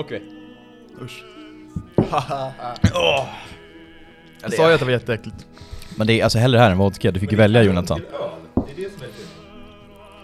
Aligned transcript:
är 0.00 0.04
jul. 0.04 0.20
Okej. 0.20 0.22
Usch. 1.04 1.24
Åh. 2.94 3.26
Jag 4.42 4.52
sa 4.52 4.68
ju 4.68 4.74
att 4.74 4.78
det 4.80 4.84
var 4.86 4.92
jätteäckligt. 4.92 5.46
Men 5.96 6.06
det 6.06 6.20
är 6.20 6.24
alltså 6.24 6.38
hellre 6.38 6.58
här 6.58 6.70
än 6.70 6.78
vodka, 6.78 7.10
du 7.10 7.20
fick 7.20 7.32
ju 7.32 7.38
välja 7.38 7.62
Jonathan. 7.62 8.00
Är 8.56 8.80
är. 8.82 9.26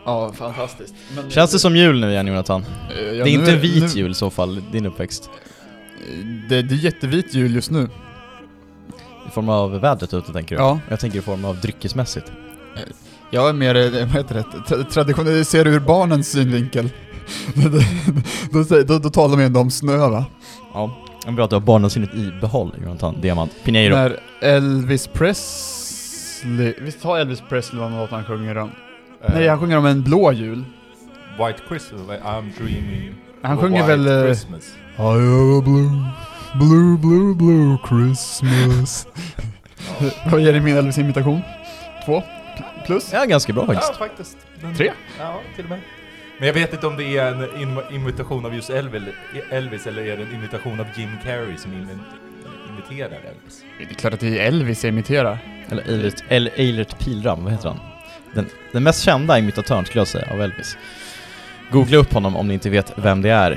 Ja, 0.04 0.32
fantastiskt. 0.32 0.94
Men, 1.16 1.30
Känns 1.30 1.50
det 1.52 1.58
som 1.58 1.76
jul 1.76 2.00
nu 2.00 2.10
igen 2.10 2.26
Jonathan? 2.26 2.64
Eh, 2.96 3.02
ja, 3.04 3.12
det 3.12 3.20
är 3.20 3.24
nu 3.24 3.30
inte 3.30 3.52
nu- 3.52 3.58
vit 3.58 3.94
jul 3.96 4.10
i 4.10 4.14
så 4.14 4.30
fall, 4.30 4.62
din 4.72 4.86
uppväxt. 4.86 5.30
Det, 6.48 6.62
det 6.62 6.74
är 6.74 6.78
jättevit 6.78 7.34
jul 7.34 7.54
just 7.54 7.70
nu. 7.70 7.88
I 9.28 9.30
form 9.30 9.48
av 9.48 9.80
vädret 9.80 10.14
ute 10.14 10.32
tänker 10.32 10.56
du? 10.56 10.62
Ja. 10.62 10.78
Jag 10.88 11.00
tänker 11.00 11.18
i 11.18 11.22
form 11.22 11.44
av 11.44 11.60
dryckesmässigt. 11.60 12.32
Jag 13.30 13.48
är 13.48 13.52
mer, 13.52 13.74
eh, 13.74 13.90
vad 13.90 14.08
heter 14.16 14.34
det, 14.34 14.42
tra- 14.42 14.84
traditionell, 14.90 15.44
ser 15.44 15.66
ur 15.66 15.80
barnens 15.80 16.30
synvinkel. 16.30 16.88
Då, 18.52 18.82
då, 18.84 18.98
då, 18.98 19.10
talar 19.10 19.36
vi 19.36 19.44
ändå 19.44 19.60
om 19.60 19.70
snö 19.70 19.96
va? 19.96 20.24
Ja. 20.74 20.90
Det 21.24 21.28
är 21.28 21.32
bra 21.32 21.44
att 21.44 21.50
du 21.50 21.56
har 21.56 21.60
barnasinnet 21.60 22.14
i 22.14 22.32
behåll 22.40 22.74
Jonathan, 22.84 23.20
Diamant. 23.20 23.52
Pinheiro. 23.64 23.94
När 23.94 24.16
Elvis 24.40 25.06
Presley, 25.06 26.74
visst 26.80 27.02
har 27.04 27.18
Elvis 27.18 27.42
Presley 27.48 27.82
någon 27.82 27.96
låt 27.96 28.10
han 28.10 28.24
sjunger 28.24 28.58
om? 28.58 28.70
Nej, 29.34 29.48
han 29.48 29.58
sjunger 29.60 29.78
om 29.78 29.86
en 29.86 30.02
blå 30.02 30.32
jul. 30.32 30.64
White 31.38 31.60
Christmas, 31.68 32.00
I'm 32.08 32.52
dreaming. 32.58 33.14
Han 33.42 33.56
sjunger 33.58 33.86
väl... 33.86 34.06
eh, 34.06 34.22
Christmas. 34.24 34.62
I 34.98 35.02
have 35.02 35.58
a 35.58 35.62
blue, 35.64 35.90
blue, 36.54 36.98
blue, 36.98 37.34
blue 37.34 37.78
Christmas. 37.88 39.06
Vad 40.30 40.40
ger 40.40 40.52
det 40.52 40.60
min 40.60 40.76
Elvis-imitation? 40.76 41.40
Två? 42.06 42.22
Plus? 42.86 43.12
Ja, 43.12 43.24
ganska 43.24 43.52
bra 43.52 43.64
Ja, 43.68 43.74
faktiskt. 43.74 43.98
faktiskt. 43.98 44.36
Den- 44.60 44.74
Tre? 44.74 44.92
Ja, 45.18 45.40
till 45.56 45.64
och 45.64 45.70
med. 45.70 45.80
Men 46.38 46.46
jag 46.46 46.54
vet 46.54 46.72
inte 46.72 46.86
om 46.86 46.96
det 46.96 47.16
är 47.18 47.26
en 47.32 47.42
im- 47.50 47.92
imitation 47.94 48.46
av 48.46 48.54
just 48.54 48.70
Elvis, 48.70 49.86
eller 49.86 50.02
är 50.02 50.16
det 50.16 50.22
en 50.22 50.34
imitation 50.34 50.80
av 50.80 50.86
Jim 50.96 51.10
Carrey 51.24 51.56
som 51.56 51.72
im- 51.72 51.98
imiterar 52.68 53.06
Elvis? 53.10 53.64
Det 53.78 53.84
är 53.90 53.94
klart 53.94 54.14
att 54.14 54.20
det 54.20 54.38
är 54.38 54.46
Elvis 54.46 54.84
jag 54.84 54.88
imiterar. 54.88 55.38
Eller 55.70 55.82
Eilert, 55.88 56.24
eller 56.28 56.50
Eilert 56.56 56.98
Pilram, 56.98 57.44
vad 57.44 57.52
heter 57.52 57.68
han? 57.68 57.78
Den, 58.34 58.46
den 58.72 58.82
mest 58.82 59.02
kända 59.04 59.38
imitatören 59.38 59.84
skulle 59.84 60.00
jag 60.00 60.08
säga, 60.08 60.32
av 60.32 60.42
Elvis. 60.42 60.76
Googla 61.70 61.96
upp 61.96 62.12
honom 62.12 62.36
om 62.36 62.48
ni 62.48 62.54
inte 62.54 62.70
vet 62.70 62.92
vem 62.96 63.22
det 63.22 63.30
är. 63.30 63.52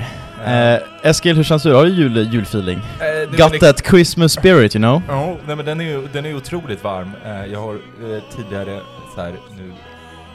Eh, 0.46 0.80
Eskil, 1.02 1.36
hur 1.36 1.44
känns 1.44 1.62
du? 1.62 1.74
Har 1.74 1.84
du 1.84 1.90
jul, 1.90 2.28
julfeeling? 2.32 2.78
Eh, 2.78 3.36
Got 3.36 3.60
that 3.60 3.86
Christmas 3.86 4.32
spirit, 4.32 4.76
you 4.76 4.80
know? 4.82 5.02
Ja, 5.08 5.36
nej 5.46 5.56
men 5.56 5.64
den 5.66 5.80
är 5.80 5.84
ju 5.84 6.08
den 6.12 6.26
är 6.26 6.36
otroligt 6.36 6.84
varm. 6.84 7.10
Eh, 7.26 7.44
jag 7.52 7.60
har 7.60 7.74
eh, 7.74 8.22
tidigare 8.36 8.80
så 9.14 9.20
här 9.20 9.32
nu 9.56 9.72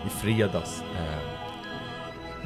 i 0.06 0.10
fredags 0.22 0.84
eh, 0.96 1.35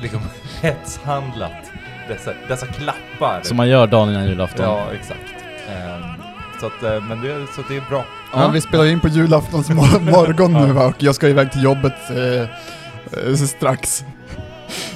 liksom 0.02 0.20
hetshandlat 0.62 1.72
dessa, 2.08 2.32
dessa 2.48 2.66
klappar. 2.66 3.42
Som 3.44 3.58
man 3.58 3.70
gör 3.70 3.88
dagen 3.88 4.10
innan 4.10 4.26
julafton. 4.28 4.66
Ja, 4.66 4.84
exakt. 4.94 5.34
Eh, 5.70 6.06
så 6.60 6.66
att, 6.66 6.84
eh, 6.84 7.04
men 7.04 7.22
det, 7.22 7.46
så 7.56 7.62
det 7.70 7.76
är 7.78 7.84
bra. 7.90 8.06
Ja, 8.34 8.48
vi 8.48 8.62
spelar 8.62 8.86
in 8.86 9.00
på 9.00 9.08
julaftons 9.08 9.70
mor- 9.70 10.00
morgon 10.12 10.54
nu 10.54 10.74
va, 10.74 10.86
och 10.86 10.96
jag 11.04 11.16
ska 11.16 11.28
iväg 11.28 11.52
till 11.52 11.64
jobbet 11.64 11.94
eh, 12.10 12.42
eh, 13.30 13.36
strax. 13.36 14.04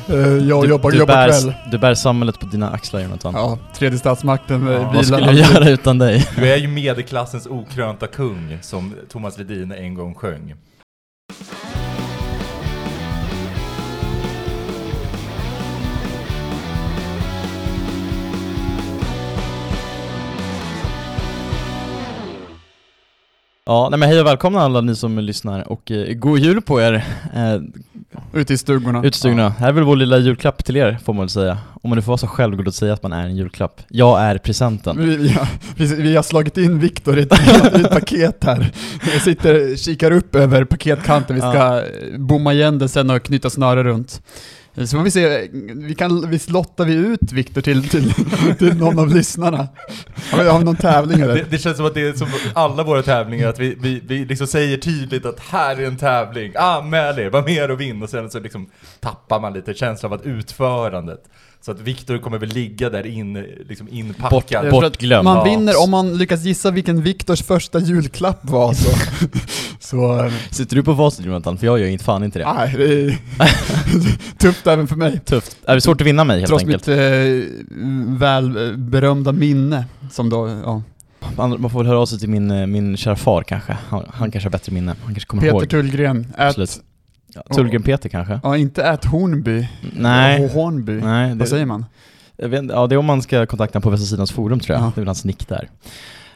Eh, 0.08 0.16
jag 0.18 0.64
Du, 0.64 0.70
jobbar, 0.70 0.92
du, 0.92 0.98
jobbar 0.98 1.14
bär, 1.14 1.30
kväll. 1.30 1.54
du 1.72 1.78
bär 1.78 1.94
samhället 1.94 2.40
på 2.40 2.46
dina 2.46 2.70
axlar, 2.70 3.00
Jonathan. 3.00 3.34
Ja, 3.36 3.58
tredje 3.76 4.00
statsmakten 4.00 4.68
Ja. 4.68 4.92
Vad 4.96 5.06
skulle 5.06 5.32
vi 5.32 5.40
göra 5.42 5.70
utan 5.70 5.98
dig? 5.98 6.28
Du 6.36 6.52
är 6.54 6.58
ju 6.58 6.68
medelklassens 6.68 7.46
okrönta 7.48 8.08
kung, 8.08 8.58
som 8.62 8.96
Thomas 9.10 9.38
Ledin 9.38 9.72
en 9.72 9.94
gång 9.94 10.16
sjöng. 10.16 10.54
Ja, 23.66 23.88
nej 23.90 24.00
men 24.00 24.10
hej 24.10 24.20
och 24.22 24.26
välkomna 24.28 24.60
alla 24.60 24.82
ni 24.82 24.96
som 24.96 25.20
lyssnar 25.20 25.72
och 25.72 25.92
eh, 25.92 26.14
god 26.14 26.40
jul 26.40 26.62
på 26.62 26.82
er 26.82 26.94
eh, 27.36 27.62
Ute 28.34 28.54
i 28.54 28.58
stugorna. 28.58 29.04
utstugna. 29.04 29.50
Här 29.50 29.68
är 29.68 29.72
väl 29.72 29.84
vår 29.84 29.96
lilla 29.96 30.18
julklapp 30.18 30.66
till 30.66 30.78
er, 30.78 30.98
får 31.04 31.14
man 31.14 31.20
väl 31.20 31.30
säga. 31.30 31.58
Om 31.82 31.90
man 31.90 31.96
nu 31.96 32.02
får 32.02 32.08
vara 32.12 32.18
så 32.18 32.28
självgod 32.28 32.68
att 32.68 32.76
säga 32.76 32.94
att 32.94 33.04
man 33.04 33.14
är 33.14 33.24
en 33.24 33.36
julklapp. 33.36 33.82
Jag 33.90 34.22
är 34.22 34.38
presenten. 34.38 34.98
Vi, 35.00 35.16
vi, 35.18 35.30
har, 35.30 35.48
vi, 35.96 36.16
har 36.16 36.24
slagit 36.24 36.58
in 36.58 36.80
Viktor 36.80 37.20
i 37.20 37.22
ett, 37.22 37.34
i 37.78 37.82
ett 37.82 37.90
paket 37.92 38.44
här. 38.44 38.72
Jag 39.14 39.22
sitter 39.22 39.76
kikar 39.76 40.12
upp 40.12 40.36
över 40.36 40.64
paketkanten, 40.66 41.36
vi 41.36 41.42
ska 41.42 41.54
Ja. 41.54 41.78
ja. 41.82 41.84
bomma 42.18 42.54
igen 42.54 42.80
det 42.80 42.90
sen 42.90 43.10
och 43.10 43.24
knyta 43.24 43.50
snöre 43.50 43.84
runt. 43.84 44.22
Eh, 44.76 44.86
så 44.86 44.98
får 44.98 45.04
vi 45.04 45.12
se, 45.12 45.50
vi 45.76 45.96
kan, 45.96 46.30
visst 46.30 46.50
lottar 46.50 46.86
vi 46.86 46.94
ut 46.94 47.32
Viktor 47.32 47.62
till, 47.62 47.90
till, 47.90 48.14
till 48.60 48.78
någon 48.78 49.00
av 49.00 49.16
lyssnarna? 49.16 49.68
Har 50.32 50.44
vi, 50.44 50.50
har 50.50 50.60
vi 50.60 50.66
någon 50.66 50.76
tävling 50.76 51.22
eller? 51.22 51.36
Det, 51.36 51.46
det 51.50 51.58
känns 51.58 51.78
som 51.78 51.86
att 51.86 51.94
det 51.94 52.08
är 52.08 52.14
som 52.14 52.28
alla 52.56 52.84
våra 52.84 53.04
tävlingar, 53.04 53.50
att 53.50 53.60
vi, 53.60 53.76
vi, 53.80 54.02
vi 54.08 54.26
liksom 54.26 54.48
säger 54.48 54.78
tydligt 54.78 55.26
att 55.26 55.40
här 55.40 55.80
är 55.80 55.88
en 55.88 55.98
tävling, 55.98 56.54
anmäl 56.56 57.20
er, 57.20 57.30
var 57.30 57.44
med 57.44 57.72
och 57.72 57.82
vinn, 57.82 58.04
och 58.04 58.10
sen 58.10 58.30
så 58.30 58.40
liksom 58.40 58.70
tappar 59.00 59.40
man 59.40 59.54
lite 59.54 59.74
känslan 59.74 60.14
av 60.14 60.20
att 60.20 60.26
utförandet. 60.26 61.24
Så 61.66 61.72
att 61.72 61.80
Viktor 61.80 62.18
kommer 62.18 62.38
väl 62.38 62.50
ligga 62.50 62.90
där 62.90 63.06
in, 63.06 63.34
liksom 63.70 63.88
inpackad. 63.92 64.70
Bort- 64.70 64.84
bortglömd. 64.84 65.24
Man 65.24 65.44
vinner 65.44 65.84
om 65.84 65.92
man 65.92 66.18
lyckas 66.18 66.44
gissa 66.44 66.72
vilken 66.72 67.02
Viktors 67.02 67.44
första 67.44 67.80
julklapp 67.80 68.40
var 68.50 68.74
så. 68.74 68.90
så 69.80 70.26
eh, 70.26 70.32
Sitter 70.52 70.76
du 70.76 70.84
på 70.84 70.96
facit 70.96 71.26
Jonathan? 71.26 71.58
För 71.58 71.66
jag 71.66 71.80
gör 71.80 71.88
inte 71.88 72.04
fan 72.04 72.24
inte 72.24 72.40
det. 72.40 72.54
nej, 72.54 72.74
det 72.78 72.84
är 73.04 73.18
tufft 74.38 74.68
även 74.68 74.88
för 74.88 74.96
mig. 74.96 75.20
Tufft. 75.26 75.58
Är 75.66 75.76
det 75.76 75.82
svårt 75.82 76.02
att 76.02 76.08
vinna 76.08 76.24
mig 76.24 76.40
helt 76.40 76.48
Trots 76.48 76.64
enkelt? 76.64 76.88
mitt 76.88 76.98
eh, 76.98 78.18
väl 78.20 78.68
eh, 78.70 78.78
berömda 78.78 79.32
minne 79.32 79.86
som 80.12 80.30
då, 80.30 80.48
ja. 80.64 80.82
Man, 81.38 81.62
man 81.62 81.70
får 81.72 81.80
väl 81.80 81.88
höra 81.88 82.00
av 82.00 82.06
sig 82.06 82.20
till 82.20 82.30
min, 82.30 82.52
eh, 82.52 82.68
min 82.68 82.98
kära 82.98 83.16
far 83.16 83.44
kanske. 83.44 83.78
Han, 83.90 84.06
han 84.14 84.32
kanske 84.32 84.46
har 84.48 84.52
bättre 84.52 84.72
minne. 84.72 84.96
Han 85.04 85.14
kanske 85.14 85.28
kommer 85.28 85.42
Peter 85.44 85.56
ihåg. 85.56 85.70
Tullgren, 85.70 86.34
Absolut. 86.38 86.82
Ja, 87.36 87.42
Tullgren 87.56 87.84
Peter 87.84 88.10
kanske? 88.10 88.40
ja 88.44 88.58
inte 88.58 88.90
at 88.90 89.06
Hornby, 89.06 89.68
Nej. 89.96 90.54
Hornby, 90.54 90.92
Nej, 90.94 91.30
vad 91.30 91.38
det, 91.38 91.46
säger 91.46 91.66
man? 91.66 91.86
jag 92.38 92.50
vet, 92.50 92.64
ja, 92.70 92.88
det 92.88 92.96
är 92.96 93.00
om 93.00 93.06
man 93.06 93.22
ska 93.22 93.46
kontakta 93.46 93.82
på 93.82 93.90
Västra 93.90 94.06
Sidans 94.06 94.32
forum 94.32 94.60
tror 94.60 94.78
jag. 94.78 94.86
Ja. 94.86 94.92
Det 94.96 95.00
är 95.00 95.02
väl 95.02 95.08
hans 95.08 95.26
nick 95.26 95.48
där. 95.48 95.70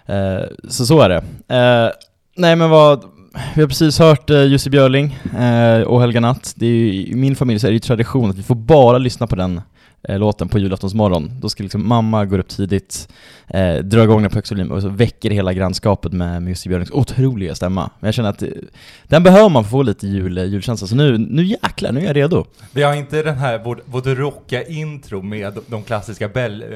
Eh, 0.06 0.44
så 0.70 0.86
så 0.86 1.02
är 1.02 1.10
det. 1.10 1.24
Eh, 1.56 1.92
nej 2.36 2.56
men 2.56 2.70
vad, 2.70 3.04
vi 3.56 3.62
har 3.62 3.68
precis 3.68 4.00
hört 4.00 4.30
uh, 4.30 4.44
Jussi 4.44 4.70
Björling 4.70 5.20
eh, 5.40 5.82
och 5.82 6.02
Helga 6.02 6.20
Natt. 6.20 6.54
Det 6.56 6.66
är 6.66 6.70
ju, 6.70 6.94
I 6.94 7.16
min 7.16 7.36
familj 7.36 7.60
så 7.60 7.68
är 7.68 7.72
det 7.72 7.74
ju 7.74 7.80
tradition 7.80 8.30
att 8.30 8.38
vi 8.38 8.44
får 8.44 8.56
bara 8.56 8.98
lyssna 8.98 9.28
på 9.28 9.36
den 9.36 9.58
eh, 9.58 9.64
låten 10.10 10.48
på 10.50 10.60
julaftonsmorgon. 10.60 11.32
Då 11.40 11.50
ska 11.50 11.64
liksom 11.64 11.88
mamma 11.88 12.26
gå 12.26 12.38
upp 12.38 12.48
tidigt, 12.48 13.08
eh, 13.48 13.76
dra 13.76 14.04
igång 14.04 14.22
den 14.22 14.32
på 14.32 14.36
högsta 14.38 14.56
volym 14.56 14.72
och 14.72 14.82
så 14.82 14.90
väcker 14.90 15.30
hela 15.30 15.54
grannskapet 15.54 16.14
med, 16.14 16.42
med 16.44 16.50
Jussi 16.52 16.70
Björlings 16.70 16.92
otroliga 16.92 17.56
stämma. 17.56 17.90
Men 18.00 18.08
jag 18.08 18.14
känner 18.14 18.30
att 18.30 18.42
eh, 18.42 18.50
den 19.04 19.24
behöver 19.24 19.50
man 19.50 19.64
för 19.64 19.68
att 19.68 19.72
få 19.72 19.82
lite 19.82 20.08
jul, 20.08 20.38
julkänsla, 20.38 20.88
så 20.88 20.96
nu, 20.96 21.18
nu 21.18 21.44
jäklar, 21.44 21.92
nu 21.92 22.00
är 22.00 22.06
jag 22.06 22.16
redo. 22.16 22.46
Vi 22.72 22.84
har 22.84 22.94
inte 22.94 23.24
den 23.24 23.38
här 23.38 23.60
vårt, 23.60 23.80
vårt 23.86 24.06
rocka 24.06 24.64
intro 24.64 25.22
med 25.22 25.58
de, 25.68 25.84
klassiska 25.84 26.28
bäll, 26.28 26.62
äh, 26.64 26.70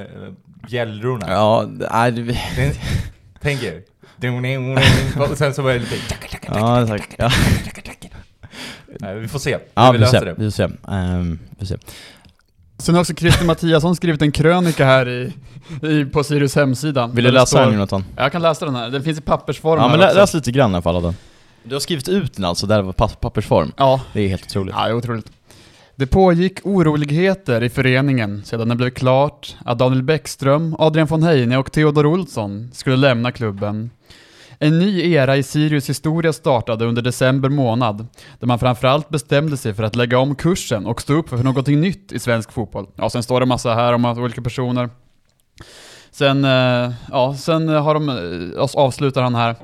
bjällrorna. 0.69 1.25
Ja, 1.29 1.65
nej, 1.91 2.11
det- 2.11 2.38
Tänk 3.41 3.63
er. 3.63 3.81
Och 5.31 5.38
sen 5.38 5.53
så 5.53 5.61
var 5.61 5.71
det 5.73 5.79
lite... 5.79 5.95
ja, 6.47 6.88
tack. 6.88 7.15
Ja. 7.17 7.29
Nej, 8.99 9.19
vi 9.19 9.27
får 9.27 9.39
se. 9.39 9.57
Ja, 9.73 9.91
vi 9.91 9.97
vi 9.97 10.06
får 10.06 10.13
löser 10.13 10.19
se. 10.19 10.25
det. 10.25 10.33
Vi 10.38 10.44
får 10.44 10.51
se. 10.51 10.63
Ehm, 10.88 11.39
vi 11.50 11.56
får 11.59 11.65
se. 11.65 11.77
Sen 12.81 12.95
har 12.95 13.01
också 13.01 13.13
Christer 13.13 13.45
Mattiasson 13.45 13.95
skrivit 13.95 14.22
en 14.22 14.31
krönika 14.31 14.86
här 14.86 15.10
i, 15.10 15.33
i, 15.88 16.06
på 16.06 16.24
Sirius 16.24 16.56
hemsida. 16.56 17.07
Vill 17.07 17.24
du 17.24 17.31
läsa 17.31 17.62
den 17.66 17.74
Jonathan? 17.74 18.06
Jag 18.16 18.31
kan 18.31 18.42
läsa 18.42 18.66
den 18.66 18.75
här, 18.75 18.89
den 18.89 19.04
finns 19.04 19.18
i 19.18 19.22
pappersform 19.22 19.81
Ja 19.81 19.89
men 19.89 20.00
lä 20.00 20.13
läs 20.13 20.33
lite 20.33 20.51
grann 20.51 20.72
i 20.72 20.74
alla 20.74 20.81
fall 20.81 20.95
av 20.95 21.01
den. 21.04 21.16
Du 21.63 21.75
har 21.75 21.80
skrivit 21.80 22.10
ut 22.10 22.33
den 22.36 22.45
alltså, 22.45 22.68
där 22.68 22.81
var 22.81 22.94
pa 22.94 23.07
pappersform. 23.07 23.72
Ja, 23.78 24.01
Det 24.13 24.22
är 24.22 24.28
helt 24.28 24.45
otroligt. 24.45 24.75
Ja, 24.78 24.83
det 24.86 24.89
är 24.89 24.95
otroligt. 24.95 25.31
Det 25.95 26.07
pågick 26.07 26.60
oroligheter 26.63 27.63
i 27.63 27.69
föreningen 27.69 28.44
sedan 28.45 28.69
det 28.69 28.75
blev 28.75 28.89
klart 28.89 29.56
att 29.66 29.80
Daniel 29.80 30.04
Bäckström, 30.04 30.75
Adrian 30.80 31.07
von 31.07 31.24
Heine 31.24 31.57
och 31.57 31.72
Theodor 31.72 32.06
Olsson 32.06 32.69
skulle 32.74 32.95
lämna 32.95 33.31
klubben. 33.31 33.89
En 34.63 34.80
ny 34.80 35.13
era 35.13 35.38
i 35.38 35.44
Sirius 35.44 35.90
historia 35.90 36.34
startade 36.34 36.86
under 36.86 37.02
december 37.02 37.50
månad, 37.50 38.08
där 38.40 38.48
man 38.48 38.60
framförallt 38.60 39.10
bestämde 39.10 39.58
sig 39.58 39.74
för 39.74 39.84
att 39.84 39.96
lägga 39.96 40.19
om 40.19 40.36
kursen 40.36 40.86
och 40.86 41.02
stå 41.02 41.13
upp 41.13 41.30
för 41.30 41.38
någonting 41.38 41.81
nytt 41.81 42.12
i 42.12 42.19
svensk 42.19 42.52
fotboll. 42.52 42.88
Ja, 42.96 43.10
sen 43.10 43.24
står 43.24 43.40
det 43.40 43.46
massa 43.46 43.74
här 43.74 43.94
om 43.94 44.06
olika 44.06 44.42
personer. 44.42 44.90
Sen, 46.12 46.46
eh, 46.46 46.92
ja, 47.12 47.36
sen 47.38 47.68
har 47.69 47.94
de, 47.94 48.10
eh, 48.10 48.62
avslutar 48.75 49.22
han 49.22 49.36
här. 49.36 49.56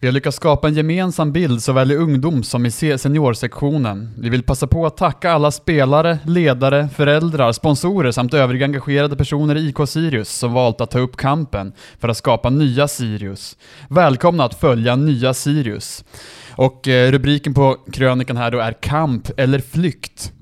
Vi 0.00 0.06
har 0.06 0.12
lyckats 0.12 0.36
skapa 0.36 0.68
en 0.68 0.74
gemensam 0.74 1.32
bild 1.32 1.62
såväl 1.62 1.90
i 1.90 1.96
ungdom 1.96 2.42
som 2.42 2.66
i 2.66 2.70
seniorsektionen. 2.70 4.14
Vi 4.18 4.28
vill 4.28 4.42
passa 4.42 4.66
på 4.66 4.86
att 4.86 4.96
tacka 4.96 5.32
alla 5.32 5.50
spelare, 5.50 6.18
ledare, 6.24 6.88
föräldrar, 6.88 7.52
sponsorer 7.52 8.10
samt 8.10 8.34
övriga 8.34 8.66
engagerade 8.66 9.16
personer 9.16 9.56
i 9.56 9.68
IK 9.68 9.76
Sirius 9.88 10.28
som 10.28 10.52
valt 10.52 10.80
att 10.80 10.90
ta 10.90 10.98
upp 10.98 11.16
kampen 11.16 11.72
för 12.00 12.08
att 12.08 12.16
skapa 12.16 12.50
nya 12.50 12.88
Sirius. 12.88 13.56
Välkomna 13.88 14.44
att 14.44 14.60
följa 14.60 14.96
nya 14.96 15.34
Sirius. 15.34 16.04
Och 16.50 16.88
eh, 16.88 17.12
rubriken 17.12 17.54
på 17.54 17.76
krönikan 17.92 18.36
här 18.36 18.50
då 18.50 18.58
är 18.58 18.72
Kamp 18.72 19.30
eller 19.36 19.58
flykt. 19.58 20.32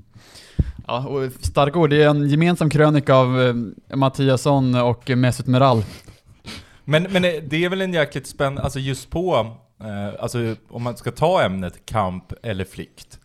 Ja, 0.87 1.07
och 1.07 1.31
starka 1.41 1.79
ord. 1.79 1.89
Det 1.89 2.03
är 2.03 2.09
en 2.09 2.29
gemensam 2.29 2.69
krönika 2.69 3.15
av 3.15 3.41
eh, 3.41 3.53
Mattiasson 3.95 4.75
och 4.75 5.09
Mesut 5.09 5.47
Meral. 5.47 5.83
Men, 6.89 7.03
men 7.03 7.21
det 7.21 7.65
är 7.65 7.69
väl 7.69 7.81
en 7.81 7.93
jäkligt 7.93 8.27
spännande, 8.27 8.61
alltså 8.61 8.79
just 8.79 9.09
på, 9.09 9.55
eh, 9.79 10.23
alltså 10.23 10.55
om 10.69 10.83
man 10.83 10.97
ska 10.97 11.11
ta 11.11 11.43
ämnet 11.43 11.85
kamp 11.85 12.33
eller 12.43 12.65
flykt. 12.65 13.19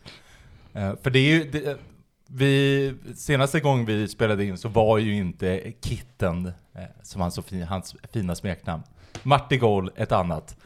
Eh, 0.73 0.93
för 1.03 1.11
det 1.11 1.19
är 1.19 1.35
ju, 1.35 1.51
det, 1.51 1.79
vi, 2.27 2.95
senaste 3.17 3.61
gången 3.61 3.85
vi 3.85 4.09
spelade 4.09 4.45
in 4.45 4.59
så 4.59 4.69
var 4.69 4.99
ju 4.99 5.15
inte 5.15 5.73
Kitten, 5.81 6.47
eh, 6.47 6.83
som 7.03 7.21
hans, 7.21 7.35
så 7.35 7.43
fin, 7.43 7.63
hans 7.63 7.97
fina 8.13 8.35
smeknamn, 8.35 8.83
Martigol 9.23 9.91
ett 9.97 10.13
annat. 10.13 10.57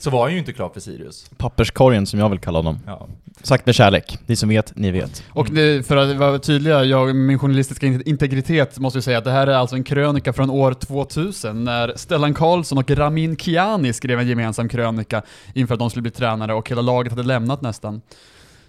Så 0.00 0.10
var 0.10 0.22
han 0.22 0.32
ju 0.32 0.38
inte 0.38 0.52
klar 0.52 0.68
för 0.68 0.80
Sirius. 0.80 1.30
Papperskorgen 1.36 2.06
som 2.06 2.20
jag 2.20 2.28
vill 2.28 2.38
kalla 2.38 2.58
honom. 2.58 2.78
Ja. 2.86 3.08
Sagt 3.42 3.66
med 3.66 3.74
kärlek. 3.74 4.18
Ni 4.26 4.36
som 4.36 4.48
vet, 4.48 4.76
ni 4.76 4.90
vet. 4.90 5.22
Och 5.30 5.48
det, 5.50 5.86
för 5.86 5.96
att 5.96 6.16
vara 6.16 6.38
tydliga, 6.38 6.84
jag, 6.84 7.16
min 7.16 7.38
journalistiska 7.38 7.86
in- 7.86 8.02
integritet 8.06 8.78
måste 8.78 8.96
jag 8.96 9.04
säga 9.04 9.18
att 9.18 9.24
det 9.24 9.30
här 9.30 9.46
är 9.46 9.52
alltså 9.54 9.76
en 9.76 9.84
krönika 9.84 10.32
från 10.32 10.50
år 10.50 10.72
2000 10.74 11.64
när 11.64 11.92
Stellan 11.96 12.34
Karlsson 12.34 12.78
och 12.78 12.90
Ramin 12.90 13.36
Kiani 13.36 13.92
skrev 13.92 14.18
en 14.20 14.28
gemensam 14.28 14.68
krönika 14.68 15.22
inför 15.54 15.74
att 15.74 15.78
de 15.80 15.90
skulle 15.90 16.02
bli 16.02 16.10
tränare 16.10 16.54
och 16.54 16.68
hela 16.70 16.82
laget 16.82 17.12
hade 17.12 17.22
lämnat 17.22 17.62
nästan. 17.62 18.00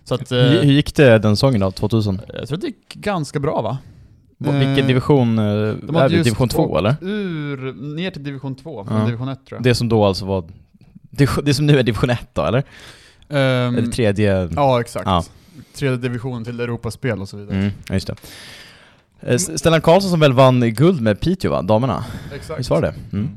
Så 0.03 0.15
att, 0.15 0.31
eh, 0.31 0.37
Hur, 0.37 0.63
hur 0.63 0.71
gick 0.73 0.95
det 0.95 1.17
den 1.19 1.35
säsongen 1.35 1.59
då, 1.61 1.71
2000? 1.71 2.21
jag 2.33 2.47
tror 2.47 2.55
att 2.57 2.61
det 2.61 2.67
gick 2.67 2.93
ganska 2.93 3.39
bra 3.39 3.61
va? 3.61 3.77
Va- 4.37 4.53
Eh, 4.53 4.67
Vilken 4.67 4.87
division 4.87 5.39
eh, 5.39 5.43
De 5.43 5.95
är 5.95 6.09
vi? 6.09 6.15
just 6.15 6.23
Division 6.25 6.49
2 6.49 6.61
åkt 6.63 6.77
eller? 6.79 6.95
Ur, 7.01 7.73
ner 7.95 8.11
till 8.11 8.23
division 8.23 8.55
2, 8.55 8.85
från 8.85 8.99
Ja. 8.99 9.05
division 9.05 9.27
1 9.29 9.45
tror 9.45 9.57
jag. 9.57 9.63
Det 9.63 9.75
som 9.75 9.89
då 9.89 10.05
alltså 10.05 10.25
var... 10.25 10.43
Det, 11.11 11.29
det 11.43 11.53
som 11.53 11.65
nu 11.65 11.79
är 11.79 11.83
division 11.83 12.09
1 12.09 12.29
då 12.33 12.45
eller? 12.45 12.63
Ehm, 13.29 13.77
Eller 13.77 13.91
tredje... 13.91 14.49
Ja, 14.55 14.81
exakt. 14.81 15.05
Ja. 15.05 15.23
Tredje 15.73 15.97
divisionen 15.97 16.43
till 16.43 16.59
Europaspel 16.59 17.21
och 17.21 17.29
så 17.29 17.37
vidare. 17.37 17.57
Mm, 17.57 17.71
ja, 17.87 17.93
just 17.93 18.07
det. 18.07 18.15
Eh, 19.19 19.37
Stellan 19.37 19.81
Karlsson 19.81 20.11
som 20.11 20.19
väl 20.19 20.33
vann 20.33 20.73
guld 20.73 21.01
med 21.01 21.19
Piteå 21.19 21.51
va? 21.51 21.61
Damerna? 21.61 22.05
Exakt. 22.35 22.59
Visst 22.59 22.69
var 22.69 22.81
det? 22.81 22.93
Mm. 23.13 23.29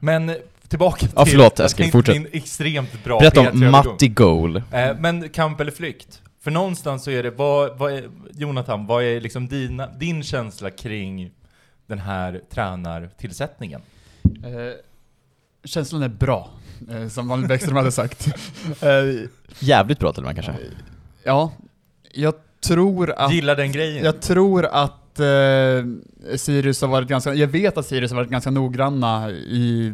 Men 0.00 0.28
eh, 0.28 0.36
tillbaka 0.68 0.98
till... 0.98 1.10
Ja, 1.16 1.26
förlåt, 1.26 1.60
Eskil, 1.60 1.90
fortsätt. 1.90 2.14
Min 2.14 2.28
extremt 2.32 3.04
bra 3.04 3.18
Berätta 3.18 3.40
om 3.40 3.46
P3-övergång. 3.46 3.70
Matti 3.70 4.08
Goal. 4.08 4.56
Eh, 4.56 4.62
men 4.98 5.28
kamp 5.28 5.60
eller 5.60 5.72
flykt? 5.72 6.22
För 6.40 6.50
någonstans 6.50 7.04
så 7.04 7.10
är 7.10 7.22
det, 7.22 7.30
vad, 7.30 7.78
vad 7.78 7.92
är, 7.92 8.04
Jonathan, 8.32 8.86
vad 8.86 9.04
är 9.04 9.20
liksom 9.20 9.48
dina, 9.48 9.86
din 9.86 10.22
känsla 10.22 10.70
kring 10.70 11.30
den 11.86 11.98
här 11.98 12.40
tränartillsättningen? 12.50 13.80
Eh, 14.24 14.74
känslan 15.64 16.02
är 16.02 16.08
bra, 16.08 16.50
som 17.10 17.28
Daniel 17.28 17.48
Bäckström 17.48 17.76
hade 17.76 17.92
sagt. 17.92 18.26
Eh, 18.80 19.28
Jävligt 19.58 19.98
bra 19.98 20.12
till 20.12 20.22
och 20.22 20.26
med 20.26 20.44
kanske. 20.44 20.54
ja, 21.24 21.52
jag 22.12 22.34
tror 22.66 23.10
att... 23.10 23.32
Gillar 23.34 23.56
den 23.56 23.72
grejen? 23.72 24.04
Jag 24.04 24.20
tror 24.22 24.66
att 24.66 25.20
eh, 25.20 26.36
Sirius 26.36 26.80
har 26.80 26.88
varit 26.88 27.08
ganska, 27.08 27.34
jag 27.34 27.48
vet 27.48 27.78
att 27.78 27.86
Sirius 27.86 28.10
har 28.10 28.16
varit 28.16 28.30
ganska 28.30 28.50
noggranna 28.50 29.30
i 29.30 29.92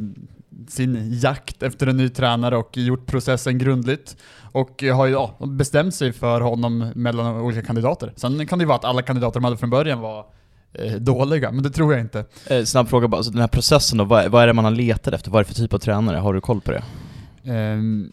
sin 0.69 1.19
jakt 1.21 1.63
efter 1.63 1.87
en 1.87 1.97
ny 1.97 2.09
tränare 2.09 2.57
och 2.57 2.77
gjort 2.77 3.07
processen 3.07 3.59
grundligt. 3.59 4.17
Och 4.53 4.83
har 4.83 5.07
ju 5.07 5.13
ja, 5.13 5.35
bestämt 5.41 5.95
sig 5.95 6.13
för 6.13 6.41
honom 6.41 6.93
mellan 6.95 7.37
olika 7.41 7.63
kandidater. 7.63 8.13
Sen 8.17 8.47
kan 8.47 8.59
det 8.59 8.63
ju 8.63 8.67
vara 8.67 8.79
att 8.79 8.85
alla 8.85 9.03
kandidater 9.03 9.41
de 9.41 9.45
hade 9.45 9.57
från 9.57 9.71
början 9.71 10.01
var 10.01 10.19
eh, 10.19 10.25
dåliga, 10.99 11.53
men 11.53 11.63
det 11.63 11.71
tror 11.71 11.93
jag 11.93 12.01
inte. 12.01 12.25
Eh, 12.47 12.65
snabb 12.65 12.89
fråga 12.89 13.09
bara, 13.09 13.17
alltså 13.17 13.33
den 13.33 13.41
här 13.41 13.49
processen 13.49 13.99
då, 13.99 14.05
vad, 14.05 14.25
är- 14.25 14.29
vad 14.29 14.43
är 14.43 14.47
det 14.47 14.53
man 14.53 14.65
har 14.65 14.73
letat 14.73 15.15
efter? 15.15 15.31
Vad 15.31 15.41
är 15.41 15.45
det 15.45 15.49
för 15.49 15.55
typ 15.63 15.75
av 15.75 15.79
tränare? 15.79 16.17
Har 16.17 16.35
du 16.35 16.41
koll 16.41 16.61
på 16.61 16.71
det? 16.71 16.83
Ehm, 17.53 18.13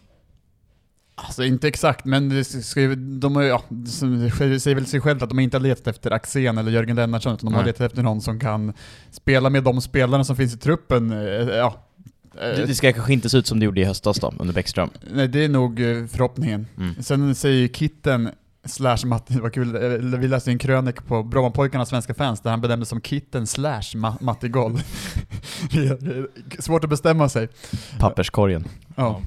alltså 1.14 1.44
inte 1.44 1.68
exakt, 1.68 2.04
men 2.04 2.28
det 2.28 2.44
ska 2.44 2.80
ju, 2.80 2.94
de 2.94 3.36
har 3.36 3.42
ja, 3.42 3.62
det 3.68 3.90
säger 4.60 4.74
väl 4.74 4.86
sig 4.86 5.00
självt 5.00 5.22
att 5.22 5.28
de 5.28 5.38
inte 5.40 5.56
har 5.56 5.62
letat 5.62 5.86
efter 5.86 6.10
Axén 6.10 6.58
eller 6.58 6.70
Jörgen 6.72 6.96
Lennartsson, 6.96 7.34
utan 7.34 7.46
de 7.46 7.54
har 7.54 7.62
Nej. 7.62 7.66
letat 7.72 7.80
efter 7.86 8.02
någon 8.02 8.20
som 8.20 8.40
kan 8.40 8.72
spela 9.10 9.50
med 9.50 9.62
de 9.64 9.80
spelarna 9.80 10.24
som 10.24 10.36
finns 10.36 10.54
i 10.54 10.58
truppen. 10.58 11.10
eh, 11.12 11.18
Ja. 11.56 11.82
Eh, 12.34 12.40
Det, 12.40 12.66
det 12.66 12.74
ska 12.74 12.92
kanske 12.92 13.12
inte 13.12 13.28
se 13.28 13.38
ut 13.38 13.46
som 13.46 13.58
det 13.60 13.64
gjorde 13.64 13.80
i 13.80 13.84
höstas 13.84 14.18
då, 14.20 14.34
under 14.38 14.54
Bäckström. 14.54 14.90
Nej, 15.14 15.28
det 15.28 15.44
är 15.44 15.48
nog 15.48 15.80
eh, 15.80 16.06
förhoppningen. 16.06 16.66
Mm. 16.78 16.94
Sen 17.02 17.34
säger 17.34 17.56
ju 17.60 17.68
Kitten 17.68 18.30
slash 18.68 18.98
Matti, 19.04 19.40
var 19.40 19.50
kul, 19.50 19.78
vi 20.18 20.28
läste 20.28 20.50
en 20.50 20.58
krönik 20.58 21.06
på 21.06 21.22
Brommapojkarnas 21.22 21.88
svenska 21.88 22.14
fans 22.14 22.40
där 22.40 22.50
han 22.50 22.60
benämndes 22.60 22.88
som 22.88 23.00
Kitten 23.00 23.46
slash 23.46 23.80
Ma- 23.94 24.16
Matti 24.22 24.48
Goll. 24.48 24.80
Svårt 26.58 26.84
att 26.84 26.90
bestämma 26.90 27.28
sig. 27.28 27.48
Papperskorgen. 27.98 28.68
Ja. 28.96 29.20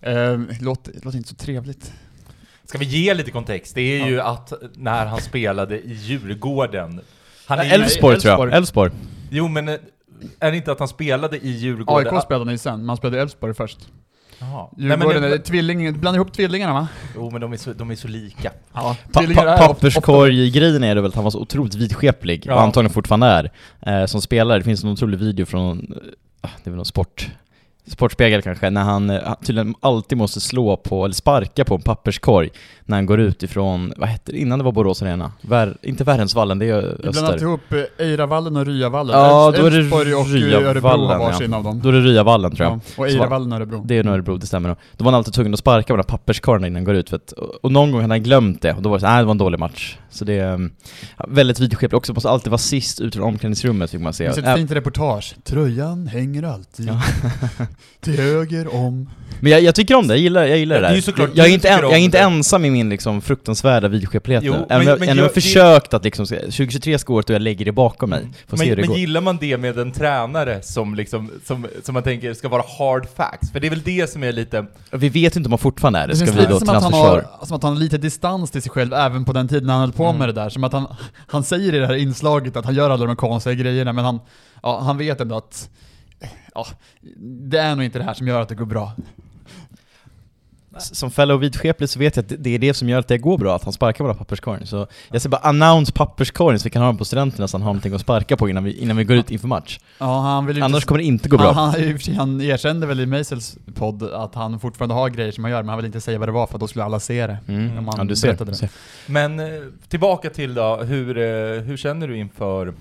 Eh, 0.00 0.38
låter, 0.60 0.92
låter 1.02 1.16
inte 1.16 1.28
så 1.28 1.34
trevligt. 1.34 1.92
Ska 2.64 2.78
vi 2.78 2.84
ge 2.84 3.14
lite 3.14 3.30
kontext? 3.30 3.74
Det 3.74 4.00
är 4.00 4.06
ju 4.06 4.20
att 4.20 4.52
när 4.74 5.06
han 5.06 5.20
spelade 5.20 5.80
i 5.80 5.92
Djurgården 5.92 7.00
han 7.46 7.58
är 7.58 7.64
ju- 7.64 7.70
Elfsborg 7.70 8.20
tror 8.20 8.32
jag. 8.48 8.52
Elfsborg. 8.56 8.92
Jo 9.30 9.48
men 9.48 9.68
eh, 9.68 9.74
är 10.40 10.50
det 10.50 10.56
inte 10.56 10.72
att 10.72 10.78
han 10.78 10.88
spelade 10.88 11.38
i 11.38 11.48
Djurgården? 11.50 12.14
AIK 12.14 12.22
spelade 12.24 12.44
han 12.44 12.54
ju 12.54 12.58
sen, 12.58 12.84
man 12.84 12.96
spelade 12.96 13.16
i 13.16 13.20
Elfsborg 13.20 13.54
först. 13.54 13.78
Jaha. 14.40 14.68
Nej, 14.76 14.96
Djurgården 14.98 15.22
men, 15.22 15.32
är 15.32 15.38
tvilling, 15.38 16.00
blandar 16.00 16.14
ihop 16.18 16.32
tvillingarna 16.32 16.72
va? 16.72 16.88
Jo 17.14 17.30
men 17.30 17.40
de 17.40 17.52
är 17.52 17.56
så, 17.56 17.72
de 17.72 17.90
är 17.90 17.94
så 17.94 18.08
lika. 18.08 18.52
Ja, 18.72 18.96
Pa 19.12 19.22
pa 19.34 19.56
papperskorg-grejen 19.58 20.84
är 20.84 20.94
det 20.94 21.00
väl 21.00 21.08
att 21.08 21.14
han 21.14 21.24
var 21.24 21.30
så 21.30 21.40
otroligt 21.40 21.74
vidskeplig, 21.74 22.44
Ja. 22.46 22.54
och 22.54 22.60
antagligen 22.60 22.92
fortfarande 22.94 23.26
är, 23.26 24.00
eh, 24.00 24.06
som 24.06 24.20
spelare. 24.22 24.58
Det 24.58 24.64
finns 24.64 24.84
en 24.84 24.90
otrolig 24.90 25.18
video 25.18 25.46
från, 25.46 25.78
eh, 26.42 26.50
det 26.64 26.68
är 26.68 26.70
väl 26.70 26.76
någon 26.76 26.84
sport, 26.84 27.30
Sportspegel 27.90 28.42
kanske, 28.42 28.70
när 28.70 28.82
han 28.82 29.10
eh, 29.10 29.34
tydligen 29.42 29.74
alltid 29.80 30.18
måste 30.18 30.40
slå 30.40 30.76
på, 30.76 31.04
eller 31.04 31.14
sparka 31.14 31.64
på 31.64 31.74
en 31.74 31.80
papperskorg 31.80 32.50
när 32.84 32.96
han 32.96 33.06
går 33.06 33.20
ut 33.20 33.42
ifrån, 33.42 33.92
vad 33.96 34.08
hette 34.08 34.32
det, 34.32 34.38
innan 34.38 34.58
det 34.58 34.64
var 34.64 34.72
Borås 34.72 35.02
Arena? 35.02 35.32
Vär, 35.40 35.76
inte 35.82 36.04
Värensvallen, 36.04 36.58
det 36.58 36.66
är 36.66 36.96
Vi 37.02 37.10
blandar 37.10 37.34
öster. 37.34 37.46
ihop 37.46 37.72
eh, 37.72 38.06
Eiravallen 38.06 38.56
och 38.56 38.66
Ryavallen. 38.66 39.18
Ja, 39.18 39.54
då 39.56 39.66
är 39.66 39.70
det 39.70 39.78
eh, 39.78 40.24
Ryavallen, 40.24 41.20
ja. 41.50 41.72
Då 41.82 41.88
är 41.88 41.92
det 41.92 42.00
Ryavallen 42.00 42.56
tror 42.56 42.68
jag. 42.68 42.76
Ja, 42.76 42.80
och 42.96 43.08
Eiravallen 43.08 43.52
och 43.52 43.58
Örebro. 43.58 43.82
Det 43.84 43.98
är 43.98 44.06
Örebro, 44.06 44.36
det 44.36 44.46
stämmer 44.46 44.68
nog. 44.68 44.78
Då 44.96 45.04
var 45.04 45.12
han 45.12 45.18
alltid 45.18 45.34
tvungen 45.34 45.52
att 45.52 45.58
sparka 45.60 45.86
på 45.86 45.96
den 45.96 46.04
här 46.08 46.18
papperskorgen 46.18 46.64
innan 46.64 46.76
han 46.76 46.84
går 46.84 46.94
ut, 46.94 47.10
för 47.10 47.16
att, 47.16 47.32
och 47.62 47.72
någon 47.72 47.92
gång 47.92 48.00
hade 48.00 48.14
han 48.14 48.22
glömt 48.22 48.62
det, 48.62 48.72
och 48.72 48.82
då 48.82 48.88
var 48.88 48.96
det 48.96 49.00
så 49.00 49.06
nej 49.06 49.18
det 49.18 49.24
var 49.24 49.30
en 49.30 49.38
dålig 49.38 49.58
match. 49.58 49.96
Så 50.10 50.24
det 50.24 50.34
är 50.34 50.70
ja, 51.16 51.24
väldigt 51.28 51.60
vidskepligt, 51.60 51.94
också 51.94 52.14
måste 52.14 52.30
alltid 52.30 52.50
vara 52.50 52.58
sist 52.58 53.00
ut 53.00 53.16
ur 53.16 53.20
omklädningsrummet 53.22 53.90
fick 53.90 54.00
man 54.00 54.12
se. 54.12 54.28
Det 54.30 54.38
Äh, 54.40 54.52
ett 54.52 54.58
fint 54.58 54.70
reportage. 54.70 55.34
Tröjan 55.44 56.06
hänger 56.06 56.42
alltid 56.42 56.88
Ja. 56.88 57.02
till 58.00 58.16
höger 58.16 58.74
om. 58.74 59.10
Men 59.40 59.52
jag, 59.52 59.60
jag 59.62 59.74
tycker 59.74 59.94
om 59.94 60.08
det, 60.08 60.14
jag 60.14 60.20
gillar, 60.22 60.44
jag 60.44 60.58
gillar 60.58 60.76
Ja, 60.76 60.80
det 60.82 60.86
det 60.88 60.92
är 60.92 60.94
där. 60.94 61.00
såklart 61.02 61.30
jag, 61.34 61.38
jag, 61.46 61.50
är 61.50 61.54
inte 61.54 61.68
en, 61.68 61.78
om 61.84 61.90
jag 61.90 61.98
är 62.00 62.04
inte 62.04 62.18
det. 62.18 62.22
ensam 62.24 62.64
i 62.64 62.70
min 62.70 62.88
liksom 62.88 63.20
fruktansvärda 63.20 63.88
vidskeplighet 63.88 64.44
Jo, 64.44 64.52
nu. 64.52 64.58
men- 64.58 64.70
Även, 64.70 64.84
men 64.86 64.94
även 65.02 65.08
jag- 65.16 65.24
jag 65.24 65.34
försökt 65.34 65.94
att 65.94 66.04
liksom, 66.04 66.26
2023 66.26 66.98
ska 66.98 67.12
året 67.12 67.28
och 67.30 67.34
jag 67.34 67.42
lägger 67.42 67.64
det 67.64 67.72
bakom 67.72 68.10
mig. 68.10 68.28
Får 68.46 68.56
se 68.56 68.64
hur 68.64 68.70
Men, 68.70 68.76
det 68.76 68.82
men 68.82 68.88
går. 68.88 68.98
gillar 68.98 69.20
man 69.20 69.36
det 69.40 69.56
med 69.56 69.78
en 69.78 69.92
tränare 69.92 70.62
som 70.62 70.94
liksom, 70.94 71.30
som, 71.44 71.66
som 71.84 71.94
man 71.94 72.02
tänker 72.02 72.34
ska 72.34 72.48
vara 72.48 72.62
hard 72.78 73.06
facts? 73.16 73.50
För 73.52 73.60
det 73.60 73.66
är 73.66 73.70
väl 73.70 73.82
det 73.82 74.10
som 74.10 74.24
är 74.24 74.32
lite, 74.32 74.66
Vi 74.90 75.08
vet 75.08 75.36
inte 75.36 75.46
om 75.46 75.52
han 75.52 75.58
fortfarande 75.58 75.98
är 75.98 76.06
det, 76.06 76.12
Det 76.12 76.26
ska 76.26 76.32
vi 76.40 76.46
då 76.46 76.58
som 76.58 76.68
att, 76.68 76.82
han 76.82 76.92
har, 76.92 77.26
som 77.46 77.56
att 77.56 77.62
han 77.62 77.72
har 77.72 77.80
lite 77.80 77.98
distans 77.98 78.50
till 78.50 78.62
sig 78.62 78.70
själv 78.70 78.92
även 78.94 79.24
på 79.24 79.32
den 79.32 79.48
tiden 79.48 79.68
han 79.68 79.80
höll 79.80 79.92
på 79.92 80.04
Mm. 80.04 80.18
med 80.18 80.28
det 80.28 80.32
där. 80.32 80.48
Som 80.50 80.64
att 80.64 80.72
han, 80.72 80.86
han 81.26 81.44
säger 81.44 81.74
i 81.74 81.78
det 81.78 81.86
här 81.86 81.94
inslaget 81.94 82.56
att 82.56 82.64
han 82.64 82.74
gör 82.74 82.90
alla 82.90 83.06
de 83.06 83.16
konstiga 83.16 83.54
grejerna 83.54 83.92
men 83.92 84.04
han, 84.04 84.20
ja, 84.62 84.80
han 84.80 84.98
vet 84.98 85.20
ändå 85.20 85.36
att 85.36 85.68
ja, 86.58 86.66
det 87.50 87.58
är 87.58 87.74
nog 87.76 87.84
inte 87.84 87.98
det 87.98 88.04
här 88.04 88.14
som 88.14 88.28
gör 88.28 88.40
att 88.42 88.48
det 88.48 88.54
går 88.54 88.66
bra. 88.66 88.92
Som 90.80 91.10
fellow 91.10 91.40
vidskeplig 91.40 91.88
så 91.88 91.98
vet 91.98 92.16
jag 92.16 92.22
att 92.22 92.32
det- 92.38 92.50
är 92.54 92.58
det 92.58 92.74
som 92.74 92.88
gör 92.88 92.98
att 92.98 93.08
det 93.08 93.18
går 93.18 93.38
bra, 93.38 93.56
att 93.56 93.64
han 93.64 93.72
sparkar 93.72 94.04
här 94.04 94.14
papperskorgen. 94.14 94.66
Så 94.66 94.86
jag 95.10 95.22
säger 95.22 95.30
bara 95.30 95.40
announce 95.40 95.92
papperskorgen 95.92 96.58
så 96.58 96.64
vi 96.64 96.70
kan 96.70 96.82
ha 96.82 96.88
den 96.88 96.96
på 96.96 97.04
studenterna 97.04 97.48
så 97.48 97.56
han 97.56 97.62
har 97.62 97.68
någonting 97.68 97.94
att 97.94 98.00
sparka 98.00 98.36
på 98.36 98.48
innan 98.48 98.64
vi, 98.64 98.72
innan 98.72 98.96
vi 98.96 99.04
går 99.04 99.16
ut 99.16 99.30
inför 99.30 99.48
match. 99.48 99.78
Ja, 99.98 100.20
han 100.20 100.46
vill 100.46 100.62
Annars 100.62 100.74
inte, 100.76 100.86
kommer 100.86 100.98
det 100.98 101.04
inte 101.04 101.28
gå 101.28 101.36
bra. 101.38 101.52
Han, 101.52 101.74
han, 102.16 102.40
erkände 102.40 102.86
väl 102.86 103.00
i 103.00 103.06
Meisels 103.06 103.58
podd 103.74 104.02
att 104.02 104.34
han 104.34 104.60
fortfarande 104.60 104.94
har 104.94 105.08
grejer 105.08 105.32
som 105.32 105.44
han 105.44 105.50
gör 105.50 105.62
men 105.62 105.68
han 105.68 105.78
vill 105.78 105.86
inte 105.86 106.00
säga 106.00 106.18
vad 106.18 106.28
det 106.28 106.32
var 106.32 106.46
för 106.46 106.58
då 106.58 106.66
skulle 106.68 106.84
alla 106.84 107.00
se 107.00 107.26
det. 107.26 107.38
Mm. 107.48 107.78
Om 107.78 107.86
han 107.86 107.94
Ja, 107.98 108.04
du 108.04 108.16
ser. 108.16 108.44
det. 108.44 108.54
ser. 108.54 108.68
men 109.06 109.40
eh, 109.40 109.46
tillbaka 109.88 110.30
till 110.30 110.54
då, 110.54 110.76
hur, 110.76 111.18
eh, 111.18 111.60
hur 111.62 111.76
känner 111.76 112.08
du 112.08 112.16
inför 112.18 112.74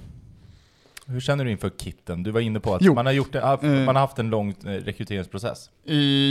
hur 1.07 1.19
känner 1.19 1.45
du 1.45 1.51
inför 1.51 1.69
kitten? 1.69 2.23
Du 2.23 2.31
var 2.31 2.39
inne 2.41 2.59
på 2.59 2.75
att 2.75 2.81
Jo. 2.81 2.93
man 2.93 3.05
har, 3.05 3.13
gjort, 3.13 3.35
Eh. 3.35 3.41
man 3.63 3.87
har 3.87 3.93
haft 3.93 4.19
en 4.19 4.29
lång 4.29 4.49
eh, 4.49 4.69
rekryteringsprocess. 4.69 5.69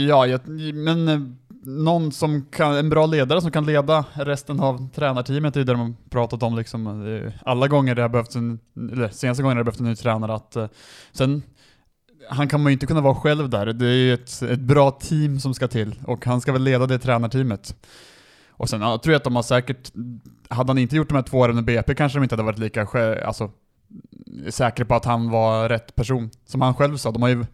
Ja, 0.07 0.27
jag, 0.27 0.47
men 0.73 1.07
eh, 1.07 1.19
någon 1.63 2.11
som 2.11 2.45
kan, 2.51 2.75
en 2.75 2.89
bra 2.89 3.05
ledare 3.05 3.41
som 3.41 3.51
kan 3.51 3.65
leda 3.65 4.05
resten 4.13 4.59
av 4.59 4.89
tränarteamet 4.95 5.55
är 5.55 5.59
ju 5.59 5.63
det 5.63 5.71
de 5.73 5.79
har 5.79 5.93
pratat 6.09 6.43
om 6.43 6.55
liksom. 6.57 7.31
Alla 7.45 7.67
gånger 7.67 7.95
det 7.95 8.01
har 8.01 8.09
behövts 8.09 8.35
en, 8.35 8.59
eller 8.91 9.09
senaste 9.09 9.43
gången 9.43 9.57
det 9.57 9.59
har 9.59 9.63
behövts 9.65 9.79
en 9.79 9.85
ny 9.85 9.95
tränare 9.95 10.33
att, 10.33 10.55
eh, 10.55 10.67
sen, 11.11 11.43
han 12.29 12.47
kan 12.47 12.63
man 12.63 12.71
ju 12.71 12.73
inte 12.73 12.85
kunna 12.85 13.01
vara 13.01 13.15
själv 13.15 13.49
där. 13.49 13.65
Det 13.65 13.85
är 13.87 13.93
ju 13.95 14.13
ett, 14.13 14.41
ett 14.41 14.59
bra 14.59 14.91
team 14.91 15.39
som 15.39 15.53
ska 15.53 15.67
till 15.67 15.95
och 16.05 16.25
han 16.25 16.41
ska 16.41 16.51
väl 16.51 16.63
leda 16.63 16.85
det 16.87 16.99
tränarteamet. 16.99 17.75
Och 18.49 18.69
sen 18.69 18.81
ja, 18.81 18.97
tror 19.03 19.13
jag 19.13 19.17
att 19.17 19.23
de 19.23 19.35
har 19.35 19.43
säkert, 19.43 19.91
hade 20.49 20.69
han 20.69 20.77
inte 20.77 20.95
gjort 20.95 21.07
de 21.09 21.15
här 21.15 21.21
två 21.21 21.37
åren 21.37 21.59
i 21.59 21.61
BP 21.61 21.95
kanske 21.95 22.17
de 22.19 22.23
inte 22.23 22.35
hade 22.35 22.43
varit 22.43 22.59
lika 22.59 22.87
alltså, 23.27 23.51
säkra 24.49 24.85
på 24.85 24.95
att 24.95 25.05
han 25.05 25.29
var 25.29 25.69
rätt 25.69 25.95
person. 25.95 26.29
Som 26.45 26.61
han 26.61 26.73
själv 26.73 26.97
sa, 26.97 27.11
de 27.11 27.21
har 27.21 27.29
ju 27.29 27.45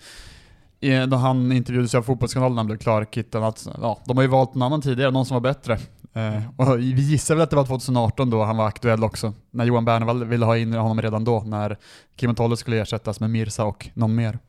när 1.08 1.18
han 1.18 1.52
intervjuades 1.52 1.96
av 1.96 2.02
Fotbollskanalen 2.02 2.56
när 2.56 2.60
han 2.60 2.68
blev 2.68 2.78
klar, 2.78 3.06
Kitten, 3.12 3.44
att 3.44 3.68
ja, 3.82 4.00
de 4.06 4.18
har 4.18 4.22
ju 4.22 4.30
valt 4.30 4.56
en 4.56 4.62
annan 4.62 4.82
tidigare, 4.82 5.12
någon 5.12 5.26
som 5.26 5.36
var 5.36 5.42
bättre. 5.42 5.78
Eh, 6.14 6.42
och 6.58 6.80
vi 6.80 7.02
gissar 7.02 7.36
väl 7.36 7.44
att 7.44 7.50
det 7.50 7.56
var 7.56 7.66
2018 7.66 8.30
då 8.30 8.44
han 8.44 8.58
var 8.58 8.68
aktuell 8.68 9.04
också, 9.04 9.34
när 9.52 9.66
Johan 9.66 9.86
Bernvall 9.86 10.26
ville 10.26 10.46
ha 10.46 10.58
in 10.58 10.74
honom 10.74 11.02
redan 11.02 11.24
då, 11.24 11.44
när 11.46 11.78
Kim 12.16 12.36
Tolle 12.36 12.58
skulle 12.58 12.82
ersättas 12.82 13.20
med 13.20 13.30
Mirsa 13.30 13.66
och 13.66 13.90
någon 13.94 14.16
mer. 14.16 14.40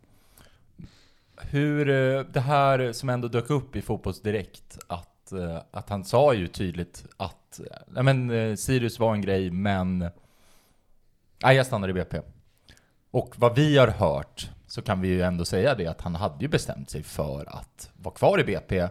Hur, 1.36 1.88
eh, 1.88 2.24
det 2.32 2.40
här 2.40 2.92
som 2.92 3.08
ändå 3.08 3.28
dök 3.28 3.50
upp 3.50 3.76
i 3.76 3.82
Fotbollsdirekt, 3.82 4.78
att, 4.86 5.32
eh, 5.32 5.58
att 5.70 5.90
han 5.90 6.04
sa 6.04 6.34
ju 6.34 6.48
tydligt 6.48 7.04
att, 7.16 7.60
men 7.86 8.30
eh, 8.30 8.54
Sirius 8.54 8.98
var 8.98 9.14
en 9.14 9.22
grej, 9.22 9.50
men 9.50 10.04
nej, 11.42 11.56
jag 11.56 11.66
stannar 11.66 11.88
i 11.88 11.92
BP. 11.92 12.20
Och 13.10 13.34
vad 13.36 13.56
vi 13.56 13.78
har 13.78 13.88
hört, 13.88 14.50
så 14.66 14.82
kan 14.82 15.00
vi 15.00 15.08
ju 15.08 15.22
ändå 15.22 15.44
säga 15.44 15.74
det 15.74 15.86
att 15.86 16.00
han 16.00 16.14
hade 16.14 16.44
ju 16.44 16.48
bestämt 16.48 16.90
sig 16.90 17.02
för 17.02 17.44
att 17.48 17.90
vara 17.96 18.14
kvar 18.14 18.40
i 18.40 18.44
BP. 18.44 18.88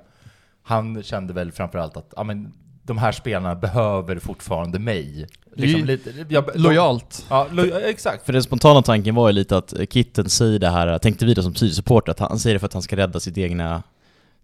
Han 0.64 1.04
kände 1.04 1.34
väl 1.34 1.52
framförallt 1.52 1.98
att, 1.98 2.14
ja 2.16 2.24
men 2.24 2.54
de 2.84 2.98
här 2.98 3.12
spelarna 3.12 3.56
behöver 3.56 4.20
fortfarande 4.20 4.80
mig. 4.80 5.28
Liksom 5.56 5.86
lite, 5.86 6.26
jag, 6.30 6.50
Lojalt. 6.56 7.26
Ja, 7.30 7.48
lo, 7.52 7.64
exakt. 7.64 8.26
För 8.26 8.34
den 8.34 8.44
spontana 8.44 8.82
tanken 8.82 9.16
var 9.16 9.30
ju 9.30 9.34
lite 9.34 9.58
att 9.58 9.74
Kitten 9.90 10.30
säger 10.30 10.60
det 10.60 10.70
här, 10.70 10.98
tänkte 10.98 11.26
vi 11.26 11.34
då 11.34 11.44
som 11.44 11.56
Sirius-supporter, 11.56 12.12
att 12.12 12.20
han 12.20 12.40
säger 12.40 12.54
det 12.54 12.60
för 12.60 12.66
att 12.66 12.74
han 12.74 12.82
ska 12.82 12.96
rädda 12.96 13.20
sitt 13.20 13.38
egna 13.38 13.84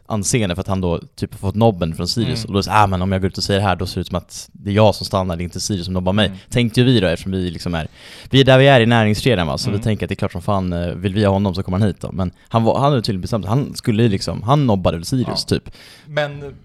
anseende 0.09 0.55
för 0.55 0.61
att 0.61 0.67
han 0.67 0.81
då 0.81 0.99
typ 1.15 1.31
har 1.33 1.37
fått 1.39 1.55
nobben 1.55 1.95
från 1.95 2.07
Sirius 2.07 2.39
Mm. 2.39 2.47
och 2.49 2.53
då 2.53 2.63
säger 2.63 2.83
ah, 2.83 2.87
men 2.87 3.01
om 3.01 3.11
jag 3.11 3.21
går 3.21 3.27
ut 3.27 3.37
och 3.37 3.43
säger 3.43 3.59
det 3.59 3.65
här 3.67 3.75
då 3.75 3.85
ser 3.85 3.95
det 3.95 4.01
ut 4.01 4.07
som 4.07 4.15
att 4.17 4.49
det 4.53 4.69
är 4.69 4.73
jag 4.73 4.95
som 4.95 5.05
stannar, 5.05 5.35
det 5.35 5.41
är 5.41 5.45
inte 5.45 5.59
Sirius 5.59 5.85
som 5.85 5.93
nobbar 5.93 6.13
mig. 6.13 6.25
Mm. 6.27 6.37
Tänkte 6.49 6.79
ju 6.79 6.85
vi 6.85 6.99
då 6.99 7.07
eftersom 7.07 7.31
vi 7.31 7.51
liksom 7.51 7.75
är, 7.75 7.87
vi 8.29 8.39
är 8.41 8.45
där 8.45 8.57
vi 8.57 8.67
är 8.67 8.81
i 8.81 8.85
näringskedjan 8.85 9.47
va, 9.47 9.57
så 9.57 9.69
Mm. 9.69 9.79
vi 9.79 9.83
tänker 9.83 10.05
att 10.05 10.09
det 10.09 10.13
är 10.13 10.15
klart 10.15 10.31
som 10.31 10.41
fan, 10.41 10.73
eh, 10.73 10.87
vill 10.93 11.13
vi 11.13 11.25
ha 11.25 11.33
honom 11.33 11.55
så 11.55 11.63
kommer 11.63 11.77
han 11.79 11.87
hit 11.87 12.01
då. 12.01 12.11
Men 12.11 12.31
han, 12.47 12.63
var, 12.63 12.79
han 12.79 12.89
hade 12.91 13.01
tydligen 13.01 13.21
bestämt 13.21 13.45
sig, 13.45 13.49
han 13.49 13.75
skulle 13.75 14.03
ju 14.03 14.09
liksom, 14.09 14.43
han 14.43 14.67
nobbade 14.67 14.97
väl 14.97 15.05
Sirius 15.05 15.27
Ja. 15.49 15.57
typ. 15.59 15.71
Men 16.05 16.55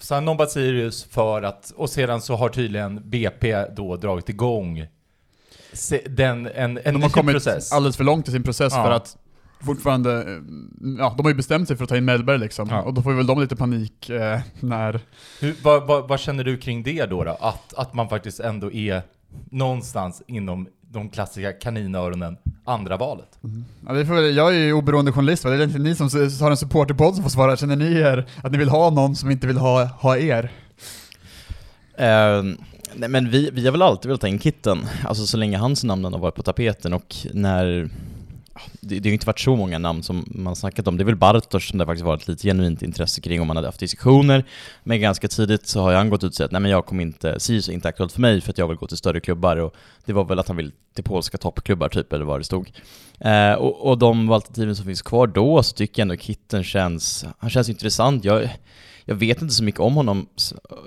så 0.00 0.14
han 0.14 0.24
nobbat 0.24 0.50
Sirius 0.50 1.04
för 1.10 1.42
att, 1.42 1.72
och 1.76 1.90
sedan 1.90 2.20
så 2.20 2.36
har 2.36 2.48
tydligen 2.48 3.00
BP 3.10 3.64
då 3.76 3.96
dragit 3.96 4.28
igång 4.28 4.86
den, 6.06 6.46
en, 6.46 6.78
en 6.78 6.78
De 6.84 6.92
ny 6.92 7.00
har 7.02 7.08
kommit 7.10 7.32
process. 7.34 7.72
alldeles 7.72 7.96
för 7.96 8.04
långt 8.04 8.28
i 8.28 8.32
sin 8.32 8.42
process 8.42 8.72
Ja. 8.76 8.84
för 8.84 8.90
att 8.90 9.16
fortfarande, 9.60 10.20
eh, 10.22 10.38
ja 10.98 11.14
de 11.16 11.22
har 11.22 11.30
ju 11.30 11.34
bestämt 11.36 11.68
sig 11.68 11.76
för 11.76 11.84
att 11.84 11.90
ta 11.90 11.96
in 11.96 12.04
Mellberg 12.04 12.38
liksom, 12.38 12.68
Ja. 12.70 12.82
och 12.82 12.94
då 12.94 13.02
får 13.02 13.12
väl 13.12 13.26
de 13.26 13.40
lite 13.40 13.56
panik 13.56 14.10
eh, 14.10 14.40
när 14.60 15.00
Hur, 15.40 15.54
vad, 15.62 15.86
vad, 15.86 16.08
vad 16.08 16.20
känner 16.20 16.44
du 16.44 16.56
kring 16.56 16.82
det 16.82 17.06
då, 17.06 17.24
då? 17.24 17.30
Att, 17.40 17.74
att 17.74 17.94
man 17.94 18.08
faktiskt 18.08 18.40
ändå 18.40 18.72
är 18.72 19.02
någonstans 19.50 20.22
inom 20.26 20.68
de 20.92 21.08
klassiska 21.10 21.52
kaninöronen 21.52 22.36
andra 22.64 22.96
valet? 22.96 23.38
Ja, 23.86 23.92
vi 23.92 24.06
får 24.06 24.14
väl, 24.14 24.36
jag 24.36 24.54
är 24.54 24.58
ju 24.58 24.72
oberoende 24.72 25.12
journalist, 25.12 25.44
va? 25.44 25.50
det 25.50 25.56
är 25.56 25.62
inte 25.64 25.78
ni 25.78 25.94
som 25.94 26.08
har 26.40 26.50
en 26.50 26.56
supporterpodd 26.56 27.14
som 27.14 27.22
får 27.22 27.30
svara. 27.30 27.56
Känner 27.56 27.76
ni 27.76 27.92
er 27.92 28.26
att 28.42 28.52
ni 28.52 28.58
vill 28.58 28.68
ha 28.68 28.90
någon 28.90 29.16
som 29.16 29.30
inte 29.30 29.46
vill 29.46 29.58
ha, 29.58 29.84
ha 29.84 30.16
er? 30.16 30.50
Eh, 31.94 32.42
nej 32.94 33.08
men 33.08 33.30
vi, 33.30 33.50
vi 33.52 33.64
har 33.64 33.72
väl 33.72 33.82
alltid 33.82 34.08
velat 34.08 34.20
ta 34.20 34.28
in 34.28 34.38
Kitten, 34.38 34.78
alltså 35.04 35.26
så 35.26 35.36
länge 35.36 35.58
hans 35.58 35.84
namn 35.84 36.04
har 36.04 36.18
varit 36.18 36.34
på 36.34 36.42
tapeten 36.42 36.92
och 36.92 37.16
när 37.32 37.90
det, 38.80 38.94
det 38.94 39.08
har 39.08 39.10
ju 39.10 39.12
inte 39.12 39.26
varit 39.26 39.40
så 39.40 39.56
många 39.56 39.78
namn 39.78 40.02
som 40.02 40.24
man 40.34 40.56
snackat 40.56 40.88
om, 40.88 40.96
det 40.96 41.02
är 41.02 41.04
väl 41.04 41.16
Bartosz 41.16 41.68
som 41.68 41.78
det 41.78 41.86
faktiskt 41.86 42.04
varit 42.06 42.28
lite 42.28 42.48
genuint 42.48 42.82
intresse 42.82 43.20
kring 43.20 43.40
om 43.40 43.46
man 43.46 43.56
hade 43.56 43.68
haft 43.68 43.80
diskussioner. 43.80 44.44
Men 44.84 45.00
ganska 45.00 45.28
tidigt 45.28 45.66
så 45.66 45.80
har 45.80 45.90
ju 45.90 45.96
han 45.96 46.10
gått 46.10 46.24
ut 46.24 46.28
och 46.30 46.34
sagt 46.34 46.44
att 46.44 46.52
nej 46.52 46.60
men 46.60 46.70
jag 46.70 46.86
kommer 46.86 47.02
inte, 47.02 47.40
Sirius 47.40 47.68
är 47.68 47.72
inte 47.72 47.88
aktuellt 47.88 48.12
för 48.12 48.20
mig 48.20 48.40
för 48.40 48.50
att 48.50 48.58
jag 48.58 48.68
vill 48.68 48.76
gå 48.76 48.86
till 48.86 48.96
större 48.96 49.20
klubbar. 49.20 49.56
Och 49.56 49.74
det 50.04 50.12
var 50.12 50.24
väl 50.24 50.38
att 50.38 50.48
han 50.48 50.56
vill 50.56 50.72
till 50.94 51.04
polska 51.04 51.38
toppklubbar 51.38 51.88
typ, 51.88 52.12
eller 52.12 52.24
vad 52.24 52.40
det 52.40 52.44
stod. 52.44 52.70
Eh, 53.20 53.52
och, 53.52 53.88
och 53.90 53.98
de 53.98 54.30
alternativen 54.30 54.76
som 54.76 54.84
finns 54.86 55.02
kvar 55.02 55.26
då 55.26 55.62
så 55.62 55.74
tycker 55.74 56.00
jag 56.00 56.04
ändå 56.04 56.16
Kitten 56.16 56.64
känns, 56.64 57.24
han 57.38 57.50
känns 57.50 57.68
intressant, 57.68 58.24
jag 58.24 58.48
jag 59.04 59.14
vet 59.14 59.42
inte 59.42 59.54
så 59.54 59.64
mycket 59.64 59.80
om 59.80 59.94
honom 59.94 60.26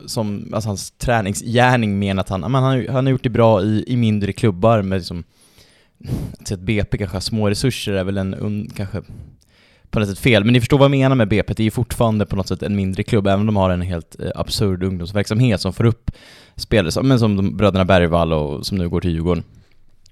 som, 0.07 0.49
alltså 0.53 0.69
hans 0.69 0.91
träningsgärning 0.91 1.99
men 1.99 2.19
att 2.19 2.29
han, 2.29 2.41
men 2.41 2.53
han, 2.53 2.63
har- 2.63 2.87
han 2.91 3.05
har 3.05 3.11
gjort 3.11 3.23
det 3.23 3.29
bra 3.29 3.61
i, 3.63 3.83
i 3.87 3.95
mindre 3.97 4.33
klubbar 4.33 4.81
med 4.81 4.97
liksom, 4.97 5.23
att 6.51 6.59
BP 6.59 6.97
kanske 6.97 7.15
har 7.15 7.21
små 7.21 7.49
resurser 7.49 7.93
är 7.93 8.03
väl 8.03 8.17
en, 8.17 8.33
un, 8.33 8.69
kanske 8.75 9.01
på 9.89 9.99
något 9.99 10.09
sätt 10.09 10.19
fel, 10.19 10.43
men 10.43 10.53
ni 10.53 10.59
förstår 10.59 10.77
vad 10.77 10.85
jag 10.85 10.91
menar 10.91 11.15
med 11.15 11.27
BP, 11.27 11.53
det 11.53 11.63
är 11.63 11.65
ju 11.65 11.71
fortfarande 11.71 12.25
på 12.25 12.35
något 12.35 12.47
sätt 12.47 12.63
en 12.63 12.75
mindre 12.75 13.03
klubb, 13.03 13.27
även 13.27 13.39
om 13.39 13.45
de 13.45 13.55
har 13.55 13.69
en 13.69 13.81
helt 13.81 14.19
eh, 14.19 14.31
absurd 14.35 14.83
ungdomsverksamhet 14.83 15.61
som 15.61 15.73
får 15.73 15.85
upp 15.85 16.11
spelare, 16.55 16.91
som, 16.91 17.07
men 17.07 17.19
som 17.19 17.35
de, 17.35 17.57
bröderna 17.57 17.85
Bergvall 17.85 18.33
och 18.33 18.65
som 18.65 18.77
nu 18.77 18.89
går 18.89 19.01
till 19.01 19.11
Djurgården. 19.11 19.43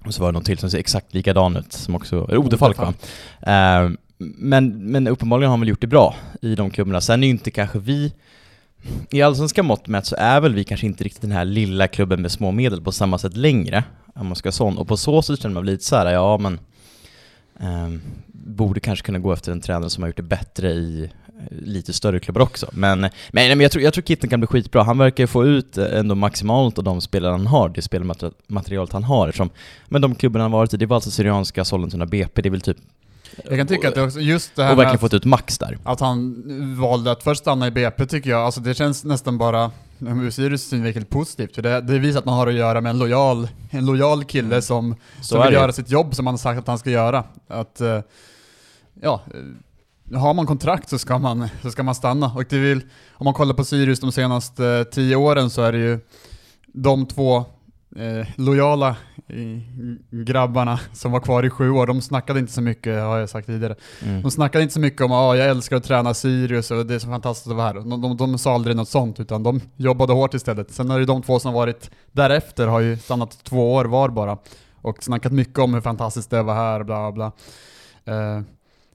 Och 0.04 0.14
så 0.14 0.22
var 0.22 0.28
det 0.28 0.32
någon 0.32 0.42
till 0.42 0.58
som 0.58 0.70
ser 0.70 0.78
exakt 0.78 1.14
likadan 1.14 1.56
ut, 1.56 1.72
som 1.72 1.94
också, 1.94 2.36
Odefalk 2.36 2.78
va? 2.78 2.94
Eh, 3.40 3.90
men, 4.18 4.90
men 4.92 5.08
uppenbarligen 5.08 5.48
har 5.48 5.52
han 5.52 5.60
väl 5.60 5.68
gjort 5.68 5.80
det 5.80 5.86
bra 5.86 6.14
i 6.42 6.54
de 6.54 6.70
klubbarna. 6.70 7.00
Sen 7.00 7.22
är 7.22 7.26
ju 7.26 7.30
inte 7.30 7.50
kanske 7.50 7.78
vi, 7.78 8.12
i 9.10 9.22
allsvenska 9.22 9.62
mått 9.62 9.88
mätt 9.88 10.06
så 10.06 10.16
är 10.18 10.40
väl 10.40 10.54
vi 10.54 10.64
kanske 10.64 10.86
inte 10.86 11.04
riktigt 11.04 11.22
den 11.22 11.32
här 11.32 11.44
lilla 11.44 11.88
klubben 11.88 12.22
med 12.22 12.32
små 12.32 12.50
medel 12.50 12.82
på 12.82 12.92
samma 12.92 13.18
sätt 13.18 13.36
längre, 13.36 13.84
om 14.14 14.26
man 14.26 14.36
ska 14.36 14.46
vara 14.46 14.52
sån. 14.52 14.78
Och 14.78 14.88
på 14.88 14.96
så 14.96 15.22
sätt 15.22 15.42
känner 15.42 15.54
man 15.54 15.64
väl 15.64 15.72
lite 15.72 15.84
så 15.84 15.96
här, 15.96 16.12
ja 16.12 16.38
men, 16.38 16.60
eh, 17.60 18.00
borde 18.32 18.80
kanske 18.80 19.06
kunna 19.06 19.18
gå 19.18 19.32
efter 19.32 19.52
en 19.52 19.60
tränare 19.60 19.90
som 19.90 20.02
har 20.02 20.08
gjort 20.08 20.16
det 20.16 20.22
bättre 20.22 20.70
i 20.72 21.02
eh, 21.02 21.08
lite 21.50 21.92
större 21.92 22.20
klubbar 22.20 22.40
också. 22.40 22.70
Men, 22.72 23.00
men, 23.00 23.10
men 23.32 23.60
jag, 23.60 23.72
tror, 23.72 23.84
jag 23.84 23.94
tror 23.94 24.02
Kitten 24.02 24.30
kan 24.30 24.40
bli 24.40 24.46
skitbra. 24.46 24.82
Han 24.82 24.98
verkar 24.98 25.26
få 25.26 25.44
ut 25.46 25.78
eh, 25.78 25.98
ändå 25.98 26.14
maximalt 26.14 26.78
av 26.78 26.84
de 26.84 27.00
spelare 27.00 27.32
han 27.32 27.46
har, 27.46 27.68
det 27.68 27.82
spelmaterialet 27.82 28.92
han 28.92 29.04
har. 29.04 29.28
Eftersom, 29.28 29.50
men 29.88 30.02
de 30.02 30.14
klubbarna 30.14 30.44
han 30.44 30.52
varit 30.52 30.74
i, 30.74 30.76
det 30.76 30.86
var 30.86 30.96
alltså 30.96 31.10
Syrianska, 31.10 31.64
Sollentuna, 31.64 32.06
BP, 32.06 32.42
det 32.42 32.48
är 32.48 32.50
väl 32.50 32.60
typ... 32.60 32.76
Jag 33.48 33.58
kan 33.58 33.66
tycka 33.66 33.88
att 33.88 33.94
det 33.94 34.02
också, 34.02 34.20
just 34.20 34.56
det 34.56 34.64
här 34.64 34.72
Och 34.72 34.78
verkligen 34.78 34.98
fått 34.98 35.14
ut 35.14 35.24
max 35.24 35.58
där. 35.58 35.78
att 35.84 36.00
han 36.00 36.42
valde 36.80 37.10
att 37.12 37.22
först 37.22 37.40
stanna 37.40 37.66
i 37.66 37.70
BP 37.70 38.06
tycker 38.06 38.30
jag, 38.30 38.40
alltså 38.40 38.60
det 38.60 38.74
känns 38.74 39.04
nästan 39.04 39.38
bara 39.38 39.70
ur 39.98 40.30
Sirius 40.30 40.62
synvinkel 40.68 41.04
positivt, 41.04 41.54
för 41.54 41.62
det, 41.62 41.80
det 41.80 41.98
visar 41.98 42.18
att 42.18 42.24
man 42.24 42.34
har 42.34 42.46
att 42.46 42.54
göra 42.54 42.80
med 42.80 42.90
en 42.90 42.98
lojal, 42.98 43.48
en 43.70 43.86
lojal 43.86 44.24
kille 44.24 44.62
som, 44.62 44.96
Så 45.20 45.24
som 45.24 45.38
är 45.40 45.44
vill 45.44 45.52
det. 45.54 45.60
göra 45.60 45.72
sitt 45.72 45.90
jobb 45.90 46.14
som 46.14 46.26
han 46.26 46.32
har 46.32 46.38
sagt 46.38 46.58
att 46.58 46.66
han 46.66 46.78
ska 46.78 46.90
göra. 46.90 47.24
Att, 47.48 47.80
eh, 47.80 48.00
ja, 49.02 49.20
har 50.14 50.34
man 50.34 50.46
kontrakt 50.46 50.88
så 50.88 50.98
ska 50.98 51.18
man, 51.18 51.48
så 51.62 51.70
ska 51.70 51.82
man 51.82 51.94
stanna. 51.94 52.32
Och 52.36 52.44
det 52.48 52.58
vill, 52.58 52.80
om 53.12 53.24
man 53.24 53.34
kollar 53.34 53.54
på 53.54 53.64
Sirius 53.64 54.00
de 54.00 54.12
senaste 54.12 54.66
eh, 54.66 54.84
tio 54.84 55.16
åren 55.16 55.50
så 55.50 55.62
är 55.62 55.72
det 55.72 55.78
ju 55.78 55.98
de 56.66 57.06
två 57.06 57.44
eh, 57.96 58.26
lojala 58.36 58.88
eh, 59.28 59.36
grabbarna 60.10 60.80
som 60.92 61.12
var 61.12 61.20
kvar 61.20 61.42
i 61.46 61.50
sju 61.50 61.70
år, 61.70 61.86
de 61.86 62.00
snackade 62.00 62.40
inte 62.40 62.52
så 62.52 62.60
mycket, 62.62 63.00
har 63.02 63.18
jag 63.18 63.28
sagt 63.28 63.46
tidigare. 63.46 63.74
Mm. 64.02 64.22
De 64.22 64.30
snackade 64.30 64.62
inte 64.62 64.74
så 64.74 64.80
mycket 64.80 65.00
om 65.00 65.12
att 65.12 65.16
ah, 65.16 65.34
jag 65.36 65.48
älskar 65.48 65.76
att 65.76 65.84
träna 65.84 66.14
Sirius 66.14 66.70
och 66.70 66.86
det 66.86 66.94
är 66.94 66.98
så 66.98 67.06
fantastiskt 67.08 67.50
att 67.50 67.56
vara 67.56 67.66
här. 67.66 67.74
De, 67.74 68.00
de, 68.02 68.16
de 68.16 68.38
sa 68.38 68.54
aldrig 68.54 68.76
något 68.76 68.88
sånt, 68.88 69.20
utan 69.20 69.42
de 69.42 69.60
jobbade 69.76 70.12
hårt 70.12 70.34
istället. 70.34 70.70
Sen 70.70 70.90
är 70.90 70.98
det 70.98 71.04
de 71.06 71.22
två 71.22 71.38
som 71.38 71.54
har 71.54 71.60
varit 71.60 71.90
därefter, 72.12 72.66
har 72.66 72.80
ju 72.80 72.96
stannat 72.96 73.44
två 73.44 73.74
år 73.74 73.84
var 73.84 74.08
bara. 74.08 74.38
Och 74.82 75.02
snackat 75.04 75.32
mycket 75.32 75.58
om 75.58 75.74
hur 75.74 75.80
fantastiskt 75.80 76.30
det 76.30 76.42
var 76.42 76.54
här, 76.54 76.82
bla 76.84 77.12
bla. 77.12 77.32
Eh, 78.04 78.14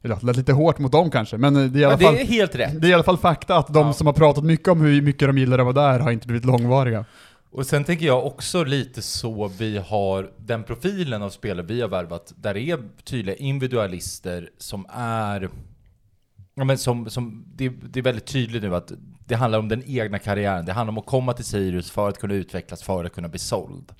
ja, 0.01 0.15
det 0.21 0.25
lät 0.27 0.35
lite 0.37 0.53
hårt 0.53 0.79
mot 0.79 0.91
dem 0.91 1.11
kanske, 1.11 1.37
men 1.37 1.53
det 1.53 1.61
är 1.61 1.77
i 1.77 1.85
alla 1.85 1.93
Ja, 1.93 1.97
fall 1.99 2.13
det 2.15 2.21
är 2.21 2.25
helt 2.25 2.55
rätt. 2.55 2.81
det 2.81 2.87
är 2.87 2.89
i 2.89 2.93
alla 2.93 3.03
fall 3.03 3.17
fakta 3.17 3.57
att 3.57 3.73
de 3.73 3.87
Ja. 3.87 3.93
som 3.93 4.07
har 4.07 4.13
pratat 4.13 4.43
mycket 4.43 4.67
om 4.67 4.81
hur 4.81 5.01
mycket 5.01 5.27
de 5.29 5.37
gillar 5.37 5.59
att 5.59 5.75
vara 5.75 5.91
där 5.91 5.99
har 5.99 6.11
inte 6.11 6.27
blivit 6.27 6.45
långvariga. 6.45 7.05
Och 7.51 7.65
sen 7.65 7.83
tänker 7.83 8.05
jag 8.05 8.25
också 8.25 8.63
lite 8.63 9.01
så 9.01 9.47
vi 9.47 9.77
har 9.77 10.31
den 10.37 10.63
profilen 10.63 11.21
av 11.21 11.29
spelare 11.29 11.65
vi 11.65 11.81
har 11.81 11.89
värvat, 11.89 12.33
där 12.35 12.53
det 12.53 12.61
är 12.61 12.79
tydliga 13.03 13.35
individualister 13.35 14.49
som 14.57 14.85
är 14.93 15.49
Ja, 16.59 16.63
men 16.63 16.77
som, 16.77 17.09
som, 17.09 17.43
det, 17.55 17.69
det 17.69 17.99
är 17.99 18.03
väldigt 18.03 18.25
tydligt 18.25 18.63
nu 18.63 18.75
att 18.75 18.91
det 19.25 19.35
handlar 19.35 19.59
om 19.59 19.67
den 19.67 19.83
egna 19.85 20.19
karriären. 20.19 20.65
Det 20.65 20.73
handlar 20.73 20.91
om 20.91 20.97
att 20.97 21.05
komma 21.05 21.33
till 21.33 21.45
Sirius 21.45 21.91
för 21.91 22.09
att 22.09 22.19
kunna 22.19 22.33
utvecklas, 22.33 22.83
för 22.83 23.05
att 23.05 23.13
kunna 23.13 23.27
bli 23.27 23.39
såld. 23.39 23.93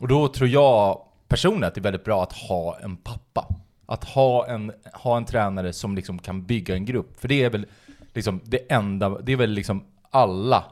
Och 0.00 0.08
då 0.08 0.28
tror 0.28 0.48
jag 0.48 1.00
personligen 1.28 1.68
att 1.68 1.74
det 1.74 1.80
är 1.80 1.82
väldigt 1.82 2.04
bra 2.04 2.22
att 2.22 2.32
ha 2.32 2.78
en 2.78 2.96
pappa. 2.96 3.48
Att 3.86 4.04
ha 4.04 4.46
en, 4.46 4.72
ha 4.92 5.16
en 5.16 5.24
tränare 5.24 5.72
som 5.72 5.96
liksom 5.96 6.18
kan 6.18 6.46
bygga 6.46 6.74
en 6.74 6.84
grupp. 6.84 7.20
För 7.20 7.28
det 7.28 7.42
är 7.42 7.50
väl 7.50 7.66
liksom 8.14 8.40
det 8.44 8.72
enda, 8.72 9.08
det 9.08 9.32
är 9.32 9.36
väl 9.36 9.50
liksom 9.50 9.84
alla 10.10 10.64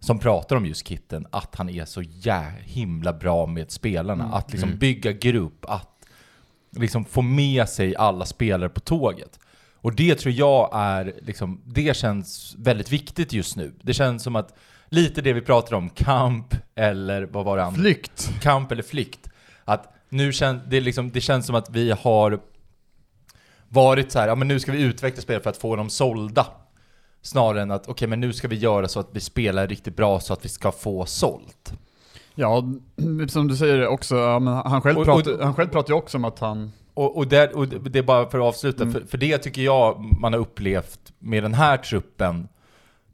som 0.00 0.18
pratar 0.18 0.56
om 0.56 0.66
just 0.66 0.88
Kitten, 0.88 1.26
att 1.30 1.54
han 1.56 1.68
är 1.68 1.84
så 1.84 2.02
jä 2.02 2.52
himla 2.60 3.12
bra 3.12 3.46
med 3.46 3.70
spelarna. 3.70 4.24
Att 4.24 4.50
liksom 4.52 4.68
Mm. 4.68 4.78
bygga 4.78 5.12
grupp, 5.12 5.64
att 5.68 5.88
liksom 6.70 7.04
få 7.04 7.22
med 7.22 7.68
sig 7.68 7.96
alla 7.96 8.26
spelare 8.26 8.68
på 8.68 8.80
tåget. 8.80 9.38
Och 9.80 9.94
det 9.94 10.14
tror 10.14 10.34
jag 10.34 10.70
är, 10.72 11.14
liksom, 11.22 11.60
det 11.64 11.96
känns 11.96 12.54
väldigt 12.58 12.92
viktigt 12.92 13.32
just 13.32 13.56
nu. 13.56 13.72
Det 13.82 13.94
känns 13.94 14.22
som 14.22 14.36
att, 14.36 14.54
lite 14.88 15.22
det 15.22 15.32
vi 15.32 15.40
pratar 15.40 15.76
om, 15.76 15.90
kamp 15.90 16.54
eller 16.74 17.22
vad 17.22 17.44
var 17.44 17.56
det 17.56 17.64
andra? 17.64 17.80
Flykt! 17.80 18.30
kamp 18.42 18.72
eller 18.72 18.82
flykt. 18.82 19.30
Att 19.64 19.94
nu 20.08 20.32
kän, 20.32 20.60
det, 20.68 20.80
liksom, 20.80 21.10
det 21.10 21.20
känns 21.20 21.46
som 21.46 21.54
att 21.54 21.70
vi 21.70 21.90
har 21.90 22.40
varit 23.68 24.12
så 24.12 24.18
här, 24.18 24.28
ja 24.28 24.34
men 24.34 24.48
nu 24.48 24.60
ska 24.60 24.72
vi 24.72 24.82
utveckla 24.82 25.22
spel 25.22 25.40
för 25.40 25.50
att 25.50 25.56
få 25.56 25.76
dem 25.76 25.90
sålda. 25.90 26.46
Snarare 27.22 27.62
än 27.62 27.70
att, 27.70 27.88
okej 27.88 28.08
men 28.08 28.20
nu 28.20 28.32
ska 28.32 28.48
vi 28.48 28.56
göra 28.56 28.88
så 28.88 29.00
att 29.00 29.08
vi 29.12 29.20
spelar 29.20 29.66
riktigt 29.66 29.96
bra 29.96 30.20
så 30.20 30.32
att 30.32 30.44
vi 30.44 30.48
ska 30.48 30.72
få 30.72 31.06
sålt. 31.06 31.72
Ja, 32.34 32.62
som 33.28 33.48
du 33.48 33.56
säger 33.56 33.86
också, 33.86 34.28
han, 34.64 34.80
själv 34.82 34.98
Och- 34.98 35.04
pratar, 35.04 35.32
och- 35.34 35.44
han 35.44 35.54
själv 35.54 35.68
pratar 35.68 35.88
ju 35.90 35.94
också 35.98 36.18
om 36.18 36.24
att 36.24 36.38
han 36.38 36.72
Och, 36.94 37.16
och, 37.16 37.26
där, 37.28 37.56
och 37.56 37.68
det 37.68 37.98
är 37.98 38.02
bara 38.02 38.30
för 38.30 38.38
att 38.38 38.44
avsluta, 38.44 38.82
Mm. 38.82 38.92
för, 38.94 39.00
för 39.06 39.18
det 39.18 39.38
tycker 39.38 39.62
jag 39.62 40.04
man 40.20 40.32
har 40.32 40.40
upplevt 40.40 41.12
med 41.18 41.42
den 41.42 41.54
här 41.54 41.76
truppen 41.76 42.48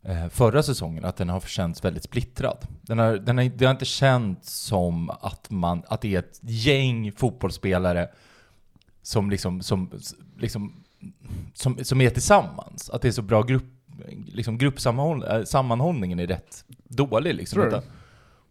eh, 0.03 0.29
förra 0.29 0.63
säsongen, 0.63 1.05
att 1.05 1.17
den 1.17 1.29
har 1.29 1.41
känts 1.41 1.85
väldigt 1.85 2.05
splittrad. 2.05 2.59
Den 2.83 2.99
har, 2.99 3.13
den 3.17 3.39
har, 3.39 3.45
det 3.45 3.65
har 3.65 3.73
inte 3.73 3.85
känts 3.85 4.55
som 4.61 5.11
att, 5.11 5.51
man, 5.51 5.83
att 5.89 6.01
det 6.01 6.15
är 6.15 6.19
ett 6.19 6.39
gäng 6.43 7.13
fotbollsspelare 7.13 8.09
som, 9.03 9.31
liksom, 9.31 9.63
som, 9.63 9.91
liksom, 10.39 10.85
som, 11.55 11.85
som 11.85 12.01
är 12.01 12.11
tillsammans. 12.11 12.91
Att 12.91 13.03
det 13.03 13.09
är 13.09 13.13
så 13.13 13.23
bra 13.23 13.43
grupp, 13.43 13.65
liksom 14.27 14.59
gruppsammanhållningen 14.59 16.19
är 16.21 16.27
rätt 16.27 16.65
dålig. 16.85 17.35
Liksom. 17.35 17.61
Tror 17.63 17.71
du? 17.71 17.81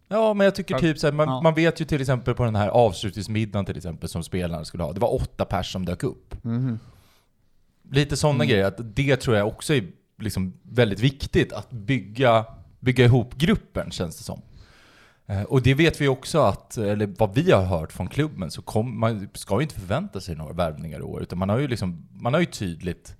Ja, 0.08 0.34
men 0.34 0.44
jag 0.44 0.54
tycker 0.54 0.78
typ 0.78 0.98
så 0.98 1.06
här, 1.06 1.12
man, 1.14 1.28
Ja. 1.28 1.40
man 1.40 1.54
vet 1.54 1.80
ju 1.80 1.84
till 1.84 2.00
exempel 2.00 2.34
på 2.34 2.44
den 2.44 2.56
här 2.56 2.68
avslutningsmiddagen 2.68 3.64
till 3.66 3.76
exempel 3.76 4.08
som 4.08 4.22
spelarna 4.22 4.64
skulle 4.64 4.82
ha, 4.82 4.92
det 4.92 5.00
var 5.00 5.14
åtta 5.14 5.44
pers 5.44 5.72
som 5.72 5.84
dök 5.84 6.02
upp. 6.02 6.44
Mhm. 6.44 6.78
Lite 7.90 8.16
sådana 8.16 8.36
Mm. 8.44 8.48
grejer, 8.48 8.64
att 8.66 8.96
det 8.96 9.16
tror 9.16 9.36
jag 9.36 9.48
också 9.48 9.74
är 9.74 9.84
liksom 10.18 10.52
väldigt 10.62 11.00
viktigt, 11.00 11.52
att 11.52 11.70
bygga, 11.70 12.44
bygga 12.80 13.04
ihop 13.04 13.34
gruppen 13.34 13.90
känns 13.90 14.16
det 14.16 14.24
som. 14.24 14.42
Eh, 15.26 15.42
Och 15.42 15.62
det 15.62 15.74
vet 15.74 16.00
vi 16.00 16.08
också 16.08 16.40
att, 16.40 16.76
eller 16.76 17.06
vad 17.18 17.34
vi 17.34 17.50
har 17.52 17.62
hört 17.64 17.92
från 17.92 18.08
klubben, 18.08 18.50
så 18.50 18.62
kom, 18.62 19.00
man 19.00 19.28
ska 19.34 19.54
ju 19.56 19.62
inte 19.62 19.74
förvänta 19.80 20.20
sig 20.20 20.36
några 20.36 20.52
värvningar 20.52 20.98
i 20.98 21.02
år, 21.02 21.22
utan 21.22 21.38
man 21.38 21.48
har 21.48 21.58
ju 21.58 21.68
liksom, 21.68 22.08
man 22.12 22.32
har 22.34 22.40
ju 22.40 22.46
tydligt, 22.46 23.16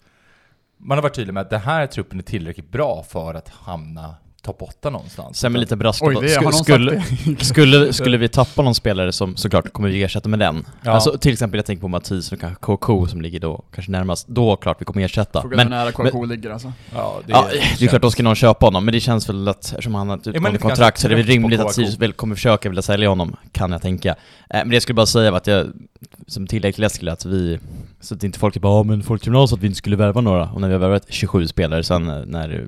man 0.84 0.98
har 0.98 1.02
varit 1.02 1.14
tydlig 1.14 1.34
med 1.34 1.40
att 1.40 1.50
den 1.50 1.60
här 1.60 1.86
truppen 1.86 2.18
är 2.18 2.22
tillräckligt 2.22 2.72
bra 2.72 3.02
för 3.02 3.34
att 3.34 3.48
hamna 3.48 4.14
topp 4.44 4.62
8 4.62 4.90
någonstans. 4.90 5.38
Sen 5.38 5.52
med 5.52 5.60
lite 5.60 5.76
brasklapp, 5.76 6.20
det 6.20 6.28
skulle, 6.28 7.02
sagt 7.02 7.44
skulle, 7.46 7.92
skulle 7.92 8.16
vi 8.16 8.28
tappa 8.28 8.62
någon 8.62 8.74
spelare 8.74 9.12
som 9.12 9.36
såklart 9.36 9.72
kommer 9.72 9.88
vi 9.88 10.02
ersätta 10.02 10.28
med 10.28 10.38
den. 10.38 10.66
Ja. 10.82 10.90
Alltså 10.90 11.18
till 11.18 11.32
exempel 11.32 11.58
jag 11.58 11.66
tänker 11.66 11.80
på 11.80 11.88
Mattis 11.88 12.32
och 12.32 12.40
kanske 12.40 12.60
KK 12.60 13.06
som 13.06 13.20
ligger 13.22 13.40
då 13.40 13.64
kanske 13.74 13.92
närmast, 13.92 14.28
då 14.28 14.56
klart 14.56 14.80
vi 14.80 14.84
kommer 14.84 15.04
ersätta. 15.04 15.40
Frågan 15.40 15.56
Men 15.56 15.66
är 15.66 15.70
nära 15.70 15.92
KK 15.92 16.24
ligger 16.24 16.50
alltså. 16.50 16.72
Ja, 16.94 17.20
det, 17.26 17.32
Ja, 17.32 17.48
det 17.78 17.84
är 17.84 17.88
klart 17.88 18.02
då 18.02 18.10
ska 18.10 18.22
någon 18.22 18.34
köpa 18.34 18.66
honom, 18.66 18.84
men 18.84 18.94
det 18.94 19.00
känns 19.00 19.28
väl 19.28 19.48
att 19.48 19.64
eftersom 19.64 19.94
han 19.94 20.08
har 20.08 20.16
ett 20.16 20.26
man 20.26 20.34
utgående 20.34 20.58
kontrakt 20.58 21.00
så 21.00 21.06
är 21.06 21.08
det 21.08 21.16
väl 21.16 21.26
rimligt 21.26 21.60
att? 21.60 21.74
Sirius 21.74 21.98
väl 21.98 22.12
kommer 22.12 22.34
försöka 22.34 22.68
vilja 22.68 22.82
sälja 22.82 23.08
honom, 23.08 23.36
kan 23.52 23.72
jag 23.72 23.82
tänka. 23.82 24.08
Eh, 24.10 24.16
Men 24.50 24.68
det 24.68 24.74
jag 24.74 24.82
skulle 24.82 24.94
bara 24.94 25.06
säga 25.06 25.30
var 25.30 25.36
att 25.38 25.46
jag, 25.46 25.66
som 26.26 26.46
tillägg 26.46 26.74
till 26.74 26.84
Eskil, 26.84 27.08
att 27.08 27.24
vi, 27.24 27.58
så 28.00 28.14
att 28.14 28.24
inte 28.24 28.38
folk 28.38 28.54
typ 28.54 28.62
bara 28.62 28.78
ja 28.78 28.82
men 28.82 29.02
folk 29.02 29.22
tror 29.22 29.46
så 29.46 29.54
att 29.54 29.60
vi 29.60 29.66
inte 29.66 29.78
skulle 29.78 29.96
värva 29.96 30.20
några, 30.20 30.50
och 30.50 30.60
när 30.60 30.68
vi 30.68 30.74
har 30.74 30.80
värvat 30.80 31.06
27 31.08 31.46
spelare 31.46 31.84
sen 31.84 32.08
eh, 32.08 32.22
när 32.26 32.66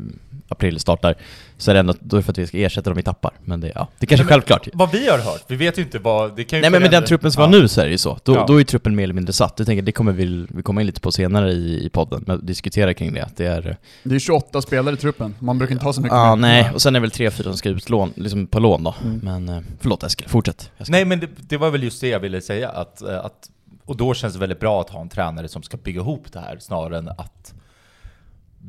april 0.48 0.78
startar, 0.80 1.14
så 1.58 1.70
är 1.70 1.74
det 1.74 1.80
ändå, 1.80 1.94
då 2.00 2.16
är 2.16 2.18
det 2.20 2.24
för 2.24 2.32
att 2.32 2.38
vi 2.38 2.46
ska 2.46 2.58
ersätta 2.58 2.90
dem 2.90 2.96
vi 2.96 3.02
tappar. 3.02 3.32
Men 3.44 3.60
det, 3.60 3.72
ja, 3.74 3.88
det 3.98 4.06
kanske 4.06 4.24
är 4.24 4.28
självklart. 4.28 4.68
Vad 4.72 4.90
vi 4.90 5.08
har 5.08 5.18
hört, 5.18 5.44
vi 5.48 5.56
vet 5.56 5.78
ju 5.78 5.82
inte 5.82 5.98
vad, 5.98 6.36
det 6.36 6.44
kan 6.44 6.56
ju 6.58 6.60
Nej 6.60 6.70
men 6.70 6.82
med 6.82 6.90
den 6.90 7.04
truppen 7.04 7.32
som 7.32 7.40
Ja. 7.42 7.46
var 7.50 7.58
nu 7.60 7.68
så 7.68 7.80
är 7.80 7.84
det 7.84 7.90
ju 7.90 7.98
så. 7.98 8.18
Då, 8.24 8.34
Ja. 8.34 8.44
då 8.48 8.60
är 8.60 8.64
truppen 8.64 8.96
mer 8.96 9.02
eller 9.04 9.14
mindre 9.14 9.32
satt. 9.32 9.54
Jag 9.58 9.66
tänker 9.66 9.82
det 9.82 9.92
kommer 9.92 10.12
vi, 10.12 10.46
vi 10.50 10.62
kommer 10.62 10.80
in 10.80 10.86
lite 10.86 11.00
på 11.00 11.12
senare 11.12 11.52
i, 11.52 11.86
i 11.86 11.88
podden, 11.88 12.24
men 12.26 12.46
diskutera 12.46 12.94
kring 12.94 13.14
det. 13.14 13.20
Att 13.24 13.36
det 13.36 13.46
är... 13.46 13.76
Det 14.02 14.14
är 14.14 14.18
28 14.18 14.62
spelare 14.62 14.94
i 14.94 14.98
truppen, 14.98 15.34
man 15.38 15.58
brukar 15.58 15.72
inte 15.72 15.84
ha 15.84 15.92
så 15.92 16.00
mycket 16.00 16.16
Ja, 16.16 16.36
mer. 16.36 16.40
nej. 16.48 16.70
Och 16.74 16.82
sen 16.82 16.96
är 16.96 17.00
väl 17.00 17.10
tre, 17.10 17.30
fyra 17.30 17.44
som 17.44 17.56
ska 17.56 17.68
ut 17.68 17.90
lån, 17.90 18.12
liksom 18.16 18.46
på 18.46 18.60
lån 18.60 18.84
då. 18.84 18.94
Mm. 19.04 19.20
Men 19.22 19.48
eh, 19.48 19.62
förlåt 19.80 20.02
Eskil, 20.02 20.28
fortsätt. 20.28 20.70
Nej 20.88 21.04
men 21.04 21.20
det, 21.20 21.28
det 21.36 21.56
var 21.56 21.70
väl 21.70 21.82
just 21.82 22.00
det 22.00 22.08
jag 22.08 22.20
ville 22.20 22.40
säga, 22.40 22.68
att, 22.68 23.02
eh, 23.02 23.18
att, 23.24 23.50
och 23.84 23.96
då 23.96 24.14
känns 24.14 24.34
det 24.34 24.40
väldigt 24.40 24.60
bra 24.60 24.80
att 24.80 24.90
ha 24.90 25.00
en 25.00 25.08
tränare 25.08 25.48
som 25.48 25.62
ska 25.62 25.76
bygga 25.76 26.00
ihop 26.00 26.32
det 26.32 26.40
här, 26.40 26.56
snarare 26.60 26.98
än 26.98 27.08
att 27.08 27.54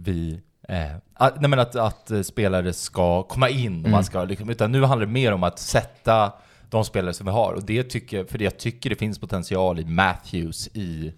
vi 0.04 0.40
Eh, 0.68 0.86
att, 1.14 1.42
nej 1.42 1.50
men 1.50 1.60
att, 1.60 1.76
att 1.76 2.12
eh, 2.12 2.22
spelare 2.22 2.74
ska 2.74 3.24
komma 3.24 3.50
in, 3.50 3.80
Mm. 3.80 3.92
man 3.92 4.04
ska 4.04 4.24
liksom, 4.24 4.50
utan 4.50 4.72
nu 4.72 4.84
handlar 4.84 5.06
det 5.08 5.12
mer 5.14 5.32
om 5.34 5.44
att 5.44 5.60
sätta 5.60 6.32
de 6.70 6.86
spelare 6.86 7.14
som 7.14 7.26
vi 7.26 7.32
har. 7.32 7.54
Och 7.54 7.64
det 7.64 7.84
tycker, 7.84 8.24
för 8.26 8.42
jag 8.44 8.58
tycker 8.58 8.90
det 8.90 8.96
finns 8.96 9.20
potential 9.20 9.80
i 9.80 9.86
Matthews, 9.86 10.68
i 10.74 11.14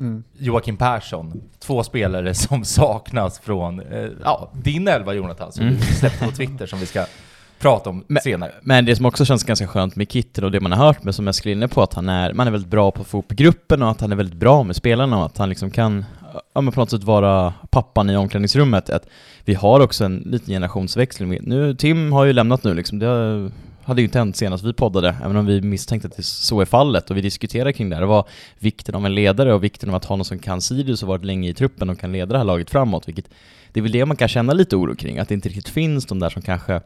Mm. 0.00 0.24
Joakim 0.38 0.76
Persson. 0.76 1.40
Två 1.58 1.82
spelare 1.82 2.34
som 2.34 2.64
saknas 2.64 3.38
från 3.38 3.80
eh, 3.80 4.08
ja, 4.24 4.50
din 4.62 4.88
elva 4.88 5.12
Jonathan, 5.14 5.52
som 5.52 5.62
Mm. 5.66 5.76
du 5.76 5.82
släppte 5.82 6.24
på 6.26 6.30
Twitter, 6.32 6.66
som 6.66 6.78
vi 6.78 6.86
ska 6.86 7.06
prata 7.58 7.90
om 7.90 8.04
Men- 8.08 8.22
senare. 8.22 8.52
Men 8.62 8.84
det 8.84 8.96
som 8.96 9.06
också 9.06 9.24
känns 9.24 9.44
ganska 9.44 9.66
skönt 9.66 9.96
med 9.96 10.12
Kitten 10.12 10.44
och 10.44 10.50
det 10.50 10.60
man 10.60 10.72
har 10.72 10.86
hört 10.86 11.02
med, 11.04 11.14
som 11.14 11.28
Eskil 11.28 11.50
är 11.52 11.56
inne 11.56 11.68
på, 11.68 11.82
att 11.82 11.94
han 11.94 12.08
är, 12.08 12.32
man 12.32 12.46
är 12.46 12.50
väldigt 12.50 12.70
bra 12.70 12.90
på 12.90 13.00
att 13.00 13.06
få 13.06 13.16
ihop 13.18 13.28
gruppen 13.32 13.82
och 13.82 13.90
att 13.90 14.00
han 14.00 14.12
är 14.12 14.16
väldigt 14.16 14.38
bra 14.38 14.62
med 14.62 14.76
spelarna 14.76 15.18
och 15.18 15.26
att 15.26 15.38
han 15.38 15.48
liksom 15.48 15.70
kan, 15.70 16.04
ja 16.54 16.60
men 16.60 16.72
på 16.72 16.80
något 16.80 16.90
sätt 16.90 17.04
vara 17.04 17.54
pappan 17.70 18.10
i 18.10 18.16
omklädningsrummet. 18.16 18.90
Att 18.90 19.06
vi 19.44 19.54
har 19.54 19.80
också 19.80 20.04
en 20.04 20.16
liten 20.26 20.46
generationsväxling. 20.48 21.38
Nu, 21.42 21.74
Tim 21.74 22.12
har 22.12 22.24
ju 22.24 22.32
lämnat 22.32 22.64
nu 22.64 22.74
liksom, 22.74 22.98
det 22.98 23.50
hade 23.84 24.00
ju 24.00 24.04
inte 24.06 24.18
hänt 24.18 24.36
senast 24.36 24.64
vi 24.64 24.72
poddade, 24.72 25.16
även 25.24 25.36
om 25.36 25.46
vi 25.46 25.60
misstänkte 25.60 26.08
att 26.08 26.16
det 26.16 26.22
så 26.22 26.60
är 26.60 26.64
fallet 26.64 27.10
och 27.10 27.16
vi 27.16 27.20
diskuterar 27.20 27.72
kring 27.72 27.90
det 27.90 27.96
här. 27.96 28.00
Det 28.00 28.06
var 28.08 28.28
vikten 28.58 28.94
av 28.94 29.06
en 29.06 29.14
ledare 29.14 29.54
och 29.54 29.64
vikten 29.64 29.88
av 29.88 29.94
att 29.94 30.04
ha 30.04 30.16
någon 30.16 30.24
som 30.24 30.38
kan 30.38 30.60
Sirius 30.60 31.02
och 31.02 31.08
varit 31.08 31.24
länge 31.24 31.48
i 31.48 31.54
truppen 31.54 31.90
och 31.90 31.98
kan 31.98 32.12
leda 32.12 32.32
det 32.32 32.38
här 32.38 32.44
laget 32.44 32.70
framåt, 32.70 33.08
vilket 33.08 33.28
det 33.72 33.80
är 33.80 33.82
väl 33.82 33.92
det 33.92 34.04
man 34.06 34.16
kan 34.16 34.28
känna 34.28 34.52
lite 34.52 34.76
oro 34.76 34.94
kring, 34.96 35.18
att 35.18 35.28
det 35.28 35.34
inte 35.34 35.48
riktigt 35.48 35.68
finns 35.68 36.06
de 36.06 36.18
där 36.18 36.30
som 36.30 36.42
kanske 36.42 36.80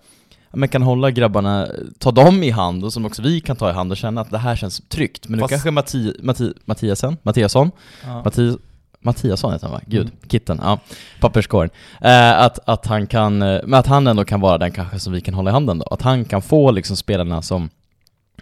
men 0.53 0.69
kan 0.69 0.83
hålla 0.83 1.11
grabbarna, 1.11 1.69
ta 1.99 2.11
dem 2.11 2.43
i 2.43 2.51
hand 2.51 2.85
och 2.85 2.93
som 2.93 3.05
också 3.05 3.23
vi 3.23 3.41
kan 3.41 3.57
ta 3.57 3.71
i 3.71 3.73
hand 3.73 3.91
och 3.93 3.97
känna 3.97 4.21
att 4.21 4.31
det 4.31 4.39
här 4.39 4.57
känns 4.57 4.83
tryggt. 4.89 5.29
Men 5.29 5.37
nu 5.37 5.41
Fast- 5.41 5.51
kanske 5.51 5.71
Matti, 5.71 6.15
Matti, 6.23 6.53
Mattiasen, 6.65 7.17
Mattiasson, 7.23 7.71
Ja. 8.05 8.23
Matti, 8.25 8.57
Mattiasson 9.01 9.53
heter 9.53 9.67
han 9.67 9.75
va? 9.75 9.81
Gud, 9.87 10.07
Mm. 10.07 10.19
Kitten, 10.29 10.59
ja, 10.63 10.81
papperskorgen. 11.21 11.71
Eh, 12.01 12.41
att, 12.41 12.59
att 12.69 12.87
han 12.87 13.07
kan, 13.07 13.43
eh, 13.43 13.61
men 13.65 13.75
att 13.75 13.87
han 13.87 14.07
ändå 14.07 14.25
kan 14.25 14.41
vara 14.41 14.59
den 14.59 14.73
kanske 14.73 14.99
som 15.01 15.13
vi 15.13 15.21
kan 15.21 15.35
hålla 15.35 15.51
i 15.51 15.53
handen 15.53 15.79
då. 15.79 15.85
Att 15.85 16.03
han 16.03 16.25
kan 16.25 16.43
få 16.43 16.71
liksom 16.71 16.97
spelarna 16.97 17.43
som, 17.43 17.71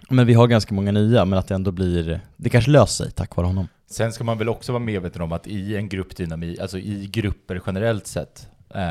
men 0.09 0.27
vi 0.27 0.33
har 0.33 0.47
ganska 0.47 0.75
många 0.75 0.91
nya, 0.91 1.25
men 1.25 1.39
att 1.39 1.47
det 1.47 1.55
ändå 1.55 1.71
blir, 1.71 2.21
det 2.37 2.49
kanske 2.49 2.71
löser 2.71 3.03
sig 3.03 3.13
tack 3.13 3.35
vare 3.35 3.47
honom. 3.47 3.67
Sen 3.89 4.13
ska 4.13 4.23
man 4.23 4.37
väl 4.37 4.49
också 4.49 4.71
vara 4.71 4.83
medveten 4.83 5.21
om 5.21 5.31
att 5.31 5.47
i 5.47 5.75
en 5.75 5.89
gruppdynamik, 5.89 6.59
alltså 6.59 6.77
i 6.79 7.07
grupper 7.11 7.61
generellt 7.65 8.07
sett, 8.07 8.47
eh, 8.75 8.81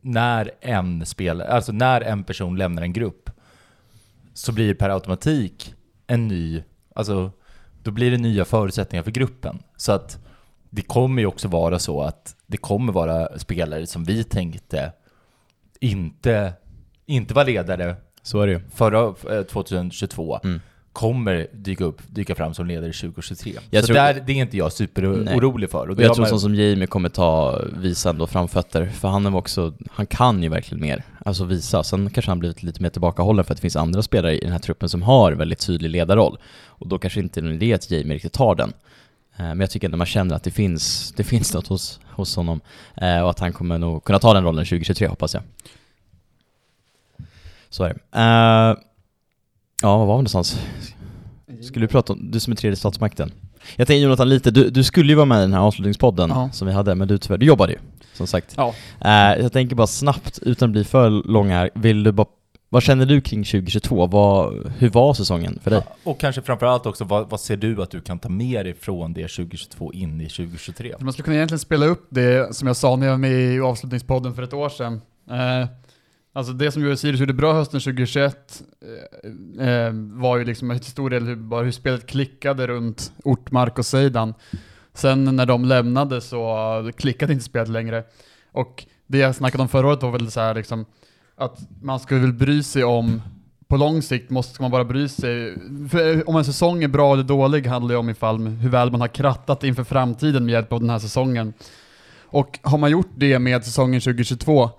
när 0.00 0.50
en 0.60 1.06
spelare, 1.06 1.48
alltså 1.48 1.72
när 1.72 2.00
en 2.00 2.24
person 2.24 2.56
lämnar 2.58 2.82
en 2.82 2.92
grupp, 2.92 3.30
så 4.34 4.52
blir 4.52 4.68
det 4.68 4.74
per 4.74 4.90
automatik 4.90 5.74
en 6.06 6.28
ny, 6.28 6.62
alltså 6.94 7.30
då 7.82 7.90
blir 7.90 8.10
det 8.10 8.18
nya 8.18 8.44
förutsättningar 8.44 9.02
för 9.02 9.10
gruppen. 9.10 9.58
Så 9.76 9.92
att 9.92 10.25
det 10.76 10.82
kommer 10.82 11.22
ju 11.22 11.26
också 11.26 11.48
vara 11.48 11.78
så 11.78 12.02
att 12.02 12.36
det 12.46 12.56
kommer 12.56 12.92
vara 12.92 13.38
spelare 13.38 13.86
som 13.86 14.04
vi 14.04 14.24
tänkte 14.24 14.92
inte, 15.80 16.52
inte 17.06 17.34
var 17.34 17.44
ledare 17.44 17.96
Så 18.22 18.40
är 18.40 18.46
det 18.46 18.52
ju. 18.52 18.60
förra 18.74 19.14
eh, 19.38 19.42
2022 19.42 20.40
Mm. 20.44 20.60
kommer 20.92 21.46
dyka 21.52 21.84
upp, 21.84 22.02
dyka 22.08 22.34
fram 22.34 22.54
som 22.54 22.66
ledare 22.66 22.92
2023. 22.92 23.52
Jag 23.70 23.82
så 23.82 23.86
tror- 23.86 23.94
där, 23.94 24.22
det 24.26 24.32
är 24.32 24.36
inte 24.36 24.56
jag 24.56 24.72
superorolig 24.72 25.70
för. 25.70 25.90
Och 25.90 26.00
jag 26.02 26.14
tror 26.14 26.22
man- 26.22 26.28
sån 26.30 26.40
som 26.40 26.54
Jamie 26.54 26.86
kommer 26.86 27.08
ta, 27.08 27.60
visa 27.80 28.10
ändå 28.10 28.26
framfötter, 28.26 28.86
för 28.86 29.08
han 29.08 29.26
är 29.26 29.36
också, 29.36 29.74
han 29.90 30.06
kan 30.06 30.42
ju 30.42 30.48
verkligen 30.48 30.80
mer, 30.80 31.02
alltså 31.24 31.44
visa. 31.44 31.82
Sen 31.82 32.10
kanske 32.10 32.30
han 32.30 32.38
blivit 32.38 32.62
lite 32.62 32.82
mer 32.82 32.88
tillbakahållen 32.90 33.44
för 33.44 33.52
att 33.52 33.58
det 33.58 33.62
finns 33.62 33.76
andra 33.76 34.02
spelare 34.02 34.36
i 34.36 34.40
den 34.40 34.52
här 34.52 34.58
truppen 34.58 34.88
som 34.88 35.02
har 35.02 35.32
väldigt 35.32 35.58
tydlig 35.66 35.90
ledarroll. 35.90 36.38
Och 36.66 36.88
då 36.88 36.98
kanske 36.98 37.20
inte 37.20 37.40
är 37.40 37.74
att 37.74 37.90
Jamie 37.90 38.14
riktigt 38.14 38.32
tar 38.32 38.54
den. 38.54 38.72
Eh, 39.38 39.44
Men 39.44 39.60
jag 39.60 39.70
tycker 39.70 39.86
ändå 39.88 39.96
man 39.98 40.06
känner 40.06 40.34
att 40.34 40.42
det 40.44 40.50
finns, 40.50 41.12
det 41.16 41.24
finns 41.24 41.54
något 41.54 41.66
hos, 41.66 42.00
hos 42.10 42.36
honom. 42.36 42.60
Eh, 42.96 43.20
Och 43.20 43.30
att 43.30 43.38
han 43.40 43.52
kommer 43.52 43.78
nog 43.78 44.04
kunna 44.04 44.18
ta 44.18 44.34
den 44.34 44.44
rollen 44.44 44.64
2023 44.64 45.08
hoppas 45.08 45.34
jag. 45.34 45.42
Så 47.68 47.84
är 47.84 47.88
det. 47.88 48.18
Eh, 48.20 48.82
Ja, 49.82 49.96
vad 49.98 50.06
var 50.06 50.14
vi 50.14 50.18
någonstans? 50.18 50.60
Skulle 51.62 51.84
du 51.86 51.88
prata 51.88 52.12
om, 52.12 52.30
du 52.30 52.40
som 52.40 52.52
är 52.52 52.56
tredje 52.56 52.76
statsmakten. 52.76 53.32
Jag 53.76 53.86
tänker 53.86 54.02
Jonathan 54.02 54.28
lite, 54.28 54.50
du, 54.50 54.70
du 54.70 54.84
skulle 54.84 55.08
ju 55.08 55.14
vara 55.14 55.26
med 55.26 55.38
i 55.38 55.40
den 55.40 55.52
här 55.52 55.60
avslutningspodden 55.60 56.30
Ja. 56.30 56.50
som 56.52 56.66
vi 56.68 56.72
hade, 56.74 56.94
men 56.94 57.08
du 57.08 57.18
tyvärr, 57.18 57.38
du 57.38 57.46
jobbade 57.46 57.72
ju, 57.72 57.78
som 58.12 58.26
sagt. 58.26 58.54
Ja. 58.56 58.74
Eh, 59.00 59.42
jag 59.42 59.52
tänker 59.52 59.76
bara 59.76 59.86
snabbt, 59.86 60.38
utan 60.42 60.68
att 60.68 60.72
bli 60.72 60.84
för 60.84 61.10
lång 61.10 61.48
här, 61.48 61.70
vill 61.74 62.02
du 62.02 62.12
bara, 62.12 62.26
vad 62.68 62.82
känner 62.82 63.06
du 63.06 63.20
kring 63.20 63.44
2022? 63.44 64.06
Vad, 64.06 64.54
hur 64.78 64.90
var 64.90 65.14
säsongen 65.14 65.58
för 65.62 65.70
dig? 65.70 65.82
Och 66.04 66.20
kanske 66.20 66.42
framförallt 66.42 66.86
också, 66.86 67.04
vad, 67.04 67.30
vad 67.30 67.40
ser 67.40 67.56
du 67.56 67.82
att 67.82 67.90
du 67.90 68.00
kan 68.00 68.18
ta 68.18 68.28
med 68.28 68.66
dig 68.66 68.74
från 68.74 69.12
det 69.12 69.28
2022 69.28 69.92
in 69.92 70.20
i 70.20 70.28
2023? 70.28 70.94
Man 71.00 71.12
skulle 71.12 71.24
kunna 71.24 71.36
egentligen 71.36 71.58
spela 71.58 71.86
upp 71.86 72.06
det 72.10 72.56
som 72.56 72.66
jag 72.66 72.76
sa 72.76 72.96
när 72.96 73.06
jag 73.06 73.12
var 73.12 73.18
med 73.18 73.54
i 73.54 73.60
avslutningspodden 73.60 74.34
för 74.34 74.42
ett 74.42 74.52
år 74.52 74.68
sedan. 74.68 75.00
Eh, 75.30 75.68
alltså 76.32 76.52
det 76.52 76.72
som 76.72 76.82
gjorde 76.82 76.96
Sirius 76.96 77.20
gjorde 77.20 77.32
bra 77.32 77.52
hösten 77.52 77.80
2021 77.80 78.62
eh, 79.58 79.68
eh, 79.68 79.92
var 79.94 80.36
ju 80.36 80.44
liksom 80.44 80.70
en 80.70 80.80
stor 80.80 81.10
del 81.10 81.26
hur, 81.26 81.36
bara 81.36 81.64
hur 81.64 81.72
spelet 81.72 82.06
klickade 82.06 82.66
runt 82.66 83.12
Ortmark 83.24 83.78
och 83.78 83.86
Seidan. 83.86 84.34
Sen 84.94 85.36
när 85.36 85.46
de 85.46 85.64
lämnade 85.64 86.20
så 86.20 86.92
klickade 86.96 87.32
inte 87.32 87.44
spelet 87.44 87.68
längre. 87.68 88.04
Och 88.52 88.86
det 89.06 89.18
jag 89.18 89.34
snackade 89.34 89.62
om 89.62 89.68
förra 89.68 89.86
året 89.88 90.02
var 90.02 90.10
väl 90.10 90.30
så 90.30 90.40
här 90.40 90.54
liksom 90.54 90.86
att 91.36 91.58
man 91.82 92.00
skulle 92.00 92.20
väl 92.20 92.32
bry 92.32 92.62
sig 92.62 92.84
om 92.84 93.22
på 93.68 93.76
lång 93.76 94.02
sikt 94.02 94.30
måste 94.30 94.62
man 94.62 94.70
bara 94.70 94.84
bry 94.84 95.08
sig. 95.08 95.54
För 95.90 96.16
eh, 96.16 96.22
om 96.26 96.36
en 96.36 96.44
säsong 96.44 96.82
är 96.82 96.88
bra 96.88 97.12
eller 97.12 97.24
dålig 97.24 97.66
handlar 97.66 97.94
ju 97.94 97.98
om 97.98 98.10
ifall 98.10 98.46
hur 98.46 98.68
väl 98.68 98.90
man 98.90 99.00
har 99.00 99.08
krattat 99.08 99.64
inför 99.64 99.84
framtiden 99.84 100.44
med 100.44 100.52
hjälp 100.52 100.72
av 100.72 100.80
den 100.80 100.90
här 100.90 100.98
säsongen. 100.98 101.52
Och 102.22 102.58
har 102.62 102.78
man 102.78 102.90
gjort 102.90 103.10
det 103.16 103.38
med 103.38 103.64
säsongen 103.64 104.00
2022? 104.00 104.70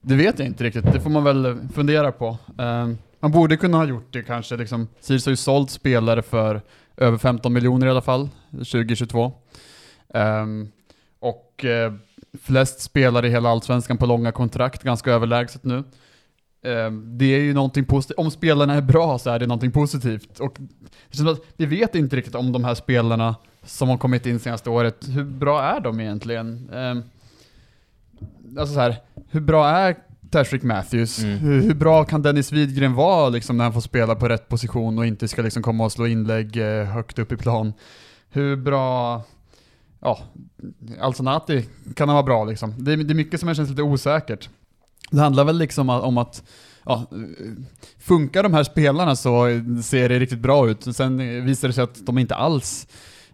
Det 0.00 0.14
vet 0.14 0.38
jag 0.38 0.48
inte 0.48 0.64
riktigt, 0.64 0.92
det 0.92 1.00
får 1.00 1.10
man 1.10 1.24
väl 1.24 1.58
fundera 1.74 2.12
på. 2.12 2.38
Eh, 2.58 2.88
man 3.20 3.30
borde 3.30 3.56
kunna 3.56 3.76
ha 3.76 3.84
gjort 3.84 4.12
det 4.12 4.22
kanske, 4.22 4.56
liksom. 4.56 4.88
Sirius 5.00 5.26
har 5.26 5.30
ju 5.30 5.36
sålt 5.36 5.70
spelare 5.70 6.22
för 6.22 6.62
över 6.96 7.18
15 7.18 7.52
miljoner 7.52 7.86
i 7.86 7.90
alla 7.90 8.00
fall, 8.00 8.28
2022. 8.50 9.32
Eh, 10.14 10.46
och 11.20 11.64
flest 12.42 12.80
spelare 12.80 13.26
i 13.26 13.30
hela 13.30 13.48
Allsvenskan 13.48 13.96
på 13.98 14.06
långa 14.06 14.32
kontrakt, 14.32 14.82
ganska 14.82 15.12
överlägset 15.12 15.64
nu. 15.64 15.76
Eh, 16.64 16.90
Det 16.92 17.24
är 17.34 17.40
ju 17.40 17.54
någonting 17.54 17.84
positivt. 17.84 18.18
Om 18.18 18.30
spelarna 18.30 18.74
är 18.74 18.80
bra 18.82 19.18
så 19.18 19.30
är 19.30 19.38
det 19.38 19.46
någonting 19.46 19.72
positivt. 19.72 20.40
Och 20.40 20.58
vi 21.56 21.66
vet 21.66 21.94
inte 21.94 22.16
riktigt 22.16 22.34
om 22.34 22.52
de 22.52 22.64
här 22.64 22.74
spelarna 22.74 23.36
som 23.64 23.88
har 23.88 23.96
kommit 23.96 24.26
in 24.26 24.38
senaste 24.38 24.70
året, 24.70 25.08
hur 25.08 25.24
bra 25.24 25.62
är 25.62 25.80
de 25.80 26.00
egentligen? 26.00 26.70
Eh, 26.72 26.94
Alltså 28.58 28.74
så 28.74 28.80
här, 28.80 28.96
hur 29.30 29.40
bra 29.40 29.68
är 29.68 29.96
Tashrik 30.30 30.62
Matthews? 30.62 31.18
Mm. 31.22 31.38
Hur, 31.38 31.62
hur 31.62 31.74
bra 31.74 32.04
kan 32.04 32.22
Dennis 32.22 32.52
Widgren 32.52 32.94
vara 32.94 33.28
liksom, 33.28 33.56
när 33.56 33.64
han 33.64 33.72
får 33.72 33.80
spela 33.80 34.14
på 34.14 34.28
rätt 34.28 34.48
position 34.48 34.98
och 34.98 35.06
inte 35.06 35.28
ska 35.28 35.42
liksom 35.42 35.62
komma 35.62 35.84
och 35.84 35.92
slå 35.92 36.06
inlägg 36.06 36.56
eh, 36.56 36.84
högt 36.84 37.18
upp 37.18 37.32
i 37.32 37.36
plan? 37.36 37.72
Hur 38.30 38.56
bra... 38.56 39.22
Ja, 40.00 40.18
Alsonati 41.00 41.68
kan 41.94 42.08
han 42.08 42.14
vara 42.14 42.26
bra 42.26 42.44
liksom. 42.44 42.74
Det 42.78 42.92
är, 42.92 42.96
det 42.96 43.12
är 43.12 43.14
mycket 43.14 43.40
som 43.40 43.54
känns 43.54 43.70
lite 43.70 43.82
osäkert. 43.82 44.48
Det 45.10 45.20
handlar 45.20 45.44
väl 45.44 45.58
liksom 45.58 45.90
om 45.90 46.18
att 46.18 46.42
Ja, 46.84 47.06
funkar 47.98 48.42
de 48.42 48.54
här 48.54 48.64
spelarna 48.64 49.16
så 49.16 49.46
ser 49.84 50.08
det 50.08 50.18
riktigt 50.18 50.38
bra 50.38 50.70
ut. 50.70 50.96
Sen 50.96 51.44
visar 51.44 51.68
det 51.68 51.74
sig 51.74 51.84
att 51.84 52.06
de 52.06 52.18
inte 52.18 52.34
alls 52.34 52.86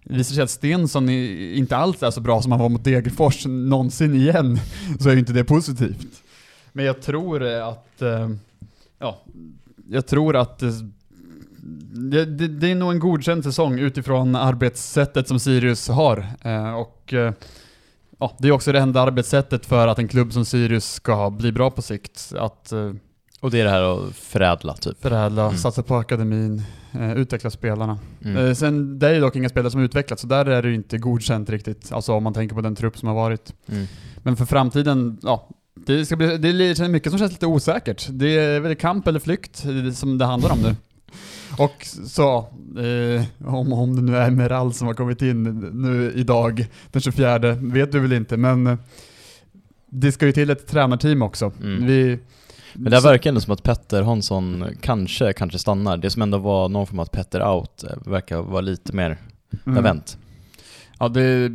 visar 0.04 0.34
sig 0.34 0.44
att 0.44 0.50
Stensson 0.50 1.08
inte 1.08 1.76
alls 1.76 2.02
är 2.02 2.10
så 2.10 2.20
bra 2.20 2.42
som 2.42 2.52
han 2.52 2.60
var 2.60 2.68
mot 2.68 2.84
Degerfors 2.84 3.46
någonsin 3.46 4.14
igen, 4.14 4.58
så 5.00 5.08
är 5.08 5.12
ju 5.12 5.18
inte 5.18 5.32
det 5.32 5.44
positivt. 5.44 6.22
Men 6.72 6.84
jag 6.84 7.02
tror 7.02 7.42
att, 7.44 8.02
eh, 8.02 8.30
ja, 8.98 9.22
jag 9.88 10.06
tror 10.06 10.36
att 10.36 10.62
eh, 10.62 10.70
det, 12.10 12.24
det, 12.24 12.48
det 12.48 12.70
är 12.70 12.74
nog 12.74 12.92
en 12.92 12.98
godkänd 12.98 13.44
säsong 13.44 13.78
utifrån 13.78 14.36
arbetssättet 14.36 15.28
som 15.28 15.38
Sirius 15.40 15.88
har. 15.88 16.26
Eh, 16.42 16.74
Och 16.74 17.12
eh, 17.14 17.32
ja, 18.18 18.36
det 18.38 18.48
är 18.48 18.52
också 18.52 18.72
det 18.72 18.78
enda 18.80 19.00
arbetssättet 19.00 19.66
för 19.66 19.88
att 19.88 19.98
en 19.98 20.08
klubb 20.08 20.32
som 20.32 20.44
Sirius 20.44 20.92
ska 20.92 21.30
bli 21.30 21.52
bra 21.52 21.70
på 21.70 21.82
sikt. 21.82 22.32
Att 22.38 22.72
eh, 22.72 22.90
Och 23.40 23.50
det 23.50 23.60
är 23.60 23.64
det 23.64 23.70
här 23.70 23.82
att 24.08 24.14
förädla 24.16 24.74
typ. 24.74 25.02
förädla, 25.02 25.44
Mm. 25.44 25.56
satsa 25.56 25.82
på 25.82 25.96
akademin, 25.96 26.62
eh, 26.92 27.12
utveckla 27.12 27.50
spelarna. 27.50 27.98
Mm. 28.24 28.46
Eh, 28.46 28.54
Sen, 28.54 28.98
det 28.98 29.08
är 29.08 29.14
ju 29.14 29.20
dock 29.20 29.36
inga 29.36 29.48
spelare 29.48 29.70
som 29.70 29.80
utvecklats, 29.80 30.22
så 30.22 30.28
där 30.28 30.46
är 30.46 30.62
det 30.62 30.68
ju 30.68 30.74
inte 30.74 30.98
godkänt 30.98 31.50
riktigt. 31.50 31.92
Alltså 31.92 32.12
om 32.12 32.22
man 32.24 32.34
tänker 32.34 32.54
på 32.54 32.60
den 32.62 32.74
trupp 32.76 32.98
som 32.98 33.08
har 33.08 33.14
varit. 33.14 33.54
Mm. 33.68 33.86
Men 34.22 34.36
för 34.36 34.44
framtiden, 34.44 35.18
ja. 35.22 35.48
Det, 35.86 36.06
ska 36.06 36.16
bli, 36.16 36.38
det 36.38 36.48
är 36.48 36.88
mycket 36.88 37.10
som 37.12 37.18
känns 37.18 37.32
lite 37.32 37.46
osäkert. 37.46 38.06
Det 38.10 38.38
är 38.38 38.60
väl 38.60 38.74
kamp 38.76 39.08
eller 39.08 39.20
flykt 39.20 39.64
eh, 39.64 39.92
som 39.92 40.18
det 40.18 40.24
handlar 40.24 40.52
om 40.52 40.58
nu. 40.58 40.74
Och 41.58 41.84
så, 42.06 42.38
eh, 42.80 43.48
om, 43.54 43.72
om 43.72 43.96
det 43.96 44.02
nu 44.02 44.16
är 44.16 44.30
Meral 44.30 44.74
som 44.74 44.86
har 44.86 44.94
kommit 44.94 45.22
in 45.22 45.42
nu 45.74 46.12
idag, 46.16 46.66
den 46.92 47.02
24, 47.02 47.38
vet 47.52 47.92
du 47.92 48.00
väl 48.00 48.12
inte, 48.12 48.36
men 48.36 48.66
eh, 48.66 48.76
det 49.90 50.12
ska 50.12 50.26
ju 50.26 50.32
till 50.32 50.50
ett 50.50 50.66
tränarteam 50.66 51.22
också. 51.22 51.52
Mm. 51.62 51.86
Vi, 51.86 52.18
Men 52.72 52.92
det 52.92 53.00
verkar 53.00 53.30
ändå 53.30 53.40
som 53.40 53.52
att 53.52 53.62
Petter 53.62 54.02
Hansson 54.02 54.64
kanske, 54.80 55.32
kanske 55.32 55.58
stannar. 55.58 55.96
Det 55.96 56.10
som 56.10 56.22
ändå 56.22 56.38
var 56.38 56.68
någon 56.68 56.86
form 56.86 56.98
av 56.98 57.06
Petter 57.06 57.48
out 57.48 57.84
eh, 57.84 58.10
verkar 58.10 58.42
vara 58.42 58.60
lite 58.60 58.92
mer 58.92 59.18
Mm. 59.66 59.78
event. 59.78 60.18
Ja, 60.98 61.08
det 61.08 61.50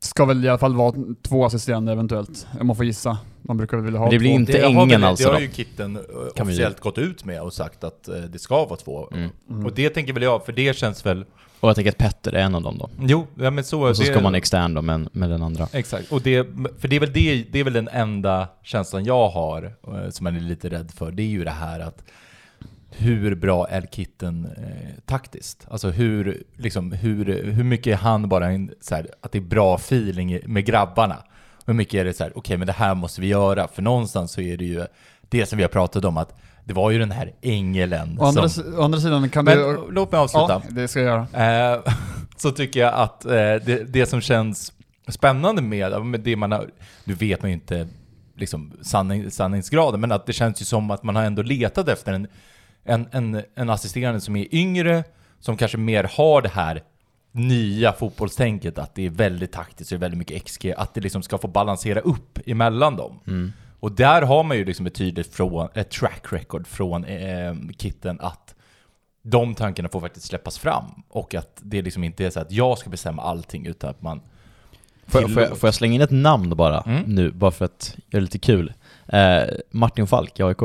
ska 0.00 0.24
väl 0.24 0.44
i 0.44 0.48
alla 0.48 0.58
fall 0.58 0.74
vara 0.76 0.94
två 1.22 1.44
assisterande 1.44 1.92
eventuellt, 1.92 2.46
om 2.60 2.66
man 2.66 2.76
får 2.76 2.84
gissa. 2.84 3.18
Man 3.42 3.56
brukar 3.56 3.76
väl 3.76 3.84
vilja 3.84 3.98
ha 4.00 4.06
Men 4.06 4.10
det 4.12 4.18
blir 4.18 4.30
två. 4.30 4.34
inte 4.34 4.52
det 4.52 4.62
ängen 4.64 4.88
väl- 4.88 5.04
alltså 5.04 5.24
Det 5.28 5.34
har 5.34 5.40
då? 5.40 5.46
ju 5.46 5.52
Kitten 5.52 5.96
eh, 5.96 6.02
Kan 6.34 6.46
vi- 6.46 6.52
officiellt 6.52 6.80
gått 6.80 6.98
ut 6.98 7.24
med 7.24 7.42
och 7.42 7.52
sagt 7.52 7.84
att 7.84 8.08
eh, 8.08 8.14
det 8.16 8.38
ska 8.38 8.64
vara 8.66 8.76
två. 8.76 9.08
Mm. 9.12 9.30
Mm. 9.50 9.66
Och 9.66 9.72
det 9.74 9.90
tänker 9.90 10.12
väl 10.12 10.22
jag, 10.22 10.44
för 10.46 10.52
det 10.52 10.76
känns 10.76 11.06
väl... 11.06 11.24
Och 11.60 11.68
jag 11.68 11.76
tänker 11.76 11.90
att 11.90 11.98
Petter 11.98 12.32
är 12.32 12.42
en 12.42 12.54
av 12.54 12.62
dem 12.62 12.78
då. 12.78 12.90
Jo, 13.00 13.26
ja 13.34 13.50
men 13.50 13.64
så... 13.64 13.88
Och 13.88 13.96
så 13.96 14.02
det, 14.02 14.08
ska 14.08 14.20
man 14.20 14.34
extern 14.34 14.74
då 14.74 14.82
med, 14.82 15.08
med 15.12 15.30
den 15.30 15.42
andra. 15.42 15.68
Exakt, 15.72 16.12
och 16.12 16.22
det, 16.22 16.46
för 16.78 16.88
det 16.88 16.96
är, 16.96 17.00
väl 17.00 17.12
det, 17.12 17.44
det 17.52 17.60
är 17.60 17.64
väl 17.64 17.72
den 17.72 17.88
enda 17.88 18.48
känslan 18.62 19.04
jag 19.04 19.28
har, 19.28 19.62
eh, 19.88 20.10
som 20.10 20.24
man 20.24 20.36
är 20.36 20.40
lite 20.40 20.68
rädd 20.70 20.90
för, 20.94 21.10
det 21.10 21.22
är 21.22 21.26
ju 21.26 21.44
det 21.44 21.50
här 21.50 21.80
att 21.80 22.04
hur 22.96 23.34
bra 23.34 23.68
är 23.68 23.82
Kitten 23.90 24.44
eh, 24.56 25.00
taktiskt? 25.06 25.66
Alltså 25.70 25.90
hur, 25.90 26.42
liksom, 26.56 26.92
hur, 26.92 27.42
hur 27.52 27.64
mycket 27.64 27.92
är 27.92 27.96
han 27.96 28.28
bara 28.28 28.50
en, 28.50 28.70
så 28.80 28.94
här, 28.94 29.08
att 29.20 29.32
det 29.32 29.38
är 29.38 29.42
bra 29.42 29.74
feeling 29.74 30.38
med 30.46 30.64
grabbarna? 30.64 31.22
Hur 31.66 31.74
mycket 31.74 31.94
är 31.94 32.04
det 32.04 32.14
så 32.14 32.24
här, 32.24 32.32
okej 32.38 32.56
men 32.56 32.66
det 32.66 32.72
här 32.72 32.94
måste 32.94 33.20
vi 33.20 33.26
göra, 33.26 33.68
för 33.68 33.82
någonstans 33.82 34.32
så 34.32 34.40
är 34.40 34.56
det 34.56 34.64
ju 34.64 34.86
det 35.20 35.46
som 35.46 35.56
vi 35.56 35.62
har 35.62 35.68
pratat 35.68 36.04
om, 36.04 36.16
att 36.16 36.34
det 36.64 36.74
var 36.74 36.90
ju 36.90 36.98
den 36.98 37.10
här 37.10 37.32
ängeln 37.42 38.18
Å 38.20 38.24
andra, 38.24 38.48
som... 38.48 38.78
å 38.78 38.82
andra 38.82 39.00
sidan 39.00 39.28
kan 39.28 39.44
Men 39.44 39.58
det... 39.58 39.78
låt 39.90 40.12
mig 40.12 40.20
avsluta. 40.20 40.62
Ja, 40.64 40.70
det 40.70 40.88
ska 40.88 41.00
jag 41.00 41.26
göra. 41.32 41.74
Eh, 41.74 41.80
så 42.36 42.50
tycker 42.50 42.80
jag 42.80 42.94
att 42.94 43.24
eh, 43.24 43.30
det, 43.32 43.92
det 43.92 44.06
som 44.06 44.20
känns 44.20 44.72
spännande 45.08 45.62
med, 45.62 46.06
med 46.06 46.20
det 46.20 46.36
man 46.36 46.52
har, 46.52 46.70
nu 47.04 47.14
vet 47.14 47.42
man 47.42 47.50
ju 47.50 47.54
inte 47.54 47.88
liksom 48.36 48.72
sanning, 48.82 49.30
sanningsgraden, 49.30 50.00
men 50.00 50.12
att 50.12 50.26
det 50.26 50.32
känns 50.32 50.60
ju 50.60 50.64
som 50.64 50.90
att 50.90 51.02
man 51.02 51.16
har 51.16 51.22
ändå 51.22 51.42
letat 51.42 51.88
efter 51.88 52.12
en, 52.12 52.26
en, 52.84 53.08
en, 53.12 53.42
en 53.54 53.70
assisterande 53.70 54.20
som 54.20 54.36
är 54.36 54.54
yngre, 54.54 55.04
som 55.40 55.56
kanske 55.56 55.78
mer 55.78 56.04
har 56.16 56.42
det 56.42 56.48
här 56.48 56.82
nya 57.32 57.92
fotbollstänket, 57.92 58.78
att 58.78 58.94
det 58.94 59.06
är 59.06 59.10
väldigt 59.10 59.52
taktiskt 59.52 59.92
och 59.92 60.02
väldigt 60.02 60.18
mycket 60.18 60.44
XG, 60.44 60.72
att 60.76 60.94
det 60.94 61.00
liksom 61.00 61.22
ska 61.22 61.38
få 61.38 61.48
balansera 61.48 62.00
upp 62.00 62.38
emellan 62.46 62.96
dem. 62.96 63.20
Mm. 63.26 63.52
Och 63.80 63.92
där 63.92 64.22
har 64.22 64.42
man 64.44 64.56
ju 64.56 64.64
liksom 64.64 64.86
ett 64.86 64.94
tydligt 64.94 65.34
från, 65.34 65.68
ett 65.74 65.90
track 65.90 66.26
record 66.32 66.66
från 66.66 67.04
eh, 67.04 67.54
Kitten 67.78 68.20
att 68.20 68.54
de 69.22 69.54
tankarna 69.54 69.88
får 69.88 70.00
faktiskt 70.00 70.26
släppas 70.26 70.58
fram. 70.58 70.84
Och 71.08 71.34
att 71.34 71.60
det 71.62 71.82
liksom 71.82 72.04
inte 72.04 72.24
är 72.26 72.30
så 72.30 72.40
att 72.40 72.52
jag 72.52 72.78
ska 72.78 72.90
bestämma 72.90 73.22
allting 73.22 73.66
utan 73.66 73.90
att 73.90 74.02
man 74.02 74.20
Får, 75.06 75.20
jag- 75.20 75.30
får, 75.32 75.42
jag, 75.42 75.58
får 75.58 75.66
jag 75.66 75.74
slänga 75.74 75.94
in 75.94 76.00
ett 76.00 76.10
namn 76.10 76.56
bara 76.56 76.80
Mm. 76.80 77.02
nu, 77.02 77.30
bara 77.30 77.50
för 77.50 77.64
att 77.64 77.94
göra 77.96 78.04
det 78.10 78.20
lite 78.20 78.38
kul? 78.38 78.72
Eh, 79.06 79.42
Martin 79.70 80.06
Falk 80.06 80.40
i 80.40 80.42
AIK. 80.42 80.58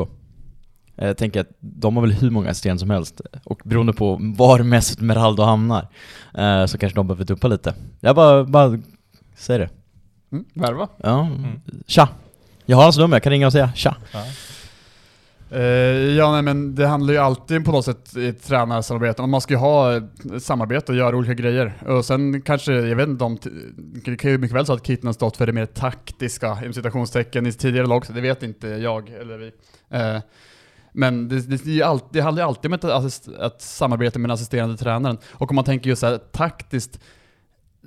Eh, 0.98 1.06
Jag 1.06 1.16
tänker 1.16 1.40
att 1.40 1.48
de 1.60 1.96
har 1.96 2.02
väl 2.02 2.12
hur 2.12 2.30
många 2.30 2.50
assisterande 2.50 2.80
som 2.80 2.90
helst, 2.90 3.20
och 3.44 3.60
beroende 3.64 3.92
på 3.92 4.18
var 4.20 4.58
Mesut 4.62 5.00
Meraldo 5.00 5.42
hamnar, 5.42 5.88
eh, 6.38 6.66
så 6.66 6.78
kanske 6.78 6.96
de 6.98 7.06
behöver 7.06 7.24
tuppa 7.24 7.48
lite. 7.48 7.74
Jag 8.00 8.16
bara, 8.16 8.44
bara 8.44 8.78
säger 9.36 9.60
det. 9.60 9.68
Mm, 10.32 10.44
värva. 10.54 10.88
Ja, 10.96 11.20
Mm. 11.26 11.60
tja! 11.86 12.08
Jag 12.66 12.76
har 12.76 12.84
hans 12.84 12.98
nummer, 12.98 13.16
jag 13.16 13.22
kan 13.22 13.30
ringa 13.32 13.46
och 13.46 13.52
säga 13.52 13.72
tja. 13.74 13.96
Ja. 14.12 14.24
Eh, 15.50 15.60
ja, 16.16 16.32
nej, 16.32 16.42
men 16.42 16.74
det 16.74 16.86
handlar 16.86 17.12
ju 17.14 17.18
alltid 17.20 17.64
på 17.64 17.72
något 17.72 17.84
sätt 17.84 18.16
i 18.16 18.28
ett 18.28 18.46
tränarsamarbete. 18.46 19.26
Man 19.26 19.40
ska 19.40 19.54
ju 19.54 19.58
ha 19.60 20.00
samarbete 20.40 20.92
och 20.92 20.98
göra 20.98 21.16
olika 21.16 21.34
grejer. 21.34 21.72
Och 21.86 22.04
sen 22.04 22.42
kanske, 22.42 22.72
jag 22.72 22.96
vet 22.96 23.08
inte 23.08 23.24
om, 23.24 23.38
det 24.04 24.16
kan 24.16 24.30
ju 24.30 24.38
mycket 24.38 24.56
väl 24.56 24.66
så 24.66 24.72
att 24.72 24.86
Kitten 24.86 25.06
har 25.06 25.12
stått 25.12 25.36
för 25.36 25.46
det 25.46 25.52
mer 25.52 25.66
taktiska, 25.66 26.58
inom 26.62 26.72
citationstecken, 26.72 27.46
i 27.46 27.52
tidigare 27.52 27.86
lag, 27.86 28.06
så 28.06 28.12
det 28.12 28.20
vet 28.20 28.42
inte 28.42 28.68
jag 28.68 29.08
eller 29.10 29.38
vi. 29.38 29.50
Eh, 29.90 30.20
men 30.98 31.28
det, 31.28 31.64
det, 31.64 31.80
är 31.80 31.84
alltid, 31.84 32.08
det 32.12 32.20
handlar 32.20 32.42
ju 32.42 32.48
alltid 32.48 32.66
om 32.66 32.72
ett, 32.72 32.84
assist, 32.84 33.28
ett 33.28 33.62
samarbete 33.62 34.18
med 34.18 34.28
den 34.30 34.34
assisterande 34.34 34.76
tränaren. 34.76 35.18
Och 35.30 35.50
om 35.50 35.54
man 35.54 35.64
tänker 35.64 35.90
just 35.90 36.00
så 36.00 36.06
här 36.06 36.18
taktiskt, 36.18 37.00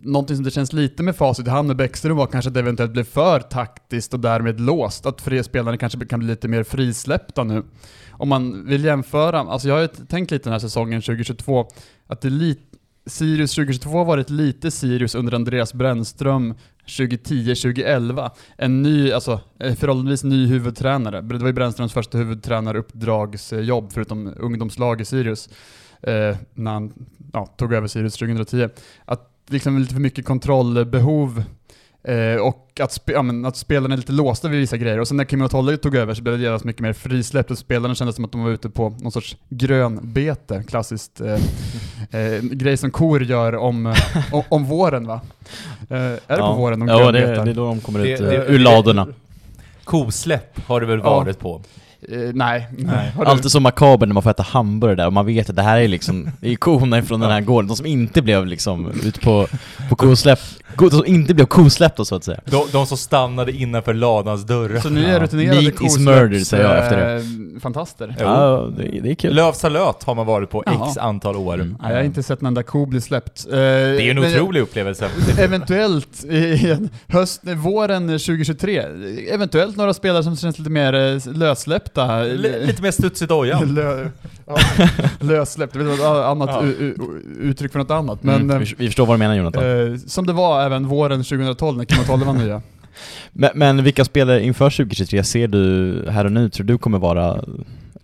Någonting 0.04 0.36
som 0.36 0.46
det 0.46 0.52
känns 0.52 0.74
lite 0.74 1.04
med 1.04 1.16
facit 1.16 1.48
i 1.48 1.50
hand 1.50 1.68
med 1.68 1.78
Bäckström 1.78 2.18
var 2.18 2.28
kanske 2.28 2.50
att 2.50 2.54
det 2.54 2.60
eventuellt 2.60 2.92
blev 2.92 3.04
för 3.04 3.40
taktiskt 3.40 4.14
och 4.14 4.20
därmed 4.20 4.60
låst. 4.60 5.06
Att 5.06 5.22
fler 5.22 5.44
spelare 5.44 5.78
kanske 5.78 6.06
kan 6.06 6.20
bli 6.20 6.28
lite 6.28 6.48
mer 6.48 6.64
frisläppta 6.64 7.44
nu. 7.44 7.64
Om 8.12 8.30
man 8.30 8.66
vill 8.66 8.86
jämföra, 8.86 9.40
alltså 9.40 9.68
jag 9.68 9.76
har 9.76 9.82
ju 9.82 9.88
tänkt 9.88 10.32
lite 10.32 10.44
den 10.44 10.52
här 10.54 10.60
säsongen 10.60 11.02
2022, 11.02 11.68
att 12.08 12.22
det 12.22 12.28
är 12.28 12.30
lite 12.30 12.78
Sirius 13.12 13.56
2022 13.56 13.98
har 13.98 14.06
varit 14.06 14.30
lite 14.30 14.72
Sirius 14.72 15.16
under 15.16 15.34
Andreas 15.34 15.74
Brännström 15.74 16.54
2010-2011. 16.86 18.30
En 18.58 18.82
ny, 18.82 19.12
alltså 19.12 19.40
eh, 19.60 19.76
förhållandevis 19.76 20.24
ny 20.24 20.48
huvudtränare. 20.48 21.22
Det 21.22 21.38
var 21.38 21.48
ju 21.48 21.54
Brännströms 21.54 21.94
första 21.94 22.18
huvudtränaruppdragsjobb 22.18 23.92
förutom 23.94 24.34
ungdomslag 24.38 25.02
i 25.02 25.06
Sirius. 25.06 25.50
Eh, 26.02 26.38
när 26.54 26.72
han 26.72 26.94
ja, 27.34 27.46
tog 27.46 27.74
över 27.74 27.88
Sirius 27.88 28.14
2010. 28.14 28.70
Att 29.06 29.32
liksom 29.48 29.80
lite 29.80 29.94
för 29.94 30.02
mycket 30.02 30.26
kontrollbehov 30.26 31.44
eh, 32.04 32.36
och 32.42 32.80
att, 32.80 32.92
spe, 32.92 33.12
ja, 33.12 33.22
men, 33.22 33.46
att 33.46 33.58
spelarna 33.58 33.94
är 33.94 33.98
lite 33.98 34.12
låsta 34.12 34.48
vid 34.48 34.60
vissa 34.60 34.78
grejer. 34.78 35.00
Och 35.00 35.08
sen 35.08 35.18
när 35.18 35.26
Kimi 35.26 35.44
Otolle 35.46 35.78
tog 35.78 35.96
över 35.96 36.14
så 36.14 36.22
blev 36.22 36.38
det 36.38 36.44
genast 36.44 36.66
mycket 36.66 36.82
mer 36.82 36.94
frisläppt 36.94 37.52
och 37.52 37.58
spelarna 37.58 37.96
kändes 37.96 38.16
som 38.16 38.26
att 38.26 38.32
de 38.32 38.44
var 38.44 38.52
ute 38.52 38.70
på 38.70 38.90
någon 39.00 39.12
sorts 39.12 39.38
grönbete, 39.50 40.64
klassiskt 40.68 41.22
eh, 41.22 41.34
eh, 42.22 42.42
grej 42.42 42.78
som 42.78 42.92
kor 42.92 43.24
gör 43.24 43.56
om, 43.56 43.86
eh, 43.86 43.96
om, 44.32 44.44
om 44.50 44.66
våren 44.66 45.08
va? 45.08 45.22
Eh, 45.90 45.98
är 46.02 46.20
det 46.28 46.38
på 46.38 46.54
våren 46.54 46.80
de 46.80 46.88
Ja, 46.88 47.12
det, 47.12 47.20
grönbetar? 47.20 47.46
det 47.46 47.52
är 47.52 47.56
då 47.56 47.66
de 47.66 47.80
kommer 47.82 48.00
Det- 48.00 48.10
ut 48.14 48.20
det- 48.20 48.36
eh, 48.46 48.52
ur 48.56 48.60
ladorna. 48.60 49.08
Kosläpp 49.84 50.60
har 50.68 50.80
det 50.82 50.86
väl 50.88 51.00
Ja. 51.04 51.10
varit 51.20 51.40
på. 51.40 51.62
Eh, 52.10 52.18
nej. 52.34 52.68
Nej. 52.78 53.12
Du- 53.20 53.26
Alltid 53.26 53.52
så 53.52 53.60
makabert 53.60 54.08
när 54.08 54.14
man 54.14 54.24
får 54.24 54.30
äta 54.30 54.44
hamburgare 54.44 54.96
där 54.96 55.08
och 55.08 55.14
man 55.14 55.26
vet 55.26 55.50
att 55.50 55.56
det 55.56 55.62
här 55.62 55.80
är 55.80 55.88
liksom, 55.88 56.32
det 56.40 56.52
är 56.52 56.56
korna 56.56 56.98
ifrån 57.00 57.20
den 57.20 57.32
här 57.32 57.42
gården, 57.42 57.68
de 57.68 57.78
som 57.78 57.86
inte 57.86 58.22
blev 58.22 58.46
liksom 58.46 58.92
ute 59.04 59.20
på, 59.20 59.48
på 59.90 59.96
kosläpp. 59.96 60.40
Go- 60.76 60.90
som 60.90 61.06
inte 61.06 61.34
blev 61.34 61.46
kosläppta 61.46 62.06
så 62.06 62.16
att 62.16 62.24
säga. 62.24 62.40
De, 62.46 62.64
de 62.72 62.86
som 62.86 62.98
stannade 62.98 63.52
innanför 63.52 63.94
ladans 63.94 64.44
dörrar. 64.46 64.80
Så 64.80 64.90
ni 64.90 65.04
är 65.04 65.14
Ja. 65.14 65.20
rutinerade 65.20 65.62
Meat 65.62 65.82
is 65.82 65.98
murder, 66.00 66.40
säger 66.40 66.64
jag 66.64 66.78
efter 66.84 66.98
det. 66.98 67.16
eh, 67.16 67.60
fantaster. 67.62 68.16
Jo. 68.20 68.26
Ja, 68.26 68.70
det, 68.78 69.00
det 69.04 69.12
är 69.12 69.16
kul. 69.16 69.36
Lövsalöt 69.36 70.04
har 70.04 70.16
man 70.16 70.26
varit 70.26 70.50
på 70.50 70.64
Jaha. 70.66 70.88
x 70.90 70.98
antal 70.98 71.36
år. 71.36 71.54
Mm. 71.54 71.78
Jag 71.82 71.90
har 71.96 72.02
inte 72.04 72.24
sett 72.24 72.42
en 72.42 72.48
enda 72.48 72.64
ko 72.64 72.86
bli 72.86 73.02
släppt. 73.02 73.46
Eh, 73.52 73.58
Det 73.58 73.62
är 73.62 74.00
ju 74.02 74.10
en 74.12 74.20
men- 74.20 74.32
otrolig 74.36 74.62
upplevelse. 74.62 75.08
Eventuellt 75.40 76.26
i 76.26 76.78
höst, 77.08 77.42
våren 77.44 78.08
2023, 78.08 78.84
eventuellt 79.32 79.78
några 79.78 79.94
spelare 79.94 80.24
som 80.24 80.36
känns 80.38 80.60
lite 80.60 80.72
mer 80.72 80.94
eh, 80.94 81.18
lössläppta. 81.96 82.26
L- 82.26 82.66
lite 82.68 82.82
mer 82.82 82.92
studs 82.92 83.22
i 83.22 83.26
dojan. 83.26 83.74
Lö, 83.76 84.10
ja, 84.48 84.58
lössläppt, 85.20 85.74
det 85.74 85.80
är 85.80 85.84
något 85.84 86.26
annat 86.26 86.50
Ja. 86.50 86.64
uttryck 87.40 87.72
för 87.72 87.80
något 87.80 87.92
annat. 87.92 88.24
Men 88.24 88.36
mm, 88.42 88.60
vi, 88.60 88.74
vi 88.78 88.86
förstår 88.88 89.06
vad 89.06 89.16
du 89.16 89.20
menar 89.20 89.36
Jonathan. 89.36 89.92
eh, 89.94 89.98
som 90.08 90.26
det 90.26 90.34
var 90.34 90.64
även 90.66 90.88
våren 90.88 91.24
2012 91.24 91.78
när 91.78 91.86
Kim 91.86 92.00
och 92.00 92.06
Tolle 92.06 92.26
var 92.26 92.34
nya. 92.34 92.62
Men, 93.34 93.50
men 93.56 93.84
vilka 93.84 94.06
spelare 94.06 94.44
inför 94.44 94.70
2023 94.70 95.24
ser 95.24 95.48
du 95.48 96.06
här 96.10 96.26
och 96.26 96.32
nu 96.32 96.50
tror 96.50 96.66
du 96.66 96.78
kommer 96.78 97.00
vara 97.00 97.44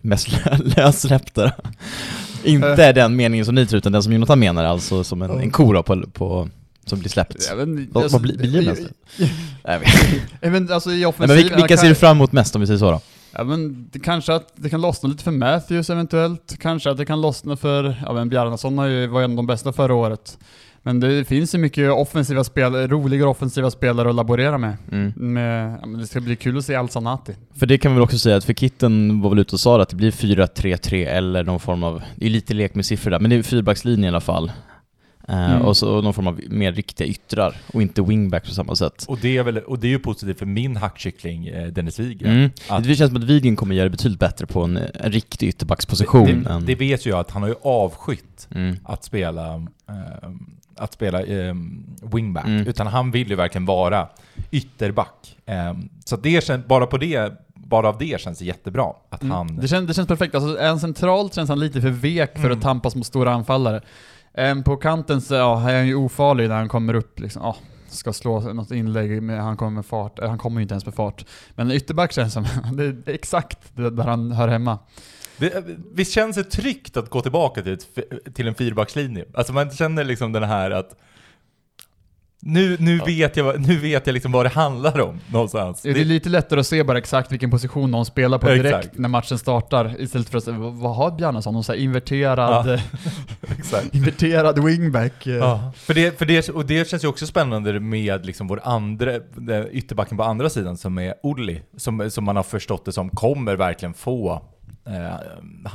mest 0.01 0.27
lö- 0.27 0.75
lössläppta? 0.77 1.51
Inte 2.43 2.91
den 2.91 3.15
meningen 3.15 3.45
som 3.45 3.55
ni 3.55 3.65
tror, 3.65 3.77
utan 3.77 3.91
den 3.91 4.03
som 4.03 4.13
Jonathan 4.13 4.39
menar, 4.39 4.63
alltså 4.65 5.03
som 5.03 5.21
en, 5.21 5.31
en 5.39 5.51
ko 5.51 5.83
på, 5.83 6.03
på, 6.13 6.49
som 6.85 6.99
blir 6.99 7.09
släppt. 7.09 7.47
Ja, 7.49 7.55
men, 7.55 7.89
Vad- 7.91 8.03
alltså, 8.03 8.15
vad 8.17 8.21
blir- 8.21 8.37
blir 8.37 8.61
det 8.61 8.67
mest? 8.69 8.81
vet. 10.41 10.51
Men 10.51 10.71
alltså 10.71 10.89
i 10.89 10.93
Nej, 10.93 10.99
men 11.01 11.09
offensiven... 11.09 11.37
vilka, 11.43 11.55
vilka 11.55 11.77
ser 11.77 11.89
du 11.89 11.95
fram 11.95 12.17
emot 12.17 12.31
mest 12.31 12.55
om 12.55 12.61
vi 12.61 12.67
säger 12.67 12.79
så 12.79 12.91
då? 12.91 13.01
Ja 13.37 13.43
men 13.43 13.89
det 13.91 13.99
kanske 13.99 14.33
att 14.33 14.53
det 14.55 14.69
kan 14.69 14.81
lossna 14.81 15.09
lite 15.09 15.23
för 15.23 15.31
Matthews 15.31 15.89
eventuellt, 15.89 16.57
kanske 16.59 16.91
att 16.91 16.97
det 16.97 17.05
kan 17.05 17.21
lossna 17.21 17.55
för, 17.55 18.03
ja 18.05 18.13
men 18.13 18.29
Bjarnason 18.29 18.77
har 18.77 18.85
ju, 18.85 19.07
var 19.07 19.19
ju 19.19 19.25
en 19.25 19.31
av 19.31 19.37
de 19.37 19.47
bästa 19.47 19.73
förra 19.73 19.93
året. 19.93 20.37
Men 20.83 20.99
det 20.99 21.25
finns 21.27 21.55
ju 21.55 21.59
mycket 21.59 21.91
offensiva 21.91 22.43
spel, 22.43 22.75
roliga 22.75 23.27
offensiva 23.27 23.71
spelare 23.71 24.09
att 24.09 24.15
laborera 24.15 24.57
med. 24.57 24.77
Mm. 24.91 25.13
med 25.15 25.79
ja, 25.81 25.87
det 25.87 26.07
ska 26.07 26.19
bli 26.19 26.35
kul 26.35 26.57
att 26.57 26.65
se 26.65 26.75
Al-Sanati. 26.75 27.33
För 27.55 27.65
det 27.65 27.77
kan 27.77 27.91
vi 27.91 27.95
väl 27.95 28.03
också 28.03 28.19
säga 28.19 28.37
att 28.37 28.45
för 28.45 28.53
Kitten 28.53 29.21
var 29.21 29.29
väl 29.29 29.39
ute 29.39 29.55
och 29.55 29.59
sa 29.59 29.81
att 29.81 29.89
det 29.89 29.95
blir 29.95 30.11
4-3-3 30.11 31.07
eller 31.07 31.43
någon 31.43 31.59
form 31.59 31.83
av, 31.83 32.01
det 32.15 32.25
är 32.25 32.29
lite 32.29 32.53
lek 32.53 32.75
med 32.75 32.85
siffror 32.85 33.11
där, 33.11 33.19
men 33.19 33.29
det 33.29 33.35
är 33.35 33.43
fyrbackslinje 33.43 34.05
i 34.05 34.09
alla 34.09 34.21
fall. 34.21 34.51
Eh, 35.29 35.51
Mm. 35.51 35.61
Och 35.61 35.77
så 35.77 36.01
någon 36.01 36.13
form 36.13 36.27
av 36.27 36.41
mer 36.49 36.71
riktiga 36.71 37.07
yttrar 37.07 37.55
och 37.73 37.81
inte 37.81 38.01
wingbacks 38.01 38.47
på 38.49 38.53
samma 38.55 38.75
sätt. 38.75 39.05
Och 39.07 39.17
det 39.21 39.37
är, 39.37 39.43
väl, 39.43 39.57
och 39.57 39.79
det 39.79 39.87
är 39.87 39.89
ju 39.89 39.99
positivt 39.99 40.39
för 40.39 40.45
min 40.45 40.75
hackkyckling 40.77 41.47
eh, 41.47 41.67
Dennis 41.67 41.99
Wigren. 41.99 42.31
Mm. 42.37 42.49
Att- 42.69 42.83
Det 42.83 42.95
känns 42.95 43.11
som 43.11 43.17
att 43.17 43.23
Widgren 43.29 43.55
kommer 43.55 43.75
göra 43.75 43.83
det 43.83 43.89
betydligt 43.89 44.19
bättre 44.19 44.45
på 44.45 44.63
en, 44.63 44.77
en 44.77 45.11
riktig 45.11 45.47
ytterbacksposition 45.47 46.43
det, 46.43 46.49
än... 46.49 46.65
det 46.65 46.75
vet 46.75 47.05
ju 47.05 47.09
jag 47.09 47.19
att 47.19 47.31
han 47.31 47.41
har 47.41 47.49
ju 47.49 47.55
avskytt 47.63 48.47
mm. 48.55 48.75
att 48.83 49.03
spela, 49.03 49.55
eh, 49.89 50.29
att 50.77 50.93
spela 50.93 51.21
eh, 51.23 51.53
wingback. 52.13 52.45
Mm. 52.47 52.67
Utan 52.67 52.87
han 52.87 53.11
vill 53.11 53.29
ju 53.29 53.35
verkligen 53.35 53.65
vara 53.65 54.07
ytterback. 54.51 55.35
Eh, 55.45 55.73
så 56.05 56.15
det 56.17 56.43
känns, 56.43 56.65
bara 56.65 56.85
på 56.85 56.97
det, 56.97 57.33
bara 57.55 57.89
av 57.89 57.97
det 57.97 58.21
känns 58.21 58.39
det 58.39 58.45
jättebra. 58.45 58.85
Att 59.09 59.23
han... 59.23 59.57
Det, 59.57 59.67
känns, 59.67 59.87
det 59.87 59.93
känns 59.93 60.07
perfekt, 60.07 60.35
alltså 60.35 60.59
en 60.59 60.79
centralt 60.79 61.33
känns 61.35 61.49
han 61.49 61.59
lite 61.59 61.81
för 61.81 61.89
vek 61.89 62.33
för 62.35 62.45
Mm. 62.45 62.57
att 62.57 62.63
tampas 62.63 62.95
mot 62.95 63.05
stora 63.05 63.33
anfallare. 63.33 63.81
Ehm, 64.37 64.63
på 64.63 64.77
kanten 64.77 65.21
så 65.21 65.33
ja, 65.33 65.69
är 65.69 65.75
han 65.75 65.87
ju 65.87 65.95
ofarlig 65.95 66.49
när 66.49 66.55
han 66.55 66.69
kommer 66.69 66.93
upp 66.93 67.19
liksom, 67.19 67.41
ja, 67.41 67.55
ska 67.87 68.13
slå 68.13 68.39
något 68.39 68.71
inlägg, 68.71 69.23
med, 69.23 69.43
han 69.43 69.57
kommer 69.57 69.71
med 69.71 69.85
fart, 69.85 70.19
Eh, 70.19 70.29
han 70.29 70.37
kommer 70.37 70.59
ju 70.59 70.61
inte 70.61 70.73
ens 70.73 70.85
med 70.85 70.95
fart. 70.95 71.25
Men 71.55 71.71
ytterback 71.71 72.11
känns 72.11 72.33
som, 72.33 72.45
det 72.73 72.83
är 72.83 73.01
exakt 73.05 73.59
där 73.75 74.03
han 74.03 74.31
hör 74.31 74.47
hemma. 74.47 74.79
Det, 75.37 75.65
visst 75.93 76.11
känns 76.11 76.35
det 76.35 76.43
tryggt 76.43 76.97
att 76.97 77.09
gå 77.09 77.21
tillbaka 77.21 77.61
till, 77.61 77.73
ett, 77.73 77.87
till 78.35 78.47
en 78.47 78.55
fyrbackslinje? 78.55 79.25
Alltså 79.33 79.53
man 79.53 79.71
känner 79.71 80.03
liksom 80.03 80.31
den 80.31 80.43
här 80.43 80.71
att 80.71 80.95
nu, 82.39 82.77
nu, 82.79 82.97
vet 83.05 83.37
jag, 83.37 83.67
nu 83.67 83.77
vet 83.77 84.07
jag 84.07 84.13
liksom 84.13 84.31
vad 84.31 84.45
det 84.45 84.49
handlar 84.49 84.99
om 85.01 85.19
någonstans. 85.31 85.81
Det 85.81 85.89
är 85.89 86.05
lite 86.05 86.29
lättare 86.29 86.59
att 86.59 86.67
se 86.67 86.83
bara 86.83 86.97
exakt 86.97 87.31
vilken 87.31 87.51
position 87.51 87.91
någon 87.91 88.05
spelar 88.05 88.37
på 88.37 88.49
Ja, 88.49 88.55
direkt 88.55 88.77
exakt. 88.77 88.97
när 88.97 89.09
matchen 89.09 89.37
startar, 89.37 90.01
istället 90.01 90.29
för 90.29 90.37
att 90.37 90.43
säga, 90.43 90.57
vad 90.57 90.95
har 90.95 91.11
Bjarnason? 91.11 91.53
Någon 91.53 91.63
så 91.63 91.71
här 91.71 91.79
inverterad, 91.79 92.67
Ja. 92.67 92.77
inverterad 93.91 94.63
wingback. 94.63 95.27
Ja, 95.27 95.71
för 95.75 95.93
det, 95.93 96.17
för 96.19 96.25
det, 96.25 96.49
och 96.49 96.65
det 96.65 96.89
känns 96.89 97.03
ju 97.03 97.07
också 97.07 97.27
spännande 97.27 97.79
med 97.79 98.25
liksom 98.25 98.47
vår 98.47 98.61
andra, 98.63 99.11
ytterbacken 99.71 100.17
på 100.17 100.23
andra 100.23 100.49
sidan 100.49 100.77
som 100.77 100.97
är 100.97 101.13
Olli, 101.23 101.61
som, 101.77 102.11
som 102.11 102.23
man 102.23 102.35
har 102.35 102.43
förstått 102.43 102.85
det 102.85 102.91
som 102.91 103.09
kommer 103.09 103.55
verkligen 103.55 103.93
få, 103.93 104.41
eh, 104.87 105.15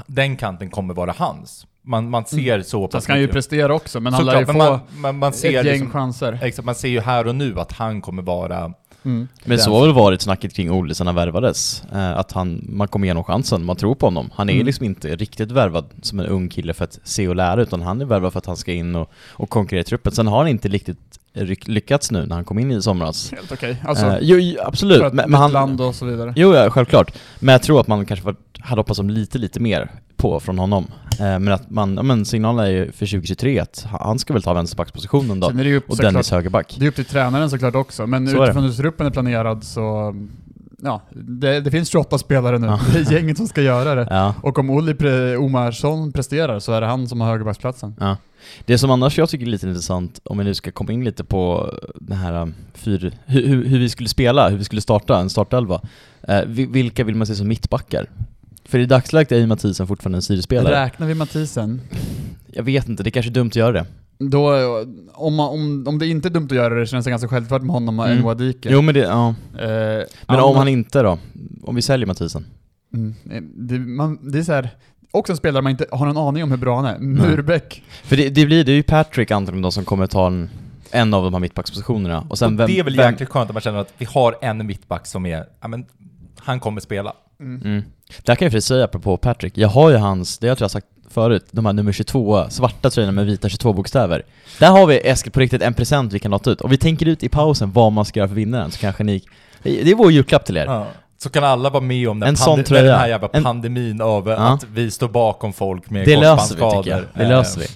den 0.07 0.37
kanten 0.37 0.70
kommer 0.70 0.94
vara 0.94 1.14
hans. 1.18 1.66
Man, 1.85 2.11
man 2.11 2.25
ser 2.25 2.62
så 2.62 2.81
Sen 2.83 2.88
pass 2.88 3.05
ska 3.05 3.12
han 3.12 3.21
ju 3.21 3.25
mycket. 3.27 3.35
prestera 3.35 3.75
också, 3.75 4.01
men 4.01 4.12
han 4.14 4.27
lär 4.27 4.40
ju 4.40 4.47
få 4.47 4.53
man, 4.53 4.81
man, 4.97 5.18
man 5.18 5.33
ser 5.33 5.49
ett 5.49 5.55
gäng 5.66 5.73
liksom, 5.75 5.90
chanser. 5.90 6.38
exakt, 6.42 6.66
man 6.66 6.75
ser 6.75 6.88
ju 6.88 7.01
här 7.01 7.27
och 7.27 7.35
nu 7.35 7.61
att 7.61 7.73
han 7.73 8.01
kommer 8.01 8.23
vara 8.23 8.73
Mm. 9.05 9.29
Men 9.45 9.59
så 9.59 9.75
har 9.75 9.81
väl 9.87 9.95
varit 9.95 10.21
snacket 10.21 10.55
kring 10.55 10.71
Olle 10.71 10.95
sen 10.95 11.07
han 11.07 11.16
värvades. 11.16 11.83
Eh, 11.92 12.12
att 12.18 12.33
han, 12.33 12.64
man 12.68 12.88
kommer 12.88 13.07
igenom 13.07 13.25
chansen, 13.25 13.64
man 13.64 13.77
tror 13.77 13.95
på 13.95 14.07
honom. 14.07 14.31
Han 14.35 14.49
är 14.49 14.53
Mm. 14.55 14.66
liksom 14.66 14.85
inte 14.87 15.16
riktigt 15.16 15.51
värvad 15.51 15.85
som 16.03 16.21
en 16.21 16.27
ung 16.27 16.49
kille 16.49 16.75
för 16.75 16.85
att 16.85 16.99
se 17.05 17.29
och 17.29 17.37
lära, 17.37 17.62
utan 17.62 17.83
han 17.83 18.01
är 18.01 18.05
värvad 18.05 18.33
för 18.33 18.38
att 18.38 18.47
han 18.47 18.57
ska 18.57 18.73
in 18.73 18.97
och, 18.97 19.11
och 19.31 19.51
konkurrera 19.51 19.81
i 19.81 19.85
truppen. 19.85 20.12
Sen 20.12 20.27
har 20.27 20.38
han 20.38 20.49
inte 20.49 20.68
riktigt 20.68 21.18
lyckats 21.66 22.11
nu 22.11 22.27
när 22.27 22.35
han 22.37 22.45
kom 22.45 22.59
in 22.59 22.71
i 22.71 22.83
somras. 22.83 23.33
Helt 23.33 23.53
okej. 23.53 23.77
Alltså, 23.85 24.07
Eh, 24.07 24.18
jo, 24.21 24.37
jo, 24.38 24.57
för 24.59 24.68
absolut. 24.68 25.03
ett 25.03 25.12
Men, 25.12 25.31
men 25.31 25.40
han, 25.40 25.53
land 25.53 25.81
och 25.81 25.95
så 25.95 26.05
vidare. 26.07 26.33
Jo, 26.37 26.55
ja, 26.55 26.71
självklart. 26.71 27.14
Men 27.40 27.53
jag 27.53 27.62
tror 27.62 27.81
att 27.81 27.87
man 27.88 28.07
kanske 28.07 28.27
var, 28.27 28.37
hade 28.61 28.81
hoppats 28.81 28.99
om 29.01 29.11
lite, 29.11 29.38
lite 29.38 29.61
mer 29.61 29.90
på 30.16 30.40
från 30.40 30.59
honom. 30.59 30.87
Eh, 31.12 31.18
men 31.18 31.49
att 31.49 31.71
man, 31.71 31.95
ja, 31.95 32.03
men 32.03 32.25
signalen 32.25 32.64
är 32.66 32.71
ju 32.71 32.85
för 32.85 33.07
2023 33.07 33.59
att 33.59 33.87
han 34.01 34.18
ska 34.18 34.33
väl 34.33 34.42
ta 34.42 34.53
vänsterbackspositionen 34.55 35.40
då. 35.40 35.51
Upp, 35.77 35.90
Och 35.90 35.97
Dennis 35.97 36.31
högerback. 36.31 36.77
det 36.79 36.85
är 36.85 36.88
upp 36.88 36.95
till 36.95 37.05
tränaren 37.05 37.51
såklart 37.51 37.75
också, 37.75 38.07
men 38.07 38.29
Så 38.29 38.45
utifrån 38.45 38.62
hur 38.64 38.73
truppen 38.73 39.07
är 39.07 39.11
planerad 39.11 39.64
så... 39.64 40.14
Ja, 40.85 41.03
det, 41.11 41.61
det 41.61 41.71
finns 41.71 41.88
28 41.88 42.18
spelare 42.18 42.59
nu. 42.59 42.66
Ja. 42.66 42.81
Det 42.92 42.99
är 42.99 43.12
gänget 43.12 43.37
som 43.37 43.49
ska 43.49 43.62
göra 43.62 43.95
det. 43.95 44.07
Ja. 44.11 44.35
Och 44.42 44.59
om 44.59 44.71
Olli 44.71 44.95
pre, 44.95 45.37
Omarsson 45.37 46.12
presterar 46.12 46.59
så 46.59 46.73
är 46.73 46.81
det 46.81 46.87
han 46.87 47.09
som 47.09 47.21
har 47.21 47.29
högerbacksplatsen. 47.29 47.95
Ja. 48.01 48.16
Det 48.64 48.79
som 48.79 48.90
annars 48.90 49.18
jag 49.18 49.29
tycker 49.29 49.47
är 49.47 49.51
lite 49.51 49.68
intressant, 49.68 50.21
om 50.25 50.38
vi 50.38 50.45
nu 50.45 50.55
ska 50.55 50.71
komma 50.73 50.92
in 50.92 51.05
lite 51.05 51.25
på 51.25 51.75
det 52.01 52.14
här 52.14 52.42
um, 52.42 52.55
fyr, 52.75 53.12
hur, 53.27 53.64
hur, 53.64 53.79
vi 53.79 53.88
skulle 53.88 54.09
spela, 54.09 54.49
hur 54.49 54.57
vi 54.57 54.64
skulle 54.64 54.81
starta 54.81 55.18
en 55.18 55.31
startelva. 55.31 55.81
Eh, 56.29 56.40
vi- 56.47 56.66
vilka 56.66 57.05
vill 57.05 57.14
man 57.14 57.27
se 57.27 57.35
som 57.35 57.49
mittbackar? 57.49 58.07
För 58.64 58.79
i 58.79 58.87
dagsläget 58.87 59.33
är 59.33 59.37
ju 59.37 59.47
Mathisen 59.47 59.87
fortfarande 59.87 60.18
en 60.18 60.23
Sirius-spelare. 60.23 60.85
Räknar 60.85 61.07
vi 61.07 61.14
Mathisen, 61.14 61.81
Jag 62.47 62.62
vet 62.62 62.88
inte, 62.88 63.03
det 63.03 63.09
är 63.09 63.12
kanske 63.12 63.31
är 63.31 63.35
dumt 63.35 63.49
att 63.49 63.57
göra 63.57 63.73
det. 63.73 63.87
Då, 64.30 64.50
om, 65.12 65.35
man, 65.35 65.48
om, 65.48 65.85
om 65.88 65.98
det 65.98 66.06
inte 66.06 66.28
är 66.28 66.30
dumt 66.30 66.44
att 66.50 66.56
göra 66.56 66.74
det 66.74 66.87
känns 66.87 67.04
det 67.04 67.11
ganska 67.11 67.28
självklart 67.28 67.62
med 67.62 67.70
honom 67.74 67.98
och 67.98 68.04
Mm. 68.06 68.12
mm. 68.18 68.22
Nwadike. 68.24 68.68
Jo 68.72 68.82
men 68.82 68.94
det, 68.94 69.00
ja. 69.00 69.28
Eh, 69.28 69.66
Men 69.66 70.06
Anna- 70.26 70.42
om 70.42 70.56
han 70.56 70.68
inte 70.68 71.02
då? 71.02 71.18
Om 71.62 71.74
vi 71.74 71.82
säljer 71.82 72.06
Mathisen? 72.06 72.46
Mm, 72.94 73.14
eh, 73.30 73.42
det, 73.42 73.78
man, 73.78 74.30
det 74.32 74.38
är 74.38 74.42
så 74.42 74.52
här, 74.52 74.70
också 75.11 75.32
en 75.32 75.37
spelare 75.37 75.62
man 75.62 75.70
inte 75.70 75.87
har 75.92 76.06
någon 76.06 76.28
aning 76.28 76.42
om 76.42 76.50
hur 76.50 76.58
bra 76.58 76.76
han 76.76 76.85
är. 76.87 76.98
Murbeck. 76.98 77.82
För 78.02 78.16
det, 78.16 78.28
det 78.28 78.46
blir, 78.46 78.64
det 78.64 78.72
är 78.72 78.76
ju 78.76 78.82
Patrick 78.82 79.30
antagligen 79.30 79.62
då 79.62 79.70
som 79.70 79.85
kommer 79.85 80.06
ta 80.06 80.26
en, 80.26 80.50
en 80.90 81.14
av 81.14 81.24
de 81.24 81.32
här 81.35 81.40
mittbackspositionerna. 81.40 82.26
Och 82.28 82.38
sen 82.38 82.52
och 82.54 82.61
vem, 82.61 82.66
det 82.66 82.78
är 82.78 82.85
väl 82.85 82.96
vem, 82.96 83.11
jäkligt 83.12 83.28
skönt 83.28 83.50
att 83.50 83.54
man 83.54 83.61
känner 83.61 83.78
att 83.78 83.94
vi 83.98 84.04
har 84.04 84.35
en 84.42 84.66
mittback 84.66 85.06
som 85.06 85.26
är, 85.26 85.44
ja 85.61 85.68
men, 85.68 85.85
han 86.38 86.61
kommer 86.61 86.80
spela. 86.80 87.12
Mm. 87.40 87.82
Där 88.22 88.35
kan 88.35 88.46
jag 88.46 88.52
för 88.52 88.61
säga 88.61 88.85
apropå 88.85 89.16
Patrick, 89.16 89.58
jag 89.58 89.68
har 89.68 89.90
ju 89.90 89.96
hans, 89.96 90.38
det 90.38 90.46
jag 90.46 90.58
tror 90.58 90.64
jag 90.64 90.70
sagt 90.70 90.87
förut, 91.12 91.46
de 91.51 91.66
här 91.66 91.72
nummer 91.72 91.92
22, 91.92 92.44
svarta 92.51 92.90
tröjorna 92.90 93.12
med 93.12 93.27
vita 93.27 93.48
22-bokstäver. 93.48 94.22
Där 94.59 94.70
har 94.70 94.87
vi 94.87 95.09
Eskil 95.09 95.33
på 95.33 95.40
riktigt 95.40 95.62
en 95.62 95.75
present 95.75 96.12
vi 96.12 96.18
kan 96.18 96.31
låta 96.31 96.51
ut. 96.51 96.61
Och 96.61 96.72
vi 96.72 96.77
tänker 96.77 97.07
ut 97.09 97.22
i 97.22 97.29
pausen 97.29 97.72
vad 97.72 97.92
man 97.92 98.05
ska 98.05 98.20
göra 98.20 98.29
för 98.29 98.35
vinnaren, 98.37 98.70
så 98.70 98.79
kanske 98.79 99.05
ni... 99.05 99.22
Det 99.62 99.90
är 99.90 99.94
vår 99.94 100.12
julklapp 100.12 100.44
till 100.44 100.57
er. 100.57 100.64
Ja. 100.66 100.87
Så 101.22 101.31
kan 101.31 101.44
alla 101.44 101.70
vara 101.70 101.83
med 101.83 102.09
om 102.09 102.20
den, 102.20 102.29
En 102.29 102.35
pande- 102.35 102.62
den 102.83 102.98
här 102.98 103.09
jävla 103.09 103.29
En- 103.33 103.44
pandemin 103.44 104.01
av 104.01 104.29
eh, 104.31 104.35
Ja. 104.35 104.48
att 104.55 104.64
vi 104.75 104.90
står 104.90 105.09
bakom 105.09 105.53
folk 105.53 105.90
med 105.90 106.05
Det 106.07 106.16
löser 106.16 106.42
vi 106.42 106.48
tycker 106.48 106.62
jag. 106.64 106.72
korsbandsskador. 106.72 107.09
Det 107.14 107.22
Eh, 107.22 107.29
löser 107.29 107.61
vi. 107.61 107.66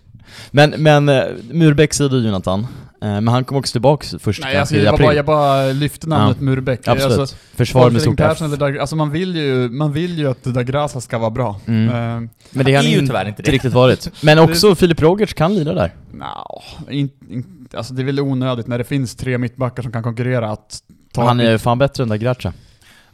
Men, 0.50 0.70
men 0.78 1.08
uh, 1.08 1.22
Murbeck 1.50 1.98
du 1.98 2.18
Jonathan, 2.26 2.60
Eh, 2.60 2.66
men 3.00 3.28
han 3.28 3.44
kom 3.44 3.56
också 3.56 3.72
tillbaks 3.72 4.14
först 4.20 4.42
Nej, 4.42 4.56
alltså, 4.56 4.74
i 4.76 4.84
jag, 4.84 4.94
april. 4.94 5.06
bara, 5.06 5.14
jag 5.14 5.24
bara 5.24 5.66
lyfte 5.72 6.08
namnet 6.08 6.40
Murbeck. 6.40 6.88
Absolut. 6.88 7.18
Alltså, 7.18 7.36
Försvar 7.54 7.90
med 7.90 8.02
stort 8.02 8.20
F. 8.20 8.38
Dag, 8.58 8.78
alltså 8.78 8.96
man 8.96 9.10
vill 9.10 9.36
ju, 9.36 9.68
man 9.68 9.92
vill 9.92 10.18
ju 10.18 10.30
att 10.30 10.42
Dagrasa 10.44 11.00
ska 11.00 11.18
vara 11.18 11.30
bra. 11.30 11.60
Mm. 11.66 11.88
Uh, 11.88 11.92
Men 11.94 12.30
det 12.66 12.74
Han 12.74 12.74
har 12.74 12.82
är 12.82 12.82
ju 12.82 12.94
inte, 12.98 13.06
tyvärr 13.06 13.28
inte 13.28 13.42
det. 13.42 13.50
riktigt 13.50 13.72
varit. 13.72 14.10
Men 14.22 14.38
också 14.38 14.74
Filip 14.74 15.02
Rogerts 15.02 15.34
kan 15.34 15.54
lira 15.54 15.74
där. 15.74 15.94
Nja, 16.12 16.62
in, 16.90 17.10
in, 17.30 17.68
alltså 17.74 17.94
det 17.94 18.02
är 18.02 18.04
väl 18.06 18.20
onödigt 18.20 18.66
när 18.66 18.78
det 18.78 18.84
finns 18.84 19.14
tre 19.16 19.38
mittbackar 19.38 19.82
som 19.82 19.92
kan 19.92 20.02
konkurrera 20.02 20.50
att 20.50 20.78
ta 21.12 21.24
Han 21.26 21.40
är 21.40 21.52
mitt- 21.52 21.62
fan 21.62 21.78
bättre 21.78 22.02
än 22.02 22.08
Dagracha. 22.08 22.52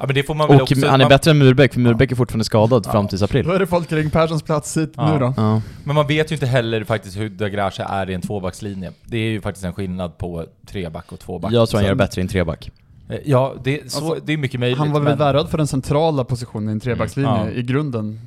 Ja 0.02 0.06
men 0.06 0.14
det 0.14 0.22
får 0.22 0.34
man 0.34 0.48
väl 0.48 0.56
Och 0.56 0.62
också... 0.62 0.86
han 0.86 1.00
är 1.00 1.04
man, 1.04 1.08
bättre 1.08 1.30
än 1.30 1.38
Murbeck, 1.38 1.72
för 1.72 1.80
Murbeck 1.80 2.10
Ja. 2.10 2.14
är 2.14 2.16
fortfarande 2.16 2.44
skadad 2.44 2.82
Ja. 2.86 2.92
fram 2.92 3.08
till 3.08 3.24
april. 3.24 3.46
Då 3.46 3.52
är 3.52 3.58
det 3.58 3.66
Folkring 3.66 4.10
Perssons 4.10 4.42
plats 4.42 4.76
hit 4.76 4.92
Ja. 4.96 5.12
nu 5.12 5.18
då. 5.18 5.34
Ja. 5.36 5.62
Men 5.84 5.94
man 5.94 6.06
vet 6.06 6.30
ju 6.30 6.34
inte 6.34 6.46
heller 6.46 6.84
faktiskt 6.84 7.16
hur 7.16 7.28
Dagracha 7.28 7.84
är 7.84 8.10
i 8.10 8.14
en 8.14 8.20
tvåbackslinje. 8.20 8.92
Det 9.04 9.16
är 9.16 9.30
ju 9.30 9.40
faktiskt 9.40 9.64
en 9.64 9.72
skillnad 9.72 10.18
på 10.18 10.46
treback 10.66 11.12
och 11.12 11.18
tvåback. 11.20 11.52
Jag 11.52 11.68
tror 11.68 11.80
han 11.80 11.86
gör 11.88 11.94
bättre 11.94 12.20
i 12.20 12.22
en 12.22 12.28
treback. 12.28 12.70
Eh, 13.08 13.16
Ja, 13.24 13.54
det, 13.64 13.92
så, 13.92 13.98
Alltså, 13.98 14.24
det 14.26 14.32
är 14.32 14.36
mycket 14.36 14.60
möjligt. 14.60 14.78
Han 14.78 14.92
var 14.92 15.00
väl 15.00 15.08
men- 15.08 15.18
värvad 15.18 15.48
för 15.50 15.58
den 15.58 15.66
centrala 15.66 16.24
positionen 16.24 16.68
i 16.68 16.72
en 16.72 16.80
trebackslinje 16.80 17.30
Mm, 17.30 17.46
ja. 17.46 17.52
i 17.52 17.62
grunden, 17.62 18.20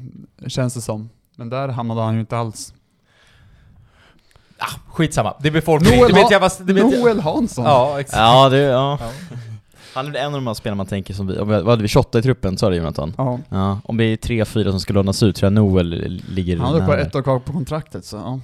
känns 0.47 0.73
det 0.73 0.81
som. 0.81 1.09
Men 1.35 1.49
där 1.49 1.67
hamnade 1.67 2.01
han 2.01 2.13
ju 2.13 2.19
inte 2.19 2.37
alls. 2.37 2.73
Ah, 4.57 4.65
skitsamma. 4.87 5.33
Det 5.41 5.47
är 5.47 5.51
befolkning. 5.51 5.99
Noel, 5.99 6.13
det 6.13 6.21
vet 6.21 6.31
jag, 6.31 6.39
vad- 6.39 6.51
det 6.59 6.73
vet 6.73 6.91
jag. 6.91 6.99
Noel 7.01 7.19
Hansson. 7.19 7.65
Ja, 7.65 7.99
exakt. 7.99 8.17
Ja, 8.19 8.49
det, 8.49 8.57
ja. 8.57 8.97
Ja. 9.01 9.37
Han 9.95 10.07
är 10.07 10.11
väl 10.11 10.21
en 10.21 10.25
av 10.27 10.31
de 10.33 10.47
här 10.47 10.53
spelarna 10.53 10.77
man 10.77 10.85
tänker 10.85 11.13
som 11.13 11.27
vi, 11.27 11.37
om 11.39 11.47
vi- 11.49 11.53
vad 11.55 11.67
hade 11.69 11.81
vi, 11.81 11.87
28 11.87 12.19
i 12.19 12.21
truppen 12.21 12.57
sa 12.57 12.69
det 12.69 12.75
Jonathan? 12.75 13.13
Ja. 13.17 13.39
Ja, 13.49 13.79
om 13.83 13.97
det 13.97 14.03
är 14.03 14.17
3-4 14.17 14.71
som 14.71 14.79
ska 14.79 14.93
lånas 14.93 15.23
ut 15.23 15.35
tror 15.35 15.45
jag 15.45 15.53
Noel 15.53 16.21
ligger 16.29 16.57
Han 16.57 16.73
har 16.73 16.87
bara 16.87 17.01
ett 17.01 17.15
år 17.15 17.21
kvar 17.21 17.39
på 17.39 17.53
kontraktet 17.53 18.05
så 18.05 18.15
ja. 18.17 18.39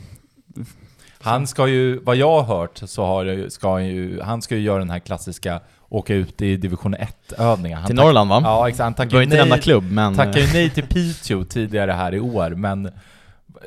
Han 1.22 1.48
ska 1.48 1.68
ju, 1.68 2.00
vad 2.04 2.16
jag 2.16 2.42
har 2.42 2.58
hört, 2.58 2.82
så 2.86 3.06
har, 3.06 3.50
ska 3.50 3.72
han 3.72 3.86
ju, 3.88 4.22
han 4.22 4.42
ska 4.42 4.56
ju 4.56 4.62
göra 4.62 4.80
den 4.80 4.90
här 4.90 5.00
klassiska 5.00 5.60
åka 5.90 6.14
ut 6.16 6.42
i 6.42 6.58
division 6.58 6.96
1-övningar. 6.96 7.78
Han 7.78 7.88
Till 7.88 7.96
Norrland 7.96 8.30
va? 8.30 8.42
Ja, 8.44 8.70
exakt. 8.70 8.84
Han 8.84 8.92
Du 8.92 8.98
tackar 8.98 9.18
ju 9.18 9.24
inte 9.24 9.46
nej, 9.46 9.62
klubb 9.62 9.84
men... 9.92 10.16
tackar 10.16 10.40
ju 10.40 10.48
nej 10.54 10.70
till 10.70 10.84
Piteå 10.88 11.44
tidigare 11.44 11.92
här 11.92 12.14
i 12.14 12.20
år, 12.20 12.50
men 12.50 12.92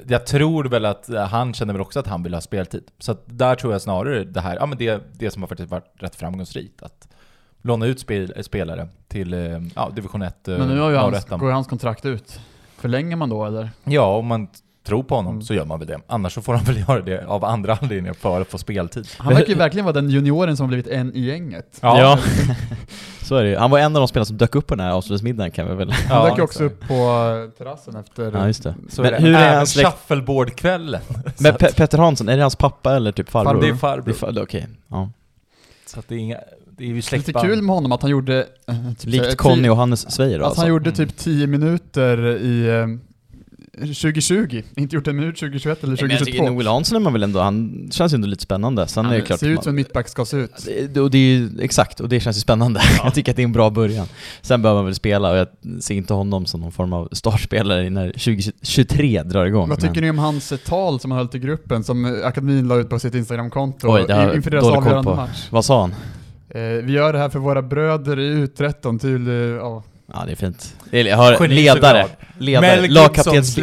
jag 0.08 0.26
tror 0.26 0.64
väl 0.64 0.84
att 0.84 1.08
han 1.30 1.54
känner 1.54 1.72
väl 1.72 1.82
också 1.82 1.98
att 2.00 2.06
han 2.06 2.22
vill 2.22 2.34
ha 2.34 2.40
speltid. 2.40 2.84
Så 2.98 3.12
att 3.12 3.22
där 3.26 3.54
tror 3.54 3.72
jag 3.72 3.82
snarare 3.82 4.24
det 4.24 4.40
här, 4.40 4.56
ja 4.56 4.66
men 4.66 4.78
det, 4.78 5.02
det 5.12 5.30
som 5.30 5.42
har 5.42 5.48
faktiskt 5.48 5.70
varit 5.70 5.92
rätt 5.98 6.14
framgångsrikt. 6.16 6.82
Att 6.82 7.08
låna 7.64 7.86
ut 7.86 8.00
spel, 8.00 8.32
spelare 8.44 8.88
till 9.08 9.34
eh, 9.34 9.40
ja, 9.74 9.90
division 9.94 10.22
1 10.22 10.36
Men 10.44 10.68
nu 10.68 10.80
har 10.80 10.90
ju 10.90 10.96
hans, 10.96 11.24
går 11.24 11.50
hans 11.50 11.66
kontrakt 11.66 12.04
ut. 12.06 12.40
Förlänger 12.76 13.16
man 13.16 13.28
då 13.28 13.44
eller? 13.44 13.70
Ja, 13.84 14.16
om 14.16 14.26
man 14.26 14.48
tror 14.86 15.02
på 15.02 15.14
honom 15.14 15.32
Mm. 15.34 15.42
så 15.42 15.54
gör 15.54 15.64
man 15.64 15.78
väl 15.78 15.88
det. 15.88 15.98
Annars 16.06 16.32
så 16.32 16.42
får 16.42 16.54
han 16.54 16.64
väl 16.64 16.78
göra 16.88 17.00
det 17.00 17.24
av 17.26 17.44
andra 17.44 17.74
anledningar 17.82 18.14
för 18.14 18.40
att 18.40 18.48
få 18.48 18.58
speltid. 18.58 19.08
Han 19.18 19.34
verkar 19.34 19.48
ju 19.48 19.54
verkligen 19.58 19.84
vara 19.84 19.92
den 19.92 20.10
junioren 20.10 20.56
som 20.56 20.64
har 20.64 20.68
blivit 20.68 20.86
en 20.86 21.14
i 21.14 21.20
gänget. 21.20 21.78
Ja, 21.80 22.18
så 23.22 23.36
är 23.36 23.42
det 23.44 23.48
ju. 23.50 23.56
Han 23.56 23.70
var 23.70 23.78
en 23.78 23.96
av 23.96 24.00
de 24.00 24.08
spelarna 24.08 24.24
som 24.24 24.36
dök 24.36 24.54
upp 24.54 24.66
på 24.66 24.74
den 24.74 24.84
här 24.86 24.92
avslutningsmiddagen 24.92 25.50
kan 25.50 25.68
vi 25.68 25.74
väl... 25.74 25.90
Han 25.90 26.18
Ja, 26.24 26.28
dök 26.28 26.38
ju 26.38 26.44
också 26.44 26.64
upp 26.64 26.80
på 26.88 26.94
eh, 26.94 27.58
terrassen 27.58 27.96
efter... 27.96 28.32
Ja, 28.34 28.46
just 28.46 28.62
det. 28.62 28.74
Så 28.88 29.02
Men 29.02 29.14
är 29.14 29.18
det. 29.20 29.26
hur 29.26 29.34
är 29.34 29.56
hans 29.56 29.70
släkt? 29.72 29.88
shuffleboardkvällen. 29.90 31.00
Men 31.40 31.52
Pe- 31.52 31.76
Petter 31.76 31.98
Hansson, 31.98 32.28
är 32.28 32.36
det 32.36 32.42
hans 32.42 32.56
pappa 32.56 32.96
eller 32.96 33.12
typ 33.12 33.28
farbror? 33.28 33.54
det 33.54 33.58
är 33.58 33.62
Det 33.62 33.68
är 33.68 33.76
farbror. 33.76 34.12
fa- 34.12 34.42
Okej, 34.42 34.66
ja. 34.88 35.10
Så 35.86 35.98
att 35.98 36.08
det 36.08 36.14
är 36.14 36.18
inga, 36.18 36.38
det 36.78 36.84
är 36.84 36.88
ju 36.88 36.94
Lite 36.94 37.08
släktband. 37.08 37.46
kul 37.46 37.62
med 37.62 37.74
honom 37.74 37.92
att 37.92 38.02
han 38.02 38.10
gjorde... 38.10 38.46
eh, 38.68 38.92
typ 38.98 39.10
Likt 39.10 39.36
Conny 39.36 39.68
och 39.68 39.76
Hannes 39.76 40.10
Sveijer 40.14 40.38
Att 40.40 40.44
alltså. 40.46 40.60
han 40.60 40.68
gjorde 40.68 40.90
Mm. 40.90 40.94
typ 41.08 41.16
10 41.16 41.46
minuter 41.46 42.36
i 42.36 42.68
eh, 42.68 42.86
2020, 43.80 44.62
inte 44.76 44.96
gjort 44.96 45.06
en 45.06 45.16
minut 45.16 45.36
2021 45.38 45.84
eller 45.84 45.92
Nej, 45.92 46.02
men 46.02 46.10
jag 46.10 46.18
tycker 46.18 46.32
2022. 46.38 46.54
Noel 46.54 46.66
Hansson 46.66 46.96
är 46.96 47.00
man 47.00 47.12
väl 47.12 47.22
ändå, 47.22 47.40
han 47.40 47.88
känns 47.92 48.12
ju 48.12 48.14
ändå 48.14 48.26
lite 48.28 48.42
spännande. 48.42 48.86
Sen 48.86 49.06
är 49.06 49.14
det 49.14 49.20
klart... 49.20 49.40
ser 49.40 49.48
ut 49.48 49.62
som 49.62 49.70
en 49.70 49.74
mittback 49.76 50.08
ska 50.08 50.24
se 50.24 50.36
ut. 50.36 50.68
Det- 50.92 51.00
Och 51.00 51.10
det 51.10 51.18
är 51.18 51.38
ju, 51.38 51.50
exakt, 51.60 52.00
och 52.00 52.08
det 52.08 52.20
känns 52.20 52.36
ju 52.36 52.40
spännande. 52.40 52.80
Jag 53.04 53.14
tycker 53.14 53.32
att 53.32 53.36
det 53.36 53.42
är 53.42 53.44
en 53.44 53.52
bra 53.52 53.70
början. 53.70 54.06
Sen 54.42 54.62
behöver 54.62 54.78
man 54.78 54.84
väl 54.84 54.94
spela 54.94 55.30
och 55.30 55.36
jag 55.36 55.46
ser 55.80 55.94
inte 55.94 56.14
honom 56.14 56.46
som 56.46 56.60
någon 56.60 56.72
form 56.72 56.92
av 56.92 57.08
startspelare 57.12 57.90
när 57.90 58.10
2023 58.10 59.22
drar 59.22 59.46
igång. 59.46 59.68
Vad 59.68 59.78
tycker 59.80 59.94
men- 59.94 60.02
ni 60.02 60.10
om 60.10 60.18
hans 60.18 60.52
eh, 60.52 60.58
tal 60.58 61.00
som 61.00 61.10
han 61.10 61.18
höll 61.18 61.28
till 61.28 61.40
gruppen, 61.40 61.84
som 61.84 62.04
eh, 62.04 62.26
akademin 62.26 62.68
la 62.68 62.76
ut 62.76 62.88
på 62.90 62.98
sitt 62.98 63.14
Instagramkonto 63.14 63.94
Oj, 63.94 64.04
det 64.06 64.14
har 64.14 64.22
jag 64.22 64.34
inför 64.36 64.50
deras 64.50 64.64
avgörande 64.64 65.14
match? 65.14 65.46
Vad 65.50 65.64
sa 65.64 65.80
han? 65.80 65.94
Eh, 66.54 66.60
vi 66.84 66.92
gör 66.92 67.12
det 67.12 67.18
här 67.18 67.28
för 67.28 67.38
våra 67.38 67.62
bröder 67.62 68.20
i 68.20 68.46
U13 68.46 68.98
till, 68.98 69.28
eh, 69.28 69.34
ja, 69.34 69.82
Ja, 70.12 70.22
det 70.26 70.32
är 70.32 70.36
fint. 70.36 70.76
Jag 70.90 71.16
har 71.16 71.32
Geni 71.40 71.54
ledare, 71.54 72.06
ledare. 72.38 72.86
Lagkaptens, 72.88 73.56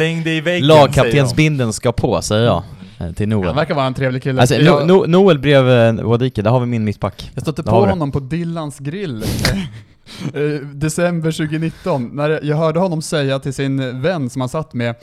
lagkaptensbindeln 0.62 1.72
ska 1.72 1.92
på, 1.92 2.22
säger 2.22 2.44
jag. 2.44 2.62
eh, 3.00 3.12
Till 3.12 3.30
han 3.32 3.40
Noel. 3.40 3.54
verkar 3.54 3.74
vara 3.74 3.86
en 3.86 3.94
trevlig 3.94 4.22
kille. 4.22 4.40
Alltså, 4.40 4.54
jag, 4.56 4.86
no, 4.88 4.94
no, 4.94 5.06
Noel 5.06 5.38
bredvid 5.38 6.04
Wadike, 6.04 6.42
där 6.42 6.50
har 6.50 6.60
vi 6.60 6.66
min 6.66 6.84
mittback. 6.84 7.30
jag 7.34 7.42
stötte 7.42 7.62
där 7.62 7.70
på 7.70 7.86
honom 7.86 8.12
på 8.12 8.20
Dillans 8.20 8.78
grill. 8.78 9.24
december 10.72 11.32
2019, 11.32 12.10
när 12.12 12.40
jag 12.42 12.56
hörde 12.56 12.78
honom 12.80 13.02
säga 13.02 13.38
till 13.38 13.54
sin 13.54 14.02
vän 14.02 14.30
som 14.30 14.40
han 14.40 14.48
satt 14.48 14.74
med 14.74 14.94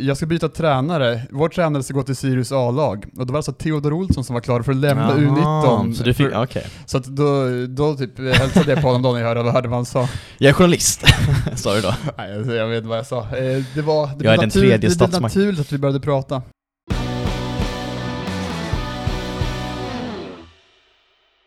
jag 0.00 0.16
ska 0.16 0.26
byta 0.26 0.48
tränare, 0.48 1.22
vår 1.30 1.48
tränare 1.48 1.82
ska 1.82 1.94
gå 1.94 2.02
till 2.02 2.16
Sirius 2.16 2.52
A-lag. 2.52 3.06
Och 3.16 3.26
det 3.26 3.32
var 3.32 3.38
alltså 3.38 3.52
Theodor 3.52 3.92
Olsson 3.92 4.24
som 4.24 4.34
var 4.34 4.40
klar 4.40 4.62
för 4.62 4.72
att 4.72 4.78
lämna 4.78 5.02
Jaha, 5.02 5.16
U19. 5.16 5.92
Så 5.92 6.02
du 6.04 6.14
fick, 6.14 6.32
okej. 6.34 6.66
Så 6.86 6.98
att 6.98 7.04
då, 7.04 7.46
då 7.68 7.94
typ 7.96 8.18
hälsade 8.18 8.70
jag 8.72 8.80
på 8.80 8.86
honom 8.86 9.02
då 9.02 9.12
när 9.12 9.20
jag 9.20 9.28
hörde, 9.28 9.50
hörde 9.50 9.68
vad 9.68 9.78
han 9.78 9.86
sa. 9.86 10.08
Jag 10.38 10.48
är 10.48 10.52
journalist, 10.52 11.04
sa 11.54 11.74
du 11.74 11.80
då. 11.80 11.94
Nej, 12.18 12.56
jag 12.56 12.68
vet 12.68 12.84
vad 12.84 12.98
jag 12.98 13.06
sa. 13.06 13.20
Eh, 13.20 13.62
det 13.74 13.82
var, 13.82 14.06
det 14.18 14.24
Jag 14.24 14.34
är 14.34 14.38
den 14.38 14.50
tredje 14.50 14.76
det 14.78 14.90
statsmakten. 14.90 15.22
naturligt 15.22 15.60
att 15.60 15.72
vi 15.72 15.78
började 15.78 16.00
prata. 16.00 16.42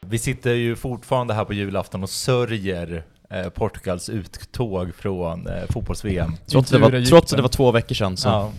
Vi 0.05 0.17
sitter 0.19 0.53
ju 0.53 0.75
fortfarande 0.75 1.33
här 1.33 1.45
på 1.45 1.53
julafton 1.53 2.03
och 2.03 2.09
sörjer 2.09 2.93
eh, 2.93 3.01
Portugals 3.53 4.09
uttåg 4.09 4.95
från 4.95 5.47
eh, 5.47 5.63
fotbolls-VM. 5.69 6.31
Trots, 6.47 6.71
det 6.71 6.77
var, 6.77 7.05
trots 7.05 7.33
att 7.33 7.37
det 7.37 7.41
var 7.41 7.49
två 7.49 7.71
veckor 7.71 7.95
sedan 7.95 8.17
så. 8.17 8.27
Ja. 8.29 8.51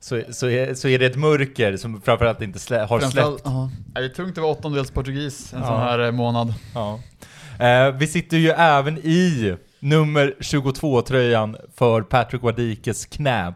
Så, 0.00 0.22
så, 0.30 0.48
är, 0.48 0.74
så 0.74 0.88
är 0.88 0.98
det 0.98 1.06
ett 1.06 1.16
mörker 1.16 1.76
som 1.76 2.00
framförallt 2.00 2.42
inte 2.42 2.58
slä, 2.58 2.78
har 2.80 3.00
Framförallt- 3.00 3.40
släppt. 3.40 3.42
ja. 3.44 3.70
Det 3.94 4.04
är 4.04 4.08
tungt 4.08 4.38
att 4.38 4.42
vara 4.42 4.52
åttondels 4.52 4.90
portugis 4.90 5.52
en 5.52 5.60
Ja. 5.60 5.66
sån 5.66 5.80
här 5.80 5.98
eh, 5.98 6.10
månad. 6.10 6.54
Ja. 6.74 7.00
Eh, 7.66 7.90
vi 7.92 8.06
sitter 8.06 8.36
ju 8.36 8.48
även 8.50 8.98
i 8.98 9.56
nummer 9.80 10.34
22-tröjan 10.40 11.56
för 11.76 12.02
Patrick 12.02 12.42
Wadikes 12.42 13.06
knä. 13.06 13.54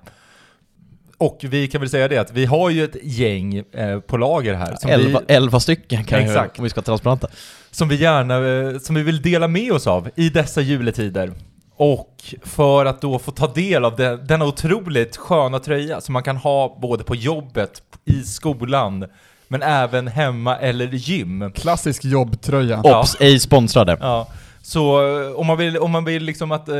Och 1.23 1.39
vi 1.43 1.69
kan 1.69 1.81
väl 1.81 1.91
säga 1.91 2.09
det 2.09 2.19
att 2.19 2.33
vi 2.33 2.45
har 2.45 2.71
ju 2.71 2.85
ett 2.85 2.97
gäng 3.03 3.57
eh, 3.73 4.01
på 4.01 4.17
lager 4.17 4.55
här 4.55 4.77
som, 4.81 4.91
Elva, 4.91 5.21
vi, 5.29 5.35
elva 5.35 5.61
stycken 5.61 6.05
kan 6.05 6.21
Exakt. 6.21 6.37
jag 6.37 6.59
om 6.59 6.65
vi 6.65 6.71
ska 6.71 6.83
transparenta. 6.83 7.29
som 7.71 7.89
vi 7.89 7.97
gärna 7.97 8.35
eh, 8.49 8.79
som 8.79 8.95
vi 8.95 9.03
vill 9.03 9.23
dela 9.23 9.49
med 9.49 9.73
oss 9.73 9.87
av 9.87 10.09
i 10.15 10.29
dessa 10.29 10.61
juletider. 10.61 11.33
Och 11.77 12.35
för 12.43 12.85
att 12.85 13.01
då 13.01 13.19
få 13.19 13.31
ta 13.31 13.47
del 13.47 13.85
av 13.85 13.97
den, 13.97 14.27
denna 14.27 14.45
otroligt 14.45 15.17
sköna 15.17 15.59
tröja 15.59 16.01
som 16.01 16.13
man 16.13 16.23
kan 16.23 16.37
ha 16.37 16.79
både 16.83 17.05
på 17.05 17.15
jobbet, 17.15 17.83
i 18.05 18.23
skolan, 18.23 19.05
men 19.49 19.63
även 19.63 20.09
hemma 20.09 20.57
eller 20.57 20.87
gym. 20.87 21.53
Klassisk 21.55 22.05
jobbtröja. 22.05 22.81
Ja. 22.85 23.01
Ops, 23.01 23.17
ej 23.21 23.41
sponsrade. 23.41 23.97
Ja, 24.01 24.29
så 24.62 25.01
eh, 25.22 25.33
om 25.33 25.46
man 25.46 25.59
vill, 25.59 25.79
om 25.79 25.90
man 25.90 26.05
vill 26.05 26.22
liksom 26.25 26.53
att, 26.53 26.68
eh, 26.68 26.75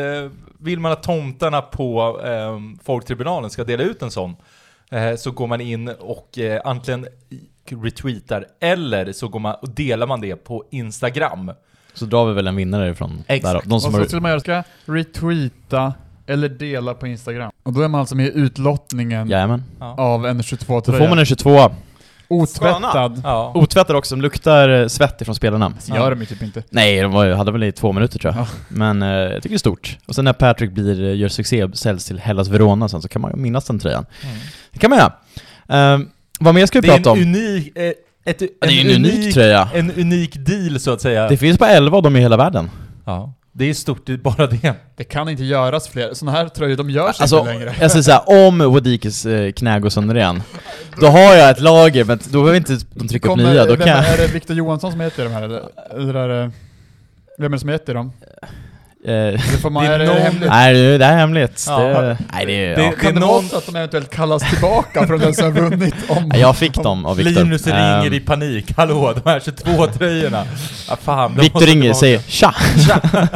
vill 0.59 0.81
man 0.81 0.93
att 0.93 1.03
tomtarna 1.03 1.63
på 1.63 2.21
eh, 2.25 2.59
Folktribunalen 2.85 3.51
ska 3.51 3.65
dela 3.65 3.83
ut 3.83 4.03
en 4.03 4.11
sån, 4.11 4.37
eh, 4.91 5.15
så 5.17 5.31
går 5.31 5.47
man 5.47 5.61
in 5.61 5.89
och 5.89 6.39
eh, 6.39 6.61
antingen 6.65 7.07
retweetar, 7.83 8.47
eller 8.61 9.13
så 9.13 9.29
går 9.29 9.41
man 9.41 9.55
och 9.63 9.71
delar 9.71 10.07
man 10.07 10.21
det 10.21 10.37
på 10.37 10.65
Instagram. 10.71 11.51
Så 11.95 12.05
drar 12.05 12.27
vi 12.27 12.33
väl 12.33 12.47
en 12.47 12.57
vinnare 12.57 12.91
ifrån 12.91 13.25
Exakt. 13.29 13.55
där. 13.55 13.69
De 13.71 13.75
Och 13.75 13.83
som 13.83 13.93
så 13.93 13.99
har... 13.99 14.05
skulle 14.05 14.21
man 14.23 14.31
göra, 14.31 14.41
ska 14.41 14.63
retweeta 14.85 15.95
eller 16.27 16.49
dela 16.49 16.95
på 16.95 17.07
Instagram. 17.07 17.51
Och 17.63 17.73
då 17.73 17.81
är 17.83 17.89
man 17.89 18.01
alltså 18.01 18.17
med 18.17 18.27
i 18.27 18.31
utlottningen 18.35 19.29
Jajamän. 19.29 19.65
Ja. 19.81 19.95
av 19.99 20.27
en 20.27 20.37
Då 20.37 20.43
22-tröja. 20.43 20.99
får 20.99 21.09
man 21.09 21.19
en 21.19 21.25
22 21.27 21.71
Otvättad. 22.33 23.21
Ja. 23.25 23.53
Otvättad 23.55 23.97
också, 23.97 24.09
som 24.09 24.21
luktar 24.23 24.69
eh, 24.69 24.87
svett 24.89 25.21
ifrån 25.21 25.35
spelarna. 25.35 25.73
Det 25.87 25.95
gör 25.97 26.11
de 26.11 26.21
ju 26.21 26.27
typ 26.27 26.43
inte. 26.43 26.63
Nej, 26.71 27.01
de 27.03 27.13
var, 27.13 27.25
ju- 27.25 27.35
hade 27.35 27.53
väl 27.53 27.63
i 27.63 27.73
två 27.73 27.93
minuter 27.93 28.19
tror 28.19 28.35
jag. 28.35 28.43
Ja. 28.43 28.47
Men 28.69 29.03
eh, 29.03 29.09
jag 29.09 29.35
tycker 29.35 29.49
det 29.49 29.55
är 29.57 29.59
stort. 29.59 29.99
Och 30.07 30.15
sen 30.15 30.25
när 30.25 30.33
Patrick 30.33 30.71
blir, 30.73 31.05
eh, 31.05 31.17
gör 31.17 31.29
succé 31.29 31.65
och 31.65 31.77
säljs 31.77 32.05
till 32.05 32.19
Hellas 32.19 32.49
Verona 32.49 32.89
sen 32.89 33.03
så 33.03 33.09
kan 33.09 33.23
man 33.23 33.33
minnas 33.43 33.65
den 33.65 33.79
tröjan. 33.79 34.07
Mm. 34.25 34.37
Det 34.73 34.79
kan 34.79 34.91
man 34.91 34.99
göra. 34.99 35.13
Um, 35.95 36.09
vad 36.41 36.55
mer 36.55 36.67
ska 36.67 36.81
vi 36.81 36.89
Det 36.89 36.95
är 36.95 36.97
prata 36.97 37.11
en 37.11 37.17
om? 37.17 37.23
unik, 37.35 37.77
eh, 37.77 37.93
ett, 38.25 38.41
Ja, 38.41 38.47
det 38.61 38.67
är 38.67 38.71
ju 38.71 38.91
en 38.95 38.97
unik 39.05 39.35
tröja. 39.35 39.69
En 39.75 39.91
unik 39.93 40.35
deal 40.37 40.81
så 40.81 40.91
att 40.93 41.01
säga. 41.01 41.29
Det 41.29 41.37
finns 41.37 41.59
bara 41.59 41.71
11 41.71 41.97
av 41.97 42.03
dem 42.03 42.17
i 42.17 42.21
hela 42.21 42.37
världen. 42.37 42.71
ja. 43.05 43.33
Det 43.55 43.65
är 43.65 43.75
stort, 43.75 44.07
det 44.07 44.13
är 44.13 44.17
bara 44.17 44.47
det. 44.47 44.75
Det 44.97 45.05
kan 45.05 45.29
inte 45.29 45.45
göras 45.45 45.89
fler. 45.89 46.15
Såna 46.15 46.33
här 46.33 46.49
tröjor, 46.49 46.77
de 46.77 46.91
görs 46.91 47.21
Alltså, 47.21 47.39
inte 47.39 47.53
längre. 47.53 47.75
jag 47.81 47.91
säger 47.91 48.03
såhär, 48.03 48.49
om 48.49 48.73
Wadikes 48.73 49.27
eh, 49.27 49.53
knä 49.53 49.81
går 49.81 49.89
sönder 49.91 50.17
igen, 50.17 50.43
då 51.01 51.07
har 51.07 51.35
jag 51.35 51.51
ett 51.51 51.61
lager, 51.61 52.05
men 52.05 52.19
då 52.31 52.41
behöver 52.43 52.57
inte 52.57 52.79
de 52.95 53.09
trycka 53.09 53.31
upp 53.31 53.37
nya, 53.37 53.65
då 53.65 53.77
vem, 53.77 53.87
kan. 53.87 54.05
Är 54.05 54.17
det 54.17 54.27
Victor 54.27 54.57
Johansson 54.57 54.91
som 54.93 55.01
heter 55.01 55.25
de 55.25 55.31
här 55.31 55.43
eller? 55.43 55.63
eller 55.95 56.15
är 56.15 56.29
det, 56.29 56.51
vem 57.39 57.53
är 57.53 57.57
det 57.57 57.61
som 57.61 57.69
heter 57.69 57.95
dem? 57.95 58.13
Eh, 59.05 59.13
Det 59.13 59.39
får 59.63 59.71
man, 59.71 59.85
Det 59.85 59.91
är 59.91 59.95
är 59.95 59.99
det 59.99 60.07
någon- 60.07 60.17
hemligt? 60.23 60.49
nej, 60.51 60.75
det 60.75 60.99
det 60.99 61.05
är 61.05 61.17
hemligt. 61.17 61.65
Ja. 61.69 61.79
Det, 61.79 62.19
nej, 62.33 62.47
det 62.47 62.53
är... 62.67 62.77
Det- 62.77 62.83
Ja. 62.83 62.91
Kan 63.01 63.15
det, 63.15 63.21
är 63.21 63.27
vara 63.27 63.33
någon- 63.41 63.49
så 63.49 63.57
att 63.57 63.67
de 63.67 63.77
eventuellt 63.77 64.11
kallas 64.11 64.51
tillbaka 64.51 65.07
från 65.07 65.19
den 65.21 65.35
som 65.35 65.45
har 65.45 65.51
vunnit 65.71 65.95
om... 66.09 66.31
Ja, 66.35 66.39
Jag 66.39 66.57
fick 66.57 66.75
dem 66.75 67.07
av 67.07 67.17
Viktor. 67.17 67.45
Linus 67.45 67.67
ringer 67.67 68.07
Ehm, 68.07 68.13
i 68.15 68.21
panik, 68.21 68.73
hallå, 68.77 69.15
de 69.25 69.31
här 69.31 69.41
22 69.41 69.87
tröjorna. 69.87 70.45
Ja, 70.89 70.97
fan, 71.03 71.35
de 71.37 71.41
Viktor 71.43 71.61
ringer 71.61 71.91
och 71.91 71.97
säger 71.97 72.19
tja! 72.19 72.55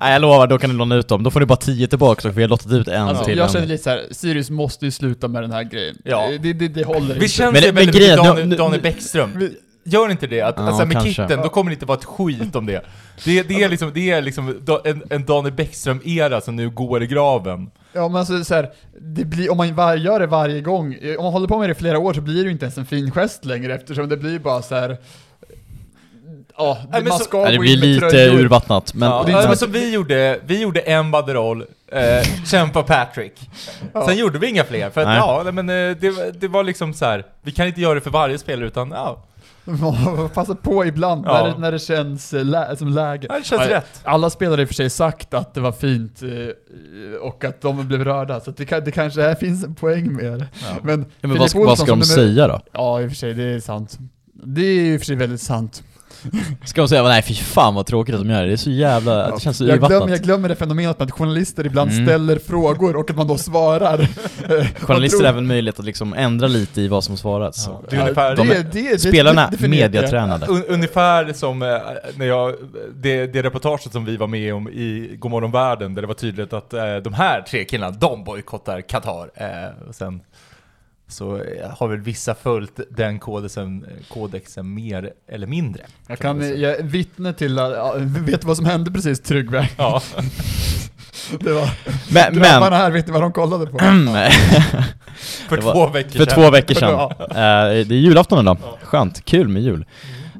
Nej 0.00 0.12
jag 0.12 0.22
lovar, 0.22 0.46
då 0.46 0.58
kan 0.58 0.70
ni 0.70 0.76
låna 0.76 0.94
ut 0.94 1.08
dem. 1.08 1.22
Då 1.22 1.30
får 1.30 1.40
ni 1.40 1.46
bara 1.46 1.56
10 1.56 1.86
tillbaka 1.86 2.20
så 2.20 2.28
får 2.28 2.34
vi 2.34 2.42
ha 2.42 2.48
lottat 2.48 2.72
ut 2.72 2.88
en 2.88 3.02
Alltså, 3.08 3.24
till. 3.24 3.38
jag 3.38 3.50
känner 3.52 3.66
lite 3.66 3.82
så 3.84 3.90
här, 3.90 4.02
Sirius 4.10 4.50
måste 4.50 4.84
ju 4.84 4.90
sluta 4.90 5.28
med 5.28 5.42
den 5.42 5.52
här 5.52 5.62
grejen. 5.62 5.96
Ja. 6.04 6.28
Det, 6.42 6.52
det, 6.52 6.68
det 6.68 6.84
håller 6.84 7.06
Vi 7.08 7.14
inte. 7.14 7.28
känns 7.28 7.52
Men- 7.52 7.62
det 7.62 7.66
men 7.68 7.74
väldigt 7.74 7.96
grejen- 7.96 8.16
Daniel, 8.16 8.56
Daniel 8.56 8.82
Bäckström. 8.82 9.30
Vi- 9.36 9.54
Gör 9.84 10.10
inte 10.10 10.26
det? 10.26 10.40
Att, 10.40 10.54
Ja, 10.58 10.62
alltså, 10.66 10.84
med 10.86 10.92
kanske. 10.92 11.10
kitten, 11.10 11.40
då 11.42 11.48
kommer 11.48 11.70
det 11.70 11.74
inte 11.74 11.86
vara 11.86 11.98
ett 11.98 12.04
skit 12.04 12.56
om 12.56 12.66
det. 12.66 12.84
Det, 13.24 13.42
det 13.42 13.62
är 13.62 13.68
liksom, 13.68 13.90
det 13.94 14.10
är 14.10 14.22
liksom 14.22 14.48
en, 14.84 15.02
en 15.10 15.24
Daniel 15.24 15.54
Bäckström-era 15.54 16.40
som 16.40 16.56
nu 16.56 16.70
går 16.70 17.02
i 17.02 17.06
graven. 17.06 17.70
Ja 17.92 18.08
men 18.08 18.16
alltså 18.16 18.44
så 18.44 18.54
här, 18.54 18.70
det 19.00 19.24
blir, 19.24 19.50
om 19.50 19.56
man 19.56 19.74
var, 19.74 19.94
gör 19.96 20.20
det 20.20 20.26
varje 20.26 20.60
gång, 20.60 20.94
eh, 21.02 21.16
om 21.16 21.24
man 21.24 21.32
håller 21.32 21.48
på 21.48 21.58
med 21.58 21.68
det 21.68 21.72
i 21.72 21.74
flera 21.74 21.98
år 21.98 22.12
så 22.14 22.20
blir 22.20 22.34
det 22.34 22.42
ju 22.42 22.50
inte 22.50 22.64
ens 22.64 22.78
en 22.78 22.86
fin 22.86 23.10
gest 23.10 23.44
längre 23.44 23.74
eftersom 23.74 24.08
det 24.08 24.16
blir 24.16 24.38
bara 24.38 24.62
så 24.62 24.74
här. 24.74 24.96
Ja, 26.56 26.78
Nej, 26.80 27.00
men 27.00 27.08
man 27.08 27.18
så- 27.18 27.24
ska 27.24 27.40
Ja, 27.40 27.50
det 27.50 27.58
blir 27.58 27.76
lite 27.76 28.10
tröjor. 28.10 28.40
urvattnat, 28.40 28.94
men... 28.94 29.08
ja, 29.10 29.22
det 29.26 29.32
ja, 29.32 29.44
men 29.48 29.56
som 29.56 29.72
vi 29.72 29.92
gjorde, 29.92 30.38
vi 30.46 30.60
gjorde 30.62 30.80
en 30.80 31.10
banderoll 31.10 31.64
Eh, 31.94 32.44
kämpa 32.46 32.82
Patrick. 32.82 33.32
Sen 34.06 34.16
gjorde 34.16 34.38
vi 34.38 34.46
inga 34.48 34.64
fler, 34.64 34.90
för 34.90 35.00
att 35.00 35.06
Nej. 35.06 35.16
ja, 35.16 35.40
nej, 35.44 35.52
men 35.52 35.68
eh, 35.90 35.96
det, 36.00 36.10
var- 36.10 36.32
det 36.40 36.48
var 36.48 36.64
liksom 36.64 36.94
så 36.94 37.04
här. 37.04 37.24
vi 37.42 37.52
kan 37.52 37.66
inte 37.66 37.80
göra 37.80 37.94
det 37.94 38.00
för 38.00 38.10
varje 38.10 38.38
spelare 38.38 38.66
utan 38.66 38.90
ja, 38.90 39.24
Passa 40.34 40.54
på 40.54 40.84
ibland 40.84 41.24
Ja. 41.26 41.32
när, 41.42 41.52
det, 41.52 41.58
när 41.58 41.72
det 41.72 41.78
känns 41.78 42.34
eh, 42.34 42.44
lä 42.44 42.76
som 42.76 42.88
läge. 42.88 43.28
det 43.28 43.44
känns 43.46 43.62
Ja, 43.62 43.76
rätt. 43.76 44.00
Alla 44.04 44.30
spelare 44.30 44.52
har 44.56 44.60
i 44.60 44.64
och 44.64 44.68
för 44.68 44.74
sig 44.74 44.90
sagt 44.90 45.34
att 45.34 45.54
det 45.54 45.60
var 45.60 45.72
fint 45.72 46.22
eh, 46.22 46.28
och 47.20 47.44
att 47.44 47.60
de 47.60 47.88
blev 47.88 48.04
rörda, 48.04 48.40
så 48.40 48.50
att 48.50 48.56
det, 48.56 48.64
kan, 48.66 48.84
det 48.84 48.90
kanske 48.92 49.22
här 49.22 49.34
finns 49.34 49.64
en 49.64 49.74
poäng 49.74 50.12
med 50.12 50.38
det. 50.38 50.46
Ja. 50.62 50.76
Men, 50.82 51.00
Ja, 51.20 51.28
men 51.28 51.30
vad, 51.30 51.40
Olsson 51.42 51.64
vad 51.66 51.78
ska 51.78 51.86
de 51.86 51.90
nummer- 51.92 52.04
säga 52.04 52.48
då? 52.48 52.60
Ja, 52.72 53.00
i 53.00 53.06
och 53.06 53.10
för 53.10 53.16
sig, 53.16 53.34
det 53.34 53.44
är 53.44 53.60
sant. 53.60 53.98
Det 54.44 54.62
är 54.62 54.92
i 54.92 54.96
och 54.96 55.00
för 55.00 55.06
sig 55.06 55.16
väldigt 55.16 55.40
sant. 55.40 55.82
Ska 56.64 56.80
de 56.80 56.88
säga 56.88 57.02
nej 57.02 57.22
fy 57.22 57.34
fan 57.34 57.74
vad 57.74 57.86
tråkigt 57.86 58.14
att 58.14 58.20
de 58.20 58.30
gör 58.30 58.40
det, 58.42 58.46
det 58.46 58.52
är 58.52 58.56
så 58.56 58.70
jävla, 58.70 59.30
det 59.30 59.40
känns 59.40 59.56
så 59.56 59.64
jag, 59.66 59.78
glömmer, 59.80 60.08
jag 60.08 60.20
glömmer 60.20 60.48
det 60.48 60.54
fenomenet 60.56 60.98
med 60.98 61.06
att 61.06 61.12
journalister 61.12 61.66
ibland 61.66 61.90
Mm. 61.92 62.06
ställer 62.06 62.38
frågor 62.38 62.96
och 62.96 63.10
att 63.10 63.16
man 63.16 63.26
då 63.26 63.38
svarar. 63.38 64.08
Journalister 64.80 65.18
har 65.18 65.28
även 65.28 65.46
möjlighet 65.46 65.78
att 65.78 65.84
liksom 65.84 66.14
ändra 66.14 66.46
lite 66.46 66.80
i 66.80 66.88
vad 66.88 67.04
som 67.04 67.16
svarats. 67.16 67.66
Ja, 67.66 67.82
det 67.90 67.96
är 67.96 68.00
ungefär, 68.00 68.36
de 68.36 68.48
det, 68.48 68.54
är- 68.56 68.62
det, 68.72 68.92
det, 68.92 68.98
Spelarna 68.98 69.48
det 69.50 69.56
jag. 69.60 69.70
mediatränade. 69.70 70.46
un, 70.46 70.64
ungefär 70.68 71.32
som 71.32 71.62
eh, 71.62 71.68
när 72.16 72.26
jag, 72.26 72.54
det, 72.94 73.26
det 73.26 73.42
reportaget 73.42 73.92
som 73.92 74.04
vi 74.04 74.16
var 74.16 74.26
med 74.26 74.54
om 74.54 74.68
i 74.68 75.16
Godmorgon 75.18 75.50
Världen, 75.50 75.94
där 75.94 76.02
det 76.02 76.08
var 76.08 76.14
tydligt 76.14 76.52
att 76.52 76.72
eh, 76.74 76.96
de 76.96 77.14
här 77.14 77.42
tre 77.42 77.64
killarna, 77.64 77.96
de 78.00 78.24
bojkottar 78.24 78.80
Qatar. 78.80 79.30
Eh, 79.34 79.88
och 79.88 79.94
sen 79.94 80.20
så 81.12 81.36
eh, 81.36 81.70
har 81.78 81.88
väl 81.88 82.00
vissa 82.00 82.34
följt 82.34 82.80
den 82.90 83.18
kodexen, 83.18 83.86
kodexen 84.08 84.74
mer 84.74 85.10
eller 85.28 85.46
mindre. 85.46 85.82
Jag 86.06 86.18
kan, 86.18 86.60
jag 86.60 86.72
är 86.78 86.82
vittne 86.82 87.32
till, 87.32 87.58
att- 87.58 87.72
ja, 87.72 87.94
vet 87.98 88.40
du 88.40 88.46
vad 88.46 88.56
som 88.56 88.66
hände 88.66 88.90
precis 88.90 89.20
Tryggve? 89.20 89.68
Ja. 89.76 90.02
Det 91.40 91.52
var, 91.52 91.70
Men, 92.12 92.34
grabbarna 92.34 92.60
men 92.70 92.72
här, 92.72 92.90
vet 92.90 93.06
ni 93.06 93.12
vad 93.12 93.22
de 93.22 93.32
kollade 93.32 93.66
på? 93.66 93.78
För 95.48 95.56
två 95.60 95.86
veckor 95.86 96.10
för 96.10 96.24
sedan. 96.24 96.34
två 96.34 96.50
veckor 96.50 96.74
sedan. 96.74 97.10
Det 97.88 97.94
är 97.94 97.98
julafton 97.98 98.38
idag. 98.40 98.56
Skönt, 98.82 99.24
kul 99.24 99.48
med 99.48 99.62
jul. 99.62 99.84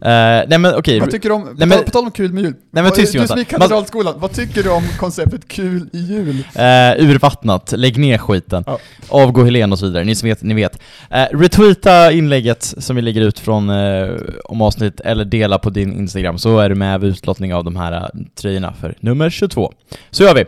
Eh, 0.05 0.09
nej 0.49 0.59
men 0.59 0.75
okej, 0.75 1.01
Vad 1.01 1.11
tycker 1.11 1.29
du 1.29 1.35
om, 1.35 1.55
Nej, 1.57 1.69
men- 1.69 1.85
på 1.85 1.91
tal 1.91 2.05
om 2.05 2.11
kul 2.11 2.33
med 2.33 2.43
jul, 2.43 2.55
men 2.71 2.85
Vad- 2.85 2.95
tyst, 2.95 3.13
du 3.13 3.27
som 3.27 3.39
gick 3.39 3.49
katedralskolan, 3.49 4.15
vad 4.17 4.33
tycker 4.33 4.63
du 4.63 4.71
om 4.71 4.83
konceptet 4.99 5.49
kul 5.49 5.89
i 5.93 5.99
jul? 5.99 6.39
Uh, 6.39 7.11
urvattnat, 7.11 7.73
lägg 7.77 7.99
ner 7.99 8.19
skiten. 8.19 8.65
Ja. 8.67 8.79
Avgå 9.09 9.45
Helen 9.45 9.73
och 9.73 9.79
så 9.79 9.87
vidare, 9.87 10.05
ni 10.05 10.15
som 10.15 10.29
vet, 10.29 10.43
ni 10.43 10.55
vet. 10.55 10.79
Uh, 11.15 11.39
retweeta 11.39 12.13
inlägget 12.13 12.63
som 12.63 12.97
vi 12.97 13.03
lägger 13.03 13.21
ut 13.21 13.39
från 13.39 13.71
uh, 13.71 14.21
om 14.45 14.63
avsnitt 14.63 15.01
eller 15.01 15.25
dela 15.25 15.59
på 15.59 15.71
din 15.71 15.93
Instagram 15.93 16.39
så 16.39 16.59
är 16.59 16.69
du 16.69 16.75
med 16.75 17.01
vid 17.01 17.11
utlottning 17.11 17.55
av 17.55 17.65
de 17.65 17.77
här 17.77 17.93
uh, 17.93 18.23
tröjorna 18.35 18.73
för 18.81 18.95
nummer 19.01 19.31
22. 19.31 19.73
Så 20.11 20.23
gör 20.23 20.35
vi. 20.35 20.45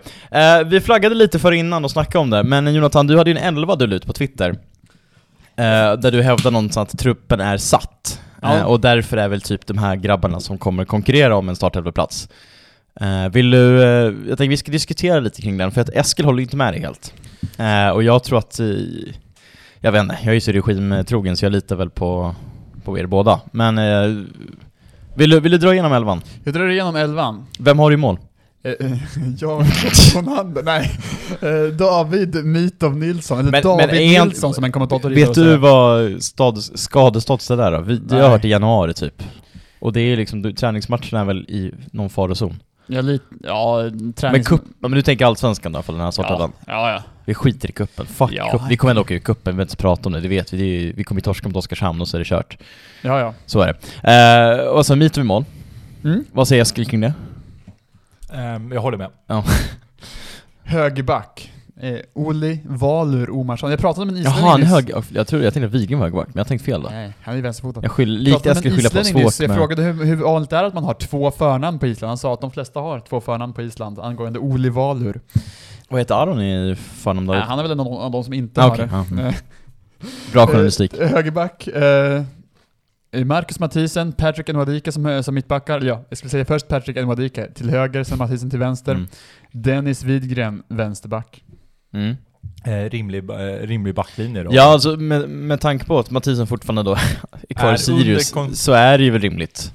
Vi 0.71 0.81
flaggade 0.81 1.15
lite 1.15 1.39
för 1.39 1.53
innan 1.53 1.85
och 1.85 1.91
snackade 1.91 2.19
om 2.19 2.31
det, 2.31 2.43
men 2.43 2.75
Jonathan, 2.75 3.07
du 3.07 3.19
hade 3.19 3.31
ju 3.31 3.37
en 3.37 3.57
11 3.57 3.77
du 3.77 3.95
ut 3.95 4.07
på 4.07 4.13
Twitter. 4.13 4.55
Eh, 5.57 5.93
där 5.93 6.11
du 6.11 6.23
hävdar 6.23 6.51
någonstans 6.51 6.95
att 6.95 7.01
truppen 7.01 7.41
är 7.41 7.57
satt. 7.57 8.21
Ja. 8.43 8.57
Eh, 8.57 8.63
och 8.63 8.81
därför 8.81 9.17
är 9.17 9.29
väl 9.29 9.41
typ 9.41 9.67
de 9.67 9.79
här 9.79 9.97
grabbarna 9.97 10.41
som 10.41 10.59
kommer 10.59 10.85
konkurrera 10.85 11.37
om 11.37 11.49
en 11.49 11.57
startelvaplats. 11.57 12.29
Uh, 13.03 13.29
vill 13.29 13.51
du, 13.51 13.83
eh, 13.83 13.89
jag 14.29 14.39
tänkte 14.39 14.49
vi 14.49 14.57
ska 14.57 14.73
diskutera 14.73 15.21
lite 15.21 15.43
kring 15.43 15.57
den, 15.57 15.71
för 15.71 15.81
att 15.81 15.89
Eskil 15.89 16.25
håller 16.25 16.43
inte 16.43 16.57
med 16.57 16.73
dig 16.73 16.81
helt. 16.81 17.15
Eh, 17.59 17.89
och 17.89 18.03
jag 18.03 18.25
tror 18.25 18.39
att, 18.39 18.61
eh, 18.61 18.67
jag 19.81 19.93
vet 19.93 20.03
inte, 20.03 20.19
jag 20.21 20.31
är 20.31 20.35
ju 20.35 20.41
så 20.41 20.53
regimtrogen 20.53 21.37
så 21.37 21.45
jag 21.45 21.53
litar 21.53 21.77
väl 21.77 21.91
på, 21.91 22.35
på 22.85 22.99
er 22.99 23.07
båda. 23.07 23.41
Men 23.51 23.79
eh, 23.79 24.25
vill, 25.15 25.31
du, 25.31 25.41
vill 25.41 25.53
du 25.53 25.59
dra 25.59 25.73
igenom 25.73 25.93
elvan? 25.93 26.23
Jag 26.45 26.55
drar 26.55 26.69
igenom 26.69 26.97
elvan. 26.97 27.47
Vem 27.59 27.79
har 27.79 27.91
du 27.91 27.95
i 27.95 27.97
mål? 27.97 28.19
Eh, 28.65 28.97
från 30.13 30.29
handen, 30.37 30.65
nej. 30.65 30.91
Eh, 31.43 31.65
David 31.77 32.45
Mitov 32.45 32.97
Nilsson, 32.97 33.39
eller 33.39 33.51
Men- 33.51 33.63
David 33.63 33.87
men 33.87 34.17
han- 34.17 34.29
Nilsson 34.29 34.55
som 34.55 34.65
en 34.65 34.73
kommentator 34.73 35.11
Vet 35.11 35.35
du 35.35 35.57
vad 35.57 36.23
stad, 36.23 36.63
skadestatus 36.63 37.51
är 37.51 37.57
där 37.57 37.73
då? 37.73 37.81
Vi, 37.81 37.97
det 37.97 38.15
har 38.15 38.23
jag 38.23 38.31
hört 38.31 38.45
i 38.45 38.49
januari 38.49 38.95
typ. 38.95 39.23
Och 39.79 39.93
det 39.93 40.01
är 40.01 40.17
liksom, 40.17 40.43
du, 40.43 40.53
träningsmatcherna 40.53 41.21
är 41.21 41.25
väl 41.25 41.39
i 41.39 41.73
någon 41.93 42.11
farozon. 42.11 42.63
Jag 42.87 43.05
lit, 43.05 43.23
ja, 43.43 43.83
Men, 43.93 44.13
tränings... 44.13 44.49
kupp, 44.49 44.63
ja, 44.81 44.89
men 44.89 44.93
du 44.93 45.03
tänker 45.03 45.27
allsvenskan 45.27 45.73
då, 45.73 45.83
för 45.83 45.93
den 45.93 46.03
här 46.03 46.11
startelvan? 46.11 46.53
ja, 46.67 46.73
ja, 46.73 46.91
ja. 46.93 47.03
Vi 47.25 47.35
skiter 47.35 47.69
i 47.69 47.73
kuppen. 47.73 48.07
Fuck 48.07 48.31
Ja. 48.33 48.51
kupp. 48.51 48.63
Vi 48.69 48.77
kommer 48.77 48.91
ändå 48.91 49.03
åka 49.03 49.15
ur 49.15 49.19
kuppen, 49.19 49.53
vi 49.53 49.57
behöver 49.57 49.63
inte 49.71 49.77
prata 49.77 50.09
om 50.09 50.13
det, 50.13 50.21
det 50.21 50.29
vet 50.29 50.53
vi. 50.53 50.57
Det 50.59 50.65
ju- 50.65 50.93
vi 50.93 51.05
kommer 51.05 51.21
ju 51.21 51.23
torska 51.23 51.49
mot 51.49 51.57
Oskarshamn 51.57 52.01
och 52.01 52.09
så 52.09 52.17
är 52.17 52.19
det 52.19 52.25
kört. 52.25 52.59
ja, 53.03 53.21
ja. 53.21 53.35
Så 53.47 53.61
är 53.61 53.77
det. 54.03 54.61
Eh, 54.63 54.67
och 54.69 54.87
så 54.87 54.97
Mito 54.97 55.21
i 55.21 55.25
mål. 55.25 55.45
Mm. 56.05 56.25
Vad 56.33 56.49
säger 56.49 56.63
Eskil 56.63 56.87
kring 56.87 57.01
det? 57.01 57.13
Ehm, 58.35 58.73
jag 58.73 58.81
håller 58.81 58.99
med. 58.99 59.11
Högerback. 60.63 61.51
Eh, 61.81 61.99
Oli 62.15 62.61
Valur 62.65 63.31
Omarsson. 63.31 63.71
Jag 63.71 63.79
pratade 63.81 64.07
med 64.07 64.15
en 64.15 64.21
islänning 64.21 64.45
Jaha, 64.45 64.55
en 64.55 64.61
nyss. 64.61 64.71
hög... 64.71 64.93
Jag 65.13 65.27
tror 65.27 65.43
jag 65.43 65.55
tänkte 65.55 65.79
Wigren 65.79 65.99
var 65.99 66.07
högerback, 66.07 66.27
men 66.29 66.41
jag 66.41 66.47
tänkte 66.47 66.65
fel 66.65 66.83
då. 66.83 66.89
Nej, 66.89 67.13
han 67.23 67.37
är 67.37 67.43
vänsterfotad. 67.43 67.81
Jag 67.85 67.91
skyll, 67.91 68.11
likt 68.19 68.47
Eskil 68.47 68.71
en 68.71 68.77
skylla 68.77 68.91
på 68.91 68.99
islänning 68.99 69.25
nyss. 69.25 69.35
svårt 69.37 69.43
Jag 69.43 69.49
med... 69.49 69.57
frågade 69.57 69.83
hur, 69.83 70.05
hur 70.05 70.17
vanligt 70.17 70.51
det 70.51 70.57
är 70.57 70.65
att 70.65 70.75
man 70.75 70.85
har 70.85 70.95
två 70.95 71.31
förnamn 71.31 71.79
på 71.79 71.87
Island. 71.87 72.09
Han 72.09 72.19
sa 72.19 72.35
att 72.35 72.41
de 72.41 72.51
flesta 72.51 72.81
har 72.81 73.01
två 73.01 73.21
förnamn 73.21 73.53
på 73.53 73.63
Island 73.63 73.99
angående 73.99 74.39
Oli 74.39 74.69
Valur. 74.69 75.21
Vad 75.89 76.01
heter 76.01 76.15
Aron 76.15 76.41
i 76.43 76.75
förnamn 76.77 77.27
Nej, 77.27 77.35
David? 77.37 77.49
han 77.49 77.59
är 77.59 77.63
väl 77.63 77.77
någon 77.77 78.03
av 78.03 78.11
de 78.11 78.25
som 78.25 78.33
inte 78.33 78.61
Ah, 78.61 78.65
har 78.65 78.71
okej, 78.71 78.87
det. 78.87 78.93
ja, 78.97 79.05
mm. 79.11 79.27
Eh, 79.27 79.35
Bra 80.33 80.47
journalistik. 80.47 80.95
Eh, 80.99 81.09
högerback. 81.09 81.67
Eh, 81.67 82.23
Marcus 83.25 83.59
Mathisen, 83.59 84.13
Patrick 84.13 84.49
Nwadike 84.49 84.93
som, 84.93 85.23
som 85.23 85.35
mittbackar. 85.35 85.81
Ja, 85.81 86.05
jag 86.09 86.19
skulle 86.19 86.31
säga 86.31 86.45
först 86.45 86.69
Patrick 86.69 86.97
Nwadike 86.97 87.51
till 87.55 87.71
höger, 87.71 88.05
sen 88.05 88.19
Mathisen 88.19 88.51
till 88.51 88.59
vänster. 88.59 88.93
Mm. 88.93 89.07
Dennis 89.53 90.03
Widgren, 90.05 90.63
vänsterback. 90.69 91.45
Mm. 91.95 92.17
Eh, 92.65 92.91
rimlig, 92.91 93.31
eh, 93.31 93.67
rimlig 93.67 93.95
backlinje 93.95 94.43
då. 94.43 94.51
Ja, 94.55 94.63
alltså 94.63 94.97
med, 94.97 95.29
med 95.29 95.61
tanke 95.61 95.85
på 95.85 95.99
att 95.99 96.11
Mathisen 96.11 96.47
fortfarande 96.47 96.83
då 96.83 96.93
är 97.49 97.55
kvar 97.55 97.69
Är 97.71 97.75
i 97.75 97.79
Sirius, 97.79 98.35
så 98.55 98.73
är 98.73 98.99
det 98.99 99.05
ju 99.05 99.11
väl 99.11 99.21
rimligt. 99.21 99.73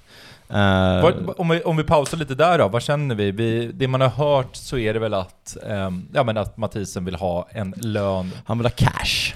Eh, 0.49 1.01
Vad- 1.01 1.33
om, 1.37 1.49
vi, 1.49 1.61
om 1.61 1.77
vi 1.77 1.83
pausar 1.83 2.17
lite 2.17 2.35
där 2.35 2.57
då, 2.57 2.67
vad 2.67 2.81
känner 2.81 3.15
vi? 3.15 3.31
vi? 3.31 3.71
Det 3.73 3.87
man 3.87 4.01
har 4.01 4.09
hört 4.09 4.55
så 4.55 4.77
är 4.77 4.93
det 4.93 4.99
väl 4.99 5.13
att, 5.13 5.57
ehm, 5.67 6.07
ja, 6.13 6.23
men 6.23 6.37
att 6.37 6.57
Mathisen 6.57 7.05
vill 7.05 7.15
ha 7.15 7.47
en 7.51 7.73
lön 7.77 8.31
han 8.45 8.57
vill 8.57 8.65
ha 8.65 8.71
cash. 8.75 9.33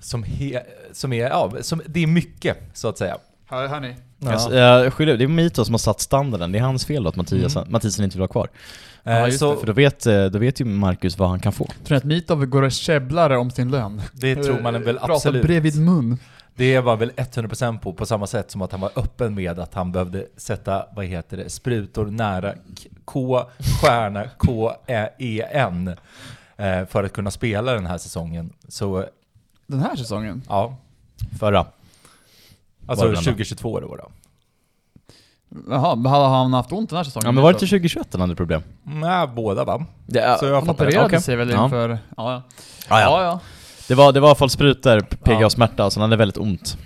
som, 0.00 0.22
he, 0.22 0.62
som 0.92 1.12
är, 1.12 1.28
ja, 1.28 1.52
som, 1.60 1.82
det 1.86 2.02
är 2.02 2.06
mycket 2.06 2.56
så 2.74 2.88
att 2.88 2.98
säga. 2.98 3.16
Hör, 3.50 3.68
hör 3.68 3.80
ni? 3.80 3.96
Ja. 4.18 4.32
Alltså, 4.32 4.54
jag 4.54 4.92
skyller, 4.92 5.16
det 5.16 5.24
är 5.24 5.28
Mito 5.28 5.64
som 5.64 5.74
har 5.74 5.78
satt 5.78 6.00
standarden, 6.00 6.52
det 6.52 6.58
är 6.58 6.62
hans 6.62 6.84
fel 6.86 7.02
då 7.02 7.08
att 7.08 7.16
Mattias, 7.16 7.56
Mm. 7.56 7.72
Mathisen 7.72 8.04
inte 8.04 8.16
vill 8.16 8.20
vara 8.20 8.28
kvar. 8.28 8.48
Eh, 9.04 9.12
Ja, 9.18 9.30
så 9.30 9.56
För 9.56 9.66
då 9.66 9.72
vet, 9.72 10.06
eh, 10.06 10.24
då 10.24 10.38
vet 10.38 10.60
ju 10.60 10.64
Marcus 10.64 11.18
vad 11.18 11.28
han 11.28 11.40
kan 11.40 11.52
få. 11.52 11.64
Tror 11.64 11.90
ni 11.90 11.96
att 11.96 12.04
Mitov 12.04 12.44
går 12.46 12.62
och 12.62 12.72
käbblar 12.72 13.30
om 13.30 13.50
sin 13.50 13.70
lön? 13.70 14.02
det 14.12 14.34
tror 14.36 14.60
man 14.60 14.72
väl 14.82 14.96
Eh, 14.96 15.00
Pratar 15.00 15.14
absolut. 15.14 15.42
bredvid 15.42 15.80
mun. 15.80 16.18
Det 16.54 16.80
var 16.80 16.96
väl 16.96 17.10
100% 17.16 17.78
på, 17.80 17.92
på 17.92 18.06
samma 18.06 18.26
sätt 18.26 18.50
som 18.50 18.62
att 18.62 18.72
han 18.72 18.80
var 18.80 18.90
öppen 18.96 19.34
med 19.34 19.58
att 19.58 19.74
han 19.74 19.92
behövde 19.92 20.26
sätta, 20.36 20.86
vad 20.96 21.04
heter 21.04 21.36
det, 21.36 21.50
sprutor 21.50 22.06
nära 22.06 22.54
K- 23.04 23.44
stjärna, 23.82 24.24
K, 24.38 24.72
Ä, 24.86 25.08
E, 25.18 25.42
N 25.52 25.88
eh, 26.56 26.86
för 26.86 27.04
att 27.04 27.12
kunna 27.12 27.30
spela 27.30 27.72
den 27.74 27.86
här 27.86 27.98
säsongen. 27.98 28.52
Så, 28.68 29.04
Den 29.66 29.80
här 29.80 29.96
säsongen? 29.96 30.42
ja. 30.48 30.76
Förra. 31.38 31.66
Alltså 32.90 33.04
Var 33.06 33.10
det 33.12 33.16
den 33.16 33.24
då? 33.24 33.30
2022 33.30 33.80
då. 33.80 34.10
Jaha, 35.70 35.94
men 35.96 36.12
hade 36.12 36.24
han 36.24 36.52
haft 36.52 36.72
ont 36.72 36.90
den 36.90 36.96
här 36.96 37.04
säsongen? 37.04 37.26
Ja 37.26 37.32
men 37.32 37.42
var 37.44 37.52
det 37.52 37.58
till 37.58 37.68
2021 37.68 38.06
han 38.12 38.20
hade 38.20 38.34
problem? 38.36 38.62
Nej, 38.82 39.26
båda 39.26 39.64
va? 39.64 39.86
Det, 40.06 40.36
Så 40.40 40.46
jag 40.46 40.54
Han 40.54 40.66
fattar 40.66 40.84
det. 40.84 40.88
opererade 40.88 41.06
Okej. 41.06 41.20
sig 41.22 41.36
väl 41.36 41.50
Ja. 41.50 41.64
inför... 41.64 41.88
Ja, 41.88 41.98
ja. 42.16 42.42
ja, 42.88 43.00
ja. 43.00 43.00
ja, 43.00 43.22
ja. 43.22 43.40
Det 43.88 43.94
var, 43.94 44.12
det 44.12 44.20
var 44.20 44.28
i 44.28 44.30
alla 44.30 44.34
fall 44.34 44.50
sprutor, 44.50 45.00
PGA 45.00 45.40
Ja. 45.40 45.50
smärta, 45.50 45.90
så 45.90 46.00
han 46.00 46.10
hade 46.10 46.16
väldigt 46.18 46.38
ont. 46.38 46.76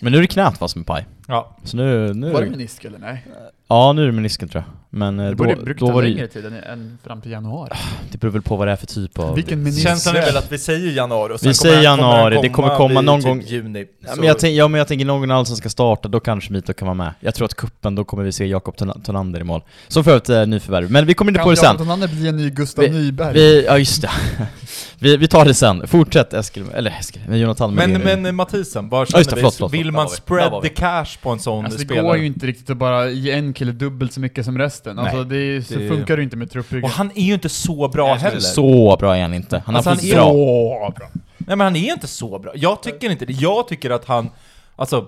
Men 0.00 0.12
nu 0.12 0.18
är 0.18 0.22
det 0.22 0.28
knät 0.28 0.60
va 0.60 0.68
som 0.68 0.80
är 0.80 0.84
paj. 0.84 1.06
Ja. 1.30 1.56
Så 1.64 1.76
nu, 1.76 2.14
nu 2.14 2.30
Var 2.32 2.42
det 2.42 2.50
menisk 2.50 2.84
eller 2.84 2.98
nej? 2.98 3.26
Ja 3.68 3.92
nu 3.92 4.02
är 4.02 4.06
det 4.06 4.12
menisken 4.12 4.48
tror 4.48 4.64
jag. 4.66 4.74
Men 4.92 5.18
eh, 5.20 5.24
Det 5.24 5.30
då, 5.30 5.36
borde, 5.44 5.56
brukar 5.56 5.86
då 5.86 5.92
var 5.92 6.02
längre 6.02 6.20
det 6.20 6.28
tid 6.28 6.46
än, 6.46 6.54
än 6.54 6.98
fram 7.04 7.20
till 7.20 7.30
januari. 7.30 7.70
Det 8.12 8.18
beror 8.18 8.30
väl 8.32 8.42
på 8.42 8.56
vad 8.56 8.68
det 8.68 8.72
är 8.72 8.76
för 8.76 8.86
typ 8.86 9.18
av... 9.18 9.34
Vilken 9.34 9.62
menisk? 9.62 9.82
Känslan 9.82 10.16
är 10.16 10.20
väl 10.22 10.36
att 10.36 10.52
vi 10.52 10.58
säger 10.58 10.92
januari 10.92 11.32
och 11.34 11.40
sen 11.40 11.48
Vi 11.48 11.54
säger 11.54 11.74
kommer, 11.74 11.82
januari, 11.84 12.34
kommer 12.36 12.42
det 12.48 12.54
kommer 12.54 12.76
komma 12.76 13.00
någon 13.00 13.20
typ 13.20 13.26
gång- 13.28 13.42
juni. 13.46 13.86
Ja 14.00 14.08
men, 14.16 14.26
jag 14.26 14.38
tänk, 14.38 14.56
ja 14.56 14.68
men 14.68 14.78
jag 14.78 14.88
tänker 14.88 15.04
någon 15.06 15.20
gång 15.20 15.30
Allsvenskan 15.30 15.56
ska 15.56 15.68
starta, 15.72 16.08
då 16.08 16.20
kanske 16.20 16.52
Mito 16.52 16.72
kan 16.72 16.86
vara 16.86 16.94
med. 16.94 17.12
Jag 17.20 17.34
tror 17.34 17.44
att 17.44 17.54
kuppen 17.54 17.94
då 17.94 18.04
kommer 18.04 18.24
vi 18.24 18.32
se 18.32 18.46
Jakob 18.46 18.76
Ton- 18.76 19.02
Tonander 19.02 19.40
i 19.40 19.44
mål. 19.44 19.62
Som 19.88 20.04
för 20.04 20.10
övrigt 20.10 20.28
är 20.28 20.46
nyförvärv. 20.46 20.90
Men 20.90 21.06
vi 21.06 21.14
kommer 21.14 21.32
inte 21.32 21.42
på 21.42 21.50
det 21.50 21.56
sen. 21.56 21.76
Kan 21.76 21.86
Jakob 22.00 22.10
bli 22.10 22.28
en 22.28 22.36
ny 22.36 22.50
Gustav 22.50 22.84
Vi- 22.84 22.90
Nyberg? 22.90 23.32
Vi, 23.34 23.64
ja 23.66 23.78
just 23.78 24.02
det. 24.02 24.10
vi, 24.98 25.16
vi 25.16 25.28
tar 25.28 25.44
det 25.44 25.54
sen. 25.54 25.86
Fortsätt 25.86 26.32
Eskil, 26.34 26.64
eller 26.74 26.90
Eskil, 27.00 27.22
men 27.28 27.38
Jonathan 27.38 27.74
Men, 27.74 27.92
det. 27.92 28.16
men 28.16 28.34
Mathisen, 28.34 28.88
vad 28.88 29.00
Ja, 29.00 29.06
känner 29.06 29.18
just 29.20 29.30
det, 29.30 29.36
vi? 29.36 29.40
förlåt, 29.40 29.54
förlåt, 29.54 29.72
Vill 29.74 29.92
man 29.92 30.04
var 30.04 30.10
spread 30.14 30.52
var 30.52 30.62
the 30.62 30.68
vi. 30.68 30.74
cash 30.74 31.16
på 31.22 31.30
en 31.30 31.38
sån 31.38 31.64
Alltså 31.64 31.78
det 31.78 31.84
spelare? 31.84 32.06
går 32.06 32.16
ju 32.16 32.26
inte 32.26 32.46
riktigt 32.46 32.70
att 32.70 32.76
bara 32.76 33.08
ge 33.10 33.30
en 33.32 33.52
kille 33.52 33.72
dubbelt 33.72 34.12
så 34.12 34.20
mycket 34.20 34.44
som 34.44 34.58
resten. 34.58 34.98
Alltså 34.98 35.16
Nej, 35.16 35.26
det, 35.26 35.36
är- 35.36 35.60
så 35.60 35.74
det- 35.78 35.88
funkar 35.88 36.16
det 36.16 36.22
inte 36.22 36.36
med 36.36 36.50
truppbygge. 36.50 36.84
Och 36.86 36.90
han 36.92 37.10
är 37.14 37.22
ju 37.22 37.34
inte 37.34 37.48
så 37.48 37.88
bra 37.88 38.14
heller. 38.14 38.40
Så 38.40 38.96
bra 39.00 39.16
är 39.16 39.22
han 39.22 39.34
inte. 39.34 39.62
Han 39.66 39.76
Alltså, 39.76 39.90
han 39.90 39.98
är- 39.98 40.14
bra. 40.14 40.28
Så 40.28 40.92
bra. 40.96 41.10
Nej 41.38 41.56
men 41.56 41.60
han 41.60 41.76
är 41.76 41.92
inte 41.92 42.06
så 42.06 42.38
bra. 42.38 42.52
Jag 42.54 42.82
tycker 42.82 43.10
inte 43.10 43.26
det. 43.26 43.32
Jag 43.32 43.68
tycker 43.68 43.90
att 43.90 44.04
han, 44.04 44.30
alltså, 44.76 45.06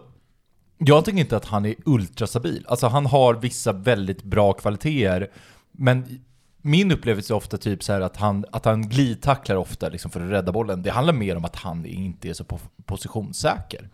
jag 0.79 1.05
tycker 1.05 1.19
inte 1.19 1.37
att 1.37 1.45
han 1.45 1.67
är 1.67 1.75
ultrastabil. 1.85 2.65
Alltså 2.69 2.87
han 2.87 3.07
har 3.07 3.35
vissa 3.35 3.73
väldigt 3.73 4.23
bra 4.23 4.53
kvaliteter, 4.53 5.31
men 5.73 6.21
min 6.63 6.93
upplevelse 6.93 7.33
är 7.33 7.37
ofta 7.37 7.59
typ 7.59 7.83
så 7.83 7.93
här 7.93 8.01
att 8.01 8.17
han, 8.17 8.45
att 8.53 8.65
han 8.65 8.89
glidtacklar 8.89 9.57
ofta 9.57 9.89
liksom 9.89 10.11
för 10.11 10.21
att 10.21 10.31
rädda 10.31 10.53
bollen. 10.53 10.83
Det 10.83 10.91
handlar 10.91 11.13
mer 11.15 11.37
om 11.37 11.45
att 11.45 11.57
han 11.57 11.87
inte 11.87 12.29
är 12.29 12.33
så 12.35 12.45
po 12.45 12.59
positionssäker. 12.87 13.89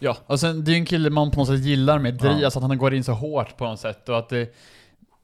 Ja, 0.00 0.16
och 0.26 0.40
sen 0.40 0.64
det 0.64 0.70
är 0.70 0.72
ju 0.72 0.78
en 0.78 0.86
kille 0.86 1.10
man 1.10 1.30
på 1.30 1.40
något 1.40 1.48
sätt 1.48 1.60
gillar 1.64 1.98
med 1.98 2.14
driv, 2.14 2.32
Ja. 2.38 2.44
alltså 2.44 2.58
att 2.58 2.64
han 2.68 2.78
går 2.78 2.94
in 2.94 3.04
så 3.04 3.12
hårt 3.12 3.56
på 3.56 3.64
något 3.64 3.80
sätt 3.80 4.08
och 4.08 4.18
att 4.18 4.28
det... 4.28 4.54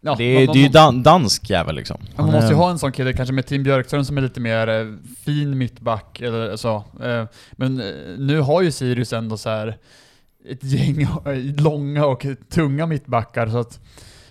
Ja, 0.01 0.15
det, 0.19 0.25
är, 0.25 0.47
man- 0.47 0.55
det 0.55 0.59
är 0.59 0.63
ju 0.63 0.65
man- 0.69 0.73
dan 0.73 1.03
dansk 1.03 1.51
jävel 1.51 1.75
liksom. 1.77 1.97
Man 2.17 2.25
Han 2.25 2.35
måste 2.35 2.49
ju 2.53 2.55
ha 2.59 2.71
en 2.71 2.79
sån 2.79 2.93
kille, 2.93 3.13
kanske 3.13 3.33
med 3.33 3.47
Tim 3.47 3.63
Björkström 3.63 4.05
som 4.05 4.19
är 4.19 4.23
lite 4.23 4.41
mer 4.41 4.69
eh, 4.69 4.87
fin 5.25 5.59
mittback 5.59 6.21
eller 6.21 6.57
så. 6.57 6.77
Eh, 7.03 7.25
men 7.53 7.81
eh, 7.81 7.87
nu 8.19 8.41
har 8.41 8.63
ju 8.63 8.73
Sirius 8.73 9.13
ändå 9.13 9.37
så 9.37 9.49
här 9.51 9.77
ett 10.51 10.65
gäng 10.65 11.03
eh, 11.27 11.63
långa 11.63 12.07
och 12.07 12.27
tunga 12.51 12.87
mittbackar 12.87 13.47
så 13.47 13.59
att 13.59 13.81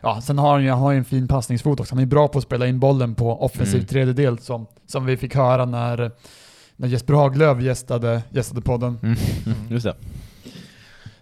Ja, 0.01 0.21
sen 0.21 0.37
har 0.37 0.51
han 0.53 0.63
ju 0.63 0.69
han 0.69 0.79
har 0.79 0.91
ju 0.91 0.97
en 0.97 1.05
fin 1.05 1.27
passningsfot 1.27 1.79
också. 1.79 1.95
Han 1.95 2.01
är 2.01 2.05
bra 2.07 2.27
på 2.27 2.37
att 2.37 2.43
spela 2.43 2.67
in 2.67 2.79
bollen 2.79 3.15
på 3.15 3.43
offensiv 3.45 3.75
Mm. 3.75 3.87
tredjedel 3.87 4.39
som, 4.39 4.67
som 4.87 5.05
vi 5.05 5.17
fick 5.17 5.35
höra 5.35 5.65
när, 5.65 6.11
när 6.75 6.87
Jesper 6.87 7.13
Haglöf 7.13 7.61
gästade, 7.61 8.21
gästade 8.29 8.61
podden. 8.61 8.99
Mm, 9.03 9.15
mm, 9.45 9.57
just 9.69 9.85
det. 9.85 9.95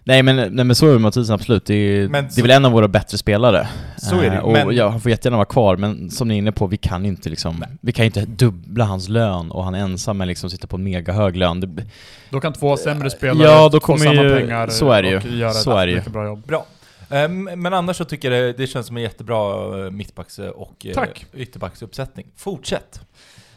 Nej 0.06 0.22
men, 0.22 0.36
nej 0.36 0.64
men 0.64 0.74
så 0.76 0.84
är 0.86 0.88
det 0.88 0.94
med 0.94 1.00
Mathisen 1.02 1.34
absolut. 1.34 1.66
Det 1.66 1.74
är, 1.74 2.08
Men 2.08 2.24
det 2.24 2.30
så- 2.30 2.40
är 2.40 2.42
väl 2.42 2.50
en 2.50 2.64
av 2.64 2.72
våra 2.72 2.88
bättre 2.88 3.18
spelare. 3.18 3.68
Så 3.96 4.16
är 4.20 4.30
det, 4.30 4.36
Eh, 4.36 4.42
Och 4.44 4.52
men- 4.52 4.76
ja, 4.76 4.88
han 4.88 5.00
får 5.00 5.10
jättegärna 5.10 5.36
vara 5.36 5.46
kvar, 5.46 5.76
men 5.76 6.10
som 6.10 6.28
ni 6.28 6.34
är 6.34 6.38
inne 6.38 6.52
på, 6.52 6.66
vi 6.66 6.76
kan 6.76 7.06
inte 7.06 7.28
liksom, 7.30 7.56
Nej. 7.56 7.68
vi 7.80 7.92
kan 7.92 8.04
inte 8.04 8.24
dubbla 8.24 8.84
hans 8.84 9.08
lön 9.08 9.50
och 9.50 9.64
han 9.64 9.74
ensam 9.74 10.16
men 10.18 10.28
liksom 10.28 10.50
sitter 10.50 10.66
på 10.68 10.76
en 10.76 10.84
mega 10.84 11.12
hög 11.12 11.36
lön. 11.36 11.60
Det, 11.60 11.84
Då 12.30 12.40
kan 12.40 12.52
två 12.52 12.76
sämre 12.76 13.10
spelare 13.10 13.48
Ja, 13.48 13.68
då 13.68 13.80
få 13.80 13.86
kommer 13.86 14.04
samma 14.04 14.22
ju- 14.22 14.38
pengar 14.40 14.68
så 14.68 14.90
är 14.92 15.02
det 15.02 15.08
ju. 15.08 15.16
och 15.16 15.24
göra 15.24 15.52
Så 15.52 15.70
ett 15.70 15.76
är 15.82 15.86
det 15.86 15.92
ju. 15.92 15.96
mycket 15.98 16.12
bra 16.12 16.24
jobb. 16.26 16.46
Bra. 16.46 16.66
Ehm, 17.10 17.44
Men 17.44 17.74
annars 17.74 17.96
så 17.96 18.04
tycker 18.04 18.30
jag 18.30 18.42
det, 18.44 18.52
det 18.62 18.66
känns 18.66 18.86
som 18.86 18.96
en 18.96 19.02
jättebra 19.02 19.54
eh, 19.84 19.90
mittbacks 19.90 20.38
och 20.38 20.86
eh, 20.86 20.94
Tack. 20.94 21.26
ytterbacksuppsättning. 21.34 22.26
Fortsätt! 22.36 23.00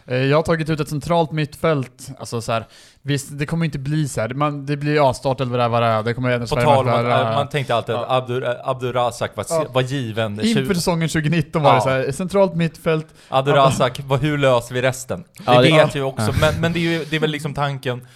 Eh, 0.07 0.17
Jag 0.17 0.37
har 0.37 0.43
tagit 0.43 0.69
ut 0.69 0.79
ett 0.79 0.89
centralt 0.89 1.31
mittfält, 1.31 2.09
alltså 2.19 2.41
så 2.41 2.51
här, 2.51 2.65
visst 3.01 3.27
det 3.31 3.45
kommer 3.45 3.65
inte 3.65 3.79
bli 3.79 4.07
så 4.07 4.21
här. 4.21 4.29
Man, 4.29 4.65
det 4.65 4.77
blir 4.77 4.95
ja, 4.95 5.13
startelva 5.13 5.57
där 5.57 5.69
vad 5.69 5.81
det 5.81 5.87
är, 5.87 6.03
det 6.03 6.13
kommer 6.13 6.31
ändå 6.31 6.47
På 6.47 6.55
tal 6.55 6.87
om 6.87 6.93
att 6.93 6.99
eh, 7.05 7.35
man 7.35 7.49
tänkte 7.49 7.75
alltid 7.75 7.95
att 7.95 8.11
Abdur, 8.11 8.43
eh, 8.43 8.51
Abdurazak 8.63 9.35
var, 9.35 9.45
Ja. 9.49 9.65
var 9.73 9.81
given. 9.81 10.31
Inför 10.41 10.61
20 10.63 10.75
säsongen 10.75 11.09
2019 11.09 11.61
var 11.63 11.69
Ja. 11.69 11.75
det 11.75 11.81
så 11.81 11.89
här, 11.89 12.11
centralt 12.11 12.55
mittfält, 12.55 13.07
Abdurazak, 13.29 13.99
vad, 14.05 14.19
hur 14.19 14.37
löser 14.37 14.73
vi 14.75 14.81
resten? 14.81 15.23
Ja, 15.45 15.61
det 15.61 15.69
det- 15.69 15.75
vet 15.75 15.95
vi 15.95 16.01
också, 16.01 16.31
men, 16.41 16.61
men 16.61 16.73
det, 16.73 16.79
är 16.79 16.91
ju, 16.99 17.05
det 17.09 17.15
är 17.15 17.19
väl 17.19 17.31
liksom 17.31 17.53
tanken. 17.53 18.07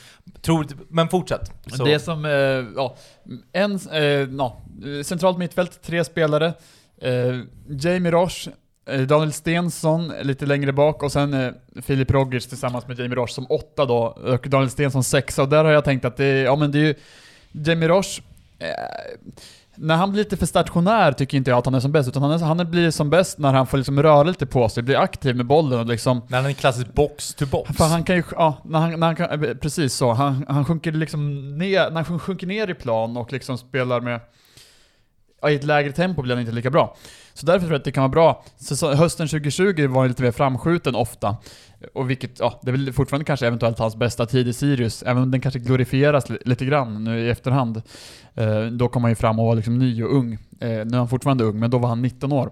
Tror, 0.42 0.68
men 0.90 1.08
fortsätt. 1.10 1.52
Så. 1.68 1.84
Det 1.86 2.00
som, 2.00 2.26
eh, 2.26 2.32
ja, 2.76 2.96
en, 3.54 3.80
eh, 3.92 4.02
ja, 4.38 4.62
centralt 5.04 5.38
mittfält, 5.38 5.82
tre 5.84 6.04
spelare. 6.04 6.54
Eh, 7.02 7.40
Jamie 7.70 8.12
Roche, 8.12 8.52
Daniel 8.98 9.34
Stensson 9.34 10.14
lite 10.22 10.46
längre 10.46 10.74
bak 10.74 11.04
och 11.04 11.12
sen 11.12 11.34
eh, 11.34 11.52
Filip 11.82 12.12
Rogic 12.12 12.48
tillsammans 12.48 12.88
med 12.88 13.00
Jamie 13.00 13.16
Roche 13.16 13.34
som 13.34 13.46
åtta 13.50 13.86
då 13.86 13.98
och 13.98 14.50
Daniel 14.50 14.70
Stensson 14.70 15.04
sexa 15.04 15.42
och 15.42 15.50
där 15.50 15.64
har 15.64 15.72
jag 15.72 15.84
tänkt 15.84 16.06
att 16.06 16.18
det, 16.18 16.42
ja 16.42 16.56
men 16.56 16.72
det 16.72 16.80
är 16.80 16.84
ju 16.84 16.96
Jamie 17.52 17.90
Roche 17.90 18.22
eh, 18.60 18.68
när 19.76 19.96
han 19.96 20.12
blir 20.12 20.24
lite 20.24 20.38
för 20.38 20.46
stationär 20.46 21.12
tycker 21.12 21.38
inte 21.38 21.52
jag 21.52 21.58
att 21.58 21.66
han 21.66 21.76
är 21.76 21.80
som 21.80 21.92
bäst, 21.92 22.10
utan 22.10 22.24
han, 22.24 22.32
är, 22.32 22.38
han 22.38 22.72
blir 22.72 22.92
som 22.92 23.10
bäst 23.10 23.38
när 23.38 23.54
han 23.54 23.68
får 23.68 23.78
liksom 23.78 24.04
röra 24.04 24.24
lite 24.24 24.46
på 24.46 24.70
sig, 24.70 24.84
blir 24.84 24.98
aktiv 24.98 25.36
med 25.36 25.46
bollen 25.46 25.80
och 25.80 25.86
liksom 25.86 26.22
När 26.28 26.42
han 26.42 26.50
är 26.50 26.54
klassisk 26.54 26.94
box 26.94 27.34
to 27.34 27.46
box. 27.46 27.78
för 27.78 27.86
han 27.86 28.04
kan 28.04 28.16
ju, 28.16 28.24
ja, 28.32 28.58
när 28.64 28.80
han, 28.80 29.00
när 29.00 29.08
han 29.08 29.16
kan, 29.16 29.44
eh, 29.44 29.54
precis 29.54 29.94
så. 29.94 30.14
Han, 30.14 30.46
han 30.48 30.66
sjunker 30.66 30.92
liksom 30.92 31.50
ner, 31.58 31.90
när 31.92 32.04
han 32.04 32.20
sjunker 32.20 32.48
ner 32.48 32.70
i 32.70 32.74
plan 32.74 33.18
och 33.18 33.32
liksom 33.32 33.58
spelar 33.58 34.02
med, 34.02 34.20
ja, 35.42 35.50
i 35.50 35.56
ett 35.56 35.64
lägre 35.64 35.92
tempo 35.92 36.22
blir 36.22 36.36
han 36.36 36.42
inte 36.42 36.54
lika 36.54 36.70
bra. 36.70 36.96
Så 37.34 37.46
därför 37.46 37.60
tror 37.60 37.72
jag 37.72 37.80
att 37.80 37.86
det 37.86 37.92
kan 37.92 38.02
vara 38.02 38.10
bra. 38.10 38.44
Så, 38.58 38.94
hösten 38.94 39.28
2020 39.28 39.88
var 39.88 40.02
han 40.02 40.08
lite 40.08 40.24
mer 40.24 40.32
framskjuten 40.32 40.96
ofta. 40.96 41.36
Och 41.94 42.10
vilket, 42.10 42.40
ja, 42.40 42.60
det 42.64 42.70
är 42.70 42.72
väl 42.72 42.94
fortfarande 42.94 43.26
kanske 43.26 43.48
eventuellt 43.48 43.80
hans 43.80 43.96
bästa 43.96 44.26
tid 44.26 44.48
i 44.48 44.54
Sirius, 44.54 45.04
även 45.04 45.24
om 45.24 45.32
den 45.32 45.42
kanske 45.42 45.60
glorifieras 45.60 46.30
li- 46.30 46.38
lite 46.46 46.66
grann 46.66 47.04
nu 47.04 47.20
i 47.20 47.30
efterhand. 47.30 47.82
Eh, 48.36 48.66
då 48.66 48.88
kom 48.88 49.04
han 49.04 49.12
ju 49.12 49.16
fram 49.16 49.40
och 49.40 49.46
var 49.46 49.56
liksom 49.56 49.78
ny 49.78 50.04
och 50.04 50.16
ung. 50.16 50.34
Eh, 50.34 50.40
nu 50.60 50.90
är 50.94 50.98
han 50.98 51.08
fortfarande 51.08 51.44
ung, 51.44 51.60
men 51.60 51.70
då 51.72 51.78
var 51.78 51.90
han 51.90 52.02
19 52.02 52.32
år. 52.32 52.52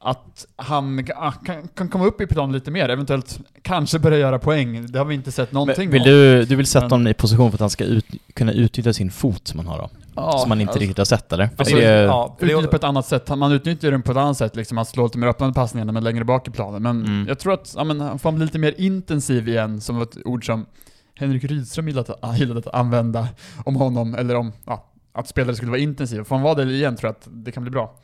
Att 0.00 0.46
han 0.56 1.06
ah, 1.16 1.32
kan, 1.32 1.68
kan 1.68 1.88
komma 1.88 2.06
upp 2.06 2.20
i 2.20 2.26
plan 2.26 2.52
lite 2.52 2.70
mer, 2.70 2.88
eventuellt 2.88 3.40
kanske 3.62 3.98
börja 3.98 4.18
göra 4.18 4.38
poäng. 4.38 4.86
Det 4.92 4.98
har 4.98 5.06
vi 5.06 5.14
inte 5.14 5.32
sett 5.32 5.52
någonting 5.52 5.90
men 5.90 5.92
vill 5.92 6.00
av. 6.02 6.06
du, 6.06 6.44
du 6.44 6.56
vill 6.56 6.66
sätta 6.66 6.86
honom 6.86 7.06
i 7.06 7.14
position 7.14 7.50
för 7.50 7.56
att 7.56 7.60
han 7.60 7.70
ska 7.70 7.84
ut, 7.84 8.06
kunna 8.34 8.52
utnyttja 8.52 8.92
sin 8.92 9.10
fot 9.10 9.48
som 9.48 9.58
han 9.58 9.68
har 9.68 9.78
då? 9.78 9.90
Ja, 10.16 10.38
som 10.38 10.48
man 10.48 10.60
inte 10.60 10.70
alltså, 10.70 10.80
riktigt 10.80 10.98
har 10.98 11.04
sett 11.04 11.32
eller? 11.32 11.50
Alltså, 11.56 11.76
det 11.76 11.84
är, 11.84 12.04
ja, 12.04 12.36
det- 12.40 12.66
på 12.68 12.76
ett 12.76 12.84
annat 12.84 13.06
sätt. 13.06 13.28
Man 13.38 13.52
utnyttjar 13.52 13.90
den 13.90 14.02
på 14.02 14.10
ett 14.12 14.18
annat 14.18 14.36
sätt, 14.38 14.56
liksom 14.56 14.78
att 14.78 14.88
slå 14.88 15.04
lite 15.04 15.18
mer 15.18 15.26
öppnande 15.26 15.54
passningar 15.54 15.92
men 15.92 16.04
längre 16.04 16.24
bak 16.24 16.48
i 16.48 16.50
planen. 16.50 16.82
Men 16.82 17.00
Mm. 17.04 17.24
jag 17.28 17.38
tror 17.38 17.52
att, 17.52 17.74
ja 17.76 17.84
men 17.84 18.00
han 18.00 18.18
får 18.18 18.32
bli 18.32 18.44
lite 18.44 18.58
mer 18.58 18.74
intensiv 18.78 19.48
igen, 19.48 19.80
som 19.80 19.96
var 19.96 20.02
ett 20.02 20.16
ord 20.24 20.46
som 20.46 20.66
Henrik 21.14 21.44
Rydström 21.44 21.88
gillade 21.88 22.14
att, 22.22 22.38
gillade 22.38 22.58
att 22.60 22.74
använda 22.74 23.28
om 23.64 23.76
honom, 23.76 24.14
eller 24.14 24.34
om, 24.34 24.52
ja, 24.66 24.86
att 25.12 25.28
spelare 25.28 25.56
skulle 25.56 25.70
vara 25.70 25.80
intensiva. 25.80 26.24
Får 26.24 26.36
han 26.36 26.42
vara 26.42 26.54
det 26.54 26.62
igen 26.72 26.96
tror 26.96 27.08
jag 27.08 27.12
att 27.12 27.28
det 27.44 27.52
kan 27.52 27.62
bli 27.62 27.70
bra. 27.70 27.94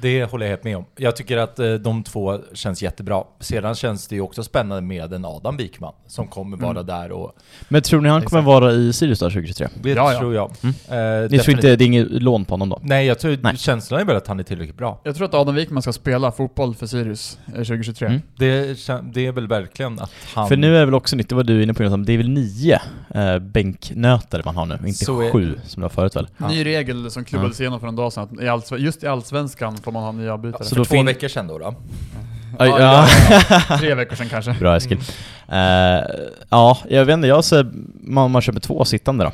Det 0.00 0.24
håller 0.24 0.46
jag 0.46 0.50
helt 0.50 0.64
med 0.64 0.76
om. 0.76 0.84
Jag 0.96 1.16
tycker 1.16 1.36
att 1.36 1.58
eh, 1.58 1.72
de 1.74 2.02
två 2.02 2.38
känns 2.52 2.82
jättebra. 2.82 3.24
Sedan 3.40 3.74
känns 3.74 4.08
det 4.08 4.14
ju 4.14 4.20
också 4.20 4.42
spännande 4.42 4.82
med 4.82 5.12
en 5.12 5.24
Adam 5.24 5.56
Wikman 5.56 5.92
som 6.06 6.28
kommer 6.28 6.56
vara 6.56 6.70
Mm. 6.70 6.86
där 6.86 7.12
och 7.12 7.32
men 7.68 7.82
tror 7.82 8.00
ni 8.00 8.08
han 8.08 8.22
kommer 8.22 8.42
vara 8.42 8.72
i 8.72 8.92
Sirius 8.92 9.18
då 9.18 9.26
2023? 9.30 9.68
det 9.82 9.90
Ja, 9.90 10.12
ja. 10.12 10.18
tror 10.18 10.34
jag. 10.34 10.52
Mm. 10.62 11.22
Eh, 11.24 11.30
Ni 11.30 11.38
tror 11.38 11.54
inte 11.56 11.76
det 11.76 11.84
är 11.84 11.86
inget 11.86 12.10
lån 12.10 12.44
på 12.44 12.52
honom 12.52 12.68
då? 12.68 12.78
Nej, 12.82 13.06
jag 13.06 13.18
tror 13.18 13.38
Nej. 13.42 13.56
känslan 13.56 14.00
är 14.00 14.04
väl 14.04 14.16
att 14.16 14.26
han 14.26 14.40
är 14.40 14.44
tillräckligt 14.44 14.76
bra. 14.78 15.00
Jag 15.04 15.16
tror 15.16 15.24
att 15.28 15.34
Adam 15.34 15.54
Wikman 15.54 15.82
ska 15.82 15.92
spela 15.92 16.32
fotboll 16.32 16.74
för 16.74 16.86
Sirius 16.86 17.38
eh, 17.46 17.52
2023. 17.52 18.08
Mm. 18.08 18.20
Det, 18.36 18.78
det 19.12 19.26
är 19.26 19.32
väl 19.32 19.48
verkligen 19.48 19.98
att 20.00 20.10
han... 20.34 20.48
För 20.48 20.56
nu 20.56 20.74
är 20.76 20.80
det 20.80 20.84
väl 20.84 20.94
också 20.94 21.16
nytt, 21.16 21.28
det 21.28 21.34
var 21.34 21.44
du 21.44 21.62
inne 21.62 21.74
på 21.74 21.82
Jonathan, 21.82 22.04
det 22.04 22.12
är 22.12 22.16
väl 22.18 22.28
nio 22.28 22.80
eh, 23.14 23.38
bänknötare 23.38 24.42
man 24.44 24.56
har 24.56 24.66
nu, 24.66 24.74
inte 24.86 25.04
Så 25.04 25.20
är- 25.20 25.30
sju 25.30 25.58
som 25.64 25.80
det 25.80 25.84
var 25.84 25.88
förut 25.88 26.16
väl? 26.16 26.28
Ja. 26.38 26.48
Ny 26.48 26.64
regel 26.64 27.10
som 27.10 27.24
klubbades 27.24 27.60
igenom 27.60 27.80
för 27.80 27.86
en 27.86 27.96
dag 27.96 28.12
sedan, 28.12 28.38
just 28.78 29.04
i 29.04 29.06
Allsvenskan 29.06 29.76
får 29.84 29.92
man 29.92 30.02
ha 30.02 30.12
nya 30.12 30.34
avbytare. 30.34 30.64
Så 30.64 30.68
för 30.68 30.76
då 30.76 30.84
två 30.84 31.02
veckor 31.02 31.28
sedan 31.28 31.46
då, 31.46 31.58
då. 31.58 31.74
Aj, 32.58 32.68
Ja, 32.68 32.80
ja. 32.80 33.06
ja. 33.70 33.76
Tre 33.78 33.94
veckor 33.94 34.16
sedan 34.16 34.28
kanske. 34.28 34.52
Bra 34.52 34.76
Eskil. 34.76 34.98
Eh, 35.48 35.56
ja, 36.48 36.78
jag 36.88 37.04
vet 37.04 37.14
inte, 37.14 37.28
jag 37.28 37.44
ser 37.44 37.72
man, 38.00 38.30
man 38.30 38.42
köper 38.42 38.60
två 38.60 38.84
sittande 38.84 39.24
då. 39.24 39.30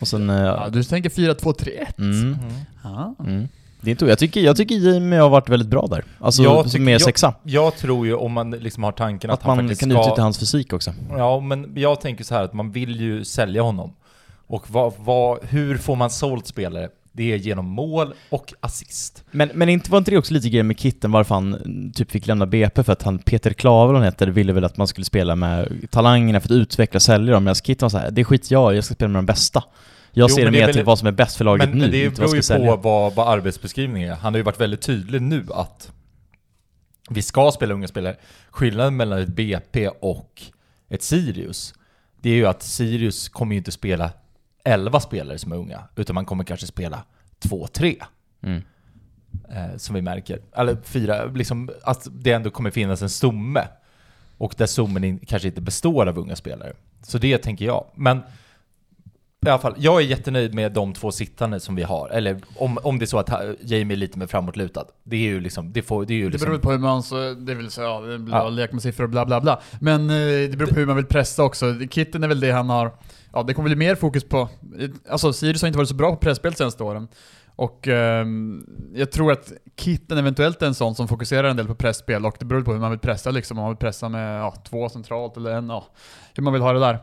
Och 0.00 0.08
sen... 0.08 0.28
Ja, 0.28 0.68
du 0.72 0.82
tänker 0.84 1.10
4-2-3-1? 1.10 1.70
mm, 1.98 2.36
Ja. 2.84 3.14
mm. 3.20 3.48
Det 3.80 3.88
är 3.88 3.92
inte, 3.92 4.06
jag, 4.06 4.18
tycker, 4.18 4.40
jag 4.40 4.56
tycker 4.56 4.74
Jamie 4.74 5.18
har 5.20 5.28
varit 5.28 5.48
väldigt 5.48 5.68
bra 5.68 5.86
där. 5.86 6.04
Alltså 6.20 6.42
Jag 6.42 6.64
tycker- 6.64 6.80
med 6.84 6.94
jag- 6.94 7.00
sexa. 7.00 7.34
Jag 7.42 7.76
tror 7.76 8.06
ju 8.06 8.14
om 8.14 8.32
man 8.32 8.50
liksom 8.50 8.82
har 8.84 8.92
tanken 8.92 9.30
att, 9.30 9.38
Att 9.38 9.42
han 9.46 9.56
man 9.56 9.64
faktiskt 9.64 9.80
kan 9.80 9.90
ska... 9.90 10.00
utnyttja 10.00 10.22
hans 10.22 10.38
fysik 10.38 10.72
också. 10.72 10.92
Ja, 11.16 11.40
men 11.40 11.72
jag 11.76 12.00
tänker 12.00 12.24
så 12.24 12.34
här 12.34 12.42
att 12.42 12.52
man 12.52 12.70
vill 12.70 13.00
ju 13.00 13.24
sälja 13.24 13.62
honom. 13.62 13.92
Och 14.46 14.70
vad, 14.70 14.92
vad, 14.98 15.38
hur 15.44 15.76
får 15.78 15.96
man 15.96 16.10
sålt 16.10 16.46
spelare? 16.46 16.88
Det 17.12 17.32
är 17.32 17.36
genom 17.36 17.66
mål 17.66 18.14
och 18.28 18.54
assist. 18.60 19.24
Men, 19.30 19.50
men 19.54 19.68
inte, 19.68 19.90
var 19.90 19.98
inte 19.98 20.10
det 20.10 20.18
också 20.18 20.34
lite 20.34 20.48
grejen 20.48 20.66
med 20.66 20.78
Kitten 20.80 21.12
varför 21.12 21.34
han 21.34 21.54
mm, 21.54 21.92
typ 21.92 22.10
fick 22.10 22.26
lämna 22.26 22.46
BP 22.46 22.82
för 22.82 22.92
att 22.92 23.02
han, 23.02 23.18
Peter 23.18 23.52
Klaver 23.52 24.00
heter, 24.00 24.26
ville 24.26 24.52
väl 24.52 24.64
att 24.64 24.76
man 24.76 24.86
skulle 24.86 25.04
spela 25.04 25.36
med 25.36 25.86
talangerna 25.90 26.40
för 26.40 26.48
att 26.48 26.52
utveckla 26.52 26.98
och 26.98 27.02
sälja 27.02 27.34
dem, 27.34 27.44
medan 27.44 27.54
Kitten 27.54 27.84
var 27.84 27.90
så 27.90 27.98
här, 27.98 28.10
det 28.10 28.24
skiter 28.24 28.52
jag 28.52 28.74
jag 28.74 28.84
ska 28.84 28.94
spela 28.94 29.08
med 29.08 29.18
de 29.18 29.26
bästa. 29.26 29.64
Jag 30.12 30.30
Jo, 30.30 30.36
ser 30.36 30.44
det 30.44 30.50
mer 30.50 30.66
väl- 30.66 30.74
till 30.74 30.84
vad 30.84 30.98
som 30.98 31.08
är 31.08 31.12
bäst 31.12 31.36
för 31.36 31.44
laget 31.44 31.68
Men, 31.68 31.78
nu, 31.78 31.84
men 31.84 31.90
det 31.90 32.16
beror 32.16 32.36
ju 32.36 32.42
på 32.42 32.76
vad, 32.76 33.14
vad 33.14 33.28
arbetsbeskrivningen 33.28 34.10
är. 34.10 34.14
Han 34.16 34.32
har 34.32 34.38
ju 34.38 34.42
varit 34.42 34.60
väldigt 34.60 34.82
tydlig 34.82 35.22
nu 35.22 35.46
att 35.54 35.92
vi 37.10 37.22
ska 37.22 37.50
spela 37.50 37.74
unga 37.74 37.88
spelare. 37.88 38.16
Skillnaden 38.50 38.96
mellan 38.96 39.18
ett 39.18 39.28
BP 39.28 39.88
och 39.88 40.42
ett 40.88 41.02
Sirius, 41.02 41.74
det 42.20 42.30
är 42.30 42.34
ju 42.34 42.46
att 42.46 42.62
Sirius 42.62 43.28
kommer 43.28 43.54
ju 43.54 43.58
inte 43.58 43.72
spela 43.72 44.10
11 44.64 45.00
spelare 45.00 45.38
som 45.38 45.52
är 45.52 45.56
unga, 45.56 45.82
utan 45.96 46.14
man 46.14 46.24
kommer 46.24 46.44
kanske 46.44 46.66
spela 46.66 47.04
2-3. 47.40 48.02
Mm. 48.42 48.62
eh, 49.48 49.76
som 49.76 49.94
vi 49.94 50.02
märker. 50.02 50.40
Eller 50.56 50.76
fyra, 50.84 51.24
liksom 51.24 51.70
att 51.82 52.08
det 52.10 52.32
ändå 52.32 52.50
kommer 52.50 52.70
finnas 52.70 53.02
en 53.02 53.10
stomme. 53.10 53.62
Och 54.38 54.54
där 54.58 54.66
stommen 54.66 55.04
in, 55.04 55.18
kanske 55.26 55.48
inte 55.48 55.60
består 55.60 56.06
av 56.06 56.18
unga 56.18 56.36
spelare. 56.36 56.72
Så 57.02 57.18
det 57.18 57.38
tänker 57.38 57.64
jag. 57.64 57.84
Men 57.94 58.22
i 59.46 59.48
alla 59.48 59.58
fall, 59.58 59.74
jag 59.78 59.96
är 60.00 60.04
jättenöjd 60.04 60.54
med 60.54 60.72
de 60.72 60.92
två 60.92 61.12
sittande 61.12 61.60
som 61.60 61.74
vi 61.74 61.82
har. 61.82 62.08
Eller 62.08 62.40
om, 62.56 62.78
om 62.82 62.98
det 62.98 63.04
är 63.04 63.06
så 63.06 63.18
att 63.18 63.30
Jamie 63.60 63.94
är 63.94 63.96
lite 63.96 64.18
mer 64.18 64.26
framåtlutad. 64.26 64.84
Det 65.04 65.16
är 65.16 65.20
ju 65.20 65.40
liksom, 65.40 65.72
det 65.72 65.82
får, 65.82 66.04
det 66.04 66.14
är 66.14 66.16
ju 66.18 66.24
Det 66.24 66.30
liksom... 66.30 66.48
beror 66.50 66.60
på 66.60 66.70
hur 66.70 66.78
man, 66.78 67.02
så, 67.02 67.34
det 67.34 67.54
vill 67.54 67.70
säga, 67.70 67.86
ja, 67.86 68.00
det 68.00 68.18
blir 68.18 68.34
Ja. 68.34 68.42
ja. 68.44 68.48
lek 68.50 68.72
med 68.72 68.82
siffror 68.82 69.04
och 69.04 69.10
bla 69.10 69.26
bla 69.26 69.40
bla. 69.40 69.60
Men 69.80 70.10
eh, 70.10 70.16
det 70.50 70.56
beror 70.56 70.66
på 70.68 70.74
hur 70.74 70.86
man 70.86 70.96
vill 70.96 71.06
pressa 71.06 71.42
också. 71.42 71.74
Kitten 71.90 72.22
är 72.22 72.28
väl 72.28 72.40
det 72.40 72.50
han 72.50 72.70
har, 72.70 72.92
ja 73.32 73.42
det 73.42 73.54
kommer 73.54 73.68
bli 73.68 73.76
mer 73.76 73.94
fokus 73.94 74.24
på, 74.24 74.48
alltså 75.08 75.32
Sirius 75.32 75.62
har 75.62 75.66
inte 75.66 75.76
varit 75.76 75.88
så 75.88 75.94
bra 75.94 76.10
på 76.10 76.16
presspel 76.16 76.52
de 76.52 76.56
senaste 76.56 76.82
åren. 76.82 77.08
Och 77.56 77.88
eh, 77.88 78.26
jag 78.94 79.12
tror 79.12 79.32
att 79.32 79.52
Kitten 79.76 80.18
eventuellt 80.18 80.62
är 80.62 80.66
en 80.66 80.74
sån 80.74 80.94
som 80.94 81.08
fokuserar 81.08 81.48
en 81.48 81.56
del 81.56 81.66
på 81.66 81.74
presspel 81.74 82.26
och 82.26 82.36
det 82.38 82.44
beror 82.44 82.62
på 82.62 82.72
hur 82.72 82.80
man 82.80 82.90
vill 82.90 83.00
pressa 83.00 83.30
liksom. 83.30 83.58
Om 83.58 83.62
man 83.62 83.70
vill 83.70 83.78
pressa 83.78 84.08
med 84.08 84.40
ja, 84.40 84.54
två 84.64 84.88
centralt 84.88 85.36
eller 85.36 85.50
en, 85.50 85.68
ja, 85.68 85.86
hur 86.34 86.42
man 86.42 86.52
vill 86.52 86.62
ha 86.62 86.72
det 86.72 86.80
där. 86.80 86.98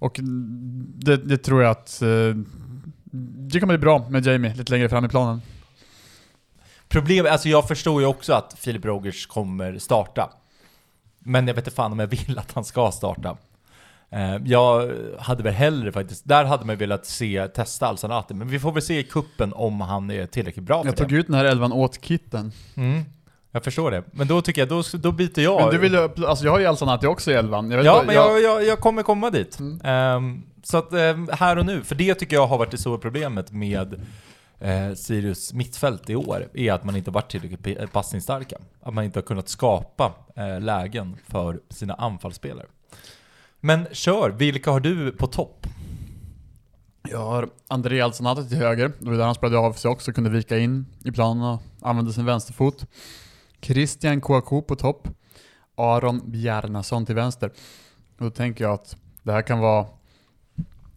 Och 0.00 0.20
det, 0.22 1.16
det 1.16 1.36
tror 1.36 1.62
jag 1.62 1.70
att 1.70 2.02
eh, 2.02 2.08
det 3.50 3.60
kommer 3.60 3.78
bli 3.78 3.78
bra 3.78 4.08
med 4.08 4.26
Jamie 4.26 4.54
lite 4.54 4.72
längre 4.72 4.88
fram 4.88 5.04
i 5.04 5.08
planen. 5.08 5.42
Problem, 6.88 7.26
alltså 7.30 7.48
jag 7.48 7.68
förstår 7.68 8.00
ju 8.00 8.06
också 8.06 8.32
att 8.32 8.54
Filip 8.58 8.84
Rogers 8.84 9.26
kommer 9.26 9.78
starta. 9.78 10.30
Men 11.18 11.48
jag 11.48 11.54
vet 11.54 11.66
inte 11.66 11.76
fan 11.76 11.92
om 11.92 11.98
jag 11.98 12.06
vill 12.06 12.38
att 12.38 12.52
han 12.52 12.64
ska 12.64 12.90
starta. 12.90 13.36
Eh, 14.12 14.36
Jag 14.44 14.92
hade 15.18 15.42
väl 15.42 15.52
hellre 15.54 15.92
faktiskt, 15.92 16.28
där 16.28 16.44
hade 16.44 16.64
man 16.64 16.76
velat 16.76 17.06
se, 17.06 17.48
testa 17.48 17.86
Alsanati, 17.86 18.34
men 18.34 18.48
vi 18.48 18.58
får 18.58 18.72
väl 18.72 18.82
se 18.82 18.98
i 18.98 19.02
kuppen 19.02 19.52
om 19.52 19.80
han 19.80 20.10
är 20.10 20.26
tillräckligt 20.26 20.64
bra 20.64 20.82
för 20.82 20.88
Jag 20.88 20.96
tog 20.96 21.08
det. 21.08 21.14
ut 21.16 21.26
den 21.26 21.34
här 21.36 21.44
elvan 21.44 21.72
åt 21.72 22.04
kitten. 22.04 22.52
Mm, 22.76 23.02
jag 23.50 23.64
förstår 23.64 23.90
det. 23.90 24.02
Men 24.12 24.26
då 24.28 24.42
tycker 24.42 24.60
jag, 24.60 24.68
då, 24.68 24.82
då 24.92 25.12
byter 25.12 25.40
jag. 25.40 25.60
Men 25.60 25.70
du 25.70 25.78
vill 25.78 25.92
ju, 25.92 26.26
alltså 26.26 26.44
jag 26.44 26.52
har 26.52 26.58
ju 26.58 26.66
Alsanati 26.66 27.06
också 27.06 27.30
i 27.30 27.34
elvan. 27.34 27.70
Ja, 27.70 27.82
bara- 27.82 28.02
men 28.02 28.14
jag, 28.14 28.42
jag, 28.42 28.64
jag 28.66 28.80
kommer 28.80 29.02
komma 29.02 29.30
dit. 29.30 29.58
Mm. 29.60 29.80
Ehm, 29.84 30.42
så 30.62 30.76
att 30.78 30.92
ehm, 30.92 31.28
här 31.32 31.58
och 31.58 31.66
nu, 31.66 31.82
för 31.82 31.94
det 31.94 32.14
tycker 32.14 32.36
jag 32.36 32.46
har 32.46 32.58
varit 32.58 32.70
det 32.70 32.78
stora 32.78 32.98
problemet 32.98 33.52
med 33.52 33.94
eh, 34.60 34.94
Sirius 34.94 35.52
mittfält 35.52 36.10
i 36.10 36.16
år, 36.16 36.48
är 36.54 36.72
att 36.72 36.84
man 36.84 36.96
inte 36.96 37.10
har 37.10 37.14
varit 37.14 37.30
tillräckligt 37.30 37.92
passningsstarka. 37.92 38.56
Att 38.82 38.94
man 38.94 39.04
inte 39.04 39.18
har 39.18 39.22
kunnat 39.24 39.48
skapa 39.48 40.12
eh, 40.36 40.60
lägen 40.60 41.16
för 41.28 41.60
sina 41.70 41.94
anfallsspelare. 41.94 42.66
Men 43.60 43.86
kör, 43.92 44.30
vilka 44.30 44.70
har 44.70 44.80
du 44.80 45.12
på 45.12 45.26
topp? 45.26 45.66
Jag 47.08 47.18
har 47.18 47.48
André 47.68 48.00
Alsonati 48.00 48.48
till 48.48 48.58
höger, 48.58 48.92
det 48.98 49.10
var 49.10 49.16
där 49.16 49.24
han 49.24 49.34
spelade 49.34 49.58
av 49.58 49.72
sig 49.72 49.90
också, 49.90 50.12
kunde 50.12 50.30
vika 50.30 50.58
in 50.58 50.86
i 51.04 51.12
planen 51.12 51.42
och 51.42 51.62
använde 51.80 52.12
sin 52.12 52.24
vänsterfot. 52.24 52.86
Christian 53.60 54.20
Kouakou 54.20 54.62
på 54.62 54.76
topp. 54.76 55.08
Aron 55.76 56.30
Bjarnason 56.30 57.06
till 57.06 57.14
vänster. 57.14 57.50
Och 58.18 58.24
då 58.24 58.30
tänker 58.30 58.64
jag 58.64 58.74
att 58.74 58.96
det 59.22 59.32
här 59.32 59.42
kan 59.42 59.58
vara 59.58 59.86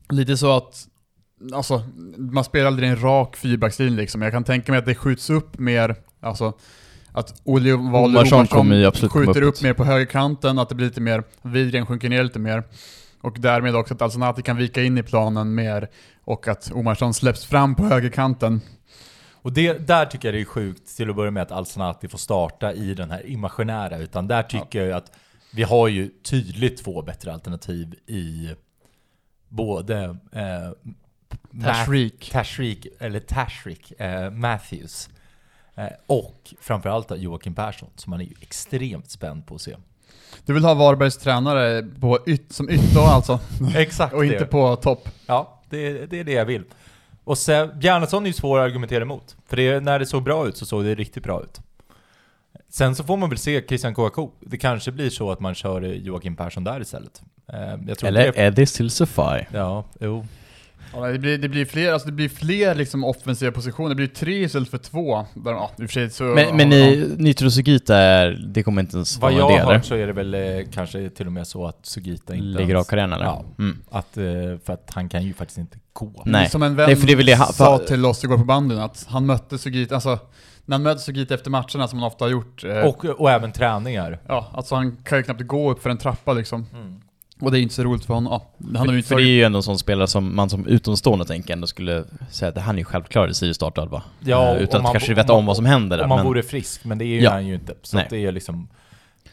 lite 0.10 0.38
så 0.38 0.58
att, 0.58 0.88
alltså, 1.54 1.84
man 2.18 2.44
spelar 2.44 2.68
aldrig 2.68 2.90
en 2.90 3.02
rak 3.02 3.36
fyrbackslinje 3.36 3.98
liksom. 3.98 4.22
Jag 4.22 4.32
kan 4.32 4.44
tänka 4.44 4.72
mig 4.72 4.80
att 4.80 4.86
det 4.86 4.96
skjuts 4.96 5.30
upp 5.30 5.60
mer, 5.60 5.96
alltså 6.20 6.54
att 7.14 7.42
Olle 7.44 7.74
Omarsson 7.74 8.48
skjuter 9.10 9.42
upp 9.42 9.62
mer 9.62 9.74
på 9.74 9.84
högerkanten, 9.84 10.60
att 10.60 10.70
det 10.70 10.76
blir 10.76 10.86
lite 10.88 11.02
mer, 11.02 11.24
Widgren 11.42 11.86
sjunker 11.86 12.10
ner 12.10 12.24
lite 12.24 12.40
mer. 12.40 12.64
Och 13.22 13.36
därmed 13.40 13.76
också 13.76 13.94
att 13.94 14.02
Alsanati 14.02 14.42
kan 14.42 14.58
vika 14.58 14.84
in 14.84 14.98
i 14.98 15.04
planen 15.04 15.56
mer 15.56 15.90
och 16.24 16.48
att 16.48 16.72
Omarsson 16.72 17.14
släpps 17.14 17.46
fram 17.46 17.76
på 17.76 17.84
högerkanten. 17.84 18.62
Och 19.32 19.54
det, 19.54 19.88
där 19.88 20.06
tycker 20.06 20.28
jag 20.28 20.36
det 20.36 20.42
är 20.42 20.46
sjukt 20.46 20.98
till 20.98 21.10
att 21.10 21.16
börja 21.16 21.32
med 21.32 21.44
att 21.44 21.52
Alsanati 21.52 22.08
får 22.08 22.18
starta 22.18 22.74
i 22.74 22.94
den 22.94 23.12
här 23.12 23.26
imaginära, 23.26 23.98
utan 23.98 24.28
där 24.28 24.44
tycker 24.44 24.80
jag 24.80 24.88
ju 24.88 24.94
att 24.94 25.12
vi 25.54 25.64
har 25.64 25.88
ju 25.88 26.10
tydligt 26.24 26.84
två 26.84 27.02
bättre 27.02 27.34
alternativ 27.34 27.96
i 28.08 28.50
både 29.50 30.18
eh, 30.32 30.94
Tashreeq. 31.64 32.30
Tashreeq, 32.32 32.88
eller 33.00 33.20
Tashreeq, 33.20 33.92
eh, 33.92 34.32
Matthews. 34.32 35.10
Eh, 35.76 35.88
och 36.08 36.54
framförallt 36.62 37.12
Joakim 37.18 37.56
Persson, 37.56 37.90
som 37.96 38.12
man 38.12 38.22
är 38.22 38.26
ju 38.26 38.34
extremt 38.42 39.12
spänd 39.12 39.46
på 39.48 39.56
att 39.56 39.62
se. 39.62 39.76
Du 40.46 40.54
vill 40.54 40.64
ha 40.64 40.74
Varbergs 40.74 41.18
tränare 41.18 41.84
på 42.00 42.20
yt, 42.28 42.54
som 42.54 42.70
ytter 42.70 43.00
alltså, 43.00 43.40
Exakt 43.76 44.14
och 44.14 44.26
inte 44.26 44.46
på 44.46 44.76
topp. 44.76 45.10
Ja, 45.26 45.62
det, 45.70 46.06
det 46.06 46.20
är 46.20 46.24
det 46.24 46.32
jag 46.34 46.46
vill. 46.46 46.64
Och 47.24 47.38
sen, 47.38 47.80
Bjarnason 47.80 48.24
är 48.24 48.28
ju 48.28 48.34
svår 48.34 48.60
att 48.60 48.66
argumentera 48.66 49.02
emot. 49.02 49.36
För 49.48 49.58
det, 49.58 49.80
när 49.80 50.00
det 50.00 50.06
såg 50.06 50.24
bra 50.24 50.48
ut 50.48 50.58
så 50.58 50.66
såg 50.66 50.84
det 50.84 50.96
riktigt 50.96 51.24
bra 51.24 51.42
ut. 51.44 51.60
Sen 52.70 52.96
så 52.96 53.04
får 53.04 53.18
man 53.18 53.30
väl 53.30 53.38
se 53.38 53.64
Christian 53.68 53.94
Kouakou. 53.96 54.30
Det 54.40 54.58
kanske 54.58 54.92
blir 54.92 55.10
så 55.10 55.32
att 55.32 55.40
man 55.40 55.56
kör 55.56 55.82
Joakim 55.82 56.36
Persson 56.36 56.64
där 56.64 56.82
istället. 56.82 57.22
Eh, 57.54 57.60
Jag 57.88 57.98
tror 57.98 58.08
Eller 58.08 58.32
det, 58.32 58.38
Eddie 58.40 58.66
Silsify. 58.66 59.46
Ja, 59.54 59.84
jo. 60.00 60.26
Ja, 60.94 61.08
det, 61.08 61.20
blir, 61.20 61.38
det 61.38 61.50
blir 61.50 61.66
fler, 61.66 61.92
alltså 61.94 62.06
det 62.08 62.12
blir 62.14 62.30
fler 62.30 62.76
liksom 62.76 63.04
offensiva 63.04 63.52
positioner, 63.52 63.90
det 63.90 63.96
blir 63.96 64.08
tre 64.08 64.44
istället 64.44 64.70
för 64.70 64.78
två. 64.78 65.26
Där, 65.34 65.52
ja, 65.52 65.72
i 65.78 65.86
och 65.86 65.90
för 65.90 65.94
sig 65.94 66.10
så... 66.10 66.24
Men, 66.24 66.58
men 66.58 66.72
ja, 66.72 66.78
i 66.78 67.10
Nitro 67.18 67.52
Sugita 67.52 67.98
är, 67.98 68.32
det 68.48 68.64
kommer 68.64 68.82
inte 68.82 68.96
ens 68.96 69.18
Vad 69.20 69.34
vara 69.34 69.42
jag 69.42 69.52
det 69.60 69.64
har 69.64 69.74
hört 69.74 69.86
så 69.86 69.96
är 69.96 70.08
det 70.08 70.14
väl 70.14 70.34
eh, 70.34 70.42
kanske 70.74 71.10
till 71.10 71.26
och 71.26 71.32
med 71.34 71.48
så 71.48 71.66
att 71.66 71.86
Sugita 71.86 72.36
inte 72.36 72.46
Lägger 72.46 72.64
av 72.64 72.70
ens- 72.70 72.88
karriären 72.90 73.14
eller? 73.14 73.26
Ja. 73.26 73.46
Mm. 73.60 73.78
Att, 73.92 74.18
eh, 74.18 74.24
för 74.66 74.74
att 74.74 74.92
han 74.94 75.10
kan 75.10 75.24
ju 75.24 75.34
faktiskt 75.34 75.58
inte 75.58 75.78
gå. 75.94 76.24
Nej. 76.26 76.50
Som 76.50 76.64
en 76.64 76.76
vän 76.76 76.86
Nej, 76.88 76.96
för 76.96 77.08
det 77.08 77.16
väl 77.16 77.26
det 77.26 77.34
han- 77.34 77.54
sa 77.54 77.78
för- 77.78 77.86
till 77.86 78.06
oss 78.06 78.24
igår 78.24 78.38
på 78.38 78.44
bandyn, 78.44 78.80
att 78.80 79.06
han 79.10 79.26
mötte 79.26 79.58
Sugita, 79.58 79.96
alltså 79.96 80.20
när 80.66 80.74
han 80.76 80.84
möter 80.84 81.02
Sugita 81.02 81.34
efter 81.34 81.50
matcherna 81.50 81.88
som 81.88 82.00
han 82.00 82.08
ofta 82.08 82.26
har 82.26 82.30
gjort, 82.32 82.64
eh, 82.64 82.78
Och, 82.78 83.06
och 83.06 83.32
även 83.32 83.52
träningar. 83.52 84.20
ja, 84.28 84.50
alltså 84.54 84.76
han 84.76 84.98
kan 85.04 85.18
ju 85.18 85.24
knappt 85.24 85.42
gå 85.42 85.72
upp 85.72 85.82
för 85.84 85.90
en 85.90 85.98
trappa 85.98 86.34
liksom. 86.34 86.66
Mm. 86.74 87.02
Och 87.44 87.52
det 87.52 87.60
är 87.60 87.62
inte 87.62 87.76
så 87.76 87.84
roligt 87.84 88.06
för 88.06 88.14
honom. 88.14 88.32
Ja, 88.34 88.50
han 88.66 88.76
har 88.76 88.86
För, 88.86 88.94
inte 88.96 89.08
för 89.08 89.16
det 89.16 89.22
är 89.24 89.28
ju 89.28 89.44
ändå 89.44 89.60
en 89.60 89.64
sån 89.64 89.80
spelare 89.80 90.08
som 90.08 90.36
man 90.36 90.50
som 90.50 90.68
utomstående 90.68 91.26
tänker 91.26 91.54
ändå 91.54 91.68
skulle 91.68 92.04
säga 92.32 92.50
att 92.50 92.58
han 92.58 92.76
är 92.76 92.80
ju 92.80 92.86
självklar 92.86 93.28
i 93.28 93.34
Sirius 93.34 93.56
startelva. 93.56 94.02
Ja, 94.20 94.52
och 94.56 94.62
utan 94.62 94.80
om 94.80 94.80
att 94.80 94.84
man- 94.84 94.92
kanske 94.94 95.12
om 95.12 95.16
veta 95.16 95.34
man- 95.34 95.40
om 95.40 95.46
vad 95.46 95.56
som 95.56 95.66
händer 95.66 95.98
där. 95.98 96.04
Om 96.04 96.10
man 96.10 96.18
men, 96.18 96.26
vore 96.28 96.44
frisk, 96.44 96.86
men 96.86 96.98
det 96.98 97.06
är 97.06 97.08
ju 97.08 97.22
Ja. 97.22 97.32
han 97.32 97.48
ju 97.48 97.54
inte. 97.56 97.74
Så 97.82 98.02
det 98.10 98.26
är 98.26 98.32
liksom... 98.32 98.68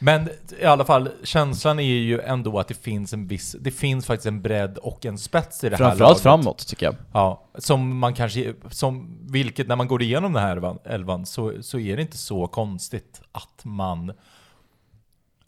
Men 0.03 0.29
i 0.61 0.65
alla 0.65 0.85
fall, 0.85 1.09
känslan 1.25 1.79
är 1.79 1.83
ju 1.85 2.21
ändå 2.21 2.59
att 2.59 2.69
det 2.69 2.83
finns 2.83 3.13
en 3.13 3.27
viss... 3.27 3.57
Det 3.61 3.71
finns 3.71 4.07
faktiskt 4.07 4.27
en 4.27 4.43
bredd 4.43 4.79
och 4.79 5.07
en 5.07 5.19
spets 5.19 5.65
i 5.65 5.69
det 5.69 5.77
här 5.77 5.85
framförallt 5.85 6.01
laget. 6.01 6.23
framåt 6.23 6.67
tycker 6.67 6.87
jag. 6.87 6.95
Ja, 7.13 7.45
som 7.59 7.99
man 7.99 8.15
kanske... 8.15 8.55
Som, 8.71 9.19
vilket, 9.31 9.69
när 9.69 9.77
man 9.77 9.89
går 9.89 10.03
igenom 10.03 10.33
den 10.33 10.43
här 10.43 10.53
elvan, 10.53 10.79
elvan 10.85 11.27
så, 11.27 11.53
så 11.61 11.79
är 11.79 11.97
det 11.97 12.03
inte 12.03 12.19
så 12.19 12.47
konstigt 12.47 13.21
att 13.33 13.65
man... 13.65 14.13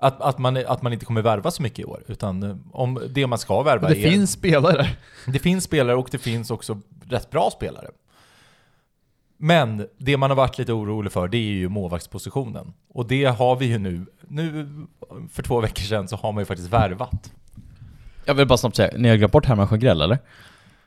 Att, 0.02 0.20
att, 0.20 0.38
man, 0.38 0.56
att 0.56 0.82
man 0.82 0.92
inte 0.92 1.04
kommer 1.04 1.22
värva 1.22 1.50
så 1.50 1.62
mycket 1.62 1.78
i 1.78 1.84
år, 1.84 2.02
utan 2.06 2.42
eh, 2.42 2.56
om 2.72 3.02
det 3.10 3.26
man 3.26 3.38
ska 3.38 3.62
värva 3.62 3.88
Det 3.88 4.04
är... 4.04 4.10
finns 4.10 4.32
spelare. 4.32 4.88
Det 5.26 5.38
finns 5.38 5.64
spelare 5.64 5.96
och 5.96 6.08
det 6.10 6.18
finns 6.18 6.50
också 6.50 6.80
rätt 7.08 7.30
bra 7.30 7.50
spelare. 7.50 7.86
Men 9.36 9.86
det 9.98 10.16
man 10.16 10.30
har 10.30 10.36
varit 10.36 10.58
lite 10.58 10.72
orolig 10.72 11.12
för, 11.12 11.28
det 11.28 11.36
är 11.36 11.40
ju 11.52 11.68
målvaktspositionen. 11.68 12.72
Och 12.88 13.06
det 13.06 13.24
har 13.24 13.56
vi 13.56 13.66
ju 13.66 13.78
nu. 13.78 14.06
Nu, 14.28 14.68
för 15.32 15.42
två 15.42 15.60
veckor 15.60 15.82
sedan, 15.82 16.08
så 16.08 16.16
har 16.16 16.32
man 16.32 16.40
ju 16.40 16.44
faktiskt 16.44 16.70
värvat. 16.70 17.32
Jag 18.24 18.34
vill 18.34 18.46
bara 18.46 18.58
snabbt 18.58 18.76
säga, 18.76 18.90
ni 18.96 19.08
har 19.08 19.16
glömt 19.16 19.32
bort 19.32 19.46
Herman 19.46 19.68
Sjögrell 19.68 20.00
eller? 20.00 20.18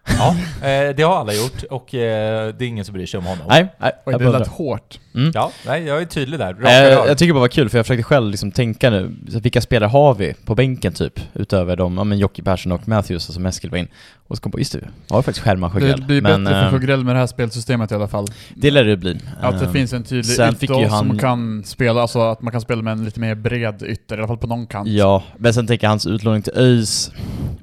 Ja, 0.07 0.35
eh, 0.67 0.95
det 0.95 1.03
har 1.03 1.15
alla 1.15 1.33
gjort 1.33 1.63
och 1.63 1.93
eh, 1.93 2.55
det 2.55 2.65
är 2.65 2.67
ingen 2.67 2.85
som 2.85 2.93
bryr 2.93 3.05
sig 3.05 3.17
om 3.17 3.25
honom. 3.25 3.45
Nej, 3.49 3.67
nej. 3.77 3.91
Oj, 4.05 4.15
det 4.19 4.29
lät 4.29 4.47
hårt. 4.47 4.99
Mm. 5.15 5.31
Ja, 5.33 5.51
nej, 5.65 5.83
jag 5.83 6.01
är 6.01 6.05
tydlig 6.05 6.39
där. 6.39 6.49
Eh, 6.53 6.57
Raka 6.59 6.81
rör. 6.95 7.07
jag 7.07 7.17
tycker 7.17 7.33
bara 7.33 7.37
det 7.39 7.41
var 7.41 7.47
kul, 7.47 7.69
för 7.69 7.77
jag 7.77 7.85
försökte 7.85 8.03
själv 8.03 8.29
liksom 8.31 8.51
tänka 8.51 8.89
nu, 8.89 9.11
vilka 9.41 9.61
spelare 9.61 9.89
har 9.89 10.15
vi 10.15 10.33
på 10.45 10.55
bänken 10.55 10.93
typ? 10.93 11.19
Utöver 11.33 11.75
de, 11.75 11.97
ja 11.97 12.03
men 12.03 12.17
Jocke 12.17 12.43
Persson 12.43 12.71
och 12.71 12.87
Matthews 12.87 13.23
som 13.23 13.45
Eskil 13.45 13.69
var 13.69 13.77
in. 13.77 13.87
Och 14.27 14.37
så 14.37 14.41
kom 14.43 14.49
jag 14.49 14.51
på, 14.53 14.59
just 14.59 14.71
det, 14.71 14.79
vi 14.79 14.85
har 15.09 15.21
faktiskt 15.21 15.45
Det 15.45 15.69
Sjögrell. 15.69 16.03
blir 16.03 16.21
Men 16.21 16.43
bättre 16.43 16.59
för 16.59 16.65
eh, 16.65 16.71
Sjögrell 16.71 17.03
med 17.03 17.15
det 17.15 17.19
här 17.19 17.27
spelsystemet 17.27 17.91
i 17.91 17.95
alla 17.95 18.07
fall. 18.07 18.27
det 18.55 18.71
lär 18.71 18.83
det 18.83 18.97
bli. 18.97 19.19
Att 19.41 19.59
det 19.59 19.65
Eh, 19.65 19.71
finns 19.71 19.93
en 19.93 20.03
tydlig 20.03 20.25
sen 20.35 20.55
fick 20.55 20.69
ju 20.69 20.75
ytter 20.79 20.89
han- 20.89 21.07
som 21.07 21.17
kan 21.19 21.63
spela, 21.63 22.01
alltså 22.01 22.19
att 22.19 22.41
man 22.41 22.51
kan 22.51 22.61
spela 22.61 22.81
med 22.81 22.91
en 22.91 23.05
lite 23.05 23.19
mer 23.19 23.35
bred 23.35 23.83
ytter, 23.83 24.15
i 24.15 24.19
alla 24.19 24.27
fall 24.27 24.37
på 24.37 24.47
någon 24.47 24.67
kant. 24.67 24.89
Ja, 24.89 25.23
men 25.37 25.53
sen 25.53 25.67
tänker 25.67 25.85
jag 25.87 25.89
hans 25.91 26.05
utlåning 26.07 26.41
till 26.41 26.53
ÖIS, 26.55 27.11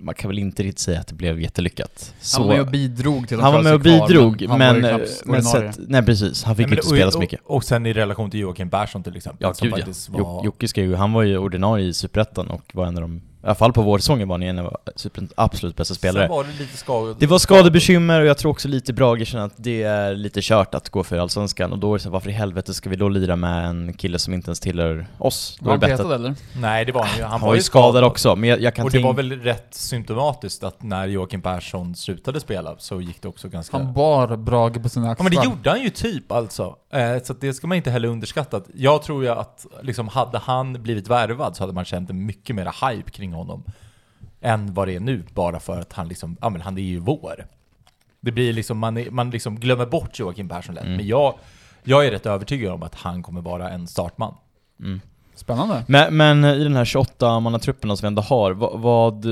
man 0.01 0.15
kan 0.15 0.29
väl 0.31 0.39
inte 0.39 0.63
riktigt 0.63 0.79
säga 0.79 1.01
att 1.01 1.07
det 1.07 1.15
blev 1.15 1.41
jättelyckat. 1.41 2.15
Så, 2.21 2.39
Han 2.39 2.49
var 2.49 2.55
med 2.55 2.63
och 2.65 2.71
bidrog 2.71 3.29
till 3.29 3.37
att 3.37 3.43
han 3.43 3.53
var 3.53 3.63
med 3.63 3.75
och 3.75 3.83
kvar, 3.83 4.09
bidrog, 4.09 4.47
han 4.49 4.59
men, 4.59 4.69
var 4.69 4.77
ju 4.77 4.83
men, 4.83 4.91
knappt 4.99 5.23
men 5.27 5.43
sett, 5.43 5.79
nej 5.89 6.03
precis, 6.03 6.45
han 6.45 6.57
fick 6.57 6.67
Nej, 6.67 6.71
men 6.71 6.79
inte 6.79 6.89
spela 6.89 7.11
så 7.11 7.19
mycket. 7.19 7.41
Och, 7.45 7.65
sen 7.65 7.87
i 7.87 7.93
relation 7.93 8.31
till 8.31 8.41
Joakim 8.41 8.71
Persson 8.71 9.03
till 9.03 9.17
exempel, 9.17 9.39
Ja, 9.43 9.55
som 9.55 9.65
gud 9.65 9.73
ja. 9.73 9.77
faktiskt 9.77 10.09
var... 10.09 10.45
Jocke 10.45 10.69
ska 10.69 10.81
ju, 10.81 10.95
han 10.95 11.13
var 11.13 11.23
ju 11.23 11.39
ordinarie 11.39 11.87
i 11.87 11.95
Superettan 11.95 12.51
och 12.51 12.71
var 12.75 12.87
en 12.87 12.97
av 12.97 13.03
de, 13.03 13.23
i 13.43 13.47
alla 13.47 13.55
fall 13.55 13.73
på 13.73 13.83
vårsäsongen 13.83 14.29
var 14.29 14.35
han 14.35 14.43
en 14.43 14.59
av 14.59 14.77
Superettans 14.97 15.33
absolut 15.37 15.77
bästa 15.77 15.95
spelare. 15.95 16.23
Sen 16.27 16.37
var 16.37 16.45
det 16.45 16.53
lite 16.59 16.77
skador. 16.77 17.17
Det 17.19 17.27
var 17.27 17.39
skadebekymmer 17.39 18.21
och 18.21 18.27
jag 18.27 18.39
tror 18.39 18.51
också 18.51 18.69
lite 18.69 18.93
Brage 18.93 19.27
känner 19.27 19.45
att 19.45 19.53
det 19.57 19.83
är 19.83 20.15
lite 20.15 20.41
kört 20.43 20.75
att 20.75 20.89
gå 20.89 21.03
för 21.05 21.19
Allsvenskan 21.19 21.73
och 21.73 21.79
då 21.79 21.95
är 21.95 21.99
det 21.99 22.03
så 22.03 22.09
här, 22.09 22.13
varför 22.13 22.31
i 22.31 22.33
helvete 22.33 22.75
ska 22.75 22.91
vi 22.91 22.97
då 22.97 23.09
lira 23.09 23.37
med 23.37 23.67
en 23.67 23.93
kille 23.93 24.19
som 24.19 24.35
inte 24.35 24.49
ens 24.49 24.61
tillhör 24.61 25.07
oss? 25.19 25.57
Då 25.61 25.65
Var 25.65 25.73
han 25.73 25.81
petad 25.81 26.07
att, 26.07 26.13
eller? 26.13 26.35
Nej, 26.57 26.85
det 26.85 26.93
var 26.93 27.05
han 27.05 27.17
ju. 27.17 27.23
Han, 27.23 27.31
han 27.31 27.41
var 27.41 27.55
ju 27.55 27.63
skadad 27.63 28.05
också, 28.05 28.37
men 28.37 28.51
jag, 28.51 28.61
jag 28.61 28.75
kan 28.75 28.85
Och 28.85 28.91
det 28.91 29.03
var 29.03 29.15
väl 29.15 29.33
rätt 29.33 29.75
symptomatiskt 29.75 30.65
att 30.65 30.83
när 30.83 31.07
Joakim 31.07 31.43
Persson 31.43 31.95
slutade 31.95 32.41
spela 32.41 32.75
så 32.79 33.01
gick 33.01 33.23
det 33.23 33.29
också 33.29 33.49
ganska... 33.49 33.77
Han 33.77 33.93
bar 33.93 34.37
Brage 34.37 34.83
på 34.83 34.89
sina 34.89 35.07
Ja 35.07 35.13
axlar. 35.13 35.25
men 35.25 35.33
det 35.33 35.45
gjorde 35.45 35.71
han 35.71 35.83
ju 35.83 35.91
typ 35.91 36.33
alltså. 36.33 36.77
Eh, 36.93 37.23
så 37.23 37.33
att 37.33 37.41
det 37.41 37.55
ska 37.55 37.67
man 37.67 37.77
inte 37.77 37.91
heller 37.91 38.09
underskatta. 38.09 38.61
Jag 38.75 39.03
tror 39.03 39.25
ju 39.25 39.31
att 39.31 39.67
liksom, 39.83 40.09
hade 40.09 40.39
han 40.39 40.73
blivit 40.73 41.09
värvad 41.09 41.57
så 41.57 41.63
hade 41.63 41.73
man 41.73 41.85
känt 41.85 42.11
en 42.11 42.27
mycket 42.27 42.57
mer 42.57 42.91
hype 42.91 43.11
kring 43.11 43.32
honom. 43.35 43.65
Än 44.41 44.75
vad 44.75 44.89
det 44.89 44.95
är 44.95 45.01
nu, 45.01 45.25
bara 45.35 45.61
för 45.61 45.81
att 45.81 45.93
han 45.93 46.09
liksom, 46.09 46.37
ja 46.41 46.49
men 46.49 46.61
han 46.61 46.79
är 46.79 46.83
ju 46.83 46.99
vår. 46.99 47.47
Det 48.21 48.33
blir 48.33 48.53
liksom, 48.53 48.79
man, 48.79 48.97
är, 48.97 49.11
man 49.11 49.31
liksom 49.31 49.61
glömmer 49.61 49.87
bort 49.87 50.19
Joakim 50.19 50.49
Persson 50.49 50.75
lätt. 50.75 50.85
Mm. 50.85 50.97
Men 50.97 51.07
jag, 51.07 51.35
jag 51.83 52.07
är 52.07 52.11
rätt 52.11 52.27
övertygad 52.27 52.73
om 52.73 52.83
att 52.83 52.95
han 52.95 53.23
kommer 53.23 53.41
vara 53.41 53.71
en 53.71 53.87
startman. 53.87 54.35
Mm. 54.81 55.01
Spännande. 55.35 55.85
Men, 55.89 56.17
men 56.17 56.45
i 56.45 56.65
den 56.65 56.77
här 56.77 56.85
28-mannatruppen 56.85 57.97
som 57.97 57.99
vi 58.01 58.07
ändå 58.07 58.23
har, 58.23 58.53
vad, 58.53 58.81
vad, 58.81 59.27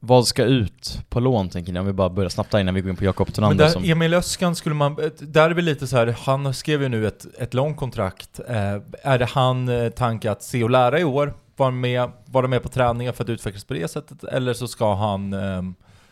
vad 0.00 0.26
ska 0.26 0.44
ut 0.44 1.00
på 1.08 1.20
lån 1.20 1.48
tänker 1.48 1.72
ni? 1.72 1.80
Om 1.80 1.86
vi 1.86 1.92
bara 1.92 2.10
börjar 2.10 2.28
snabbt 2.28 2.50
där 2.50 2.58
innan 2.58 2.74
vi 2.74 2.80
går 2.80 2.90
in 2.90 2.96
på 2.96 3.04
Jakob 3.04 3.32
Tonander 3.32 3.64
där, 3.64 3.72
som... 3.72 3.84
Emil 3.84 4.14
Öskan 4.14 4.56
skulle 4.56 4.74
man, 4.74 4.96
där 5.18 5.50
är 5.50 5.54
det 5.54 5.62
lite 5.62 5.86
så 5.86 5.96
här, 5.96 6.16
han 6.18 6.54
skrev 6.54 6.82
ju 6.82 6.88
nu 6.88 7.06
ett, 7.06 7.26
ett 7.38 7.54
långt 7.54 7.76
kontrakt. 7.76 8.40
Eh, 8.48 8.56
är 9.02 9.18
det 9.18 9.24
han 9.24 9.68
eh, 9.68 9.88
tanke 9.88 10.30
att 10.30 10.42
se 10.42 10.64
och 10.64 10.70
lära 10.70 11.00
i 11.00 11.04
år, 11.04 11.34
vara 11.60 11.70
med, 11.70 12.10
vara 12.26 12.48
med 12.48 12.62
på 12.62 12.68
träningar 12.68 13.12
för 13.12 13.24
att 13.24 13.30
utvecklas 13.30 13.64
på 13.64 13.74
det 13.74 13.88
sättet? 13.88 14.24
Eller 14.24 14.52
så 14.52 14.68
ska 14.68 14.94
han, 14.94 15.32
eh, 15.32 15.62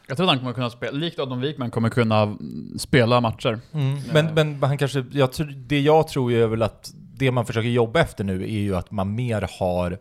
Jag 0.06 0.16
tror 0.16 0.22
att 0.26 0.30
han 0.30 0.38
kommer 0.38 0.52
kunna 0.52 0.70
spela, 0.70 0.92
likt 0.92 1.18
Adam 1.18 1.40
Wikman 1.40 1.70
kommer 1.70 1.88
kunna 1.88 2.36
spela 2.78 3.20
matcher. 3.20 3.60
Mm. 3.72 4.00
Men, 4.12 4.34
men 4.34 4.62
han 4.62 4.78
kanske, 4.78 5.04
jag 5.12 5.30
det 5.56 5.80
jag 5.80 6.08
tror 6.08 6.32
är 6.32 6.46
väl 6.46 6.62
att 6.62 6.92
det 6.94 7.30
man 7.30 7.46
försöker 7.46 7.68
jobba 7.68 8.00
efter 8.00 8.24
nu 8.24 8.42
är 8.42 8.60
ju 8.60 8.76
att 8.76 8.90
man 8.90 9.14
mer 9.14 9.48
har, 9.58 9.98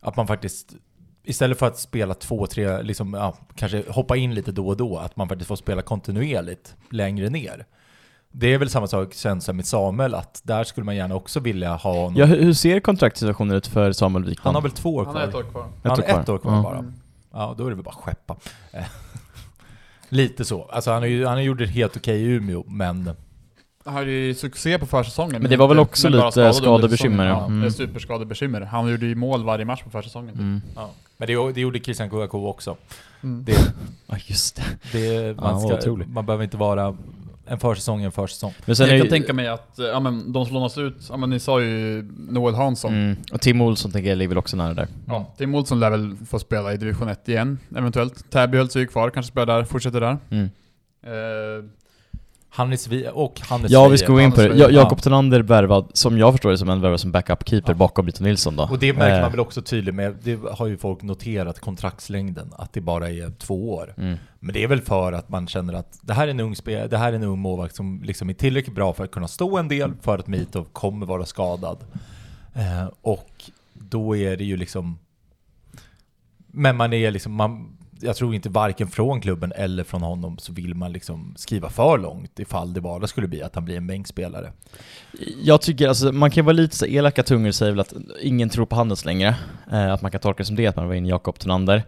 att 0.00 0.16
man 0.16 0.26
faktiskt 0.26 0.74
Istället 1.24 1.58
för 1.58 1.66
att 1.66 1.78
spela 1.78 2.14
två, 2.14 2.46
tre, 2.46 2.82
liksom, 2.82 3.14
ja, 3.14 3.36
kanske 3.54 3.84
hoppa 3.88 4.16
in 4.16 4.34
lite 4.34 4.52
då 4.52 4.68
och 4.68 4.76
då, 4.76 4.98
att 4.98 5.16
man 5.16 5.28
faktiskt 5.28 5.48
får 5.48 5.56
spela 5.56 5.82
kontinuerligt 5.82 6.76
längre 6.90 7.30
ner. 7.30 7.66
Det 8.32 8.54
är 8.54 8.58
väl 8.58 8.70
samma 8.70 8.86
sak 8.86 9.14
känns 9.14 9.44
som 9.44 9.56
med 9.56 9.66
Samuel, 9.66 10.14
att 10.14 10.40
där 10.44 10.64
skulle 10.64 10.84
man 10.84 10.96
gärna 10.96 11.14
också 11.14 11.40
vilja 11.40 11.74
ha 11.74 11.92
honom. 11.94 12.16
Ja, 12.16 12.24
hur 12.26 12.52
ser 12.52 12.80
kontraktssituationen 12.80 13.56
ut 13.56 13.66
för 13.66 13.92
Samuel 13.92 14.24
Wikman? 14.24 14.42
han 14.44 14.54
har 14.54 14.62
väl 14.62 14.70
två 14.70 14.94
år 14.94 15.04
Han 15.04 15.12
kvar? 15.14 15.20
har 15.22 15.28
ett 15.28 15.34
år 15.34 15.42
kvar. 15.42 15.66
Han 15.82 15.90
har 15.90 16.20
ett 16.20 16.28
år 16.28 16.38
kvar 16.38 16.52
Ja. 16.54 16.62
bara. 16.62 16.84
Ja, 17.32 17.54
då 17.58 17.66
är 17.66 17.70
det 17.70 17.74
väl 17.74 17.84
bara 17.84 17.90
att 17.90 17.96
skeppa. 18.04 18.36
Eh, 18.72 18.82
Lite 20.08 20.44
så. 20.44 20.62
Alltså 20.62 20.90
han 20.90 21.02
har 21.02 21.06
ju 21.08 21.24
han 21.26 21.34
har 21.34 21.42
gjort 21.42 21.58
det 21.58 21.66
helt 21.66 21.96
okej 21.96 22.20
i 22.22 22.24
Umeå, 22.24 22.64
men 22.66 23.10
Han 23.84 23.94
hade 23.94 24.10
ju 24.10 24.34
succé 24.34 24.78
på 24.78 24.86
försäsongen. 24.86 25.42
Men 25.42 25.50
det 25.50 25.56
var 25.56 25.68
väl 25.68 25.78
också 25.78 26.08
lite 26.08 26.52
skadebekymmer, 26.52 27.26
ja. 27.26 27.30
Ja, 27.32 27.46
Mm. 27.46 27.60
det 27.60 27.66
är 27.66 27.70
superskadebekymmer. 27.70 28.60
Han 28.60 28.90
gjorde 28.90 29.06
ju 29.06 29.14
mål 29.14 29.44
varje 29.44 29.64
match 29.64 29.82
på 29.82 29.90
försäsongen. 29.90 30.34
Mm. 30.34 30.60
Ja. 30.76 30.90
Men 31.16 31.26
det, 31.28 31.52
det 31.52 31.60
gjorde 31.60 31.78
Christian 31.80 32.10
Kouakou 32.10 32.46
också. 32.46 32.76
Mm. 33.22 33.44
Det, 33.44 33.52
Ja, 34.06 34.16
just 34.26 34.56
det. 34.56 34.62
det, 34.92 35.04
Ja, 35.14 35.34
man, 35.34 35.54
vad 35.54 35.62
ska, 35.62 35.74
otroligt. 35.78 36.08
man 36.08 36.26
behöver 36.26 36.44
inte 36.44 36.56
vara 36.56 36.96
en 37.50 37.58
försäsong 37.58 38.00
är 38.02 38.06
en 38.06 38.12
försäsong. 38.12 38.54
Men 38.66 38.76
sen 38.76 38.86
jag 38.88 38.96
kan 38.98 39.04
ju- 39.04 39.10
tänka 39.10 39.32
mig 39.32 39.48
att, 39.48 39.74
ja 39.76 40.00
men 40.00 40.32
de 40.32 40.44
som 40.46 40.54
lånas 40.54 40.78
ut, 40.78 40.96
ja 41.10 41.16
men 41.16 41.30
ni 41.30 41.38
sa 41.40 41.60
ju 41.62 42.02
Noel 42.28 42.54
Hansson. 42.54 42.94
Mm. 42.94 43.16
Och 43.32 43.40
Tim 43.40 43.60
Olsson 43.60 43.92
tänker 43.92 44.08
jag 44.10 44.18
ligger 44.18 44.28
väl 44.28 44.38
också 44.38 44.56
nära 44.56 44.74
där. 44.74 44.88
Ja, 45.06 45.34
Tim 45.38 45.54
Olsson 45.54 45.80
lär 45.80 45.90
väl 45.90 46.16
få 46.30 46.38
spela 46.38 46.72
i 46.72 46.76
division 46.76 47.08
1 47.08 47.28
igen, 47.28 47.58
eventuellt. 47.76 48.30
Täby 48.30 48.58
höll 48.58 48.70
sig 48.70 48.82
ju 48.82 48.88
kvar, 48.88 49.10
kanske 49.10 49.32
spelar 49.32 49.56
där, 49.56 49.64
fortsätter 49.64 50.00
där. 50.00 50.18
Mm. 50.30 50.50
Eh, 51.02 51.64
Hannes 52.52 52.88
Vi 52.88 53.08
och 53.12 53.40
Hannes 53.40 53.70
Ja, 53.70 53.88
vi 53.88 53.98
ska 53.98 54.12
gå 54.12 54.20
in 54.20 54.32
på 54.32 54.40
det. 54.40 54.54
Ja. 54.56 54.70
Jakob 54.70 55.02
Tonander 55.02 55.40
värvad, 55.42 55.90
som 55.92 56.18
jag 56.18 56.32
förstår 56.32 56.50
det, 56.50 56.58
som 56.58 56.68
en 56.68 56.80
värvad 56.80 57.00
som 57.00 57.12
backup-keeper 57.12 57.62
Ja. 57.70 57.74
bakom 57.74 58.04
Brito 58.04 58.24
Nilsson 58.24 58.56
då. 58.56 58.62
Och 58.70 58.78
det 58.78 58.92
märker 58.92 59.16
Eh, 59.16 59.22
man 59.22 59.30
väl 59.30 59.40
också 59.40 59.62
tydligt 59.62 59.94
med, 59.94 60.16
det 60.22 60.38
har 60.52 60.66
ju 60.66 60.76
folk 60.76 61.02
noterat, 61.02 61.60
kontraktslängden, 61.60 62.52
att 62.56 62.72
det 62.72 62.80
bara 62.80 63.10
är 63.10 63.30
två 63.38 63.74
år. 63.74 63.94
Mm. 63.96 64.18
Men 64.40 64.54
det 64.54 64.62
är 64.64 64.68
väl 64.68 64.80
för 64.80 65.12
att 65.12 65.28
man 65.28 65.46
känner 65.46 65.74
att 65.74 65.98
det 66.02 66.12
här 66.14 66.26
är 66.26 66.30
en 66.30 66.40
ung, 66.40 66.56
spel, 66.56 66.88
det 66.88 66.98
här 66.98 67.12
är 67.12 67.16
en 67.16 67.22
ung 67.22 67.38
målvakt 67.38 67.74
som 67.76 68.02
liksom 68.04 68.30
är 68.30 68.34
tillräckligt 68.34 68.74
bra 68.74 68.92
för 68.92 69.04
att 69.04 69.10
kunna 69.10 69.28
stå 69.28 69.58
en 69.58 69.68
del, 69.68 69.92
för 70.00 70.18
att 70.18 70.26
Mitov 70.26 70.64
kommer 70.72 71.06
vara 71.06 71.26
skadad. 71.26 71.78
Eh, 72.54 72.88
och 73.02 73.44
då 73.72 74.16
är 74.16 74.36
det 74.36 74.44
ju 74.44 74.56
liksom... 74.56 74.98
Men 76.52 76.76
man 76.76 76.92
är 76.92 77.10
liksom, 77.10 77.32
man, 77.32 77.76
jag 78.02 78.16
tror 78.16 78.34
inte 78.34 78.48
varken 78.48 78.88
från 78.88 79.20
klubben 79.20 79.52
eller 79.56 79.84
från 79.84 80.02
honom 80.02 80.38
så 80.38 80.52
vill 80.52 80.74
man 80.74 80.92
liksom 80.92 81.34
skriva 81.36 81.70
för 81.70 81.98
långt 81.98 82.38
ifall 82.38 82.72
det 82.72 82.80
bara 82.80 83.06
skulle 83.06 83.28
bli 83.28 83.42
att 83.42 83.54
han 83.54 83.64
blir 83.64 83.76
en 83.76 83.86
bänkspelare. 83.86 84.52
Jag 85.42 85.62
tycker, 85.62 85.88
alltså 85.88 86.12
man 86.12 86.30
kan 86.30 86.44
vara 86.44 86.52
lite 86.52 86.76
så 86.76 86.86
elaka 86.86 87.22
tungor 87.22 87.50
säger 87.50 87.72
väl 87.72 87.80
att 87.80 87.92
ingen 88.22 88.48
tror 88.48 88.66
på 88.66 88.76
Handels 88.76 89.04
längre. 89.04 89.34
Eh, 89.72 89.92
att 89.92 90.02
man 90.02 90.10
kan 90.10 90.20
tolka 90.20 90.38
det 90.38 90.44
som 90.44 90.56
det, 90.56 90.66
att 90.66 90.76
man 90.76 90.88
var 90.88 90.94
in 90.94 91.06
Jakob 91.06 91.38
Tonander. 91.38 91.82